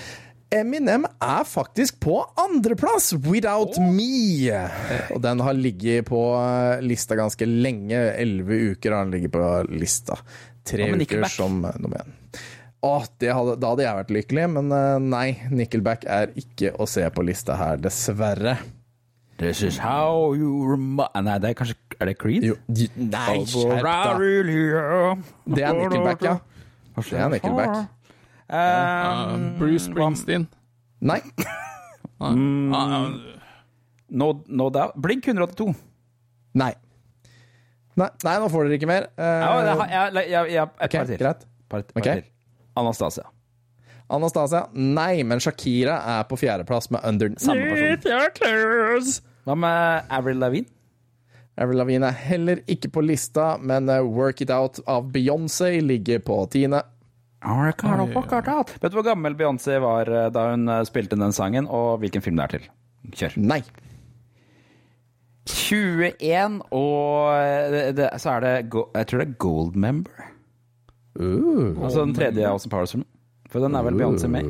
Eminem 0.51 1.07
er 1.07 1.47
faktisk 1.47 1.97
på 2.03 2.19
andreplass, 2.43 3.13
'Without 3.15 3.79
Me'. 3.81 4.51
Og 5.15 5.21
den 5.23 5.41
har 5.41 5.57
ligget 5.57 6.05
på 6.11 6.21
eh, 6.37 6.85
lista 6.85 7.17
ganske 7.17 7.47
lenge. 7.47 7.97
Elleve 8.21 8.75
uker 8.75 8.93
har 8.93 9.05
den 9.05 9.17
ligget 9.17 9.33
på 9.33 9.51
lista. 9.71 10.19
Tre 10.67 10.91
uker 10.93 11.25
som 11.31 11.63
nummer 11.79 12.03
én. 12.03 12.20
Åh, 12.81 13.03
det 13.21 13.29
hadde, 13.29 13.55
da 13.61 13.69
hadde 13.75 13.83
jeg 13.85 13.97
vært 13.99 14.11
lykkelig, 14.15 14.45
men 14.55 14.71
eh, 14.73 14.99
nei. 15.03 15.25
Nickelback 15.53 16.05
er 16.09 16.31
ikke 16.39 16.71
å 16.81 16.87
se 16.89 17.03
på 17.13 17.21
lista 17.27 17.53
her, 17.59 17.77
dessverre. 17.81 18.55
This 19.41 19.61
is 19.65 19.77
how 19.81 20.33
you 20.37 20.49
remi... 20.69 21.05
Nei, 21.25 21.35
det 21.41 21.49
er 21.49 21.55
kanskje 21.57 21.75
Er 21.97 22.09
det 22.11 22.15
Creed? 22.21 22.43
Jo, 22.45 22.55
de- 22.69 22.89
nei, 22.97 23.39
skjerp 23.49 23.85
deg. 24.19 25.23
Det 25.55 25.63
er 25.65 25.77
Nickelback, 25.77 26.25
ja. 26.25 26.35
Det 26.97 27.17
er 27.21 27.31
Nickelback. 27.33 27.77
Um, 28.51 29.45
Bruce 29.61 29.85
Springsteen. 29.87 30.47
Nei. 31.11 31.21
Mm. 32.21 32.73
Ah, 32.75 32.91
ah, 32.97 33.05
no, 34.09 34.27
no 34.45 34.69
doubt. 34.73 34.97
Blink 35.01 35.25
182. 35.25 35.71
Nei. 36.61 36.73
Nei, 37.97 38.09
nei, 38.23 38.35
nå 38.43 38.49
får 38.51 38.67
dere 38.67 38.77
ikke 38.77 38.89
mer. 38.89 39.07
Uh, 39.17 39.25
Ja, 39.25 39.55
jeg, 39.65 39.79
har- 39.79 39.89
jeg, 39.95 40.27
jeg, 40.33 40.51
jeg, 40.57 40.67
et 40.67 40.85
ok, 40.85 40.97
par 40.99 41.09
til. 41.09 41.17
greit. 41.23 41.47
Par, 41.71 41.87
par 41.93 42.03
okay. 42.03 42.21
til. 42.21 42.29
Anastasia. 42.79 43.25
Anastasia? 44.11 44.65
Nei, 44.73 45.23
men 45.23 45.39
Shakira 45.43 45.97
er 46.17 46.27
på 46.29 46.37
fjerdeplass 46.39 46.91
med 46.91 47.03
under 47.07 47.33
samme 47.39 47.67
person. 47.71 47.97
Hva 49.47 49.55
med 49.57 50.11
Avril 50.13 50.41
Lavigne? 50.41 50.69
Avril 51.61 51.81
Lavigne 51.81 52.07
er 52.07 52.17
heller 52.29 52.61
ikke 52.71 52.91
på 52.95 53.03
lista, 53.05 53.55
men 53.59 53.89
eh, 53.91 54.01
Work 54.05 54.41
It 54.45 54.51
Out 54.53 54.79
av 54.89 55.11
Beyoncé 55.13 55.73
ligger 55.83 56.21
på 56.23 56.37
tiende. 56.53 56.81
Vet 58.81 58.93
du 58.93 58.99
hvor 58.99 59.07
gammel 59.07 59.35
Beyoncé 59.37 59.79
var 59.83 60.09
eh, 60.09 60.29
da 60.33 60.51
hun 60.51 60.67
eh, 60.69 60.83
spilte 60.87 61.19
den 61.19 61.35
sangen, 61.35 61.67
og 61.67 61.99
hvilken 62.03 62.23
film 62.23 62.39
det 62.39 62.47
er 62.47 62.55
til? 62.57 62.67
Kjør. 63.17 63.39
Nei. 63.51 63.61
21, 65.51 66.59
og 66.77 67.71
det, 67.73 67.85
det, 67.97 68.09
så 68.21 68.35
er 68.35 68.43
det 68.43 68.51
Jeg 68.61 69.07
tror 69.09 69.21
det 69.23 69.25
er 69.25 69.37
Gold 69.41 69.75
Member. 69.75 70.27
Uh, 71.19 71.75
Altså 71.83 72.05
den 72.05 72.13
tredje 72.15 72.47
Austin 72.47 72.71
Powers-filmen. 72.71 73.07
For 73.51 73.63
den 73.63 73.75
er 73.75 73.83
vel 73.83 73.97
Beyoncé 73.99 74.29
med 74.31 74.47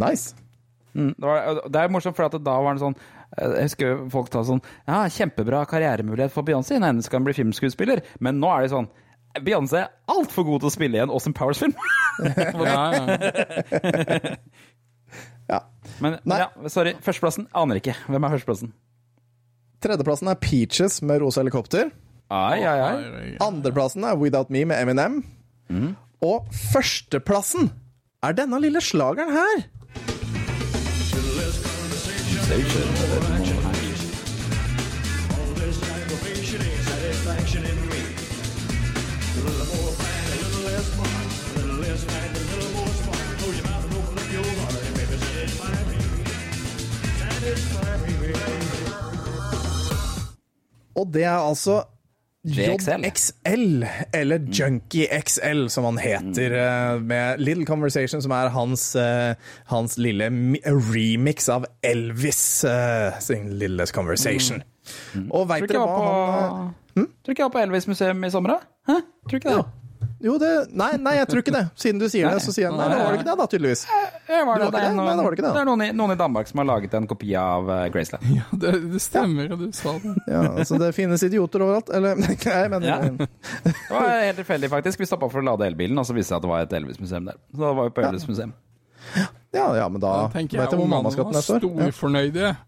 nice. 0.00 0.34
Mm, 0.94 1.12
det, 1.12 1.26
var, 1.26 1.60
det 1.68 1.80
er 1.82 1.92
morsomt, 1.92 2.16
for 2.16 2.26
at 2.26 2.34
da 2.42 2.54
var 2.64 2.74
det 2.74 2.82
sånn 2.82 2.96
eh, 2.96 3.52
Jeg 3.60 3.68
husker 3.68 4.00
folk 4.10 4.26
ta 4.32 4.40
sånn 4.42 4.58
Ja, 4.88 5.04
kjempebra 5.06 5.60
karrieremulighet 5.70 6.32
for 6.34 6.46
Beyoncé. 6.46 6.80
Hun 6.80 7.02
skal 7.04 7.18
kan 7.18 7.28
bli 7.28 7.36
filmskuespiller. 7.36 8.02
Men 8.24 8.40
nå 8.42 8.50
er 8.54 8.66
det 8.66 8.72
sånn 8.72 8.88
Beyoncé 9.46 9.84
er 9.84 9.92
altfor 10.10 10.48
god 10.48 10.64
til 10.64 10.70
å 10.72 10.74
spille 10.74 10.98
i 10.98 11.02
en 11.04 11.12
Austin 11.14 11.36
Powers-film. 11.36 11.76
ja, 12.66 12.84
ja. 12.96 14.34
Ja. 15.50 15.60
Men, 15.98 16.16
men 16.22 16.32
Nei. 16.32 16.38
ja, 16.44 16.70
sorry. 16.70 16.94
Førsteplassen 17.02 17.48
aner 17.56 17.80
ikke. 17.80 17.94
Hvem 18.06 18.26
er 18.26 18.34
førsteplassen? 18.34 18.72
Tredjeplassen 19.80 20.30
er 20.30 20.38
Peaches 20.42 21.00
med 21.06 21.22
Rosa 21.22 21.40
helikopter. 21.44 21.90
Ai, 22.30 22.60
ai, 22.62 22.78
ai. 22.84 23.28
Andreplassen 23.42 24.04
er 24.06 24.18
Without 24.20 24.52
Me 24.54 24.62
med 24.68 24.82
Eminem. 24.82 25.22
Og 26.20 26.48
førsteplassen 26.72 27.70
er 28.22 28.36
denne 28.36 28.60
lille 28.60 28.80
slageren 28.84 29.32
her. 29.32 29.62
Og 51.00 51.14
det 51.14 51.24
er 51.24 51.38
altså 51.38 51.82
JXL. 52.48 53.04
JXL, 53.04 53.86
eller 54.16 54.38
Junkie 54.38 55.06
XL, 55.20 55.66
som 55.68 55.84
han 55.84 55.98
heter, 56.00 56.54
eh, 56.56 57.00
med 57.00 57.40
Little 57.40 57.66
Conversation, 57.68 58.22
som 58.22 58.32
er 58.32 58.48
hans, 58.48 58.96
eh, 58.96 59.34
hans 59.66 59.98
lille 59.98 60.30
remix 60.64 61.48
av 61.48 61.66
Elvis 61.82 62.64
eh, 62.64 63.18
sin 63.20 63.58
Little 63.58 63.86
Conversation. 63.86 64.62
Og 65.28 65.44
Tror 65.44 65.50
veit 65.52 65.68
dere 65.68 65.84
hva 65.84 65.86
på, 65.86 66.06
han 66.06 66.66
eh, 66.66 66.76
Tror 67.00 67.06
du 67.28 67.30
ikke 67.30 67.42
jeg 67.44 67.50
var 67.50 67.54
på 67.54 67.62
Elvis-museum 67.66 68.24
i 68.24 68.30
sommer, 68.32 68.56
da? 68.56 68.96
Tror 69.28 69.36
du 69.36 69.36
ikke 69.36 69.52
det? 69.60 69.79
Jo, 70.20 70.34
det 70.40 70.48
Nei, 70.76 70.90
nei, 71.00 71.14
jeg 71.16 71.28
tror 71.30 71.40
ikke 71.42 71.52
det. 71.54 71.62
Siden 71.80 72.00
du 72.00 72.06
sier 72.12 72.28
det, 72.28 72.42
så 72.44 72.52
sier 72.52 72.66
jeg 72.66 72.76
nei, 72.76 72.86
det 72.92 72.98
var 73.00 73.14
det 73.14 73.18
ikke 73.20 73.28
det, 73.30 73.36
da, 73.40 73.46
tydeligvis. 73.52 73.82
Jeg 74.28 74.46
var 74.48 74.60
Det 74.60 74.66
er 74.68 74.94
noen, 74.94 75.06
Nei, 75.06 75.14
det 75.16 75.24
var 75.24 75.34
det 75.34 75.38
ikke 75.38 75.46
det. 75.46 75.52
det 75.56 75.62
er 75.62 75.68
noen 75.70 75.84
i, 75.84 75.88
noen 75.96 76.14
i 76.14 76.18
Danmark 76.20 76.50
som 76.50 76.60
har 76.62 76.68
laget 76.70 76.96
en 76.98 77.08
kopi 77.10 77.30
av 77.40 77.68
uh, 77.72 77.78
Graceland. 77.92 78.28
Ja, 78.36 78.44
det, 78.64 78.72
det 78.92 79.00
stemmer, 79.04 79.48
du 79.56 79.66
sa 79.76 79.94
det. 80.02 80.14
Ja, 80.28 80.42
altså, 80.52 80.78
det 80.82 80.92
finnes 80.96 81.24
idioter 81.26 81.64
overalt. 81.66 81.92
Eller, 81.96 82.16
nei, 82.20 82.62
men 82.74 82.88
Ja. 82.90 82.98
Det 83.10 83.74
var 83.90 84.08
helt 84.24 84.40
tilfeldig, 84.42 84.70
faktisk. 84.76 85.00
Vi 85.00 85.08
stoppa 85.08 85.28
for 85.32 85.40
å 85.42 85.48
lade 85.52 85.68
elbilen, 85.68 85.98
og 86.00 86.08
så 86.08 86.16
viste 86.16 86.30
det 86.30 86.36
seg 86.36 86.40
at 86.40 86.46
det 86.48 86.52
var 86.52 86.66
et 86.68 86.76
Elvis-museum 86.80 87.30
der. 87.32 87.40
Så 87.54 87.64
da 87.64 87.72
var 87.80 87.88
vi 87.88 87.94
på 87.96 88.04
Elvis-museum. 88.08 88.52
ja, 89.56 89.66
ja, 89.76 89.86
men 89.88 90.00
da 90.00 90.10
Da 90.26 90.32
tenker 90.36 90.60
vet 90.60 90.68
jeg 90.68 90.76
jeg 90.76 90.78
hvor 90.78 90.86
mamma 90.86 91.08
ungene 91.08 91.16
skal 91.16 91.24
til 91.24 91.32
var 91.32 91.40
neste 91.40 91.96
år. 92.52 92.60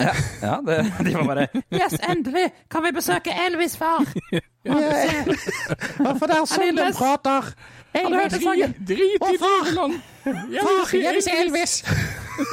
Ja. 0.00 0.14
Ja, 0.42 0.60
det, 0.66 0.92
de 1.06 1.14
var 1.14 1.24
bare 1.24 1.46
Yes, 1.72 1.94
endelig! 2.08 2.50
Kan 2.70 2.82
vi 2.84 2.92
besøke 2.92 3.30
Elvis, 3.46 3.76
far? 3.76 4.06
Ja, 4.32 6.12
for 6.18 6.26
det 6.26 6.36
er 6.36 6.46
sånn 6.48 6.76
de 6.78 6.88
prater! 6.96 7.52
Har 7.92 8.08
du 8.08 8.16
hørt 8.16 8.32
den 8.32 8.42
sangen? 8.42 8.74
Drit 8.88 9.24
i 9.28 9.38
far, 9.38 9.68
Jeg 10.24 11.14
vil 11.14 11.22
si 11.22 11.34
Elvis! 11.36 11.76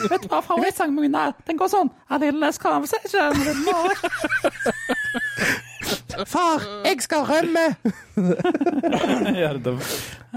Vet 0.10 0.24
du 0.26 0.28
hva 0.28 0.42
favorittsangen 0.44 0.98
min 1.00 1.16
er? 1.16 1.32
Den 1.48 1.58
går 1.58 1.70
sånn 1.72 1.90
A 2.12 2.18
little 2.20 2.42
less 2.44 2.60
conversation 2.60 3.40
with 3.46 3.62
more. 3.64 3.96
Far, 6.28 6.64
jeg 6.86 7.02
skal 7.06 7.26
rømme! 7.30 7.66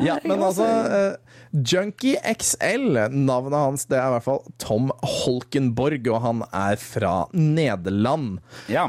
Ja, 0.03 0.17
men 0.25 0.41
altså 0.41 0.65
eh, 0.65 1.17
Junkie 1.53 2.17
XL, 2.33 2.97
navnet 3.13 3.59
hans 3.59 3.85
det 3.91 3.99
er 3.99 4.07
i 4.09 4.15
hvert 4.15 4.25
fall 4.25 4.41
Tom 4.63 4.89
Holkenborg, 5.05 6.07
og 6.15 6.21
han 6.25 6.43
er 6.49 6.79
fra 6.81 7.15
Nederland. 7.37 8.39
Ja. 8.73 8.87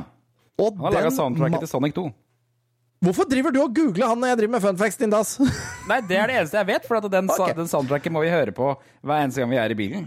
Og 0.61 0.77
Han 0.77 0.87
har 0.87 0.95
laga 1.01 1.11
soundtracket 1.11 1.65
til 1.65 1.71
Sonic 1.73 1.95
2. 1.97 2.05
Hvorfor 3.03 3.27
driver 3.27 3.51
du 3.51 3.59
og 3.65 3.73
googler 3.75 4.13
han 4.13 4.21
når 4.21 4.31
jeg 4.31 4.39
driver 4.43 4.53
med 4.55 4.63
funfacts, 4.63 4.99
din 5.01 5.11
dass? 5.11 5.33
Nei, 5.89 5.99
det 6.07 6.15
er 6.15 6.29
det 6.31 6.37
eneste 6.39 6.61
jeg 6.61 6.69
vet, 6.69 6.85
for 6.87 7.01
at 7.01 7.09
den, 7.11 7.27
okay. 7.35 7.55
Den 7.57 7.67
soundtracken 7.67 8.15
må 8.15 8.23
vi 8.23 8.31
høre 8.31 8.55
på 8.55 8.69
hver 9.03 9.25
eneste 9.25 9.43
gang 9.43 9.51
vi 9.51 9.59
er 9.59 9.75
i 9.75 9.79
bilen. 9.81 10.05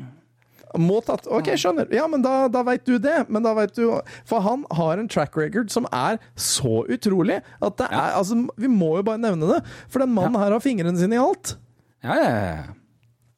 Må 0.81 1.01
tatt. 1.07 1.27
Ok, 1.27 1.51
skjønner. 1.59 1.89
Ja, 1.95 2.07
men 2.11 2.22
da, 2.24 2.47
da 2.53 2.62
veit 2.66 2.85
du 2.89 2.97
det. 3.03 3.24
Men 3.33 3.45
da 3.47 3.53
veit 3.57 3.74
du 3.77 4.01
For 4.29 4.45
han 4.45 4.64
har 4.79 4.99
en 5.03 5.09
track 5.12 5.37
record 5.37 5.70
som 5.72 5.87
er 5.95 6.18
så 6.37 6.83
utrolig 6.93 7.41
at 7.62 7.79
det 7.81 7.89
er 7.91 8.16
Altså, 8.16 8.39
vi 8.57 8.70
må 8.70 8.97
jo 8.99 9.07
bare 9.07 9.22
nevne 9.22 9.49
det. 9.55 9.61
For 9.89 10.05
den 10.05 10.14
mannen 10.16 10.39
her 10.41 10.53
har 10.55 10.62
fingrene 10.64 10.97
sine 10.99 11.18
i 11.18 11.22
alt. 11.22 11.57
Ja, 12.05 12.14
ja, 12.20 12.29
ja. 12.35 12.66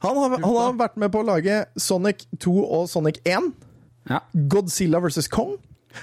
Han 0.04 0.14
har, 0.14 0.36
han 0.38 0.44
har 0.54 0.76
vært 0.78 0.96
med 1.02 1.10
på 1.10 1.22
å 1.24 1.26
lage 1.26 1.64
Sonic 1.80 2.26
2 2.38 2.52
og 2.62 2.84
Sonic 2.90 3.16
1. 3.26 3.48
ja. 4.10 4.20
Godzilla 4.52 5.00
vs. 5.02 5.26
Kong. 5.32 5.56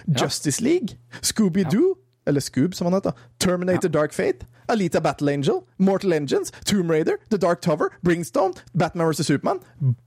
Justice 0.08 0.60
League. 0.64 0.98
Scooby-Doo. 1.22 1.94
Eller 2.28 2.42
Scoob, 2.42 2.74
som 2.74 2.88
han 2.90 2.96
heter. 2.98 3.14
Terminator 3.40 3.88
Dark 3.88 4.12
Fate. 4.12 4.48
Alita 4.68 5.00
Battle 5.00 5.30
Angel. 5.32 5.62
Mortal 5.78 6.12
Engines. 6.14 6.52
Tomb 6.66 6.90
Raider. 6.92 7.20
The 7.30 7.38
Dark 7.38 7.62
Tower. 7.62 7.92
Bringstone. 8.04 8.54
Batman 8.74 9.12
vs. 9.14 9.28
Superman. 9.28 9.60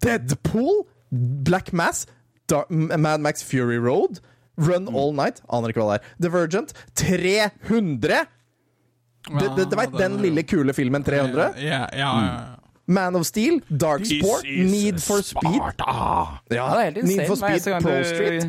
Deadpool. 0.03 0.85
Black 1.11 1.73
Mass. 1.73 2.07
Dark, 2.49 2.71
Mad 2.71 3.21
Max 3.21 3.43
Fury 3.43 3.79
Road. 3.79 4.21
Run 4.59 4.89
All 4.95 5.13
Night. 5.15 5.43
Aner 5.53 5.73
ikke 5.73 5.85
hva 5.85 5.97
det 5.97 6.03
er. 6.03 6.15
Divergent. 6.29 6.75
300! 6.99 8.27
Du, 9.29 9.45
du 9.59 9.77
vet 9.77 9.99
den 9.99 10.17
lille 10.23 10.43
kule 10.49 10.73
filmen 10.73 11.05
300? 11.05 11.51
Ja, 11.61 11.83
ja, 11.93 12.13
ja. 12.25 12.39
Man 12.89 13.19
of 13.19 13.27
Steel. 13.29 13.61
Dark 13.69 14.07
Sport. 14.09 14.47
Need 14.49 15.03
for 15.05 15.21
Speed. 15.21 15.61
Ja, 15.61 16.39
det 16.49 16.59
er 16.59 16.85
helt 16.87 17.03
insane. 17.03 17.17
Need 17.17 17.29
for 17.29 17.37
Speed 17.37 17.83
Pro 17.85 17.99
Street. 18.09 18.49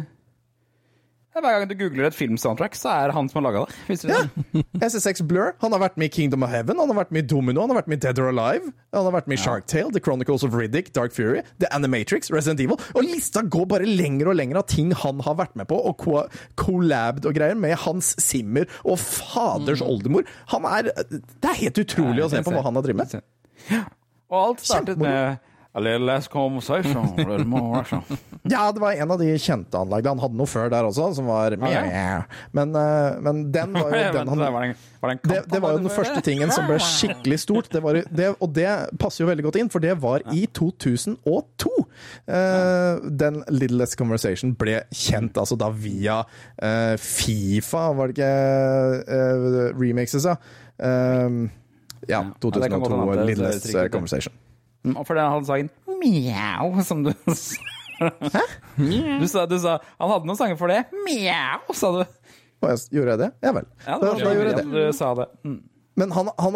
Ja, 1.36 1.42
Hver 1.46 1.60
gang 1.60 1.68
du 1.70 1.76
googler 1.78 2.08
et 2.08 2.16
filmsoundtrack, 2.18 2.74
så 2.74 2.90
er 2.90 3.10
det 3.12 3.14
han 3.14 3.28
som 3.30 3.38
har 3.40 3.46
laga 3.46 3.60
det. 3.68 3.98
Det? 4.10 4.64
SSX 4.82 5.22
Blur. 5.30 5.52
Han 5.62 5.76
har 5.76 5.84
vært 5.84 6.00
med 6.02 6.10
i 6.10 6.14
Kingdom 6.16 6.42
of 6.44 6.50
Heaven, 6.50 6.80
han 6.82 6.90
har 6.90 6.98
vært 7.04 7.12
med 7.14 7.28
i 7.28 7.28
Domino, 7.30 7.62
han 7.62 7.70
har 7.70 7.78
vært 7.78 7.92
med 7.92 8.00
i 8.00 8.04
Dead 8.08 8.22
or 8.24 8.32
Alive, 8.32 8.72
han 8.96 9.06
har 9.06 9.14
vært 9.14 9.30
med 9.30 9.38
i 9.38 9.42
Shark 9.44 9.68
Tale, 9.70 9.94
The 9.94 10.02
Chronicles 10.02 10.44
of 10.48 10.58
Riddick, 10.58 10.90
Dark 10.98 11.14
Fury, 11.14 11.44
The 11.62 11.70
Animatrix, 11.76 12.32
Resident 12.34 12.64
Evil. 12.66 12.82
Og 12.98 13.06
lista 13.06 13.44
går 13.46 13.68
bare 13.76 13.86
lenger 13.86 14.32
og 14.34 14.40
lenger 14.42 14.62
av 14.64 14.66
ting 14.74 14.90
han 15.04 15.22
har 15.28 15.38
vært 15.40 15.54
med 15.60 15.70
på, 15.70 15.78
og 15.78 16.02
co 16.02 16.24
collabed 16.60 17.30
og 17.30 17.38
greier 17.38 17.58
med 17.60 17.78
Hans 17.86 18.16
Zimmer 18.24 18.66
og 18.82 18.98
faders 19.00 19.84
oldemor. 19.86 20.26
Han 20.56 20.66
er 20.66 20.90
Det 20.98 21.46
er 21.46 21.62
helt 21.62 21.84
utrolig 21.86 22.26
å 22.26 22.32
se 22.34 22.42
på 22.42 22.56
hva 22.58 22.66
han 22.66 22.82
har 22.82 22.90
drevet 22.90 23.20
med. 23.20 23.86
Og 24.30 24.42
alt 24.42 24.66
startet 24.66 24.98
med 25.02 25.38
Ja, 28.50 28.72
det 28.74 28.82
var 28.82 28.98
en 28.98 29.12
av 29.14 29.20
de 29.22 29.28
kjente 29.38 29.78
anleggene. 29.78 30.16
Han 30.16 30.24
hadde 30.24 30.38
noe 30.40 30.50
før 30.50 30.72
der 30.74 30.88
også, 30.88 31.12
som 31.20 31.28
var 31.30 31.54
ja. 31.54 31.84
Men, 32.58 32.72
eh, 32.74 33.20
men 33.22 33.44
den 33.54 33.76
var 33.78 33.94
jo 33.94 34.00
den 34.18 34.32
han 34.32 34.42
det 34.42 34.48
var 34.50 34.66
det, 35.22 35.60
var 35.62 35.76
jo 35.76 35.84
den 35.84 35.94
første 35.94 36.24
tingen 36.26 36.50
som 36.52 36.66
ble 36.68 36.80
skikkelig 36.82 37.40
stort. 37.44 37.70
Det 37.72 37.84
var, 37.86 38.02
det, 38.10 38.32
og 38.42 38.50
det 38.56 38.72
passer 39.00 39.24
jo 39.24 39.30
veldig 39.30 39.46
godt 39.46 39.60
inn, 39.62 39.70
for 39.72 39.84
det 39.84 39.94
var 40.02 40.26
i 40.34 40.42
2002. 40.58 41.72
Uh, 42.26 43.06
den 43.22 43.40
Little 43.54 43.84
Less 43.84 43.96
Conversation 44.00 44.58
ble 44.60 44.82
kjent 44.90 45.38
altså 45.40 45.60
da 45.60 45.70
via 45.70 46.20
uh, 46.26 46.96
Fifa, 47.00 47.86
var 47.96 48.10
det 48.10 48.18
ikke 48.18 48.34
uh, 49.06 49.62
remixes, 49.78 50.28
ja. 50.28 50.36
Eh, 50.80 51.40
ja, 52.10 52.22
Ja, 52.24 52.24
det 52.32 52.70
kan 52.72 52.80
godt 52.80 52.92
2002 52.96 53.10
hende 53.14 53.26
Little 53.30 53.52
Less. 53.52 53.76
Conversation. 53.94 54.34
Mm, 54.86 54.96
for 55.04 55.18
den 55.18 55.34
hadde 55.34 55.50
sangen 55.50 55.72
Mjau, 56.00 56.84
som 56.88 57.04
du 57.04 57.12
Hæ? 58.00 58.44
Du 59.20 59.26
sa, 59.28 59.44
du 59.50 59.58
sa 59.60 59.74
Han 60.00 60.14
hadde 60.14 60.30
noen 60.30 60.40
sanger 60.40 60.60
for 60.60 60.72
det. 60.72 60.86
Mjau, 61.04 61.74
sa 61.76 61.92
du. 61.98 62.06
Og 62.60 62.72
jeg, 62.72 62.86
gjorde 62.96 63.16
jeg 63.16 63.22
det? 63.26 63.34
Ja 63.44 63.52
vel. 63.56 63.68
Ja, 63.84 63.98
da, 64.00 64.14
da 64.16 64.32
gjorde 64.36 64.54
jeg 64.54 64.56
det. 64.62 64.70
Du 64.72 64.96
sa 64.96 65.12
det. 65.20 65.28
Mm. 65.48 65.60
Men 66.00 66.12
han, 66.16 66.30
han, 66.38 66.56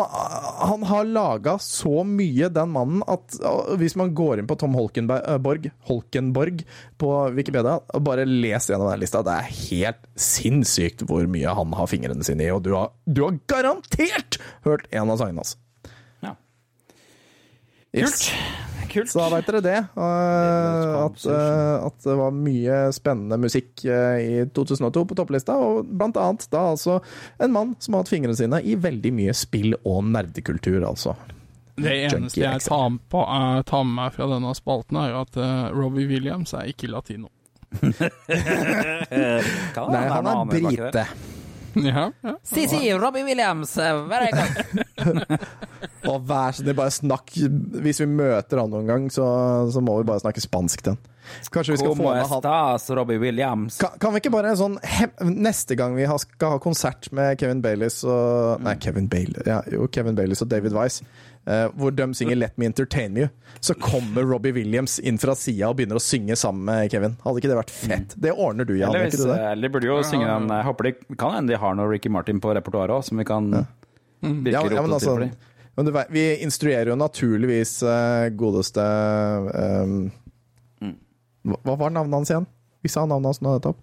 han 0.59 0.84
har 0.88 1.03
laga 1.03 1.57
så 1.59 2.03
mye, 2.07 2.47
den 2.53 2.69
mannen, 2.71 3.01
at 3.11 3.36
hvis 3.80 3.97
man 3.99 4.13
går 4.15 4.39
inn 4.39 4.47
på 4.47 4.55
Tom 4.59 4.78
Holkenborg, 4.78 5.67
Holkenborg 5.89 6.61
på 7.01 7.09
Wikipedia, 7.36 7.74
og 7.84 8.05
bare 8.07 8.24
leser 8.30 8.76
gjennom 8.76 8.93
den 8.93 9.01
lista, 9.03 9.19
det 9.26 9.34
er 9.36 9.49
helt 9.57 10.07
sinnssykt 10.15 11.03
hvor 11.09 11.28
mye 11.28 11.57
han 11.59 11.76
har 11.76 11.91
fingrene 11.91 12.24
sine 12.24 12.47
i, 12.47 12.53
og 12.55 12.63
du 12.63 12.71
har, 12.78 12.93
du 13.03 13.26
har 13.26 13.41
garantert 13.51 14.39
hørt 14.63 14.88
en 14.95 15.11
av 15.11 15.19
sangene 15.19 15.43
hans. 15.43 15.57
Yes. 17.93 18.29
Kult. 18.29 18.33
Kult. 18.93 19.09
Så 19.09 19.17
da 19.23 19.29
veit 19.33 19.47
dere 19.49 19.61
det. 19.65 19.79
uh, 19.97 21.07
at, 21.07 21.23
uh, 21.25 21.87
at 21.87 21.97
det 22.05 22.13
var 22.19 22.29
mye 22.35 22.75
spennende 22.93 23.37
musikk 23.41 23.81
uh, 23.89 24.19
i 24.21 24.43
2002 24.53 25.01
på 25.09 25.15
topplista, 25.17 25.55
og 25.57 25.87
blant 25.89 26.17
annet 26.21 26.45
da 26.53 26.61
altså 26.75 26.99
en 27.41 27.49
mann 27.55 27.71
som 27.81 27.95
har 27.97 28.03
hatt 28.03 28.11
fingrene 28.13 28.37
sine 28.37 28.59
i 28.61 28.75
veldig 28.77 29.09
mye 29.17 29.33
spill 29.37 29.73
og 29.81 30.03
nerdekultur, 30.13 30.85
altså. 30.85 31.15
Det 31.73 31.89
eneste 32.03 32.19
Junkie 32.19 32.43
jeg 32.45 32.61
tar 32.67 32.85
med, 32.93 33.01
på, 33.09 33.17
eh, 33.25 33.61
tar 33.65 33.81
med 33.87 33.95
meg 33.97 34.13
fra 34.13 34.27
denne 34.29 34.53
spalten, 34.57 34.97
er 35.01 35.07
jo 35.09 35.17
at 35.23 35.33
eh, 35.41 35.69
Robbie 35.73 36.05
Williams 36.11 36.53
er 36.53 36.69
ikke 36.69 36.85
latino. 36.93 37.27
Nei, 37.81 37.89
han 40.13 40.27
er 40.30 40.45
brite. 40.51 41.03
Ja, 41.93 42.09
ja. 42.23 42.35
Si, 42.45 42.67
Robbie 42.93 43.23
Williams, 43.25 43.77
eh, 43.77 44.03
very 44.09 44.29
good. 44.33 45.37
Og 46.09 46.25
vær 46.27 46.51
så 46.51 46.61
snill, 46.61 46.75
bare 46.75 46.91
snakk 46.91 47.31
Hvis 47.83 48.01
vi 48.03 48.07
møter 48.11 48.59
han 48.59 48.71
noen 48.73 48.89
gang, 48.89 49.09
så, 49.11 49.25
så 49.71 49.81
må 49.83 49.95
vi 50.01 50.07
bare 50.07 50.23
snakke 50.23 50.43
spansk 50.43 50.83
til 50.83 50.95
han. 50.95 51.09
Kanskje 51.53 51.73
vi 51.73 51.79
skal 51.79 51.93
få 51.95 52.03
med 52.03 52.17
han 52.19 52.41
estas, 52.43 52.89
Robbie 52.97 53.19
Williams? 53.21 53.77
kan, 53.79 53.95
kan 54.01 54.11
vi 54.11 54.19
ikke 54.19 54.33
bare 54.33 54.51
sånn 54.59 54.75
Neste 55.31 55.77
gang 55.79 55.95
vi 55.95 56.07
skal 56.19 56.57
ha 56.57 56.59
konsert 56.63 57.07
med 57.15 57.37
Kevin 57.39 57.61
Baileys 57.63 58.01
og 58.03 58.63
Nei, 58.63 58.75
Kevin 58.83 59.07
Bailey, 59.11 59.45
ja, 59.47 59.61
jo, 59.71 59.87
Kevin 59.87 60.19
Baileys 60.19 60.43
og 60.43 60.51
David 60.51 60.75
Wise, 60.75 61.07
eh, 61.45 61.65
hvor 61.78 61.94
de 61.95 62.07
synger 62.18 62.36
'Let 62.40 62.57
Me 62.57 62.65
Entertain 62.70 63.18
You', 63.18 63.30
så 63.60 63.74
kommer 63.74 64.24
Robbie 64.28 64.53
Williams 64.56 64.99
inn 64.99 65.18
fra 65.22 65.36
sida 65.36 65.70
og 65.70 65.78
begynner 65.78 65.99
å 65.99 66.03
synge 66.03 66.36
sammen 66.40 66.65
med 66.70 66.91
Kevin. 66.91 67.18
Hadde 67.24 67.44
ikke 67.44 67.52
det 67.52 67.60
vært 67.60 67.76
fett? 67.76 68.15
Det 68.15 68.34
ordner 68.34 68.65
du, 68.65 68.76
Jan. 68.78 68.90
Eller, 68.94 69.10
hvis, 69.10 69.24
ikke 69.24 69.52
eller 69.52 69.74
burde 69.74 69.90
jo 69.90 70.02
synge 70.07 70.28
den 70.28 70.49
Jeg 70.53 70.68
håper 70.70 70.90
de 70.90 70.94
kan 71.15 71.38
hende 71.38 71.53
de 71.53 71.61
har 71.61 71.76
noe 71.80 71.91
Ricky 71.91 72.10
Martin 72.10 72.41
på 72.44 72.53
repertoaret 72.56 72.98
òg, 72.98 73.06
som 73.07 73.22
vi 73.22 73.28
kan 73.28 73.52
virke 73.53 74.56
Ja, 74.56 74.64
ja, 74.64 74.82
altså, 74.84 74.99
til 74.99 75.10
for 75.10 75.94
dem. 75.99 76.11
vi 76.14 76.26
instruerer 76.45 76.94
jo 76.94 76.95
naturligvis 76.95 77.80
uh, 77.84 78.30
godeste 78.38 78.84
um, 78.84 80.11
hva 81.44 81.76
var 81.76 81.91
navnet 81.91 82.15
hans 82.22 82.32
igjen? 82.32 82.45
Vi 82.84 82.91
sa 82.91 83.03
navnet 83.06 83.34
hans 83.34 83.41
nå 83.44 83.52
nettopp. 83.57 83.80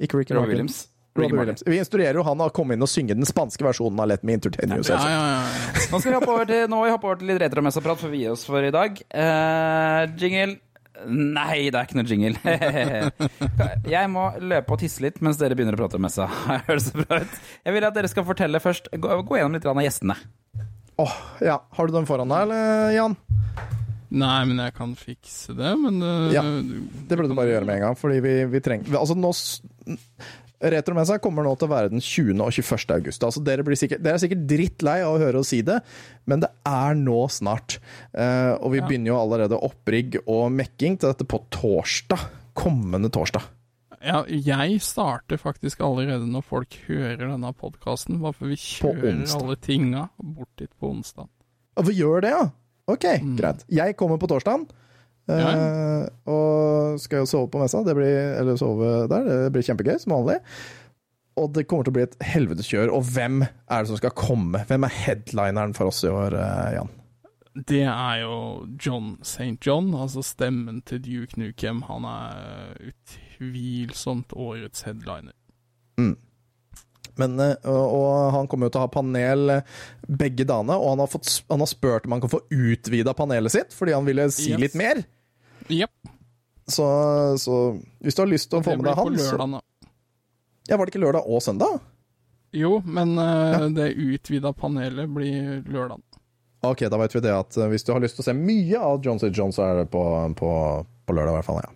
Ikke 0.00 0.20
Ricky 0.20 0.32
Robbie 0.32 0.46
Martin. 0.46 0.64
Williams. 0.64 0.78
Robbie 1.16 1.40
Williams. 1.40 1.64
Vi 1.66 1.78
instruerer 1.80 2.20
jo 2.20 2.26
han 2.26 2.44
å 2.44 2.50
komme 2.54 2.76
inn 2.76 2.84
og 2.84 2.90
synge 2.90 3.16
den 3.16 3.28
spanske 3.28 3.64
versjonen 3.66 4.02
av 4.02 4.10
Let 4.12 4.26
Me 4.26 4.36
Entertain 4.38 4.76
You. 4.76 4.84
Ja, 4.86 5.00
ja, 5.00 5.24
ja. 5.36 5.80
Nå 5.92 6.00
skal 6.02 6.12
vi 6.12 6.18
hoppe 6.18 6.34
over 6.34 6.50
til, 6.50 6.68
nå 6.72 6.84
vi 6.84 6.92
hoppe 6.94 7.10
over 7.10 7.20
til 7.22 7.32
litt 7.32 7.42
retromessaprat 7.42 8.00
for 8.02 8.12
vi 8.12 8.24
gir 8.24 8.36
oss 8.36 8.46
for 8.48 8.64
i 8.64 8.72
dag. 8.74 9.02
Uh, 9.10 10.06
jingle 10.20 10.60
Nei, 11.04 11.68
det 11.68 11.76
er 11.76 11.84
ikke 11.84 11.98
noe 11.98 12.08
jingle. 12.08 12.40
jeg 13.96 14.08
må 14.12 14.30
løpe 14.40 14.76
og 14.76 14.80
tisse 14.80 15.02
litt 15.04 15.20
mens 15.24 15.36
dere 15.40 15.56
begynner 15.58 15.76
å 15.76 15.82
prate 15.82 15.98
om 15.98 16.06
messa. 16.06 16.28
Høres 16.70 16.88
det 16.88 17.04
bra 17.04 17.20
ut? 17.20 17.40
Jeg 17.66 17.76
vil 17.76 17.88
at 17.88 17.98
dere 17.98 18.10
skal 18.10 18.26
fortelle 18.28 18.62
først 18.64 18.88
Gå, 18.96 19.20
gå 19.28 19.38
gjennom 19.38 19.58
litt 19.58 19.68
av 19.68 19.82
gjestene. 19.84 20.16
Åh, 21.02 21.18
ja. 21.44 21.58
Har 21.76 21.88
du 21.88 21.92
dem 21.92 22.08
foran 22.08 22.32
deg, 22.32 22.46
eller, 22.46 22.94
Jan? 22.96 23.18
Nei, 24.16 24.38
men 24.48 24.62
jeg 24.62 24.72
kan 24.76 24.94
fikse 24.96 25.56
det, 25.58 25.74
men 25.82 26.00
uh, 26.00 26.32
Ja. 26.32 26.44
Det 26.46 27.18
burde 27.18 27.28
du 27.32 27.36
bare 27.36 27.52
gjøre 27.52 27.68
med 27.68 27.80
en 27.80 27.88
gang, 27.88 27.98
fordi 27.98 28.22
vi, 28.24 28.34
vi 28.48 28.62
trenger 28.64 28.96
Altså, 29.02 29.18
nå 29.18 29.32
Retromessa 30.56 31.18
kommer 31.20 31.44
nå 31.44 31.52
til 31.60 31.68
å 31.68 31.72
være 31.74 31.90
den 31.92 32.00
20. 32.00 32.38
og 32.40 32.54
21. 32.54 32.94
august. 32.96 33.24
Altså, 33.28 33.42
dere, 33.44 33.64
blir 33.66 33.76
sikkert, 33.76 34.00
dere 34.04 34.16
er 34.16 34.22
sikkert 34.22 34.46
drittlei 34.48 34.96
av 35.04 35.16
å 35.16 35.20
høre 35.20 35.42
oss 35.42 35.52
si 35.52 35.60
det, 35.66 35.82
men 36.24 36.40
det 36.44 36.48
er 36.68 36.96
nå 36.96 37.18
snart. 37.32 37.76
Uh, 38.16 38.56
og 38.56 38.72
vi 38.72 38.80
begynner 38.80 39.12
jo 39.12 39.20
allerede 39.20 39.60
opprigg 39.68 40.16
og 40.24 40.48
mekking 40.56 40.96
til 40.96 41.12
dette 41.12 41.28
på 41.28 41.42
torsdag. 41.52 42.24
Kommende 42.56 43.12
torsdag. 43.12 43.52
Ja, 44.06 44.22
jeg 44.28 44.78
starter 44.84 45.40
faktisk 45.40 45.80
allerede 45.84 46.28
når 46.30 46.44
folk 46.46 46.76
hører 46.86 47.24
denne 47.26 47.50
podkasten, 47.56 48.20
bare 48.22 48.36
for 48.36 48.52
vi 48.52 48.58
kjører 48.60 49.24
alle 49.38 49.56
tinga 49.60 50.08
bort 50.20 50.52
dit 50.60 50.70
på 50.78 50.92
onsdag. 50.92 51.28
Og 51.76 51.88
vi 51.88 51.98
gjør 51.98 52.24
det, 52.24 52.32
ja? 52.32 52.44
Ok, 52.86 53.06
greit. 53.36 53.64
Jeg 53.72 53.96
kommer 53.98 54.20
på 54.22 54.28
torsdagen. 54.30 54.68
Mm. 55.26 55.38
Ja, 55.40 55.52
eh, 55.52 56.08
og 56.30 57.00
skal 57.02 57.24
jo 57.24 57.30
sove 57.30 57.50
på 57.50 57.60
messa. 57.62 57.82
Det 57.86 57.96
blir, 57.98 58.18
eller 58.40 58.58
sove 58.60 59.06
der. 59.10 59.30
Det 59.46 59.54
blir 59.54 59.66
kjempegøy, 59.66 59.96
som 60.02 60.14
vanlig. 60.14 60.38
Og 61.36 61.50
det 61.52 61.66
kommer 61.68 61.84
til 61.84 61.92
å 61.92 61.96
bli 61.98 62.04
et 62.06 62.20
helvetes 62.24 62.68
kjør. 62.70 62.94
Og 62.96 63.08
hvem 63.12 63.42
er 63.44 63.82
det 63.82 63.90
som 63.90 63.98
skal 64.00 64.14
komme? 64.16 64.62
Hvem 64.68 64.86
er 64.86 64.94
headlineren 65.02 65.74
for 65.76 65.92
oss 65.92 66.04
i 66.06 66.12
år, 66.12 66.38
eh, 66.38 66.76
Jan? 66.78 66.94
Det 67.56 67.82
er 67.88 68.20
jo 68.20 68.66
John 68.76 69.16
St. 69.22 69.56
John, 69.64 69.94
altså 69.94 70.22
stemmen 70.22 70.82
til 70.82 71.00
Duke 71.00 71.40
Nukem. 71.40 71.82
Han 71.88 72.04
er 72.04 72.76
utvilsomt 72.92 74.32
årets 74.36 74.84
headliner. 74.84 75.32
Men, 77.20 77.38
eh, 77.40 77.68
og, 77.70 78.32
han 78.34 78.48
kommer 78.50 78.68
jo 78.68 78.74
til 78.74 78.82
å 78.82 78.86
ha 78.86 78.92
panel 78.92 79.52
eh, 79.54 79.76
begge 80.06 80.44
dagene, 80.44 80.76
og 80.76 80.92
han 80.94 81.02
har, 81.04 81.10
fått, 81.10 81.30
han 81.48 81.64
har 81.64 81.70
spurt 81.70 82.06
om 82.08 82.16
han 82.16 82.22
kan 82.24 82.32
få 82.32 82.42
utvida 82.52 83.14
panelet 83.16 83.54
sitt, 83.54 83.76
fordi 83.76 83.94
han 83.96 84.06
ville 84.08 84.28
si 84.34 84.50
Yes. 84.52 84.60
litt 84.66 84.76
mer. 84.78 85.00
Yep. 85.72 86.12
Så, 86.66 86.86
så 87.38 87.56
hvis 88.02 88.16
du 88.18 88.22
har 88.24 88.30
lyst 88.30 88.50
til 88.50 88.60
å 88.60 88.64
få 88.66 88.74
med 88.76 88.88
deg 88.88 88.98
han 88.98 89.18
så, 89.18 89.36
lørdag. 89.38 89.62
Ja, 90.66 90.76
Var 90.76 90.84
det 90.84 90.92
ikke 90.92 91.04
lørdag 91.04 91.28
og 91.30 91.42
søndag? 91.44 91.78
Jo, 92.56 92.80
men 92.84 93.16
eh, 93.22 93.66
det 93.76 93.90
utvida 93.94 94.52
panelet 94.56 95.10
blir 95.12 95.62
lørdag. 95.70 96.02
Ok, 96.66 96.86
da 96.90 96.98
vet 96.98 97.14
vi 97.14 97.22
det 97.22 97.34
at 97.36 97.56
hvis 97.70 97.84
du 97.86 97.92
har 97.94 98.00
lyst 98.02 98.16
til 98.18 98.24
å 98.24 98.28
se 98.30 98.34
mye 98.34 98.78
av 98.82 99.04
John 99.04 99.20
C. 99.22 99.28
John, 99.30 99.52
så 99.54 99.62
er 99.68 99.82
det 99.82 99.90
på, 99.92 100.02
på, 100.38 100.50
på 101.06 101.14
lørdag, 101.14 101.34
i 101.34 101.38
hvert 101.38 101.48
fall. 101.48 101.62
ja. 101.62 101.72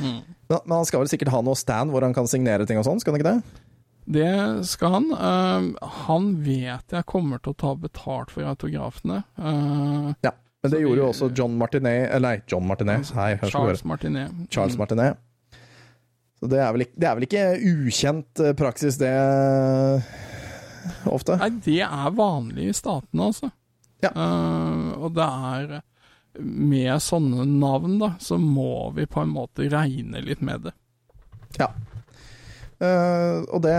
Mm. 0.00 0.20
Men, 0.48 0.60
men 0.64 0.74
han 0.78 0.86
skal 0.88 1.02
vel 1.02 1.10
sikkert 1.10 1.32
ha 1.32 1.40
noe 1.44 1.58
stand 1.60 1.92
hvor 1.92 2.04
han 2.04 2.14
kan 2.16 2.28
signere 2.30 2.64
ting 2.68 2.78
og 2.80 2.86
sånn, 2.86 3.00
skal 3.02 3.14
han 3.14 3.20
ikke 3.20 3.32
det? 3.34 3.64
Det 4.08 4.64
skal 4.64 4.94
han. 4.94 5.08
Uh, 5.12 5.88
han 6.04 6.28
vet 6.44 6.94
jeg 6.96 7.06
kommer 7.10 7.42
til 7.44 7.52
å 7.52 7.58
ta 7.60 7.74
betalt 7.76 8.32
for 8.32 8.48
autografene. 8.48 9.22
Uh, 9.38 10.12
Ja. 10.24 10.32
Men 10.58 10.72
det 10.72 10.80
gjorde 10.82 10.98
jo 10.98 11.08
også 11.12 11.26
John 11.38 11.52
Martinet 11.54 12.08
Eller 12.10 12.24
nei, 12.34 12.38
John 12.50 12.64
Martinet. 12.66 13.12
Hei, 13.14 13.36
Charles. 13.46 13.84
Martinet. 13.86 14.32
Charles 14.50 14.74
Mm. 14.74 14.80
Martinet. 14.80 15.20
Så 16.40 16.48
det 16.50 16.58
er, 16.58 16.72
vel 16.74 16.82
ikke, 16.82 16.96
det 16.98 17.06
er 17.06 17.14
vel 17.14 17.26
ikke 17.28 17.44
ukjent 17.66 18.40
eh, 18.42 18.52
praksis, 18.58 18.98
det 18.98 19.12
ofte? 21.06 21.36
Nei, 21.38 21.48
det 21.62 21.78
er 21.86 22.10
vanlig 22.14 22.68
i 22.70 22.74
statene, 22.76 23.28
altså. 23.30 23.50
Ja. 24.02 24.10
Uh, 24.14 24.98
og 25.02 25.14
det 25.16 25.26
er 25.26 25.80
Med 26.38 27.02
sånne 27.02 27.46
navn, 27.48 27.96
da, 27.98 28.12
så 28.22 28.38
må 28.38 28.90
vi 28.94 29.06
på 29.10 29.22
en 29.24 29.32
måte 29.34 29.66
regne 29.72 30.20
litt 30.22 30.42
med 30.44 30.68
det. 30.68 30.74
Ja. 31.58 31.70
Eh, 32.80 33.38
og 33.50 33.62
det, 33.64 33.72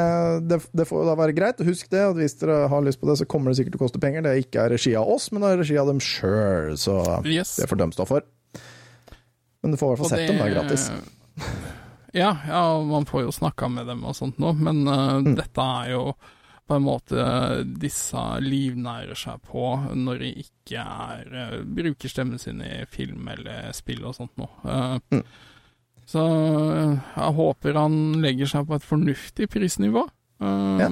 det, 0.51 0.57
det 0.75 0.85
får 0.89 1.03
jo 1.03 1.07
da 1.07 1.15
være 1.19 1.35
greit. 1.37 1.61
Husk 1.63 1.87
det, 1.93 2.01
at 2.09 2.17
hvis 2.19 2.35
dere 2.41 2.65
har 2.71 2.83
lyst 2.83 2.99
på 2.99 3.07
det, 3.07 3.17
så 3.21 3.27
kommer 3.31 3.51
det 3.53 3.59
sikkert 3.61 3.77
til 3.77 3.81
å 3.81 3.85
koste 3.85 4.01
penger. 4.03 4.25
Det 4.25 4.31
er 4.33 4.41
ikke 4.43 4.65
er 4.65 4.73
regi 4.75 4.95
av 4.99 5.07
oss, 5.13 5.29
men 5.31 5.45
det 5.45 5.53
er 5.53 5.61
regi 5.63 5.77
av 5.79 5.87
dem 5.91 6.01
sjøl, 6.03 6.75
så 6.79 6.97
Yes. 7.25 7.55
det 7.61 7.69
får 7.71 7.79
de 7.83 7.89
stå 7.95 8.07
for. 8.09 8.27
Men 9.63 9.71
du 9.71 9.77
får 9.79 9.87
i 9.87 9.95
hvert 9.95 10.03
fall 10.03 10.11
sett 10.11 10.25
det... 10.25 10.27
dem, 10.33 10.41
det 10.43 10.49
er 10.49 10.57
gratis. 10.57 10.89
Ja, 12.09 12.31
ja, 12.47 12.61
man 12.89 13.05
får 13.05 13.27
jo 13.27 13.31
snakka 13.35 13.67
med 13.69 13.85
dem 13.85 13.99
og 14.09 14.15
sånt 14.17 14.39
nå, 14.41 14.49
men 14.57 14.79
uh, 14.89 15.19
Mm. 15.21 15.35
dette 15.37 15.61
er 15.61 15.91
jo 15.91 16.15
på 16.65 16.73
en 16.79 16.81
måte 16.87 17.25
disse 17.81 18.23
livnærer 18.41 19.13
seg 19.17 19.37
på 19.45 19.67
når 19.93 20.19
de 20.23 20.31
ikke 20.41 20.81
er 20.81 21.29
eh, 21.43 21.53
bruker 21.65 22.09
stemmen 22.09 22.41
sin 22.41 22.63
i 22.65 22.79
film 22.89 23.29
eller 23.29 23.69
spill 23.77 24.01
og 24.09 24.17
sånt 24.17 24.33
noe. 24.41 24.49
Uh, 24.65 24.97
Mm. 25.13 25.21
Så 26.09 26.25
eh, 26.25 26.93
jeg 26.97 27.33
håper 27.37 27.77
han 27.77 27.97
legger 28.23 28.49
seg 28.49 28.69
på 28.69 28.77
et 28.79 28.85
fornuftig 28.85 29.49
prisnivå. 29.53 30.07
Um, 30.41 30.77
Ja. 30.79 30.91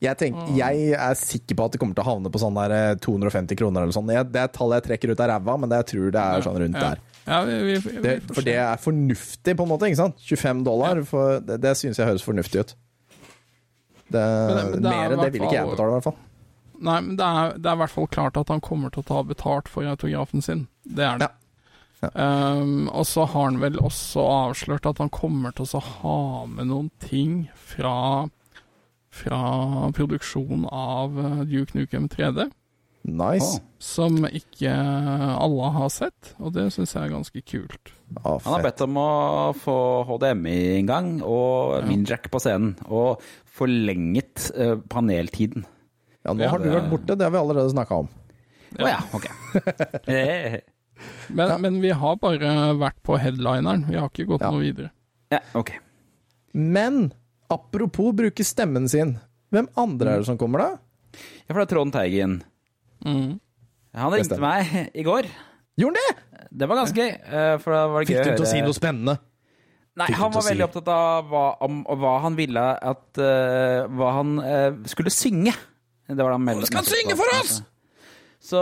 Jeg, 0.00 0.16
tenker, 0.16 0.46
jeg 0.56 0.92
er 0.96 1.16
sikker 1.18 1.58
på 1.58 1.64
at 1.68 1.74
det 1.74 1.78
kommer 1.82 1.92
til 1.92 2.00
å 2.00 2.08
havne 2.08 2.30
på 2.32 2.40
sånn 2.40 2.56
der 2.56 2.72
eh, 2.72 2.92
250 3.04 3.58
kroner 3.60 3.84
eller 3.84 3.92
sånn. 3.92 4.08
Det 4.08 4.40
er 4.40 4.48
tallet 4.48 4.80
jeg 4.80 4.86
trekker 4.86 5.12
ut 5.12 5.20
av 5.20 5.28
ræva, 5.28 5.56
men 5.60 5.68
det, 5.68 5.82
jeg 5.82 5.88
tror 5.90 6.14
det 6.14 6.22
er 6.22 6.44
sånn 6.46 6.56
rundt 6.62 6.78
ja. 6.78 6.86
der. 6.86 7.02
Ja, 7.26 7.40
vi, 7.44 7.58
vi, 7.66 7.74
vi, 7.84 7.92
Det, 8.06 8.14
for 8.30 8.46
det 8.48 8.54
er 8.62 8.80
fornuftig, 8.80 9.54
på 9.58 9.66
en 9.66 9.70
måte. 9.74 9.90
ikke 9.90 10.00
sant? 10.00 10.24
25 10.24 10.62
dollar, 10.64 11.02
for 11.08 11.44
det, 11.44 11.58
det 11.60 11.74
synes 11.76 12.00
jeg 12.00 12.08
høres 12.08 12.24
fornuftig 12.24 12.64
ut. 12.64 12.72
Det, 14.08 14.24
men 14.24 14.56
det 14.56 14.80
er 14.80 14.88
mer 14.88 15.12
enn 15.12 15.20
det 15.20 15.28
vil 15.36 15.44
ikke 15.44 15.58
jeg 15.58 15.68
betale, 15.74 15.92
i 15.92 15.98
hvert 15.98 16.08
fall. 16.08 16.16
Nei, 16.80 16.96
men 17.04 17.12
det 17.20 17.28
er, 17.28 17.52
det 17.60 17.68
er 17.68 17.76
i 17.76 17.82
hvert 17.82 17.94
fall 17.98 18.08
klart 18.16 18.40
at 18.40 18.54
han 18.56 18.64
kommer 18.64 18.94
til 18.94 19.04
å 19.04 19.08
ta 19.12 19.20
betalt 19.28 19.68
for 19.68 19.84
autografen 19.84 20.40
sin. 20.40 20.64
Det 20.88 21.04
er 21.04 21.20
det. 21.20 21.28
Ja. 21.28 21.36
Ja. 22.00 22.08
Ehm, 22.16 22.86
og 22.88 23.04
så 23.04 23.26
har 23.28 23.50
han 23.50 23.58
vel 23.60 23.76
også 23.84 24.22
avslørt 24.24 24.86
at 24.88 24.98
han 25.02 25.10
kommer 25.12 25.52
til 25.52 25.66
å 25.76 25.82
ha 25.84 26.18
med 26.48 26.70
noen 26.70 26.90
ting 27.02 27.42
fra 27.54 28.28
fra 29.10 29.90
produksjonen 29.92 30.68
av 30.70 31.16
eh, 31.18 31.40
Duke 31.50 31.74
Nukem 31.74 32.04
3D, 32.12 32.44
Nice. 33.10 33.58
som 33.82 34.20
ikke 34.28 34.70
alle 34.70 35.70
har 35.74 35.88
sett, 35.90 36.34
og 36.38 36.52
det 36.54 36.68
syns 36.70 36.92
jeg 36.94 37.08
er 37.08 37.14
ganske 37.16 37.42
kult. 37.42 37.90
Ah, 38.22 38.36
Han 38.44 38.54
har 38.54 38.62
bedt 38.68 38.84
om 38.86 38.98
å 39.02 39.08
få 39.58 39.76
HDMI-inngang 40.12 41.16
og 41.26 41.88
minjack 41.88 42.30
på 42.30 42.38
scenen, 42.44 42.76
og 42.86 43.18
forlenget 43.50 44.52
eh, 44.54 44.76
paneltiden. 44.92 45.66
Ja, 46.22 46.32
nå 46.36 46.44
Ja, 46.46 46.52
har 46.54 46.62
du 46.62 46.70
vært 46.70 46.90
borte, 46.92 47.16
det 47.18 47.26
har 47.26 47.34
vi 47.34 47.42
allerede 47.42 47.74
snakka 47.74 48.02
om. 48.04 48.10
Å 48.78 48.92
ja, 48.94 49.00
ok. 49.16 49.26
Men, 51.30 51.54
men 51.62 51.80
vi 51.82 51.90
har 51.94 52.16
bare 52.22 52.50
vært 52.80 52.98
på 53.06 53.18
headlineren, 53.20 53.86
vi 53.88 53.96
har 53.98 54.08
ikke 54.10 54.26
gått 54.26 54.42
Ja. 54.44 54.50
noe 54.50 54.60
videre. 54.64 54.90
ja, 55.32 55.40
ok. 55.54 55.70
Men 56.54 57.12
apropos 57.50 58.12
bruke 58.18 58.44
stemmen 58.44 58.88
sin. 58.90 59.18
Hvem 59.52 59.68
andre 59.78 60.14
er 60.16 60.18
det 60.22 60.26
som 60.26 60.38
kommer, 60.38 60.58
da? 60.58 60.70
Ja, 61.46 61.52
for 61.54 61.60
det 61.60 61.66
er 61.68 61.74
Trond 61.74 61.92
Teigen. 61.94 62.42
Mm. 63.04 63.40
Han 63.94 64.12
ringte 64.12 64.38
meg 64.42 64.90
i 64.94 65.02
går. 65.06 65.26
Gjorde 65.80 65.96
han 65.98 66.10
det? 66.10 66.46
Det 66.50 66.68
var 66.68 66.76
ganske 66.82 66.98
gøy. 66.98 67.10
eh, 67.14 67.56
For 67.62 67.72
da 67.74 67.86
var 67.88 68.00
det 68.04 68.08
Fikk 68.10 68.24
du 68.24 68.30
til 68.36 68.44
å 68.44 68.50
si 68.50 68.60
noe 68.62 68.74
spennende? 68.76 69.16
Nei, 69.98 70.06
Fikk 70.06 70.16
han 70.20 70.32
var 70.34 70.42
veldig 70.46 70.62
si? 70.62 70.66
opptatt 70.68 70.88
av 70.94 71.26
hva, 71.30 71.44
om, 71.66 71.80
hva 71.84 72.12
han 72.22 72.36
ville 72.38 72.62
at 72.92 73.18
uh, 73.18 73.86
Hva 73.90 74.12
han 74.20 74.36
uh, 74.38 74.78
skulle 74.90 75.10
synge. 75.10 75.52
Det 76.06 76.16
var 76.18 76.30
det 76.32 76.36
han 76.38 76.46
meldte. 76.46 76.66
Skal 76.70 76.82
han 76.82 76.90
synge 76.90 77.16
for 77.18 77.34
oss?! 77.40 77.56
Så 78.50 78.60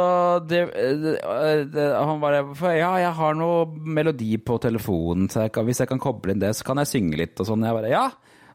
det, 0.51 0.59
det, 0.75 1.13
det 1.73 1.85
Han 1.97 2.19
bare 2.21 2.43
for, 2.59 2.75
Ja, 2.77 2.91
jeg 3.01 3.13
har 3.17 3.37
noe 3.39 3.63
melodi 3.97 4.35
på 4.43 4.59
telefonen, 4.61 5.31
så 5.33 5.47
jeg 5.47 5.53
kan, 5.55 5.65
hvis 5.69 5.81
jeg 5.81 5.89
kan 5.89 6.01
koble 6.03 6.35
inn 6.35 6.43
det, 6.43 6.51
så 6.59 6.67
kan 6.69 6.81
jeg 6.83 6.91
synge 6.91 7.17
litt 7.23 7.41
og 7.41 7.49
sånn. 7.49 7.65
Jeg 7.65 7.79
bare 7.79 7.93
Ja. 7.95 8.07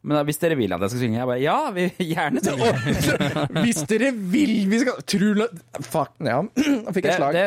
Men 0.04 0.20
hvis 0.28 0.36
dere 0.42 0.58
vil 0.60 0.74
at 0.76 0.82
jeg 0.84 0.92
skal 0.92 1.00
synge? 1.06 1.16
Jeg 1.22 1.28
bare 1.30 1.42
Ja, 1.42 1.58
vi 1.72 1.86
gjerne 2.14 2.42
synge. 2.46 2.72
Hvis 3.64 3.84
dere 3.88 4.10
vil 4.14 4.56
vi 4.70 4.80
skal 4.84 4.98
Trule 5.08 5.48
Fuck, 5.88 6.18
ja. 6.28 6.42
Da 6.86 6.92
fikk 6.98 7.08
et 7.08 7.16
slag. 7.22 7.38
det, 7.40 7.46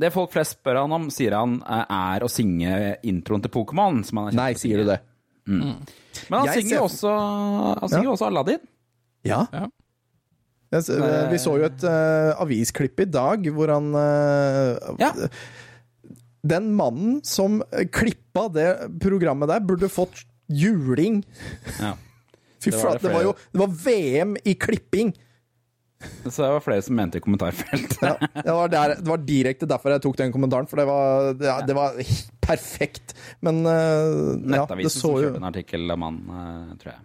det 0.00 0.12
folk 0.14 0.32
flest 0.32 0.56
spør 0.56 0.80
han 0.86 0.94
om, 0.96 1.08
sier 1.12 1.36
han 1.36 1.58
eh, 1.68 1.84
er 1.98 2.24
å 2.24 2.30
synge 2.32 2.72
introen 3.06 3.44
til 3.44 3.52
Pokémon. 3.54 4.00
som 4.08 4.22
han 4.22 4.30
kjent 4.32 4.40
Nei, 4.40 4.52
sier 4.56 4.80
du 4.82 4.88
det? 4.88 4.98
det? 5.02 5.04
Men 5.52 6.34
han 6.40 6.48
Jeg 6.48 6.62
synger 6.62 6.68
ser- 6.72 6.80
jo 6.80 6.86
også, 6.88 7.12
han 7.82 7.88
synger 7.92 8.08
jo 8.08 8.14
også 8.16 8.26
Aladdin. 8.32 8.64
Ja. 9.28 9.42
Ja. 9.52 9.66
Jeg 10.74 11.30
Vi 11.32 11.40
så 11.40 11.54
jo 11.56 11.68
et 11.68 11.84
uh, 11.86 12.34
avisklipp 12.44 13.00
i 13.00 13.08
dag 13.08 13.46
hvor 13.56 13.72
han 13.72 13.94
uh, 13.96 14.98
Ja. 15.00 15.12
Den 16.48 16.68
mannen 16.76 17.18
som 17.26 17.58
klippa 17.92 18.46
det 18.52 18.68
programmet 19.02 19.50
der, 19.50 19.64
burde 19.64 19.88
fått 19.90 20.22
juling. 20.48 21.22
Ja. 21.80 21.96
Fy 22.62 22.72
flate, 22.74 23.00
det 23.02 23.08
det 23.08 23.14
var 23.14 23.26
jo 23.26 23.32
det 23.52 23.60
var 23.62 23.74
VM 23.84 24.36
i 24.44 24.54
klipping! 24.58 25.12
Så 26.30 26.42
det 26.42 26.48
var 26.54 26.62
flere 26.62 26.82
som 26.82 26.94
mente 26.94 27.18
i 27.18 27.22
kommentarfeltet. 27.22 28.02
Ja, 28.02 28.14
det, 28.20 28.52
var 28.54 28.70
der, 28.70 28.94
det 29.00 29.10
var 29.10 29.22
direkte 29.26 29.66
derfor 29.66 29.96
jeg 29.96 30.02
tok 30.04 30.18
den 30.20 30.34
kommentaren, 30.34 30.68
for 30.70 30.78
det 30.78 30.86
var, 30.86 31.32
det, 31.34 31.54
det 31.66 31.74
var 31.74 31.98
perfekt. 32.44 33.16
Men 33.42 33.64
uh, 33.66 33.72
ja, 33.72 34.36
det 34.38 34.52
Nettavisen 34.54 35.02
som 35.02 35.16
jo 35.16 35.24
kjørte 35.26 35.42
en 35.42 35.48
artikkel 35.50 35.94
han, 35.94 36.20
eh, 36.38 36.76
tror 36.78 36.92
jeg. 36.92 37.02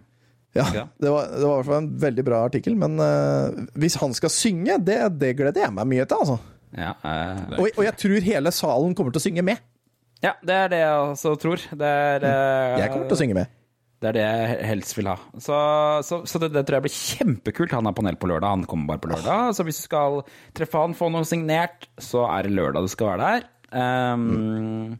Ja, 0.54 0.84
det, 1.02 1.10
var, 1.10 1.28
det 1.34 1.42
var 1.42 1.52
i 1.52 1.58
hvert 1.58 1.68
fall 1.68 1.80
en 1.82 1.90
veldig 2.04 2.24
bra 2.26 2.40
artikkel. 2.46 2.76
Men 2.78 2.94
uh, 3.02 3.64
hvis 3.80 3.96
han 4.02 4.14
skal 4.14 4.30
synge, 4.32 4.78
det, 4.86 4.98
det 5.18 5.32
gleder 5.40 5.66
jeg 5.66 5.74
meg 5.74 5.88
mye 5.90 6.06
til, 6.06 6.20
altså. 6.22 6.38
Ja, 6.74 6.92
uh, 7.02 7.58
Og, 7.60 7.68
og 7.76 7.82
jeg 7.86 7.94
tror 8.02 8.24
hele 8.26 8.52
salen 8.54 8.94
kommer 8.98 9.14
til 9.14 9.22
å 9.22 9.26
synge 9.28 9.44
med. 9.46 9.60
ja, 10.24 10.32
det 10.42 10.54
er 10.62 10.72
det 10.72 10.80
jeg 10.84 11.02
også 11.10 11.34
tror. 11.42 11.66
Det 11.70 11.90
er, 11.90 12.24
uh, 12.26 12.78
Jeg 12.80 12.90
kommer 12.94 13.10
til 13.10 13.16
å 13.18 13.20
synge 13.24 13.36
med. 13.38 13.52
det 14.04 14.08
er 14.10 14.16
det 14.18 14.22
jeg 14.24 14.56
helst 14.68 14.96
vil 14.98 15.06
ha. 15.08 15.16
Så, 15.40 15.58
så, 16.04 16.18
så 16.28 16.40
det, 16.42 16.50
det 16.54 16.64
tror 16.68 16.76
jeg 16.80 16.86
blir 16.86 16.96
kjempekult. 16.98 17.74
Han 17.78 17.86
har 17.88 17.94
panel 17.96 18.18
på 18.20 18.28
lørdag, 18.30 18.54
han 18.58 18.64
kommer 18.68 18.90
bare 18.94 19.02
på 19.04 19.10
lørdag. 19.14 19.54
Så 19.56 19.64
hvis 19.66 19.78
du 19.82 19.86
skal 19.86 20.18
treffe 20.56 20.82
han, 20.82 20.96
få 20.98 21.08
noe 21.14 21.24
signert, 21.28 21.86
så 22.02 22.26
er 22.30 22.46
det 22.48 22.54
lørdag 22.58 22.84
du 22.86 22.90
skal 22.92 23.14
være 23.14 23.28
der. 23.30 23.46
Um, 23.74 24.98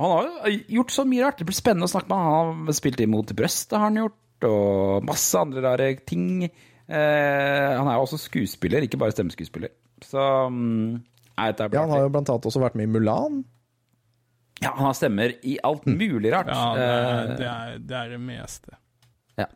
Han 0.00 0.10
har 0.10 0.26
jo 0.26 0.54
gjort 0.80 0.90
så 0.90 1.04
mye 1.06 1.22
rart. 1.22 1.38
Det 1.38 1.46
blir 1.46 1.54
spennende 1.54 1.86
å 1.86 1.92
snakke 1.92 2.10
med 2.10 2.18
han. 2.18 2.48
Han 2.48 2.70
har 2.70 2.74
spilt 2.80 3.02
imot 3.04 3.30
brøstet, 3.38 3.76
har 3.76 3.84
han 3.86 4.00
gjort. 4.00 4.16
Og 4.48 5.04
masse 5.08 5.38
andre 5.40 5.62
rare 5.64 5.88
ting. 6.06 6.44
Eh, 6.44 7.70
han 7.78 7.88
er 7.88 7.96
jo 7.96 8.04
også 8.04 8.18
skuespiller, 8.20 8.84
ikke 8.84 8.98
bare 9.00 9.14
stemmeskuespiller. 9.16 9.70
Så 10.04 10.20
mm, 10.50 10.94
nei, 11.38 11.46
dette 11.50 11.68
blir 11.70 11.78
Ja, 11.80 11.84
han 11.86 11.94
har 11.96 12.02
jo 12.06 12.12
blant 12.14 12.28
annet 12.32 12.48
også 12.50 12.60
vært 12.64 12.74
med 12.76 12.88
i 12.88 12.92
Mulan. 12.92 13.42
ja, 14.62 14.70
han 14.76 14.84
har 14.90 14.94
stemmer 14.98 15.32
i 15.42 15.56
alt 15.64 15.86
mulig 15.86 16.32
rart. 16.32 16.48
Ja, 16.52 16.66
det 16.76 16.88
er 16.88 17.04
Eh, 17.04 17.36
det, 17.38 17.46
er, 17.48 17.78
det, 17.78 17.96
er 18.02 18.08
det 18.16 18.20
meste. 18.20 18.76
ja. 19.40 19.46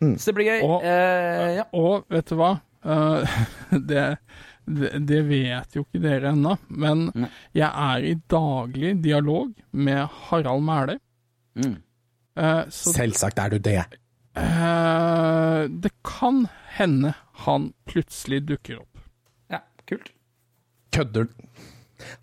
Så 0.00 0.30
det 0.30 0.34
blir 0.38 0.48
gøy. 0.48 0.62
Og- 0.64 0.82
Eh, 0.84 1.54
ja. 1.58 1.64
Og 1.76 2.04
vet 2.08 2.26
du 2.32 2.36
hva? 2.40 2.54
Eh, 2.84 3.44
det, 3.76 4.04
det, 4.80 4.90
det 5.06 5.20
vet 5.28 5.76
jo 5.76 5.82
ikke 5.84 6.00
dere 6.02 6.30
ennå, 6.32 6.56
men 6.70 7.10
Nei. 7.14 7.28
jeg 7.52 7.68
er 7.68 8.06
i 8.08 8.14
daglig 8.30 8.94
dialog 9.04 9.52
med 9.72 10.06
Harald 10.30 10.62
Mæhle. 10.64 10.98
Mm. 11.60 11.76
Eh, 12.40 12.62
så 12.72 12.94
Selvsagt 12.96 13.38
er 13.42 13.52
du 13.52 13.58
det. 13.62 13.80
Uh, 14.38 15.66
det 15.82 15.90
kan 16.06 16.44
hende 16.76 17.12
han 17.44 17.72
plutselig 17.90 18.42
dukker 18.48 18.78
opp. 18.80 19.02
ja, 19.50 19.60
kult. 19.90 20.12
Kødder 20.94 21.26
du? 21.28 21.34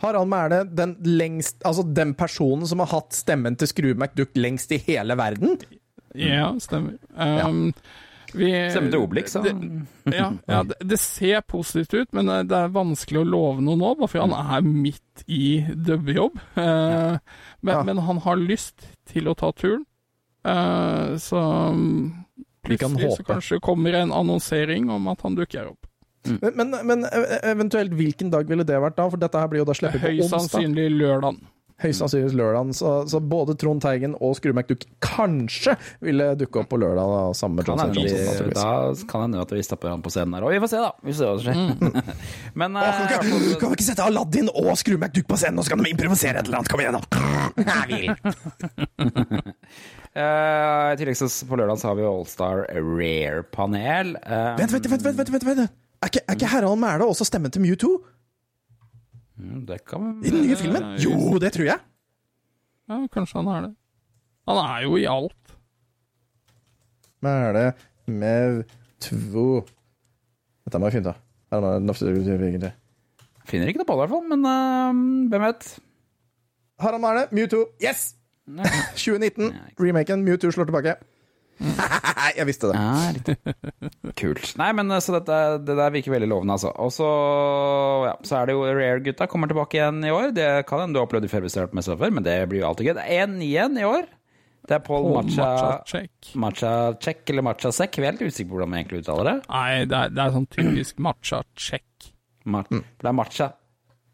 Harald 0.02 0.28
Mæhle, 0.32 0.64
den 0.74 0.96
lengst 1.06 1.62
Altså 1.68 1.84
den 1.94 2.16
personen 2.18 2.66
som 2.68 2.80
har 2.82 2.90
hatt 2.90 3.14
stemmen 3.14 3.56
til 3.62 3.70
Skrue 3.70 3.94
McDuck 3.94 4.34
lengst 4.36 4.72
i 4.74 4.80
hele 4.88 5.14
verden? 5.20 5.60
Ja, 6.18 6.50
stemmer. 6.60 6.96
Um, 7.14 7.74
vi, 8.34 8.50
Stemmer 8.74 8.90
til 8.92 9.04
Obelix, 9.06 9.32
så 9.36 9.44
det, 9.46 9.54
ja, 10.12 10.32
ja 10.50 10.64
det, 10.68 10.80
det 10.90 10.98
ser 11.00 11.44
positivt 11.48 11.94
ut, 11.94 12.10
men 12.18 12.28
eh, 12.34 12.42
det 12.50 12.58
er 12.58 12.74
vanskelig 12.76 13.22
å 13.22 13.28
love 13.30 13.62
noe 13.64 13.78
nå, 13.80 13.94
bare 14.02 14.10
fordi 14.12 14.26
han 14.26 14.58
er 14.58 14.66
midt 14.68 15.24
i 15.32 15.44
dubbejobb. 15.72 16.42
Uh, 16.58 17.20
men, 17.62 17.72
Ja. 17.76 17.84
men 17.88 18.02
han 18.10 18.20
har 18.26 18.42
lyst 18.42 18.90
til 19.08 19.30
å 19.32 19.36
ta 19.38 19.54
turen, 19.56 19.86
Eh, 20.48 21.18
så 21.20 21.42
Vi 22.68 22.78
kan 22.78 22.96
plutselig 22.96 23.18
så 23.20 23.28
kanskje 23.28 23.60
kommer 23.64 23.94
en 24.00 24.12
annonsering 24.16 24.90
om 24.92 25.08
at 25.12 25.22
han 25.28 25.36
dukker 25.40 25.70
opp. 25.74 25.84
Men, 26.28 26.52
men, 26.60 26.74
men 26.84 27.06
e- 27.08 27.40
eventuelt 27.54 27.94
hvilken 27.96 28.32
dag 28.34 28.50
ville 28.50 28.66
det 28.68 28.80
vært 28.84 28.98
da? 28.98 29.06
For 29.12 29.20
dette 29.22 29.40
her 29.40 29.48
blir 29.52 29.62
jo 29.64 29.68
da 29.70 29.76
sluppet 29.78 30.02
på 30.04 30.10
Høyst 30.12 30.26
onsdag. 30.34 30.50
sannsynlig 30.50 30.90
lørdag. 30.98 31.38
Høyst 31.80 32.02
sannsynlig 32.02 32.34
lørdag. 32.36 32.74
Så, 32.76 32.90
så 33.08 33.22
både 33.22 33.54
Trond 33.62 33.80
Teigen 33.86 34.16
og 34.18 34.34
Skrue 34.36 34.52
McDuck 34.58 34.84
kanskje 35.06 35.76
ville 36.04 36.32
dukke 36.36 36.64
opp 36.64 36.72
på 36.74 36.80
lørdag 36.82 37.06
da, 37.14 37.20
sammen 37.38 37.62
med 37.62 37.68
Kan 37.70 37.78
Johnson 37.80 38.02
hende 38.02 38.18
Johnson. 38.18 38.50
da 38.58 39.08
kan 39.12 39.24
hende 39.28 39.44
at 39.46 39.54
vi 39.56 39.62
stapper 39.64 39.94
han 39.94 40.02
på 40.04 40.12
scenen 40.12 40.36
der. 40.36 40.48
Og 40.50 40.52
vi 40.52 40.60
får 40.66 40.72
se, 40.74 40.82
da. 40.84 40.92
Vi 41.06 41.14
får 41.14 41.20
se 41.22 41.30
hva 41.30 41.38
som 41.38 41.46
skjer. 41.48 42.12
Men 42.60 42.76
Å, 42.76 42.84
eh, 42.84 43.04
kan, 43.14 43.24
vi 43.30 43.38
ikke, 43.38 43.60
kan 43.62 43.72
vi 43.72 43.78
ikke 43.80 43.88
sette 43.92 44.10
Aladdin 44.10 44.50
og 44.52 44.74
Skrue 44.82 45.00
McDuck 45.00 45.30
på 45.32 45.38
scenen, 45.40 45.62
og 45.62 45.70
så 45.70 45.76
kan 45.78 45.86
de 45.86 45.94
improvisere 45.96 46.42
et 46.42 46.50
eller 46.50 46.60
annet? 46.60 46.74
Kom 46.74 46.82
igjen, 46.84 46.98
da! 46.98 47.06
Jeg 47.62 47.86
vil. 47.94 48.12
eh, 50.18 50.94
I 50.94 50.98
tillegg 51.00 51.18
så 51.20 51.30
på 51.48 51.58
lørdag 51.60 51.80
så 51.82 51.92
har 51.92 51.98
vi 52.00 52.06
Allstar 52.10 52.64
Rare-panel. 52.74 54.16
Um, 54.22 54.56
Vent, 54.60 54.74
vent, 54.74 54.90
vent, 54.92 55.06
vent, 55.06 55.32
vent, 55.36 55.46
vent. 55.48 55.76
Er 55.98 56.12
ikke, 56.12 56.24
er 56.26 56.38
ikke 56.38 56.50
Harald 56.52 56.80
Mæle 56.82 57.08
også 57.10 57.26
stemmen 57.26 57.54
til 57.54 57.64
Mewtwo 57.64 57.96
mm, 59.38 59.62
det 59.66 59.80
kan 59.90 60.20
i 60.22 60.30
den 60.34 60.44
nye 60.46 60.58
filmen? 60.60 60.92
Jo, 61.02 61.40
det 61.42 61.54
tror 61.56 61.70
jeg. 61.72 61.80
Ja, 62.88 63.00
kanskje 63.14 63.40
han 63.42 63.50
er 63.54 63.66
det. 63.68 63.72
Han 64.48 64.60
er 64.62 64.84
jo 64.86 64.98
i 65.00 65.08
alt. 65.10 65.56
Mæhle 67.26 67.72
Mewtwo 68.08 69.48
Dette 70.68 70.80
må 70.80 70.90
jeg 70.90 71.00
finne 71.00 71.10
ut 71.10 71.16
av. 71.16 71.24
Er 72.68 72.76
Finner 73.48 73.70
ikke 73.72 73.80
noe 73.80 73.88
på 73.88 73.96
det, 73.96 73.98
i 73.98 74.04
hvert 74.04 74.12
fall. 74.12 74.26
Men 74.28 74.42
uh, 74.44 75.30
hvem 75.32 75.44
vet? 75.48 75.68
Harald 76.84 77.04
Mæhle, 77.04 77.28
Mewtwo. 77.32 77.62
Yes! 77.82 78.12
2019. 78.48 79.54
Remaken 79.84 80.24
Mewtwo 80.26 80.52
slår 80.56 80.70
tilbake. 80.72 80.98
jeg 82.38 82.46
visste 82.46 82.70
det. 82.70 82.78
Ja, 82.78 83.14
riktig. 83.16 84.14
Kult. 84.20 84.52
Nei, 84.62 84.68
men 84.78 84.92
eh, 84.94 85.02
så 85.02 85.16
dette, 85.18 85.38
det 85.66 85.78
der 85.80 85.94
virker 85.96 86.14
veldig 86.14 86.30
lovende, 86.30 86.54
altså. 86.58 86.70
Og 86.84 86.92
så, 86.94 87.08
ja, 88.06 88.14
så 88.28 88.38
er 88.40 88.50
det 88.50 88.56
jo 88.58 88.68
Rare-gutta 88.68 89.28
kommer 89.32 89.50
tilbake 89.50 89.80
igjen 89.80 90.04
i 90.06 90.14
år. 90.14 90.30
Det 90.38 90.46
kan 90.70 90.84
hende 90.84 90.94
du 90.98 91.02
har 91.02 91.08
opplevd 91.10 91.26
i 91.26 91.32
Februar 91.32 91.74
med 91.74 91.88
seg 91.88 91.98
før, 92.02 92.14
men 92.14 92.28
det 92.28 92.38
blir 92.52 92.62
jo 92.62 92.70
alltid 92.70 92.92
gøy. 92.92 92.96
Det 93.00 93.08
er 93.08 93.26
én 93.26 93.36
igjen 93.42 93.82
i 93.82 93.88
år. 93.90 94.06
Det 94.68 94.76
er 94.76 94.82
Paul 94.84 95.06
Paul 95.08 95.22
Matcha 95.24 95.50
check. 95.88 96.32
Matcha 96.36 96.72
Check 97.00 97.30
eller 97.32 97.46
Matcha 97.48 97.70
Sekk. 97.72 97.98
Vi 98.02 98.04
er 98.04 98.12
helt 98.12 98.26
usikre 98.28 98.50
på 98.52 98.58
hvordan 98.58 98.74
vi 98.74 98.80
egentlig 98.82 99.00
uttaler 99.06 99.30
det. 99.30 99.36
Nei, 99.48 99.70
det 99.88 100.00
er, 100.02 100.12
det 100.12 100.24
er 100.26 100.34
sånn 100.36 100.48
typisk 100.52 100.98
matcha-check. 101.08 102.10
Ma- 102.52 102.66
det 102.70 103.08
er 103.08 103.16
Matcha, 103.16 103.48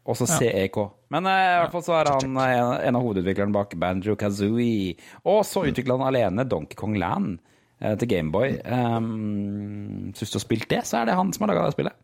og 0.06 0.16
så 0.18 0.28
CEK. 0.30 0.78
Men 1.14 1.28
uh, 1.30 1.32
i 1.38 1.58
hvert 1.62 1.74
fall 1.76 1.84
så 1.86 1.96
er 2.00 2.10
han 2.10 2.36
uh, 2.36 2.44
en, 2.44 2.70
en 2.90 2.98
av 2.98 3.04
hovedutviklerne 3.06 3.54
bak 3.54 3.74
Banjo 3.78 4.16
Kazooie. 4.18 4.96
Og 5.30 5.44
så 5.46 5.62
utvikla 5.70 5.96
han 6.00 6.08
alene 6.10 6.46
Donkey 6.50 6.74
Kong 6.78 6.96
Land 6.98 7.36
uh, 7.78 7.92
til 8.00 8.10
Gameboy. 8.10 8.56
Um, 8.66 10.10
Syns 10.16 10.34
du 10.34 10.40
har 10.40 10.44
spilt 10.48 10.66
det, 10.72 10.82
så 10.88 11.00
er 11.04 11.12
det 11.12 11.18
han 11.20 11.30
som 11.36 11.46
har 11.46 11.54
laga 11.54 11.68
det 11.70 11.76
spillet. 11.78 12.00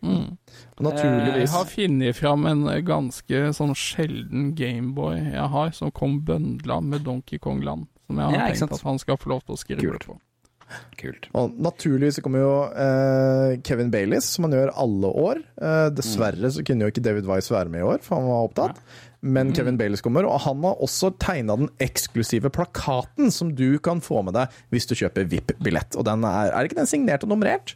Jeg 0.00 0.36
Naturligvis. 0.80 1.52
har 1.52 1.66
funnet 1.68 2.16
fram 2.16 2.46
en 2.48 2.62
ganske 2.88 3.40
sånn 3.52 3.74
sjelden 3.76 4.46
Gameboy 4.56 5.18
jeg 5.34 5.48
har, 5.52 5.72
som 5.76 5.92
kom 5.92 6.22
bøndla 6.24 6.78
med 6.80 7.04
Donkey 7.04 7.36
Kong 7.42 7.60
Land. 7.66 7.84
Som 8.08 8.16
jeg 8.16 8.30
har 8.30 8.38
Ja, 8.38 8.46
tenkt 8.48 8.72
at 8.78 8.86
han 8.88 8.98
skal 9.02 9.18
få 9.20 9.28
lov 9.34 9.42
til 9.44 9.56
å 9.58 9.60
skrive 9.60 9.84
Kult. 9.84 10.06
på. 10.08 10.16
Kult. 11.00 11.28
Og 11.34 11.54
naturligvis 11.62 12.20
kommer 12.24 12.42
jo 12.42 12.54
eh, 12.70 13.58
Kevin 13.66 13.90
Baileys, 13.92 14.28
som 14.34 14.46
han 14.46 14.56
gjør 14.56 14.72
alle 14.82 15.12
år. 15.26 15.42
Eh, 15.60 15.86
dessverre 15.96 16.50
så 16.52 16.64
kunne 16.66 16.86
jo 16.86 16.92
ikke 16.92 17.04
David 17.04 17.28
Wise 17.30 17.54
være 17.54 17.72
med 17.72 17.82
i 17.82 17.88
år, 17.88 18.02
for 18.04 18.20
han 18.20 18.28
var 18.30 18.48
opptatt. 18.50 18.82
Men 19.20 19.50
Kevin 19.52 19.76
Baileys 19.76 20.00
kommer, 20.00 20.24
og 20.24 20.40
han 20.46 20.62
har 20.64 20.78
også 20.80 21.10
tegna 21.20 21.56
den 21.60 21.68
eksklusive 21.84 22.48
plakaten 22.54 23.28
som 23.34 23.50
du 23.56 23.76
kan 23.84 24.00
få 24.00 24.22
med 24.24 24.32
deg 24.38 24.54
hvis 24.72 24.88
du 24.88 24.94
kjøper 24.96 25.28
VIP-billett. 25.28 25.98
Og 26.00 26.06
den 26.08 26.24
er, 26.24 26.54
er 26.56 26.68
ikke 26.68 26.78
den 26.80 26.88
signert 26.88 27.26
og 27.26 27.34
nummerert? 27.34 27.74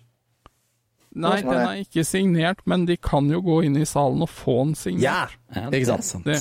Nei, 1.14 1.36
den 1.44 1.52
er 1.54 1.82
ikke 1.84 2.02
signert, 2.06 2.64
men 2.66 2.88
de 2.88 2.96
kan 2.98 3.28
jo 3.30 3.38
gå 3.44 3.60
inn 3.68 3.76
i 3.78 3.84
salen 3.86 4.24
og 4.24 4.32
få 4.32 4.56
den 4.64 4.74
signert. 4.78 5.36
Ja, 5.52 5.68
Ikke 5.68 5.98
sant? 6.00 6.24
Det, 6.26 6.40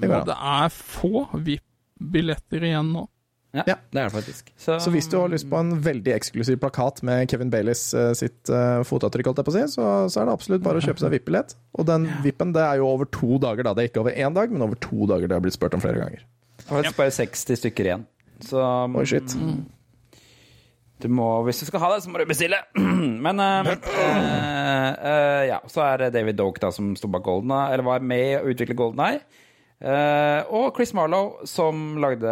Det 0.00 0.08
det 0.30 0.36
er 0.38 0.72
få 0.72 1.26
VIP-billetter 1.34 2.64
igjen 2.70 2.94
nå. 2.94 3.04
Ja, 3.56 3.64
Ja. 3.72 3.76
det 3.92 4.00
er 4.02 4.08
det 4.10 4.14
faktisk. 4.14 4.50
Så 4.60 4.90
hvis 4.92 5.08
du 5.10 5.16
har 5.18 5.30
lyst 5.32 5.48
på 5.50 5.58
en 5.58 5.74
veldig 5.82 6.12
eksklusiv 6.14 6.58
plakat 6.62 7.02
med 7.06 7.30
Kevin 7.30 7.50
Baileys 7.52 7.82
eh, 7.96 8.12
sitt 8.18 8.50
uh, 8.52 8.82
fotavtrykk, 8.86 9.30
holdt 9.30 9.40
jeg 9.42 9.48
på 9.48 9.54
å 9.54 9.56
si, 9.56 9.64
så, 9.74 9.86
så 10.12 10.20
er 10.22 10.28
det 10.28 10.34
absolutt 10.36 10.64
bare 10.66 10.82
å 10.82 10.84
kjøpe 10.84 11.02
seg 11.02 11.14
VIP-billett. 11.16 11.56
Og 11.80 11.88
den 11.88 12.04
vippen 12.24 12.52
det 12.56 12.64
er 12.64 12.82
jo 12.82 12.90
over 12.90 13.08
to 13.10 13.38
dager, 13.42 13.64
da. 13.66 13.72
Det 13.76 13.86
er 13.86 13.90
ikke 13.92 14.02
over 14.04 14.14
én 14.16 14.36
dag, 14.36 14.52
men 14.52 14.66
over 14.66 14.78
to 14.84 15.08
dager. 15.08 15.30
Det 15.30 15.38
har 15.38 15.44
blitt 15.44 15.56
spurt 15.56 15.74
om 15.78 15.82
flere 15.84 16.02
ganger. 16.04 16.26
Det 16.60 16.68
er 16.68 16.76
faktisk 16.82 17.00
bare 17.00 17.16
60 17.18 17.60
stykker 17.62 17.90
igjen. 17.90 18.06
Så 18.44 18.60
Oi, 18.60 19.06
shit. 19.08 19.32
du 21.00 21.08
må, 21.12 21.26
hvis 21.46 21.60
du 21.60 21.66
skal 21.68 21.82
ha 21.84 21.90
det, 21.94 22.02
så 22.04 22.12
må 22.12 22.20
du 22.20 22.26
bestille. 22.28 22.58
Men 23.26 23.40
uh, 23.40 23.72
uh, 23.72 24.92
uh, 24.96 25.42
ja, 25.48 25.58
så 25.70 25.84
er 25.84 26.06
det 26.06 26.14
David 26.16 26.38
Doke 26.40 26.62
da 26.62 26.70
som 26.72 26.94
sto 26.96 27.08
bak 27.12 27.24
Golden 27.26 27.52
Eye, 27.56 27.74
eller 27.74 27.84
var 27.88 28.04
med 28.04 28.38
å 28.40 28.46
utvikle 28.52 28.76
Golden 28.78 29.04
Eye. 29.04 29.20
Eh, 29.80 30.40
og 30.56 30.72
Chris 30.76 30.94
Marlowe, 30.96 31.44
som 31.44 31.98
lagde 32.00 32.24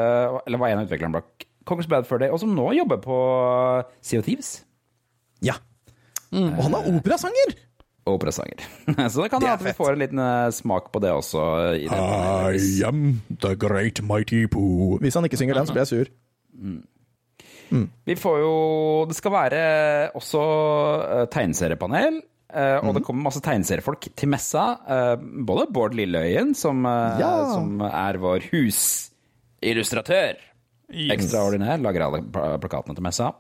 Eller 0.47 0.61
var 0.61 0.71
en 0.73 0.81
av 0.81 0.87
utviklerne 0.87 1.12
bak 1.12 1.45
Congress 1.69 1.89
Bad 1.89 2.07
Fur 2.09 2.21
Day, 2.21 2.29
og 2.33 2.41
som 2.41 2.55
nå 2.57 2.71
jobber 2.77 3.01
på 3.05 3.19
of 3.85 4.25
Thieves. 4.25 4.65
Ja. 5.45 5.55
Og 6.33 6.61
han 6.66 6.77
er 6.77 6.89
operasanger! 6.93 7.55
Operasanger. 8.05 8.61
så 9.12 9.23
det 9.25 9.31
kan 9.33 9.41
Det 9.41 9.49
hende 9.49 9.53
at 9.55 9.65
vi 9.65 9.73
får 9.77 9.95
en 9.95 10.03
liten 10.03 10.21
eh, 10.21 10.51
smak 10.53 10.91
på 10.93 11.01
det 11.01 11.12
også. 11.12 11.45
I 11.73 11.89
det 11.89 12.85
am 12.85 13.23
the 13.41 13.55
great 13.57 14.03
mighty 14.05 14.45
poo. 14.47 14.99
Hvis 15.01 15.16
han 15.16 15.25
ikke 15.25 15.41
synger 15.41 15.57
den, 15.57 15.66
så 15.66 15.73
blir 15.73 15.87
jeg 15.87 15.93
sur. 15.93 16.12
Vi 18.05 18.15
får 18.21 18.39
jo 18.39 18.55
Det 19.09 19.16
skal 19.16 19.33
være 19.33 19.62
også 20.15 20.43
eh, 21.16 21.27
tegneseriepanel. 21.33 22.21
Eh, 22.55 22.79
og 22.87 22.95
det 22.97 23.03
kommer 23.05 23.23
masse 23.27 23.41
tegneseriefolk 23.45 24.01
til 24.17 24.29
messa. 24.33 24.63
eh, 24.89 25.17
både 25.45 25.67
Bård 25.73 25.95
Lilleøyen, 25.99 26.55
som, 26.55 26.87
eh, 26.87 27.19
Ja. 27.21 27.53
som 27.53 27.81
er 27.83 28.15
vår 28.19 28.41
husillustratør. 28.53 30.37
Ekstraordinær. 30.91 31.79
Lager 31.83 32.03
alle 32.07 32.23
plakatene 32.61 32.95
til 32.95 33.03
messa. 33.05 33.33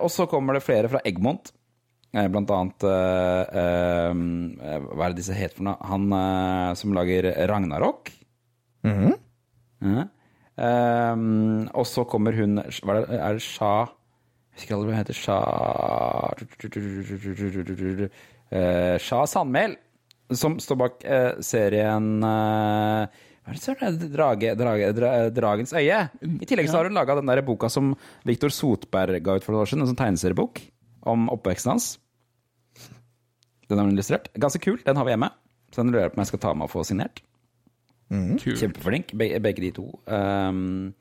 Og 0.00 0.10
så 0.10 0.26
kommer 0.28 0.52
det 0.54 0.62
flere 0.64 0.88
fra 0.88 1.00
Egmont. 1.04 1.52
Eh, 2.14 2.28
blant 2.28 2.50
annet 2.50 2.78
Hva 2.80 3.46
er 5.04 5.08
det 5.12 5.16
disse 5.20 5.34
heter 5.36 5.56
for 5.56 5.64
noe? 5.64 5.76
Han 5.84 6.10
som 6.76 6.92
lager 6.96 7.22
Ragnarok. 7.48 8.10
Ja. 8.84 10.04
Ehm, 10.56 11.68
og 11.74 11.84
så 11.84 12.04
kommer 12.08 12.32
hun 12.32 12.56
hva 12.56 12.96
er, 12.96 13.04
det, 13.04 13.18
er 13.20 13.32
det 13.36 13.42
Sha 13.44 13.84
Jeg 13.84 13.90
husker 14.56 14.74
aldri 14.76 14.88
hva 14.90 14.96
hun 14.96 15.02
heter. 15.04 15.16
Sha 15.16 15.38
Eh, 18.46 18.96
Sha 19.02 19.24
Sandmæl, 19.26 19.72
som 20.38 20.54
står 20.62 20.76
bak 20.78 21.00
eh, 21.04 21.32
serien 21.42 22.06
eh, 22.22 23.08
hva 23.46 23.50
er 23.52 23.56
det 23.56 23.62
som 23.62 23.74
er? 23.78 23.96
Drage, 24.10 24.52
drage, 24.58 24.90
dra, 24.94 25.10
Dragens 25.34 25.72
øye. 25.78 25.98
I 26.22 26.46
tillegg 26.46 26.70
så 26.70 26.78
har 26.80 26.88
hun 26.88 26.94
laga 26.98 27.14
den 27.18 27.30
der 27.30 27.42
boka 27.46 27.68
som 27.70 27.92
Viktor 28.26 28.50
Sotberg 28.54 29.18
ga 29.22 29.36
ut 29.38 29.44
for 29.46 29.54
noen 29.54 29.62
år 29.64 29.70
siden, 29.70 29.82
en 29.84 29.90
sånn 29.92 29.98
tegneseriebok 30.00 30.62
om 31.10 31.28
oppveksten 31.34 31.74
hans. 31.74 31.88
Den 33.66 33.78
har 33.80 33.86
hun 33.86 33.94
illustrert. 33.94 34.30
Ganske 34.38 34.62
kul. 34.62 34.78
Den 34.86 34.98
har 34.98 35.06
vi 35.06 35.14
hjemme. 35.14 35.30
Så 35.74 35.82
den 35.82 35.90
lurer 35.94 36.06
jeg 36.06 36.14
på 36.14 36.18
om 36.20 36.22
jeg 36.24 36.30
skal 36.32 36.42
ta 36.42 36.54
med 36.54 36.66
og 36.68 36.72
få 36.74 36.84
signert. 36.86 37.22
Mm. 38.14 38.36
Kjempeflink, 38.38 39.10
be- 39.18 39.38
begge 39.42 39.62
de 39.66 39.70
to. 39.74 39.86
Um, 40.06 40.94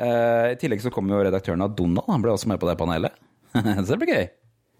I 0.00 0.56
tillegg 0.60 0.80
så 0.82 0.90
kommer 0.94 1.18
jo 1.18 1.24
redaktøren 1.26 1.62
av 1.64 1.74
Donald, 1.76 2.06
han 2.08 2.22
ble 2.24 2.32
også 2.32 2.48
med 2.50 2.60
på 2.62 2.68
det 2.70 2.78
panelet. 2.80 3.18
så 3.52 3.90
det 3.90 3.98
blir 4.00 4.14
gøy. 4.14 4.30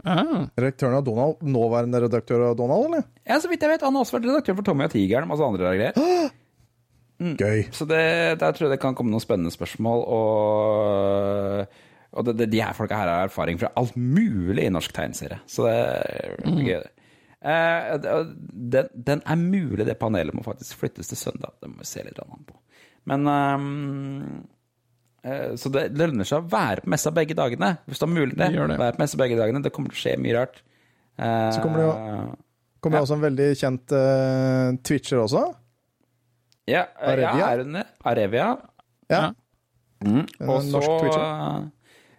Ah, 0.02 0.48
Redaktøren 0.58 0.96
av 0.98 1.04
Donald, 1.06 1.42
nåværende 1.46 2.00
redaktør 2.02 2.48
av 2.48 2.56
Donald, 2.58 2.88
eller? 2.88 3.04
Ja, 3.28 3.36
så 3.38 3.50
vidt 3.50 3.62
jeg 3.62 3.70
vet, 3.70 3.84
han 3.86 3.94
har 3.94 4.02
også 4.02 4.16
vært 4.16 4.30
redaktør 4.30 4.56
for 4.58 4.66
Tommy 4.66 4.88
og 4.88 4.94
Tigeren 4.94 5.28
og 5.28 5.34
masse 5.34 5.46
andre 5.46 5.74
greier. 5.78 6.32
Gøy. 7.22 7.60
Så 7.70 7.86
det, 7.86 8.00
der 8.40 8.56
tror 8.56 8.66
jeg 8.66 8.72
det 8.74 8.80
kan 8.82 8.96
komme 8.98 9.12
noen 9.12 9.22
spennende 9.22 9.52
spørsmål, 9.54 10.02
og, 10.16 11.76
og 12.16 12.26
det, 12.26 12.34
det, 12.40 12.48
de 12.50 12.64
her 12.64 12.74
folka 12.74 12.98
her 12.98 13.12
har 13.12 13.28
erfaring 13.28 13.60
fra 13.60 13.70
alt 13.78 13.94
mulig 13.94 14.66
i 14.66 14.72
norsk 14.74 14.96
tegneserie, 14.96 15.38
så 15.46 15.68
det 15.68 15.76
blir 16.48 16.72
gøy. 16.72 16.88
Eh, 17.52 17.92
den, 18.02 18.90
den 18.94 19.22
er 19.22 19.38
mulig, 19.38 19.86
det 19.86 19.98
panelet 20.02 20.34
må 20.34 20.42
faktisk 20.46 20.82
flyttes 20.82 21.10
til 21.12 21.20
søndag. 21.20 21.54
Det 21.62 21.70
må 21.70 21.78
vi 21.82 21.88
se 21.90 22.02
litt 22.06 22.18
annet 22.22 22.42
på. 22.50 22.58
Men 23.10 23.30
eh, 23.30 23.68
Så 25.56 25.70
det 25.70 25.84
lønner 25.94 26.26
seg 26.26 26.42
å 26.42 26.48
være 26.50 26.82
på 26.82 26.90
messa 26.90 27.10
begge 27.14 27.34
dagene, 27.38 27.78
hvis 27.86 28.00
du 28.00 28.06
har 28.06 28.10
mulighet 28.10 28.38
Det 28.40 28.48
til 28.50 28.58
mulig 28.58 28.72
det. 28.74 28.78
Være 28.82 28.96
på 28.96 29.02
messa 29.04 29.18
begge 29.20 29.36
dagene. 29.38 29.62
Det 29.62 29.72
kommer 29.72 29.92
til 29.94 29.98
å 30.00 30.02
skje 30.02 30.14
mye 30.18 30.34
rart. 30.34 30.56
Eh, 31.18 31.50
Så 31.54 31.62
kommer 31.62 31.76
det 31.78 31.86
jo- 31.86 32.36
Kommer 32.82 32.98
Ja. 32.98 33.02
også 33.04 33.14
en 33.14 33.20
veldig 33.22 33.46
kjent 33.60 33.92
uh, 33.94 34.72
twitcher 34.82 35.20
også. 35.22 35.54
Ja, 36.66 36.80
eh, 37.00 37.12
Arevia? 37.12 37.38
ja, 37.38 37.46
er 37.52 37.62
hun 37.62 37.72
det? 37.78 37.86
Arevia. 38.04 38.48
Ja. 39.08 39.32
En 40.04 40.26
Og 40.40 40.62
så 40.66 40.82
uh, 40.82 41.68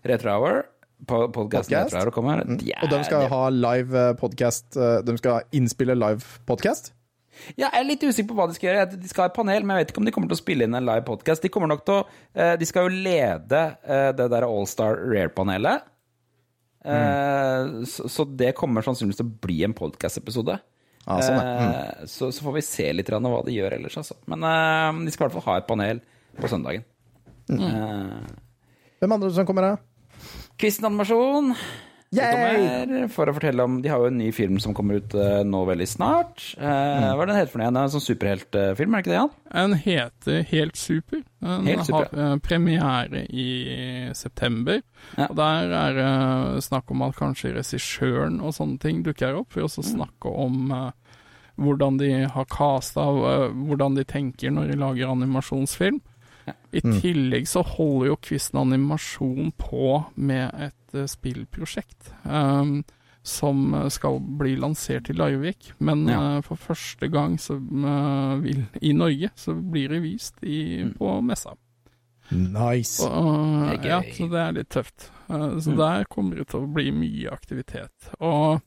Retrohour. 0.05 0.63
Podkasten. 1.05 2.11
Kommer. 2.15 2.45
Mm. 2.47 2.61
Og 2.81 2.89
de 2.89 3.03
skal 3.03 3.27
ha 3.27 3.49
live 3.49 4.15
podcast 4.15 4.71
De 5.03 5.17
skal 5.17 5.41
innspille 5.51 5.95
live 5.99 6.23
podcast. 6.47 6.93
Ja, 7.55 7.68
jeg 7.68 7.80
er 7.80 7.88
litt 7.88 8.03
usikker 8.03 8.30
på 8.31 8.38
hva 8.38 8.47
de 8.49 8.57
skal 8.57 8.69
gjøre. 8.69 8.85
De 8.93 9.10
skal 9.10 9.26
ha 9.26 9.31
et 9.31 9.38
panel, 9.38 9.65
men 9.65 9.76
jeg 9.77 9.85
vet 9.85 9.93
ikke 9.93 10.03
om 10.03 10.10
de 10.10 10.14
kommer 10.15 10.31
til 10.31 10.38
å 10.38 10.43
spille 10.43 10.68
inn 10.68 10.77
en 10.77 10.88
live 10.88 11.05
podcast. 11.07 11.43
De 11.43 11.51
kommer 11.53 11.72
nok 11.72 11.85
til 11.88 11.99
å 11.99 12.03
eh, 12.35 12.53
De 12.60 12.68
skal 12.69 12.88
jo 12.88 13.01
lede 13.07 13.64
eh, 13.84 14.11
det 14.18 14.30
der 14.34 14.47
Allstar 14.47 15.01
Rare-panelet. 15.01 15.89
Mm. 16.84 17.85
så, 17.88 18.10
så 18.11 18.26
det 18.27 18.49
kommer 18.60 18.84
sannsynligvis 18.84 19.22
til 19.22 19.30
å 19.30 19.38
bli 19.45 19.61
en 19.64 19.72
podcast-episode. 19.77 20.57
Ja, 21.03 21.19
sånn. 21.23 21.39
Mm. 21.39 22.10
Så, 22.11 22.30
så 22.35 22.45
får 22.45 22.57
vi 22.57 22.64
se 22.68 22.89
litt 22.95 23.11
av 23.11 23.23
hva 23.23 23.39
de 23.47 23.55
gjør 23.55 23.77
ellers, 23.77 23.95
altså. 23.99 24.18
Men 24.31 24.43
eh, 24.47 25.03
de 25.05 25.14
skal 25.14 25.26
i 25.26 25.27
hvert 25.27 25.38
fall 25.38 25.47
ha 25.49 25.57
et 25.61 25.69
panel 25.69 26.03
på 26.39 26.51
søndagen. 26.51 26.85
Mm. 27.51 27.64
Eh, 27.64 28.93
Hvem 29.03 29.15
andre 29.18 29.31
som 29.35 29.47
kommer 29.47 29.68
da? 29.68 29.73
Quizen-animasjon. 30.60 31.51
De 32.14 33.07
for 33.10 33.26
å 33.30 33.34
fortelle 33.35 33.64
om 33.65 33.81
De 33.81 33.90
har 33.90 33.98
jo 34.03 34.10
en 34.11 34.18
ny 34.19 34.30
film 34.35 34.60
som 34.61 34.73
kommer 34.77 34.99
ut 35.02 35.14
eh, 35.18 35.41
nå 35.48 35.64
veldig 35.68 35.88
snart. 35.90 36.44
Eh, 36.57 36.64
Mm. 36.94 37.07
Hva 37.18 37.22
er 37.23 37.26
den 37.31 37.35
heter 37.40 37.52
for 37.52 37.60
noe? 37.64 37.68
En 37.84 37.90
sånn 37.94 38.03
superheltfilm, 38.06 38.94
er 38.94 39.02
det 39.02 39.03
ikke 39.03 39.11
det, 39.14 39.19
Jan? 39.19 39.31
Den 39.53 39.73
heter 39.84 40.44
Helt 40.53 40.76
super. 40.77 41.23
Den 41.41 41.65
Helt 41.68 41.85
super. 41.85 42.07
har 42.14 42.34
eh, 42.34 42.38
premiere 42.45 43.26
i 43.30 43.48
september. 44.14 44.81
Ja. 45.18 45.27
Og 45.30 45.35
der 45.40 45.73
er 45.73 45.94
det 45.98 46.64
snakk 46.64 46.91
om 46.94 47.02
at 47.07 47.15
kanskje 47.19 47.56
regissøren 47.57 48.40
og 48.41 48.53
sånne 48.53 48.80
ting 48.80 49.03
dukker 49.03 49.35
opp, 49.41 49.52
for 49.52 49.61
å 49.61 49.68
Mm. 49.68 49.69
også 49.72 49.84
snakke 49.95 50.34
om 50.38 50.72
eh, 50.72 50.91
hvordan 51.60 51.98
de 51.99 52.11
har 52.34 52.45
casta, 52.45 53.02
hvordan 53.53 53.95
de 53.95 54.03
tenker 54.03 54.49
når 54.52 54.72
de 54.72 54.77
lager 54.80 55.07
animasjonsfilm. 55.14 55.99
I 56.74 56.82
tillegg 56.82 57.48
så 57.48 57.61
holder 57.64 58.07
jo 58.11 58.15
Kvisten 58.22 58.60
Animasjon 58.60 59.52
på 59.57 60.03
med 60.15 60.49
et 60.70 60.95
uh, 60.98 61.06
spillprosjekt. 61.07 62.11
um, 62.26 62.84
som 63.24 63.74
eh, 63.74 63.86
skal 63.88 64.18
bli 64.20 64.57
lansert 64.60 65.07
i 65.10 65.14
Larvik, 65.15 65.70
men 65.80 66.02
Ja. 66.11 66.18
uh, 66.20 66.41
for 66.44 66.56
første 66.60 67.07
gang 67.07 67.38
så, 67.40 67.56
uh, 67.56 68.36
vil, 68.44 68.65
i 68.82 68.91
Norge 68.91 69.30
så 69.40 69.53
blir 69.56 69.88
det 69.94 70.02
vist 70.03 70.44
i, 70.44 70.84
på 70.98 71.22
messa. 71.24 71.53
Nice. 72.32 73.03
Og, 73.07 73.80
ja, 73.86 74.02
så 74.11 74.28
det 74.28 74.40
er 74.41 74.52
litt 74.57 74.70
tøft. 74.76 75.10
Så 75.30 75.72
Mm. 75.72 75.78
der 75.78 76.03
kommer 76.11 76.36
det 76.36 76.48
til 76.49 76.60
å 76.65 76.74
bli 76.74 76.91
mye 76.91 77.32
aktivitet. 77.32 78.10
Og 78.20 78.60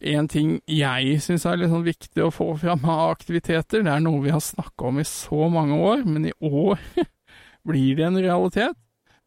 en 0.00 0.28
ting 0.30 0.60
jeg 0.70 1.18
syns 1.24 1.44
er 1.46 1.56
litt 1.58 1.70
sånn 1.72 1.86
viktig 1.86 2.22
å 2.22 2.30
få 2.34 2.52
fram 2.60 2.84
av 2.86 3.10
aktiviteter, 3.16 3.82
det 3.82 3.90
er 3.92 4.00
noe 4.04 4.22
vi 4.22 4.30
har 4.34 4.40
snakka 4.44 4.88
om 4.92 4.98
i 5.02 5.06
så 5.08 5.48
mange 5.50 5.74
år, 5.74 6.04
men 6.06 6.26
i 6.30 6.32
år 6.44 6.78
blir 7.68 7.96
det 7.98 8.04
en 8.06 8.20
realitet. 8.22 8.76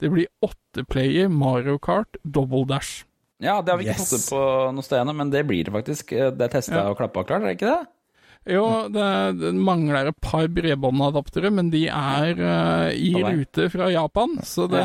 Det 0.02 0.10
blir 0.10 0.28
åtteplayer 0.42 1.28
Mario 1.30 1.78
Kart 1.78 2.18
Double 2.24 2.64
Dash. 2.66 3.04
Ja, 3.42 3.60
det 3.62 3.72
har 3.74 3.78
vi 3.82 3.86
ikke 3.90 3.98
Yes. 4.00 4.10
fått 4.10 4.20
ut 4.22 4.32
på 4.34 4.44
noe 4.78 4.86
sted 4.86 5.02
ennå, 5.02 5.14
men 5.18 5.30
det 5.34 5.44
blir 5.50 5.64
det 5.66 5.74
faktisk. 5.74 6.12
Eh, 6.14 6.30
Det 6.32 6.42
er 6.48 6.54
testa 6.60 6.76
Ja. 6.78 6.90
og 6.90 6.98
klappa 6.98 7.24
klart, 7.26 7.42
er 7.42 7.52
det 7.54 7.58
ikke 7.60 7.74
det? 7.76 7.88
Jo, 8.56 8.64
det, 8.90 9.38
det 9.38 9.52
mangler 9.54 10.08
et 10.10 10.18
par 10.22 10.48
bredbåndadaptere, 10.50 11.52
men 11.54 11.70
de 11.70 11.84
er 11.94 12.32
uh, 12.42 12.90
i 12.90 13.12
rute 13.22 13.68
fra 13.70 13.90
Japan, 13.94 14.40
så 14.42 14.66
det, 14.70 14.82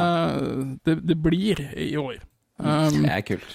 det, 0.85 0.97
det 1.09 1.17
blir 1.25 1.63
i 1.73 1.95
år. 1.97 2.19
Um, 2.61 2.99
Det 3.03 3.13
er 3.15 3.25
kult. 3.25 3.55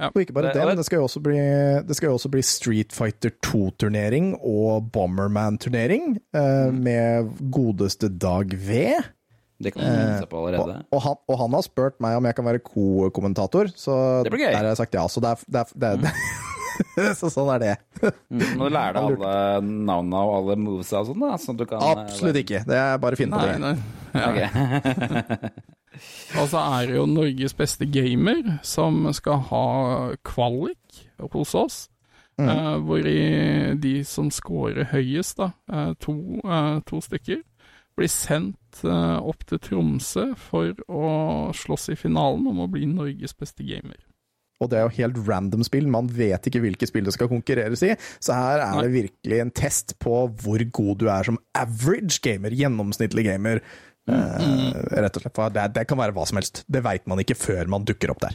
Og 0.00 0.16
ikke 0.22 0.32
bare 0.32 0.48
Det- 0.52 0.54
det, 0.54 0.66
men 0.66 0.76
det- 0.76 0.84
skal 0.86 0.98
jo 0.98 1.04
også 1.06 1.20
bli, 1.22 1.36
jo 1.36 2.14
også 2.16 2.30
bli 2.30 2.42
Street 2.42 2.92
Fighter 2.92 3.30
2-turnering 3.44 4.34
og 4.42 4.90
Bomberman-turnering 4.92 6.16
eh, 6.34 6.70
Mm. 6.70 6.82
med 6.82 7.30
godeste 7.50 8.08
Dag 8.08 8.46
V. 8.54 8.94
Det 9.62 9.74
kan 9.74 9.82
man 9.84 9.92
eh, 9.92 10.18
seg 10.20 10.28
på 10.28 10.38
Og, 10.40 10.48
allerede. 10.54 10.84
og, 10.90 11.02
han, 11.02 11.14
og 11.28 11.38
han 11.38 11.52
har 11.52 11.62
spurt 11.62 12.00
meg 12.00 12.16
om 12.16 12.24
jeg 12.24 12.34
kan 12.34 12.44
være 12.44 12.58
co-kommentator, 12.66 13.68
så 13.76 14.24
Det 14.24 14.32
blir 14.32 14.40
gøy. 14.46 14.50
der 14.50 14.56
har 14.58 14.64
jeg 14.72 14.76
sagt 14.76 14.94
ja. 14.94 15.04
Så 15.06 15.20
det 15.20 15.30
er, 15.30 15.38
det 15.46 15.60
er, 15.60 15.96
det 16.02 16.10
er, 16.10 17.14
så 17.20 17.30
sånn 17.30 17.54
er 17.54 17.58
det. 17.60 17.76
Mm, 18.32 18.56
Må 18.58 18.68
du 18.68 18.74
lære 18.74 18.94
deg 18.94 19.02
alle 19.04 19.60
navnene 19.62 20.14
og 20.24 20.34
alle 20.40 20.56
movesa 20.56 20.98
og 21.04 21.06
sånn, 21.12 21.20
da? 21.20 21.54
Du 21.54 21.64
kan 21.66 21.78
Absolutt 21.80 22.36
ikke. 22.42 22.64
Det 22.66 22.74
er 22.74 22.98
bare 22.98 23.14
å 23.14 23.20
finne 23.20 23.38
på 23.38 23.46
det. 23.46 23.60
nei. 23.60 23.76
Ja. 24.14 24.28
Ok. 24.32 25.52
Og 26.40 26.48
så 26.48 26.60
er 26.78 26.88
det 26.88 26.96
jo 26.96 27.06
Norges 27.10 27.54
beste 27.56 27.86
gamer 27.90 28.58
som 28.66 29.04
skal 29.14 29.42
ha 29.50 29.66
kvalik 30.24 31.02
hos 31.32 31.54
oss. 31.58 31.80
Mm. 32.40 32.48
eh, 32.48 32.76
hvor 32.86 33.08
de 33.82 33.94
som 34.08 34.30
scorer 34.32 34.88
høyest, 34.92 35.36
da, 35.38 35.52
eh, 35.72 35.92
to, 36.00 36.40
eh, 36.44 36.80
to 36.86 37.00
stykker, 37.00 37.42
blir 37.92 38.08
sendt 38.08 38.56
opp 38.88 39.44
til 39.44 39.58
Tromsø 39.60 40.30
for 40.40 40.72
å 40.88 41.52
slåss 41.52 41.90
i 41.92 41.94
finalen 41.94 42.46
om 42.48 42.62
å 42.64 42.70
bli 42.72 42.86
Norges 42.88 43.34
beste 43.36 43.66
gamer. 43.68 44.00
Og 44.62 44.70
det 44.70 44.78
er 44.78 44.86
jo 44.86 44.96
helt 44.96 45.18
random 45.28 45.64
spill. 45.66 45.90
Man 45.90 46.08
vet 46.08 46.46
ikke 46.48 46.62
hvilke 46.62 46.88
spill 46.88 47.04
det 47.04 47.12
skal 47.12 47.28
konkurreres 47.28 47.82
i. 47.84 47.92
Så 48.22 48.32
her 48.32 48.62
er 48.64 48.80
det 48.80 48.94
virkelig 48.94 49.40
en 49.42 49.50
test 49.50 49.98
på 50.00 50.22
hvor 50.40 50.64
god 50.72 51.02
du 51.02 51.08
er 51.10 51.28
som 51.28 51.38
average 51.58 52.22
gamer, 52.24 52.54
gjennomsnittlig 52.56 53.26
gamer. 53.26 53.60
Eh, 54.08 54.72
rett 55.02 55.16
og 55.16 55.22
slett. 55.22 55.34
For 55.36 55.48
det, 55.54 55.68
det 55.76 55.86
kan 55.88 55.98
være 56.00 56.12
hva 56.16 56.24
som 56.26 56.36
helst. 56.40 56.64
Det 56.70 56.82
veit 56.84 57.06
man 57.06 57.18
ikke 57.22 57.36
før 57.38 57.68
man 57.70 57.84
dukker 57.86 58.10
opp 58.10 58.20
der. 58.24 58.34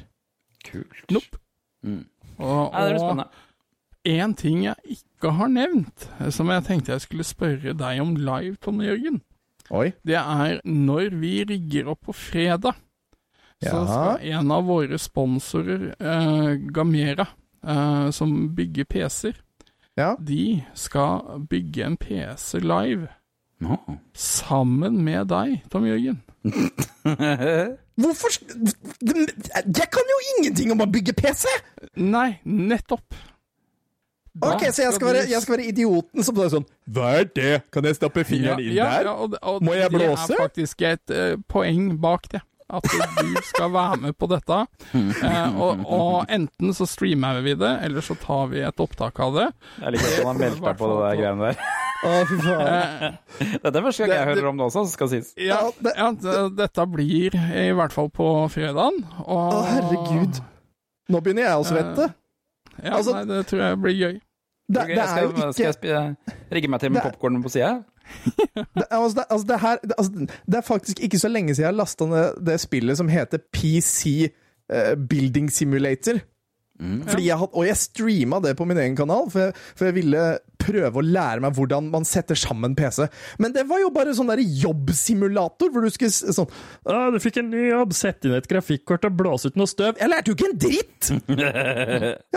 Kult. 0.63 1.03
Nope. 1.11 1.39
Mm. 1.83 2.05
Og, 2.39 2.71
Ja, 2.73 2.85
det 2.85 2.93
blir 2.93 3.01
og 3.01 3.09
spennende. 3.09 3.29
en 4.05 4.33
ting 4.39 4.63
jeg 4.63 4.75
ikke 4.97 5.31
har 5.35 5.47
nevnt, 5.51 6.07
som 6.33 6.47
jeg 6.53 6.63
tenkte 6.63 6.93
jeg 6.95 7.01
skulle 7.01 7.23
spørre 7.27 7.73
deg 7.77 7.99
om 8.01 8.15
live, 8.15 8.55
Tom 8.61 8.79
Jørgen, 8.81 9.21
Oi. 9.71 9.91
det 10.05 10.15
er 10.15 10.61
når 10.63 11.09
vi 11.19 11.43
rigger 11.43 11.89
opp 11.91 12.05
på 12.07 12.13
fredag, 12.15 12.75
så 13.61 13.73
Ja. 13.73 13.85
skal 13.85 14.27
en 14.31 14.51
av 14.51 14.63
våre 14.65 14.97
sponsorer, 15.01 15.95
eh, 15.99 16.55
Gamera, 16.71 17.27
eh, 17.67 18.09
som 18.11 18.55
bygger 18.55 18.85
PC-er, 18.85 19.35
Ja. 19.97 20.15
de 20.15 20.63
skal 20.75 21.39
bygge 21.49 21.83
en 21.85 21.97
PC 21.97 22.59
live 22.59 23.09
Nå. 23.63 23.77
sammen 24.13 24.99
med 25.03 25.31
deg, 25.31 25.61
Tom 25.71 25.85
Jørgen. 25.87 26.21
Hvorfor 27.97 28.29
Jeg 29.01 29.87
kan 29.91 30.11
jo 30.13 30.17
ingenting 30.35 30.71
om 30.71 30.83
å 30.85 30.87
bygge 30.91 31.15
PC! 31.17 31.49
Nei, 31.97 32.37
nettopp. 32.45 33.17
Da 34.37 34.53
Ok, 34.53 34.67
Så 34.71 34.83
jeg 34.85 34.93
skal, 34.93 35.07
være, 35.07 35.23
jeg 35.31 35.41
skal 35.41 35.57
være 35.57 35.65
idioten 35.71 36.25
som 36.25 36.37
er 36.43 36.51
sånn 36.53 36.65
Hva 36.93 37.07
er 37.17 37.25
det? 37.33 37.53
Kan 37.73 37.87
jeg 37.89 37.97
stappe 37.97 38.21
fingeren 38.27 38.61
inn 38.61 38.75
ja, 38.75 38.91
der? 38.99 39.09
Ja, 39.09 39.15
og, 39.17 39.33
og 39.41 39.65
Må 39.65 39.73
jeg 39.73 39.89
blåse? 39.89 40.27
Det 40.29 40.37
er 40.37 40.43
faktisk 40.43 40.83
et 40.85 41.13
uh, 41.13 41.39
poeng 41.49 41.95
bak 42.01 42.29
det. 42.35 42.43
At 42.67 42.83
du 42.83 43.35
skal 43.47 43.69
være 43.71 43.97
med 44.01 44.15
på 44.19 44.27
dette. 44.27 44.55
Eh, 44.91 45.55
og, 45.55 45.83
og 45.87 46.25
enten 46.35 46.73
så 46.75 46.83
streamer 46.89 47.39
vi 47.45 47.53
det, 47.55 47.69
eller 47.87 48.03
så 48.03 48.17
tar 48.19 48.49
vi 48.51 48.59
et 48.67 48.81
opptak 48.83 49.21
av 49.23 49.37
det. 49.37 49.45
Jeg 49.79 49.93
liker 49.95 50.27
at 50.33 50.41
meldt 50.41 50.59
deg 50.65 50.75
på 50.81 50.89
det 50.91 50.97
der 51.05 51.21
greiene 51.21 51.47
der. 51.47 51.61
Eh, 52.03 52.35
Dette 53.63 53.71
er 53.71 53.85
første 53.87 54.03
gang 54.03 54.11
jeg 54.11 54.19
det- 54.19 54.27
hører 54.35 54.49
om 54.51 54.59
det 54.59 54.67
også, 54.67 54.83
skal 54.91 55.09
sies. 55.15 55.31
ja, 55.39 55.61
det- 55.79 55.95
ja 55.97 56.11
det, 56.11 56.35
dette 56.59 56.87
blir 56.91 57.39
i 57.39 57.71
hvert 57.79 57.95
fall 57.95 58.11
på 58.13 58.27
fredagen. 58.53 58.99
Å, 59.23 59.39
oh, 59.39 59.63
herregud. 59.71 60.41
Nå 61.07 61.21
begynner 61.23 61.47
jeg 61.47 61.57
å 61.63 61.67
svette. 61.71 62.11
Ja, 62.83 62.97
Altså- 62.99 63.15
nei, 63.15 63.23
det 63.31 63.45
tror 63.47 63.63
jeg 63.63 63.79
blir 63.81 63.95
gøy. 64.03 64.15
Det, 64.67 64.81
det 64.91 64.97
er 64.99 65.21
jo 65.23 65.31
skal, 65.31 65.53
ikke 65.55 65.73
skal 65.79 65.89
jeg 65.95 66.35
rigge 66.51 66.67
meg 66.69 66.81
til 66.83 66.91
med 66.91 66.99
popkorn 67.07 67.39
på 67.41 67.49
sida? 67.53 67.77
Det, 68.55 68.87
altså, 68.91 69.15
det, 69.19 69.25
altså, 69.29 69.45
det, 69.47 69.59
her, 69.61 69.77
altså, 69.97 70.27
det 70.45 70.59
er 70.59 70.65
faktisk 70.65 70.99
ikke 71.03 71.19
så 71.19 71.31
lenge 71.31 71.55
siden 71.55 71.67
jeg 71.67 71.77
lasta 71.77 72.07
ned 72.09 72.41
det 72.45 72.59
spillet 72.63 72.97
som 72.99 73.11
heter 73.11 73.43
PC 73.53 74.31
uh, 74.73 74.95
Building 75.09 75.51
Simulator. 75.51 76.19
Fordi 76.77 77.27
jeg 77.27 77.37
had, 77.41 77.53
og 77.57 77.65
jeg 77.65 77.77
streama 77.77 78.39
det 78.43 78.51
på 78.57 78.65
min 78.69 78.77
egen 78.77 78.95
kanal, 78.95 79.31
for 79.33 79.47
jeg, 79.47 79.53
for 79.75 79.85
jeg 79.85 79.95
ville 79.95 80.25
prøve 80.61 80.99
å 81.01 81.05
lære 81.05 81.41
meg 81.45 81.55
hvordan 81.57 81.89
man 81.93 82.05
setter 82.07 82.35
sammen 82.39 82.75
PC. 82.77 83.07
Men 83.39 83.53
det 83.55 83.65
var 83.69 83.79
jo 83.83 83.89
bare 83.95 84.13
sånn 84.17 84.29
der 84.31 84.41
jobbsimulator, 84.43 85.71
hvor 85.73 85.85
du 85.85 85.89
skulle 85.93 86.11
sånn 86.11 86.49
Ah, 86.87 87.09
du 87.13 87.19
fikk 87.23 87.37
en 87.41 87.49
ny 87.51 87.67
jobb, 87.69 87.93
sett 87.97 88.25
inn 88.27 88.33
et 88.37 88.47
grafikkort 88.49 89.05
og 89.09 89.17
blås 89.19 89.45
ut 89.47 89.57
noe 89.59 89.67
støv. 89.69 89.97
Jeg 89.99 90.09
lærte 90.11 90.31
jo 90.31 90.37
ikke 90.37 90.49
en 90.51 90.57
dritt! 90.61 91.11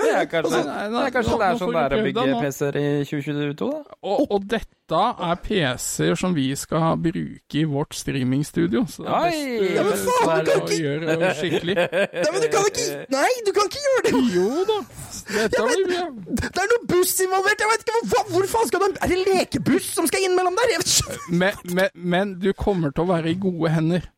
Det 0.01 0.09
er 0.10 0.26
kanskje, 0.30 0.60
Nei, 0.66 0.82
det 0.88 0.92
nei, 0.94 1.05
er 1.06 1.12
kanskje 1.14 1.32
nå- 1.32 1.38
det 1.40 1.47
er 1.47 1.59
sånn 1.60 1.72
det 1.74 1.80
er 1.82 1.94
å 1.97 2.05
bygge. 2.06 2.26
PC-er 2.42 2.76
i 2.80 2.86
2022, 3.09 3.70
da. 3.70 3.97
Og, 4.10 4.22
og 4.34 4.47
dette 4.51 5.01
er 5.30 5.36
PC-er 5.44 6.16
som 6.18 6.32
vi 6.34 6.48
skal 6.59 6.97
bruke 6.98 7.59
i 7.60 7.64
vårt 7.70 7.94
streamingstudio, 7.94 8.82
så 8.90 9.05
det 9.06 9.12
er 9.14 9.28
best 9.30 9.76
Ja, 9.76 9.84
men 9.86 10.01
faen, 10.02 10.44
du 10.44 10.51
kan 10.51 10.60
å 10.60 10.66
ikke- 10.66 10.80
gjøre 10.80 11.16
det 11.22 11.30
skikkelig. 11.38 11.76
Nei, 12.24 12.30
men 12.34 12.40
du 12.42 12.48
kan 12.55 12.68
ikke 12.70 12.86
Nei, 13.14 13.30
du 13.47 13.52
kan 13.56 13.70
ikke 13.70 13.84
gjøre 13.86 14.02
det! 14.09 14.22
Jo 14.34 14.64
da, 14.70 14.78
dette 15.36 15.66
blir 15.70 15.86
bra. 15.92 16.05
Det 16.40 16.64
er 16.64 16.70
noe 16.74 16.82
buss 16.90 17.14
involvert! 17.26 17.64
Jeg 17.64 17.72
vet 17.74 17.86
ikke 17.86 17.97
hva, 18.01 18.10
hvor 18.31 18.47
faen 18.51 18.69
skal 18.70 18.82
du 18.82 18.99
Er 19.01 19.12
det 19.12 19.19
lekebuss 19.27 19.91
som 19.97 20.07
skal 20.11 20.24
inn 20.27 20.37
mellom 20.39 20.57
der? 20.59 20.73
Jeg 20.74 20.82
vet 20.82 20.95
ikke. 20.95 21.19
Men, 21.43 21.61
men, 21.77 21.89
men 21.95 22.32
du 22.43 22.51
kommer 22.57 22.95
til 22.95 23.05
å 23.05 23.11
være 23.11 23.32
i 23.32 23.39
gode 23.41 23.73
hender. 23.74 24.09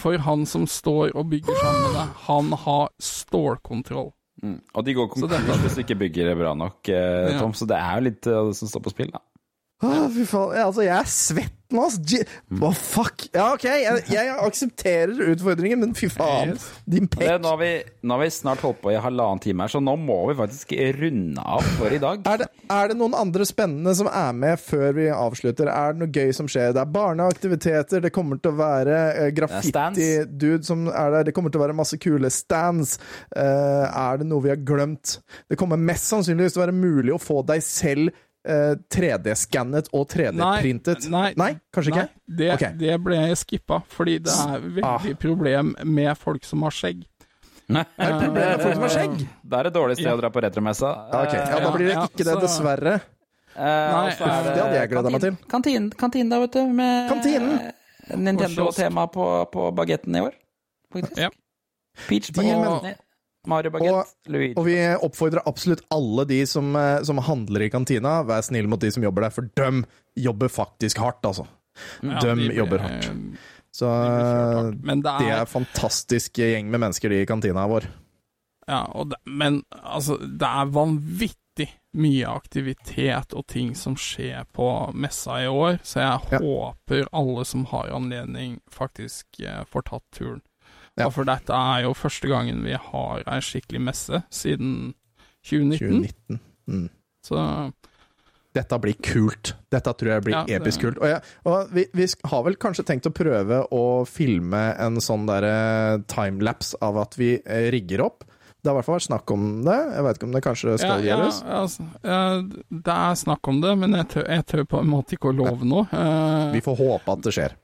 For 0.00 0.18
han 0.18 0.42
som 0.48 0.64
står 0.66 1.12
og 1.14 1.28
bygger 1.30 1.58
sammen 1.60 1.84
med 1.86 1.94
deg, 2.00 2.14
han 2.26 2.52
har 2.64 2.88
stålkontroll. 3.02 4.10
Mm. 4.42 4.56
Og 4.74 4.84
de 4.86 4.94
går 4.96 5.10
Så 5.14 5.28
konkurs 5.30 5.60
hvis 5.62 5.76
du 5.78 5.82
ikke 5.84 5.98
bygger 6.00 6.32
det 6.32 6.38
bra 6.40 6.54
nok, 6.58 6.88
eh, 6.88 7.28
Ja. 7.30 7.38
Tom. 7.38 7.52
Så 7.54 7.68
det 7.70 7.76
er 7.78 8.00
jo 8.00 8.06
litt 8.08 8.26
eh, 8.26 8.40
det 8.48 8.56
som 8.58 8.70
står 8.72 8.82
på 8.82 8.94
spill, 8.94 9.12
da. 9.14 9.22
Å, 9.82 10.08
fy 10.14 10.24
faen. 10.26 10.56
Altså, 10.64 10.82
jeg 10.86 10.96
er 10.96 11.10
svett 11.10 11.61
ass. 11.80 11.96
J- 12.04 12.26
Å, 12.60 12.70
fuck. 12.76 13.24
Ja, 13.32 13.46
OK, 13.54 13.64
jeg, 13.64 14.02
jeg 14.12 14.32
aksepterer 14.44 15.32
utfordringen, 15.32 15.80
men 15.80 15.94
fy 15.96 16.10
faen. 16.12 16.52
Yes. 16.56 16.66
Din 16.84 17.08
pekk. 17.08 17.40
nå, 17.42 17.54
nå 18.02 18.14
har 18.16 18.20
vi 18.22 18.30
snart 18.34 18.60
holdt 18.66 18.82
på 18.84 18.92
i 18.92 18.98
halvannen 19.00 19.40
time 19.40 19.64
her, 19.64 19.72
så 19.72 19.80
nå 19.80 19.94
må 20.00 20.18
vi 20.30 20.36
faktisk 20.38 20.74
runde 20.98 21.40
av 21.56 21.64
for 21.78 21.94
i 21.94 22.00
dag. 22.02 22.20
Er 22.28 22.42
det, 22.44 22.48
er 22.76 22.92
det 22.92 22.98
noen 23.00 23.16
andre 23.16 23.46
spennende 23.48 23.94
som 23.96 24.10
er 24.12 24.32
med 24.36 24.60
før 24.60 24.92
vi 24.98 25.08
avslutter? 25.14 25.70
Er 25.72 25.94
det 25.96 26.02
noe 26.04 26.12
gøy 26.12 26.34
som 26.36 26.50
skjer? 26.50 26.74
Det 26.76 26.82
er 26.84 26.92
barneaktiviteter, 26.92 28.02
det 28.04 28.12
kommer 28.14 28.40
til 28.42 28.52
å 28.52 28.58
være 28.60 28.98
eh, 29.26 29.30
graffiti-dude 29.36 30.62
som 30.66 30.86
er 30.90 31.14
der, 31.18 31.28
det 31.28 31.34
kommer 31.36 31.52
til 31.52 31.60
å 31.62 31.66
være 31.66 31.76
masse 31.78 31.98
kule 32.02 32.30
stands. 32.32 32.98
Eh, 33.36 33.86
er 33.88 34.20
det 34.20 34.28
noe 34.28 34.44
vi 34.44 34.52
har 34.52 34.60
glemt? 34.66 35.18
Det 35.50 35.58
kommer 35.60 35.80
mest 35.80 36.08
sannsynligvis 36.12 36.54
til 36.56 36.62
å 36.62 36.66
være 36.66 36.76
mulig 36.76 37.14
å 37.16 37.20
få 37.22 37.42
deg 37.48 37.62
selv 37.64 38.12
eh, 38.48 38.74
3D-skannet 38.94 39.88
og 39.92 40.08
3D-printet. 40.12 41.08
nei, 41.12 41.52
kanskje 41.74 41.92
ikke? 41.94 42.08
Det, 42.26 42.50
okay. 42.56 42.72
det 42.80 42.98
ble 43.04 43.18
jeg 43.20 43.38
skippa, 43.42 43.82
fordi 43.92 44.18
det 44.26 44.32
er 44.34 44.66
veldig 44.80 45.16
problem 45.22 45.74
med 45.84 46.12
folk 46.18 46.44
som 46.48 46.62
har 46.66 46.74
skjegg. 46.76 47.04
Nei. 47.72 47.84
Er 47.96 48.10
det 48.12 48.26
problemet 48.26 48.50
med 48.56 48.62
folk 48.66 48.74
som 48.74 48.82
har 48.88 48.94
skjegg? 48.96 49.18
Det 49.42 49.58
er 49.60 49.68
et 49.70 49.74
dårlig 49.76 49.94
sted 49.96 50.08
Ja. 50.10 50.14
å 50.16 50.20
dra 50.20 50.30
på 50.34 50.42
retromessa. 50.44 50.90
Okay. 51.08 51.26
ok. 51.26 51.34
ja, 51.52 51.60
da 51.62 51.70
blir 51.76 51.86
det 51.86 51.94
Ja, 51.94 52.06
ikke 52.10 52.24
det, 52.28 52.34
dessverre. 52.42 52.94
Uh, 53.52 53.60
Nei, 53.62 54.10
så 54.16 54.24
er 54.24 54.46
det 54.48 54.52
hadde 54.62 54.76
jeg 54.80 54.90
gledet 54.90 55.12
meg 55.12 55.20
til. 55.20 55.34
Kantinen, 55.52 55.90
kantinen 56.00 56.30
da, 56.32 56.38
vet 56.40 56.52
du. 56.56 56.60
Med 56.72 57.08
Kantinen. 57.12 57.54
eh, 57.60 58.16
Nintendo-tema 58.16 59.06
på, 59.12 59.26
på 59.52 59.66
bagetten 59.76 60.16
i 60.16 60.22
år, 60.24 60.32
faktisk. 60.92 61.20
Ja. 61.20 61.28
Peach 62.08 62.30
De- 62.32 62.94
Mario 63.46 63.70
bagett, 63.74 64.12
Luigi. 64.28 64.54
Og 64.56 64.64
vi 64.66 64.76
oppfordrer 65.02 65.42
absolutt 65.50 65.82
alle 65.90 66.24
de 66.30 66.40
som, 66.46 66.74
eh, 66.76 67.02
som 67.02 67.18
handler 67.18 67.62
i 67.66 67.70
kantina, 67.70 68.22
vær 68.24 68.42
snill 68.46 68.68
mot 68.70 68.80
de 68.80 68.90
som 68.94 69.02
jobber 69.02 69.22
der, 69.26 69.30
for 69.34 69.42
de 69.56 69.84
jobber 70.16 70.48
faktisk 70.52 70.98
hardt, 71.02 71.22
altså. 71.26 71.46
Ja, 72.02 72.20
de 72.20 72.34
de 72.48 72.54
jobber 72.54 72.78
hardt. 72.84 73.10
Så 73.72 73.88
de 73.88 74.12
hardt. 74.12 74.74
eh, 74.74 74.80
Men 74.84 75.00
det 75.02 75.18
det 75.18 75.28
er, 75.32 75.40
er 75.42 75.46
fantastisk 75.46 76.32
gjeng 76.38 76.70
med 76.70 76.80
mennesker, 76.84 77.08
de 77.08 77.22
i 77.22 77.26
kantina 77.26 77.66
vår. 77.66 77.86
ja, 78.68 78.84
og 78.94 79.10
det, 79.10 79.16
men 79.26 79.64
altså, 79.82 80.18
det 80.20 80.46
er 80.46 80.66
vanvittig 80.70 81.68
mye 81.94 82.24
aktivitet 82.30 83.34
og 83.36 83.46
ting 83.46 83.74
som 83.76 83.96
skjer 83.96 84.44
på 84.54 84.94
messa 84.94 85.42
i 85.42 85.46
år, 85.50 85.80
så 85.82 85.98
jeg 86.00 86.30
Ja. 86.30 86.38
håper 86.38 87.08
alle 87.12 87.44
som 87.44 87.64
har 87.66 87.90
anledning, 87.90 88.60
faktisk 88.70 89.40
eh, 89.40 89.64
får 89.64 89.82
tatt 89.90 90.04
turen. 90.12 90.40
Ja. 91.00 91.08
For 91.12 91.28
dette 91.28 91.56
er 91.56 91.86
jo 91.86 91.94
første 91.96 92.28
gangen 92.28 92.64
vi 92.66 92.74
har 92.76 93.22
ei 93.24 93.38
skikkelig 93.44 93.80
messe 93.86 94.20
siden 94.32 94.92
2019. 95.48 95.78
2019. 95.78 96.42
Mm. 96.68 96.90
Så 97.26 97.38
Dette 98.52 98.76
blir 98.82 98.98
kult. 99.00 99.54
Dette 99.72 99.94
tror 99.96 100.10
jeg 100.12 100.24
blir 100.26 100.34
Ja, 100.36 100.42
episk 100.58 100.82
kult. 100.84 100.98
Og, 101.00 101.08
jeg, 101.08 101.22
og 101.48 101.72
vi, 101.72 101.86
vi 101.96 102.06
har 102.28 102.42
vel 102.44 102.58
kanskje 102.60 102.84
tenkt 102.84 103.08
å 103.08 103.14
prøve 103.14 103.62
å 103.72 103.84
filme 104.04 104.60
en 104.76 105.00
sånn 105.00 105.24
derre 105.30 106.02
timelapse 106.12 106.76
av 106.84 107.00
at 107.00 107.16
vi 107.16 107.38
eh, 107.40 107.70
rigger 107.72 108.04
opp. 108.04 108.26
Det 108.62 108.68
har 108.68 108.76
i 108.76 108.78
hvert 108.78 108.86
fall 108.86 108.98
vært 109.00 109.08
snakk 109.08 109.32
om 109.34 109.46
det. 109.66 109.78
Jeg 109.96 110.04
vet 110.06 110.18
ikke 110.18 110.28
om 110.28 110.36
det 110.36 110.44
kanskje 110.44 110.76
skal 110.78 111.00
ja, 111.00 111.08
gjøres. 111.08 111.40
Ja, 111.40 111.62
altså, 111.64 112.68
det 112.68 112.98
er 112.98 113.16
snakk 113.18 113.50
om 113.50 113.64
det, 113.64 113.72
men 113.80 113.96
jeg 113.98 114.10
tør, 114.12 114.28
jeg 114.36 114.46
tør 114.52 114.68
på 114.70 114.82
en 114.84 114.92
måte 114.92 115.16
ikke 115.16 115.32
å 115.32 115.34
love 115.40 115.66
noe. 115.66 116.04
Vi 116.52 116.62
får 116.62 116.78
håpe 116.84 117.16
at 117.16 117.24
det 117.24 117.34
skjer. 117.34 117.56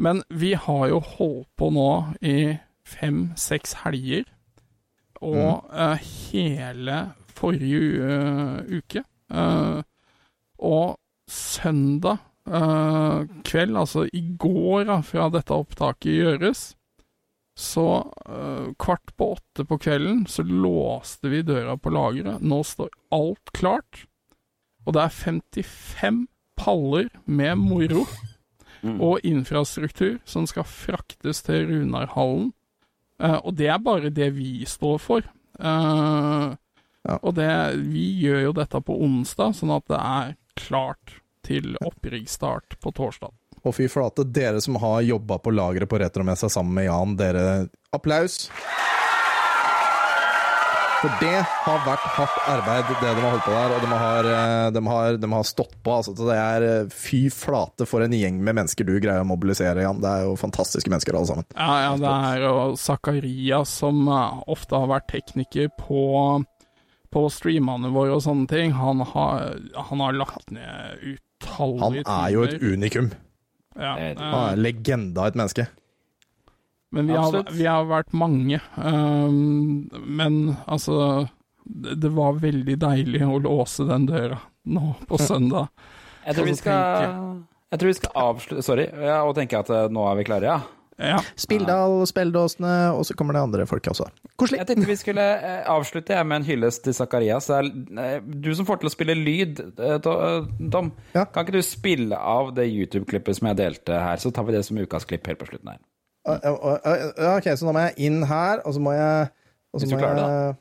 Men 0.00 0.22
vi 0.32 0.54
har 0.56 0.86
jo 0.88 1.02
holdt 1.04 1.48
på 1.60 1.68
nå 1.76 1.90
i 2.24 2.56
fem-seks 2.88 3.82
helger, 3.82 4.24
og 5.20 5.68
eh, 5.76 6.00
hele 6.30 7.00
forrige 7.36 8.08
uh, 8.08 8.62
uke. 8.72 9.04
Uh, 9.30 9.84
og 10.58 10.96
søndag 11.30 12.26
kveld, 13.46 13.76
altså 13.78 14.06
i 14.16 14.24
går 14.40 14.88
da, 14.88 14.96
fra 15.06 15.28
dette 15.30 15.54
opptaket 15.54 16.16
gjøres, 16.16 16.62
så 17.54 17.84
kvart 18.80 19.12
på 19.20 19.28
åtte 19.36 19.66
på 19.68 19.78
kvelden 19.84 20.24
så 20.26 20.42
låste 20.48 21.30
vi 21.30 21.44
døra 21.46 21.76
på 21.78 21.92
lageret. 21.94 22.42
Nå 22.42 22.58
står 22.66 22.90
alt 23.14 23.52
klart, 23.54 24.02
og 24.82 24.96
det 24.96 25.04
er 25.04 25.14
55 25.20 26.24
paller 26.58 27.12
med 27.30 27.60
moro 27.60 28.02
Mm. 28.80 28.96
og 29.04 29.20
infrastruktur 29.26 30.18
som 30.24 30.46
skal 30.48 30.64
fraktes 30.64 31.42
til 31.44 31.66
Runarhallen. 31.68 32.50
Uh, 33.20 33.36
og 33.44 33.54
det 33.58 33.68
er 33.68 33.82
bare 33.84 34.08
det 34.08 34.30
vi 34.38 34.64
står 34.64 34.96
for. 35.04 35.26
Uh, 35.60 36.56
Ja. 37.08 37.16
Og 37.22 37.34
det, 37.34 37.50
vi 37.88 38.04
gjør 38.20 38.46
jo 38.48 38.54
dette 38.60 38.80
på 38.84 38.96
onsdag, 39.04 39.54
sånn 39.56 39.72
at 39.74 39.86
det 39.90 40.00
er 40.00 40.34
klart 40.60 41.20
til 41.46 41.76
oppriggsstart 41.80 42.76
på 42.82 42.92
torsdag. 42.96 43.32
Og 43.60 43.76
fy 43.76 43.88
flate, 43.92 44.24
dere 44.28 44.60
som 44.64 44.78
har 44.80 45.02
jobba 45.04 45.40
på 45.40 45.52
lageret 45.52 45.88
på 45.88 46.00
Retromessa 46.00 46.48
sammen 46.52 46.76
med 46.76 46.88
Jan, 46.88 47.16
dere 47.20 47.46
Applaus! 47.96 48.46
For 51.00 51.12
det 51.16 51.38
har 51.48 51.78
vært 51.86 52.02
hardt 52.12 52.48
arbeid, 52.52 52.90
det 53.00 53.12
de 53.16 53.22
har 53.22 53.32
holdt 53.32 53.46
på 53.46 53.52
der, 53.54 53.72
og 53.72 53.84
de 53.86 53.98
har, 54.02 54.26
eh, 54.28 54.66
de 54.76 54.80
har, 54.84 55.16
de 55.16 55.30
har 55.32 55.46
stått 55.48 55.72
på. 55.80 55.94
Altså, 55.96 56.12
det 56.18 56.36
er 56.36 56.66
eh, 56.66 56.90
fy 56.92 57.20
flate 57.32 57.86
for 57.88 58.04
en 58.04 58.12
gjeng 58.12 58.36
med 58.44 58.58
mennesker 58.58 58.84
du 58.84 58.98
greier 59.00 59.24
å 59.24 59.28
mobilisere, 59.30 59.80
Jan. 59.86 60.02
Det 60.04 60.10
er 60.10 60.26
jo 60.28 60.36
fantastiske 60.36 60.92
mennesker, 60.92 61.16
alle 61.16 61.30
sammen. 61.30 61.48
Ja, 61.56 61.78
ja, 61.86 61.96
det 62.02 62.12
er 62.12 62.44
jo 62.44 62.52
Zakaria 62.76 63.62
som 63.64 64.04
eh, 64.12 64.44
ofte 64.52 64.76
har 64.76 64.92
vært 64.92 65.08
tekniker 65.14 65.72
på, 65.80 66.04
på 67.08 67.24
streamene 67.32 67.94
våre 67.96 68.18
og 68.18 68.24
sånne 68.28 68.44
ting. 68.52 68.76
Han 68.76 69.00
har, 69.14 69.56
han 69.88 70.04
har 70.04 70.20
lagt 70.20 70.52
ned 70.52 71.16
Han 71.56 71.80
utallige 71.80 72.04
er 72.04 72.36
jo 72.36 72.44
et 72.44 72.60
unikum. 72.60 73.12
Ja, 73.80 73.96
Han 73.96 74.40
er 74.50 74.60
legenda 74.68 75.30
et 75.30 75.40
menneske. 75.40 75.70
Men 76.90 77.06
vi 77.06 77.14
har, 77.14 77.36
vi 77.54 77.66
har 77.70 77.84
vært 77.86 78.12
mange. 78.18 78.58
Um, 78.76 79.86
men 80.06 80.40
altså 80.66 81.28
det, 81.64 81.94
det 82.02 82.10
var 82.16 82.40
veldig 82.42 82.76
deilig 82.82 83.22
å 83.26 83.38
låse 83.44 83.86
den 83.86 84.08
døra 84.10 84.40
nå 84.70 84.94
på 85.08 85.20
søndag. 85.22 85.70
Jeg 86.26 86.36
tror 86.36 86.48
vi 86.50 86.56
skal 86.58 87.06
Jeg 87.70 87.80
tror 87.80 87.88
vi 87.88 87.96
skal 87.96 88.18
avslutte 88.20 88.64
Sorry, 88.66 88.84
ja, 89.06 89.22
og 89.24 89.32
tenke 89.38 89.60
at 89.62 89.70
eh, 89.72 89.86
nå 89.92 90.02
er 90.10 90.18
vi 90.18 90.26
klare, 90.28 90.50
ja. 90.50 90.58
Ja. 91.00 91.16
Spilldal, 91.40 92.02
Spelledåsene, 92.10 92.72
og 92.92 93.06
så 93.08 93.14
kommer 93.16 93.32
det 93.32 93.40
andre 93.40 93.64
folk 93.64 93.86
også. 93.88 94.10
Koselig. 94.36 94.58
Jeg 94.60 94.68
tenkte 94.68 94.88
vi 94.90 94.96
skulle 95.00 95.24
eh, 95.38 95.62
avslutte 95.72 96.12
jeg, 96.12 96.26
med 96.28 96.42
en 96.42 96.48
hyllest 96.50 96.82
til 96.84 96.96
Zakarias. 96.98 97.48
Eh, 97.56 98.18
Du 98.20 98.50
som 98.58 98.68
får 98.68 98.82
til 98.82 98.90
å 98.90 98.92
spille 98.92 99.16
lyd, 99.16 99.62
Tom. 100.04 100.90
Ja. 101.14 101.24
Kan 101.24 101.46
ikke 101.46 101.56
du 101.56 101.64
spille 101.64 102.18
av 102.20 102.52
det 102.58 102.66
YouTube-klippet 102.68 103.38
som 103.40 103.48
jeg 103.48 103.60
delte 103.62 104.02
her? 104.02 104.20
Så 104.20 104.34
tar 104.34 104.44
vi 104.50 104.58
det 104.58 104.66
som 104.68 104.76
ukas 104.76 105.08
klipp 105.08 105.30
helt 105.30 105.40
på 105.40 105.48
slutten 105.48 105.72
her. 105.72 105.80
Uh, 106.28 106.36
uh, 106.36 106.56
uh, 106.60 106.78
uh, 106.84 107.36
Ok, 107.38 107.46
så 107.56 107.64
nå 107.64 107.72
må 107.72 107.82
jeg 107.86 108.08
inn 108.10 108.24
her, 108.28 108.60
og 108.68 108.74
så 108.76 108.80
må 108.82 108.92
jeg 108.92 109.30
og 109.70 109.78
så 109.78 109.84
Hvis 109.84 109.92
du 109.92 109.94
må 109.94 110.00
klarer 110.02 110.18
det, 110.18 110.24
jeg, 110.26 110.56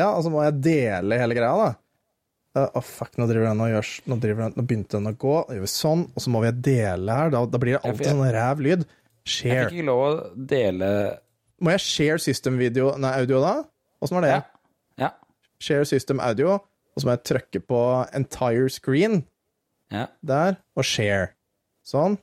Ja, 0.00 0.08
og 0.10 0.24
så 0.26 0.32
må 0.32 0.42
jeg 0.42 0.56
dele 0.64 1.18
hele 1.20 1.36
greia, 1.38 1.52
da. 1.60 1.74
Å, 2.56 2.80
fuck, 2.80 3.18
nå 3.20 3.26
driver 3.28 3.50
den 3.50 3.60
og 3.60 3.68
gjør 3.68 3.90
Nå, 4.08 4.16
driver 4.22 4.46
den, 4.46 4.54
nå 4.56 4.64
begynte 4.64 4.96
den 4.96 5.10
å 5.10 5.14
gå. 5.20 5.34
nå 5.44 5.58
gjør 5.58 5.64
vi 5.66 5.70
sånn, 5.70 6.06
og 6.08 6.24
så 6.24 6.32
må 6.32 6.40
vi 6.46 6.52
dele 6.70 7.18
her. 7.18 7.32
Da, 7.34 7.42
da 7.52 7.60
blir 7.60 7.76
det 7.76 7.82
alltid 7.84 8.06
jeg- 8.06 8.16
sånn 8.16 8.32
ræv 8.38 8.62
lyd. 8.64 8.86
Jeg 8.86 9.34
Share. 9.34 9.66
fikk 9.66 9.76
ikke 9.76 9.86
lov 9.88 10.02
å 10.06 10.46
dele 10.54 10.88
Må 11.60 11.72
jeg 11.74 11.80
share 11.82 12.18
system 12.22 12.58
video 12.60 12.92
Nei, 12.96 13.10
audio, 13.20 13.40
da? 13.42 13.54
Åssen 14.00 14.18
var 14.18 14.26
det? 14.26 14.30
Ja. 14.30 14.42
Ja. 15.02 15.10
Share 15.58 15.84
system 15.88 16.20
audio, 16.20 16.54
og 16.54 16.98
så 17.02 17.08
må 17.08 17.14
jeg 17.16 17.24
trykke 17.30 17.62
på 17.66 17.80
entire 18.14 18.68
screen 18.70 19.24
ja. 19.92 20.06
der, 20.22 20.58
og 20.76 20.84
share. 20.84 21.30
Sånn. 21.86 22.18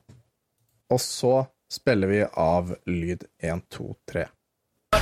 Og 0.92 1.00
så 1.02 1.46
spiller 1.74 2.06
vi 2.08 2.24
av 2.32 2.76
lyd 2.86 3.24
1, 3.38 3.68
2, 3.68 3.94
3. 4.12 4.28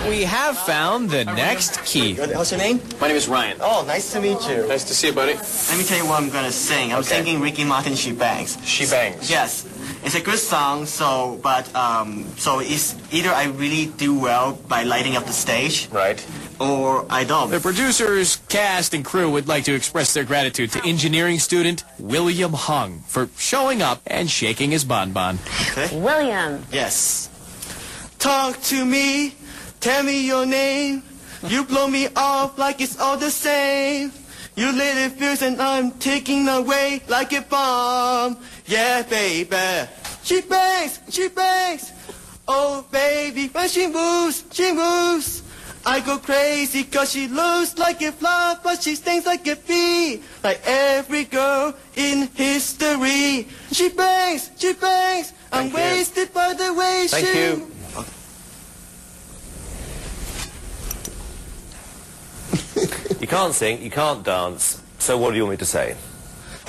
We 0.09 0.25
have 0.25 0.59
found 0.59 1.11
the 1.11 1.25
next 1.25 1.83
key. 1.85 2.15
What's 2.15 2.51
your 2.51 2.59
name? 2.59 2.81
My 3.01 3.09
name 3.09 3.17
is 3.17 3.29
Ryan. 3.29 3.57
Oh, 3.61 3.85
nice 3.87 4.13
to 4.13 4.21
meet 4.21 4.41
you. 4.49 4.67
Nice 4.67 4.85
to 4.85 4.95
see 4.95 5.07
you, 5.09 5.13
buddy. 5.13 5.35
Let 5.35 5.79
me 5.79 5.85
tell 5.85 5.97
you 5.99 6.07
what 6.07 6.21
I'm 6.23 6.29
gonna 6.29 6.53
sing. 6.53 6.93
I'm 6.93 6.99
Okay. 7.01 7.09
singing 7.17 7.41
Ricky 7.41 7.65
Martin 7.65 7.95
She 7.95 8.13
Bangs. 8.13 8.59
She 8.65 8.85
bangs. 8.87 9.31
Yes. 9.31 9.65
It's 10.05 10.15
a 10.17 10.21
good 10.21 10.39
song, 10.39 10.87
so 10.87 11.39
but 11.43 11.65
um 11.77 12.27
so 12.37 12.59
it's 12.59 12.95
either 13.13 13.31
I 13.31 13.45
really 13.47 13.87
do 13.87 14.19
well 14.19 14.59
by 14.69 14.83
lighting 14.83 15.17
up 15.17 15.25
the 15.27 15.33
stage 15.33 15.89
Right. 15.93 16.21
or 16.59 17.07
I 17.09 17.25
don't. 17.25 17.51
The 17.51 17.61
producers, 17.61 18.39
cast, 18.49 18.95
and 18.95 19.05
crew 19.05 19.31
would 19.31 19.47
like 19.49 19.65
to 19.65 19.75
express 19.75 20.13
their 20.15 20.25
gratitude 20.25 20.73
to 20.73 20.85
engineering 20.85 21.39
student 21.39 21.85
William 21.99 22.53
Hung 22.53 23.03
for 23.07 23.29
showing 23.39 23.81
up 23.83 24.01
and 24.07 24.29
shaking 24.31 24.73
his 24.73 24.85
bonbon. 24.85 25.39
William. 25.93 26.67
Yes. 26.73 27.29
Talk 28.19 28.61
to 28.71 28.85
me, 28.85 29.35
tell 29.83 30.03
me 30.03 30.27
your 30.27 30.47
name. 30.47 31.03
You 31.49 31.65
blow 31.65 31.89
me 31.89 32.09
off 32.15 32.57
like 32.57 32.81
it's 32.81 32.99
all 32.99 33.19
the 33.19 33.31
same. 33.31 34.13
You 34.55 34.71
lit 34.71 34.97
it 34.97 35.13
fuse 35.13 35.43
and 35.43 35.61
I'm 35.61 35.91
taking 35.99 36.49
away 36.49 37.03
like 37.09 37.33
a 37.33 37.43
bomb. 37.43 38.39
Yeah, 38.67 39.03
baby. 39.03 39.91
She 40.23 40.41
bangs, 40.43 41.01
she 41.11 41.29
bangs. 41.29 41.91
Oh, 42.47 42.87
baby, 42.91 43.49
when 43.49 43.69
she 43.69 43.89
moves, 43.89 44.45
she 44.53 44.73
moves. 44.73 45.43
I 45.85 45.99
go 45.99 46.19
crazy 46.19 46.85
cause 46.85 47.11
she 47.11 47.27
looks 47.27 47.77
like 47.77 48.01
a 48.03 48.13
fly, 48.13 48.57
but 48.63 48.83
she 48.83 48.95
stings 48.95 49.27
like 49.27 49.47
a 49.49 49.57
bee. 49.57 50.23
Like 50.45 50.61
every 50.65 51.25
girl 51.25 51.75
in 51.97 52.29
history. 52.35 53.49
She 53.73 53.89
bangs, 53.89 54.51
she 54.59 54.75
bangs. 54.75 55.33
I'm 55.51 55.71
Thank 55.71 55.73
you. 55.73 55.79
wasted 55.79 56.33
by 56.33 56.55
the 56.55 56.73
way 56.73 57.07
Thank 57.09 57.27
she... 57.27 57.39
you. 57.39 57.82
You 63.21 63.27
can't 63.29 63.55
sing, 63.55 63.83
you 63.83 63.91
can't 63.91 64.25
dance, 64.25 64.83
so 64.99 65.17
what 65.19 65.31
do 65.31 65.37
you 65.37 65.45
want 65.45 65.53
me 65.53 65.57
to 65.59 65.65
say? 65.67 65.95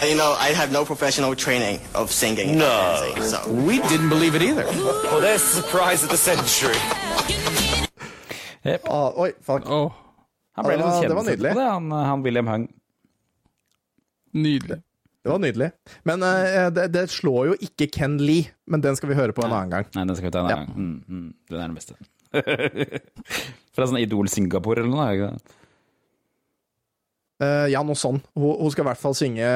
You 0.02 0.16
know, 0.16 0.34
I 0.40 0.50
have 0.54 0.72
no 0.72 0.84
professional 0.86 1.36
training 1.36 1.80
of 1.96 2.12
singing 2.12 2.58
No. 2.58 2.66
dancing, 2.68 3.24
so... 3.24 3.52
We 3.52 3.80
didn't 3.90 4.10
believe 4.10 4.36
it 4.36 4.42
either. 4.42 4.66
Well, 4.66 5.22
there's 5.22 5.44
the 5.44 5.62
surprise 5.62 6.04
of 6.04 6.10
the 6.10 6.18
century. 6.18 6.78
Ah, 8.90 9.12
oi, 9.18 9.32
fuck. 9.42 9.66
Oh. 9.70 9.92
Han 10.56 10.66
ble 10.66 10.78
Ja, 10.78 11.00
litt 11.00 11.10
det 11.10 11.16
var 11.18 11.24
nydelig. 11.28 11.52
på 11.54 11.60
det, 11.60 11.70
han, 11.70 11.92
han 11.92 12.24
William 12.24 12.48
Hung. 12.48 12.68
nydelig. 14.34 14.82
Det 15.24 15.30
var 15.32 15.40
nydelig. 15.40 15.72
Men 16.04 16.24
uh, 16.24 16.70
det, 16.74 16.88
det 16.94 17.08
slår 17.10 17.46
jo 17.48 17.56
ikke 17.64 17.88
Ken 17.96 18.18
Lee, 18.20 18.50
men 18.68 18.82
den 18.84 18.96
skal 19.00 19.10
vi 19.10 19.16
høre 19.16 19.32
på 19.34 19.44
en 19.46 19.52
annen 19.54 19.70
gang. 19.72 19.86
Nei, 19.96 20.06
den 20.10 20.16
skal 20.20 20.28
vi 20.30 20.32
ta 20.36 20.44
en 20.44 20.50
Ja. 20.50 20.56
gang. 20.56 20.70
Mm, 20.76 21.04
mm, 21.08 21.34
den 21.50 21.60
er 21.60 21.68
den 21.68 21.76
beste. 21.76 21.96
Fra 23.76 23.88
sånn 23.88 24.00
Idol 24.02 24.28
Singapore 24.30 24.82
eller 24.84 24.92
noe? 24.94 25.10
ikke 25.16 25.30
det? 25.32 25.60
Eh, 27.42 27.68
ja, 27.74 27.82
noe 27.86 27.98
sånn. 27.98 28.22
Hun, 28.38 28.58
hun 28.60 28.74
skal 28.74 28.86
i 28.86 28.90
hvert 28.92 29.02
fall 29.02 29.16
synge 29.18 29.48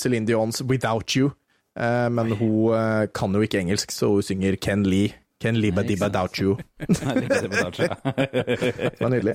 Céline 0.00 0.26
Dions 0.28 0.62
'Without 0.64 1.16
You', 1.16 1.34
uh, 1.78 2.08
men 2.10 2.32
hun 2.38 2.72
uh, 2.72 3.04
kan 3.12 3.34
jo 3.34 3.44
ikke 3.44 3.60
engelsk, 3.60 3.92
så 3.92 4.14
hun 4.14 4.24
synger 4.24 4.56
Ken 4.56 4.86
Lee. 4.88 5.12
Ken 5.40 5.58
Lee 5.60 5.70
Dibba 5.84 6.08
Doubt 6.08 6.38
You. 6.40 6.56
Det 6.78 6.96
var 9.00 9.10
nydelig. 9.12 9.34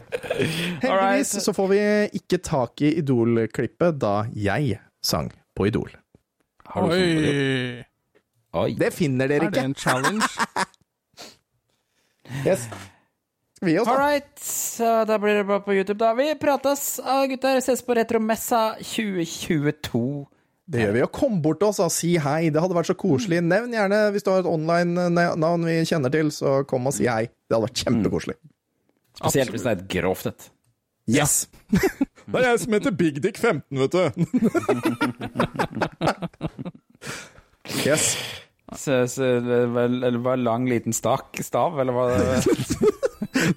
Heldigvis 0.81 1.35
så 1.43 1.53
får 1.53 1.67
vi 1.69 1.81
ikke 2.17 2.39
tak 2.41 2.81
i 2.81 2.95
Idol-klippet 3.03 3.99
da 4.01 4.23
jeg 4.33 4.79
sang 5.05 5.29
på 5.53 5.67
Idol. 5.69 5.91
Oi. 6.79 7.83
Oi. 8.57 8.73
Det 8.79 8.89
finner 8.95 9.29
dere 9.29 9.49
ikke. 9.49 9.59
Er 9.59 9.61
det 9.61 9.69
en 9.69 9.75
challenge? 9.77 10.25
Yes. 12.45 12.67
Vi 13.59 13.75
også, 13.75 13.91
da. 13.91 13.95
All 13.95 13.99
right, 13.99 14.43
så 14.43 14.89
da 15.07 15.17
blir 15.19 15.41
det 15.41 15.47
bare 15.49 15.63
på 15.65 15.75
YouTube, 15.75 15.99
da. 15.99 16.13
Vi 16.15 16.29
prates, 16.39 16.99
ah, 17.03 17.25
gutter. 17.27 17.59
Ses 17.63 17.81
på 17.83 17.95
Retromessa 17.97 18.61
2022. 18.79 20.03
Det 20.69 20.83
gjør 20.83 20.93
vi. 20.95 21.01
Og 21.03 21.11
kom 21.15 21.41
bort 21.43 21.59
til 21.59 21.71
oss 21.71 21.81
og 21.83 21.91
si 21.93 22.13
hei. 22.21 22.51
Det 22.53 22.61
hadde 22.61 22.77
vært 22.77 22.91
så 22.91 22.95
koselig. 22.99 23.41
Nevn 23.43 23.73
gjerne 23.73 24.03
hvis 24.13 24.25
du 24.25 24.31
har 24.31 24.43
et 24.43 24.51
online-navn 24.51 25.65
vi 25.67 25.79
kjenner 25.89 26.13
til, 26.13 26.29
så 26.35 26.61
kom 26.69 26.87
og 26.87 26.95
si 26.95 27.09
hei. 27.09 27.25
Det 27.49 27.57
hadde 27.57 27.67
vært 27.67 27.83
kjempekoselig. 27.83 28.37
Spesielt 29.19 29.51
hvis 29.55 29.65
det 29.65 29.71
er 29.73 29.79
et 29.81 29.89
grovt 29.91 30.31
et. 30.31 30.49
Yes! 31.09 31.33
Det 32.29 32.37
er 32.37 32.51
jeg 32.51 32.59
som 32.61 32.73
heter 32.75 32.93
Big 32.93 33.15
Dick 33.23 33.39
15, 33.41 33.79
vet 33.79 33.89
du. 33.89 34.03
yes. 37.89 38.11
Så, 38.77 39.07
så, 39.09 39.23
eller 39.41 40.19
var 40.21 40.37
lang, 40.37 40.69
liten 40.69 40.93
stak 40.93 41.41
stav, 41.41 41.79
eller 41.81 41.95
hva? 41.95 42.05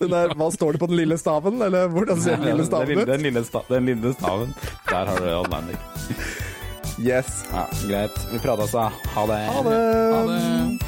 Den 0.01 0.11
der, 0.13 0.35
hva 0.39 0.49
står 0.55 0.77
det 0.77 0.81
på 0.83 0.89
den 0.91 0.99
lille 1.01 1.19
staven? 1.21 1.61
Eller 1.63 1.89
hvordan 1.93 2.21
ser 2.23 2.37
den 2.41 2.49
lille 2.53 2.67
staven 2.69 3.03
ut? 3.03 3.07
den, 3.09 3.23
lille 3.29 3.45
sta, 3.47 3.63
den 3.69 3.87
lille 3.91 4.15
staven. 4.19 4.55
Der 4.91 5.11
har 5.13 5.19
du 5.23 5.29
Atlantic. 5.41 5.77
Yes. 7.03 7.45
Ja, 7.53 7.67
greit. 7.89 8.19
Vi 8.33 8.39
prates, 8.39 8.73
da. 8.77 8.89
Ha 9.17 9.27
det. 9.27 9.41
Ha 9.51 9.63
det. 9.69 9.79
Ha 10.15 10.23
det. 10.29 10.79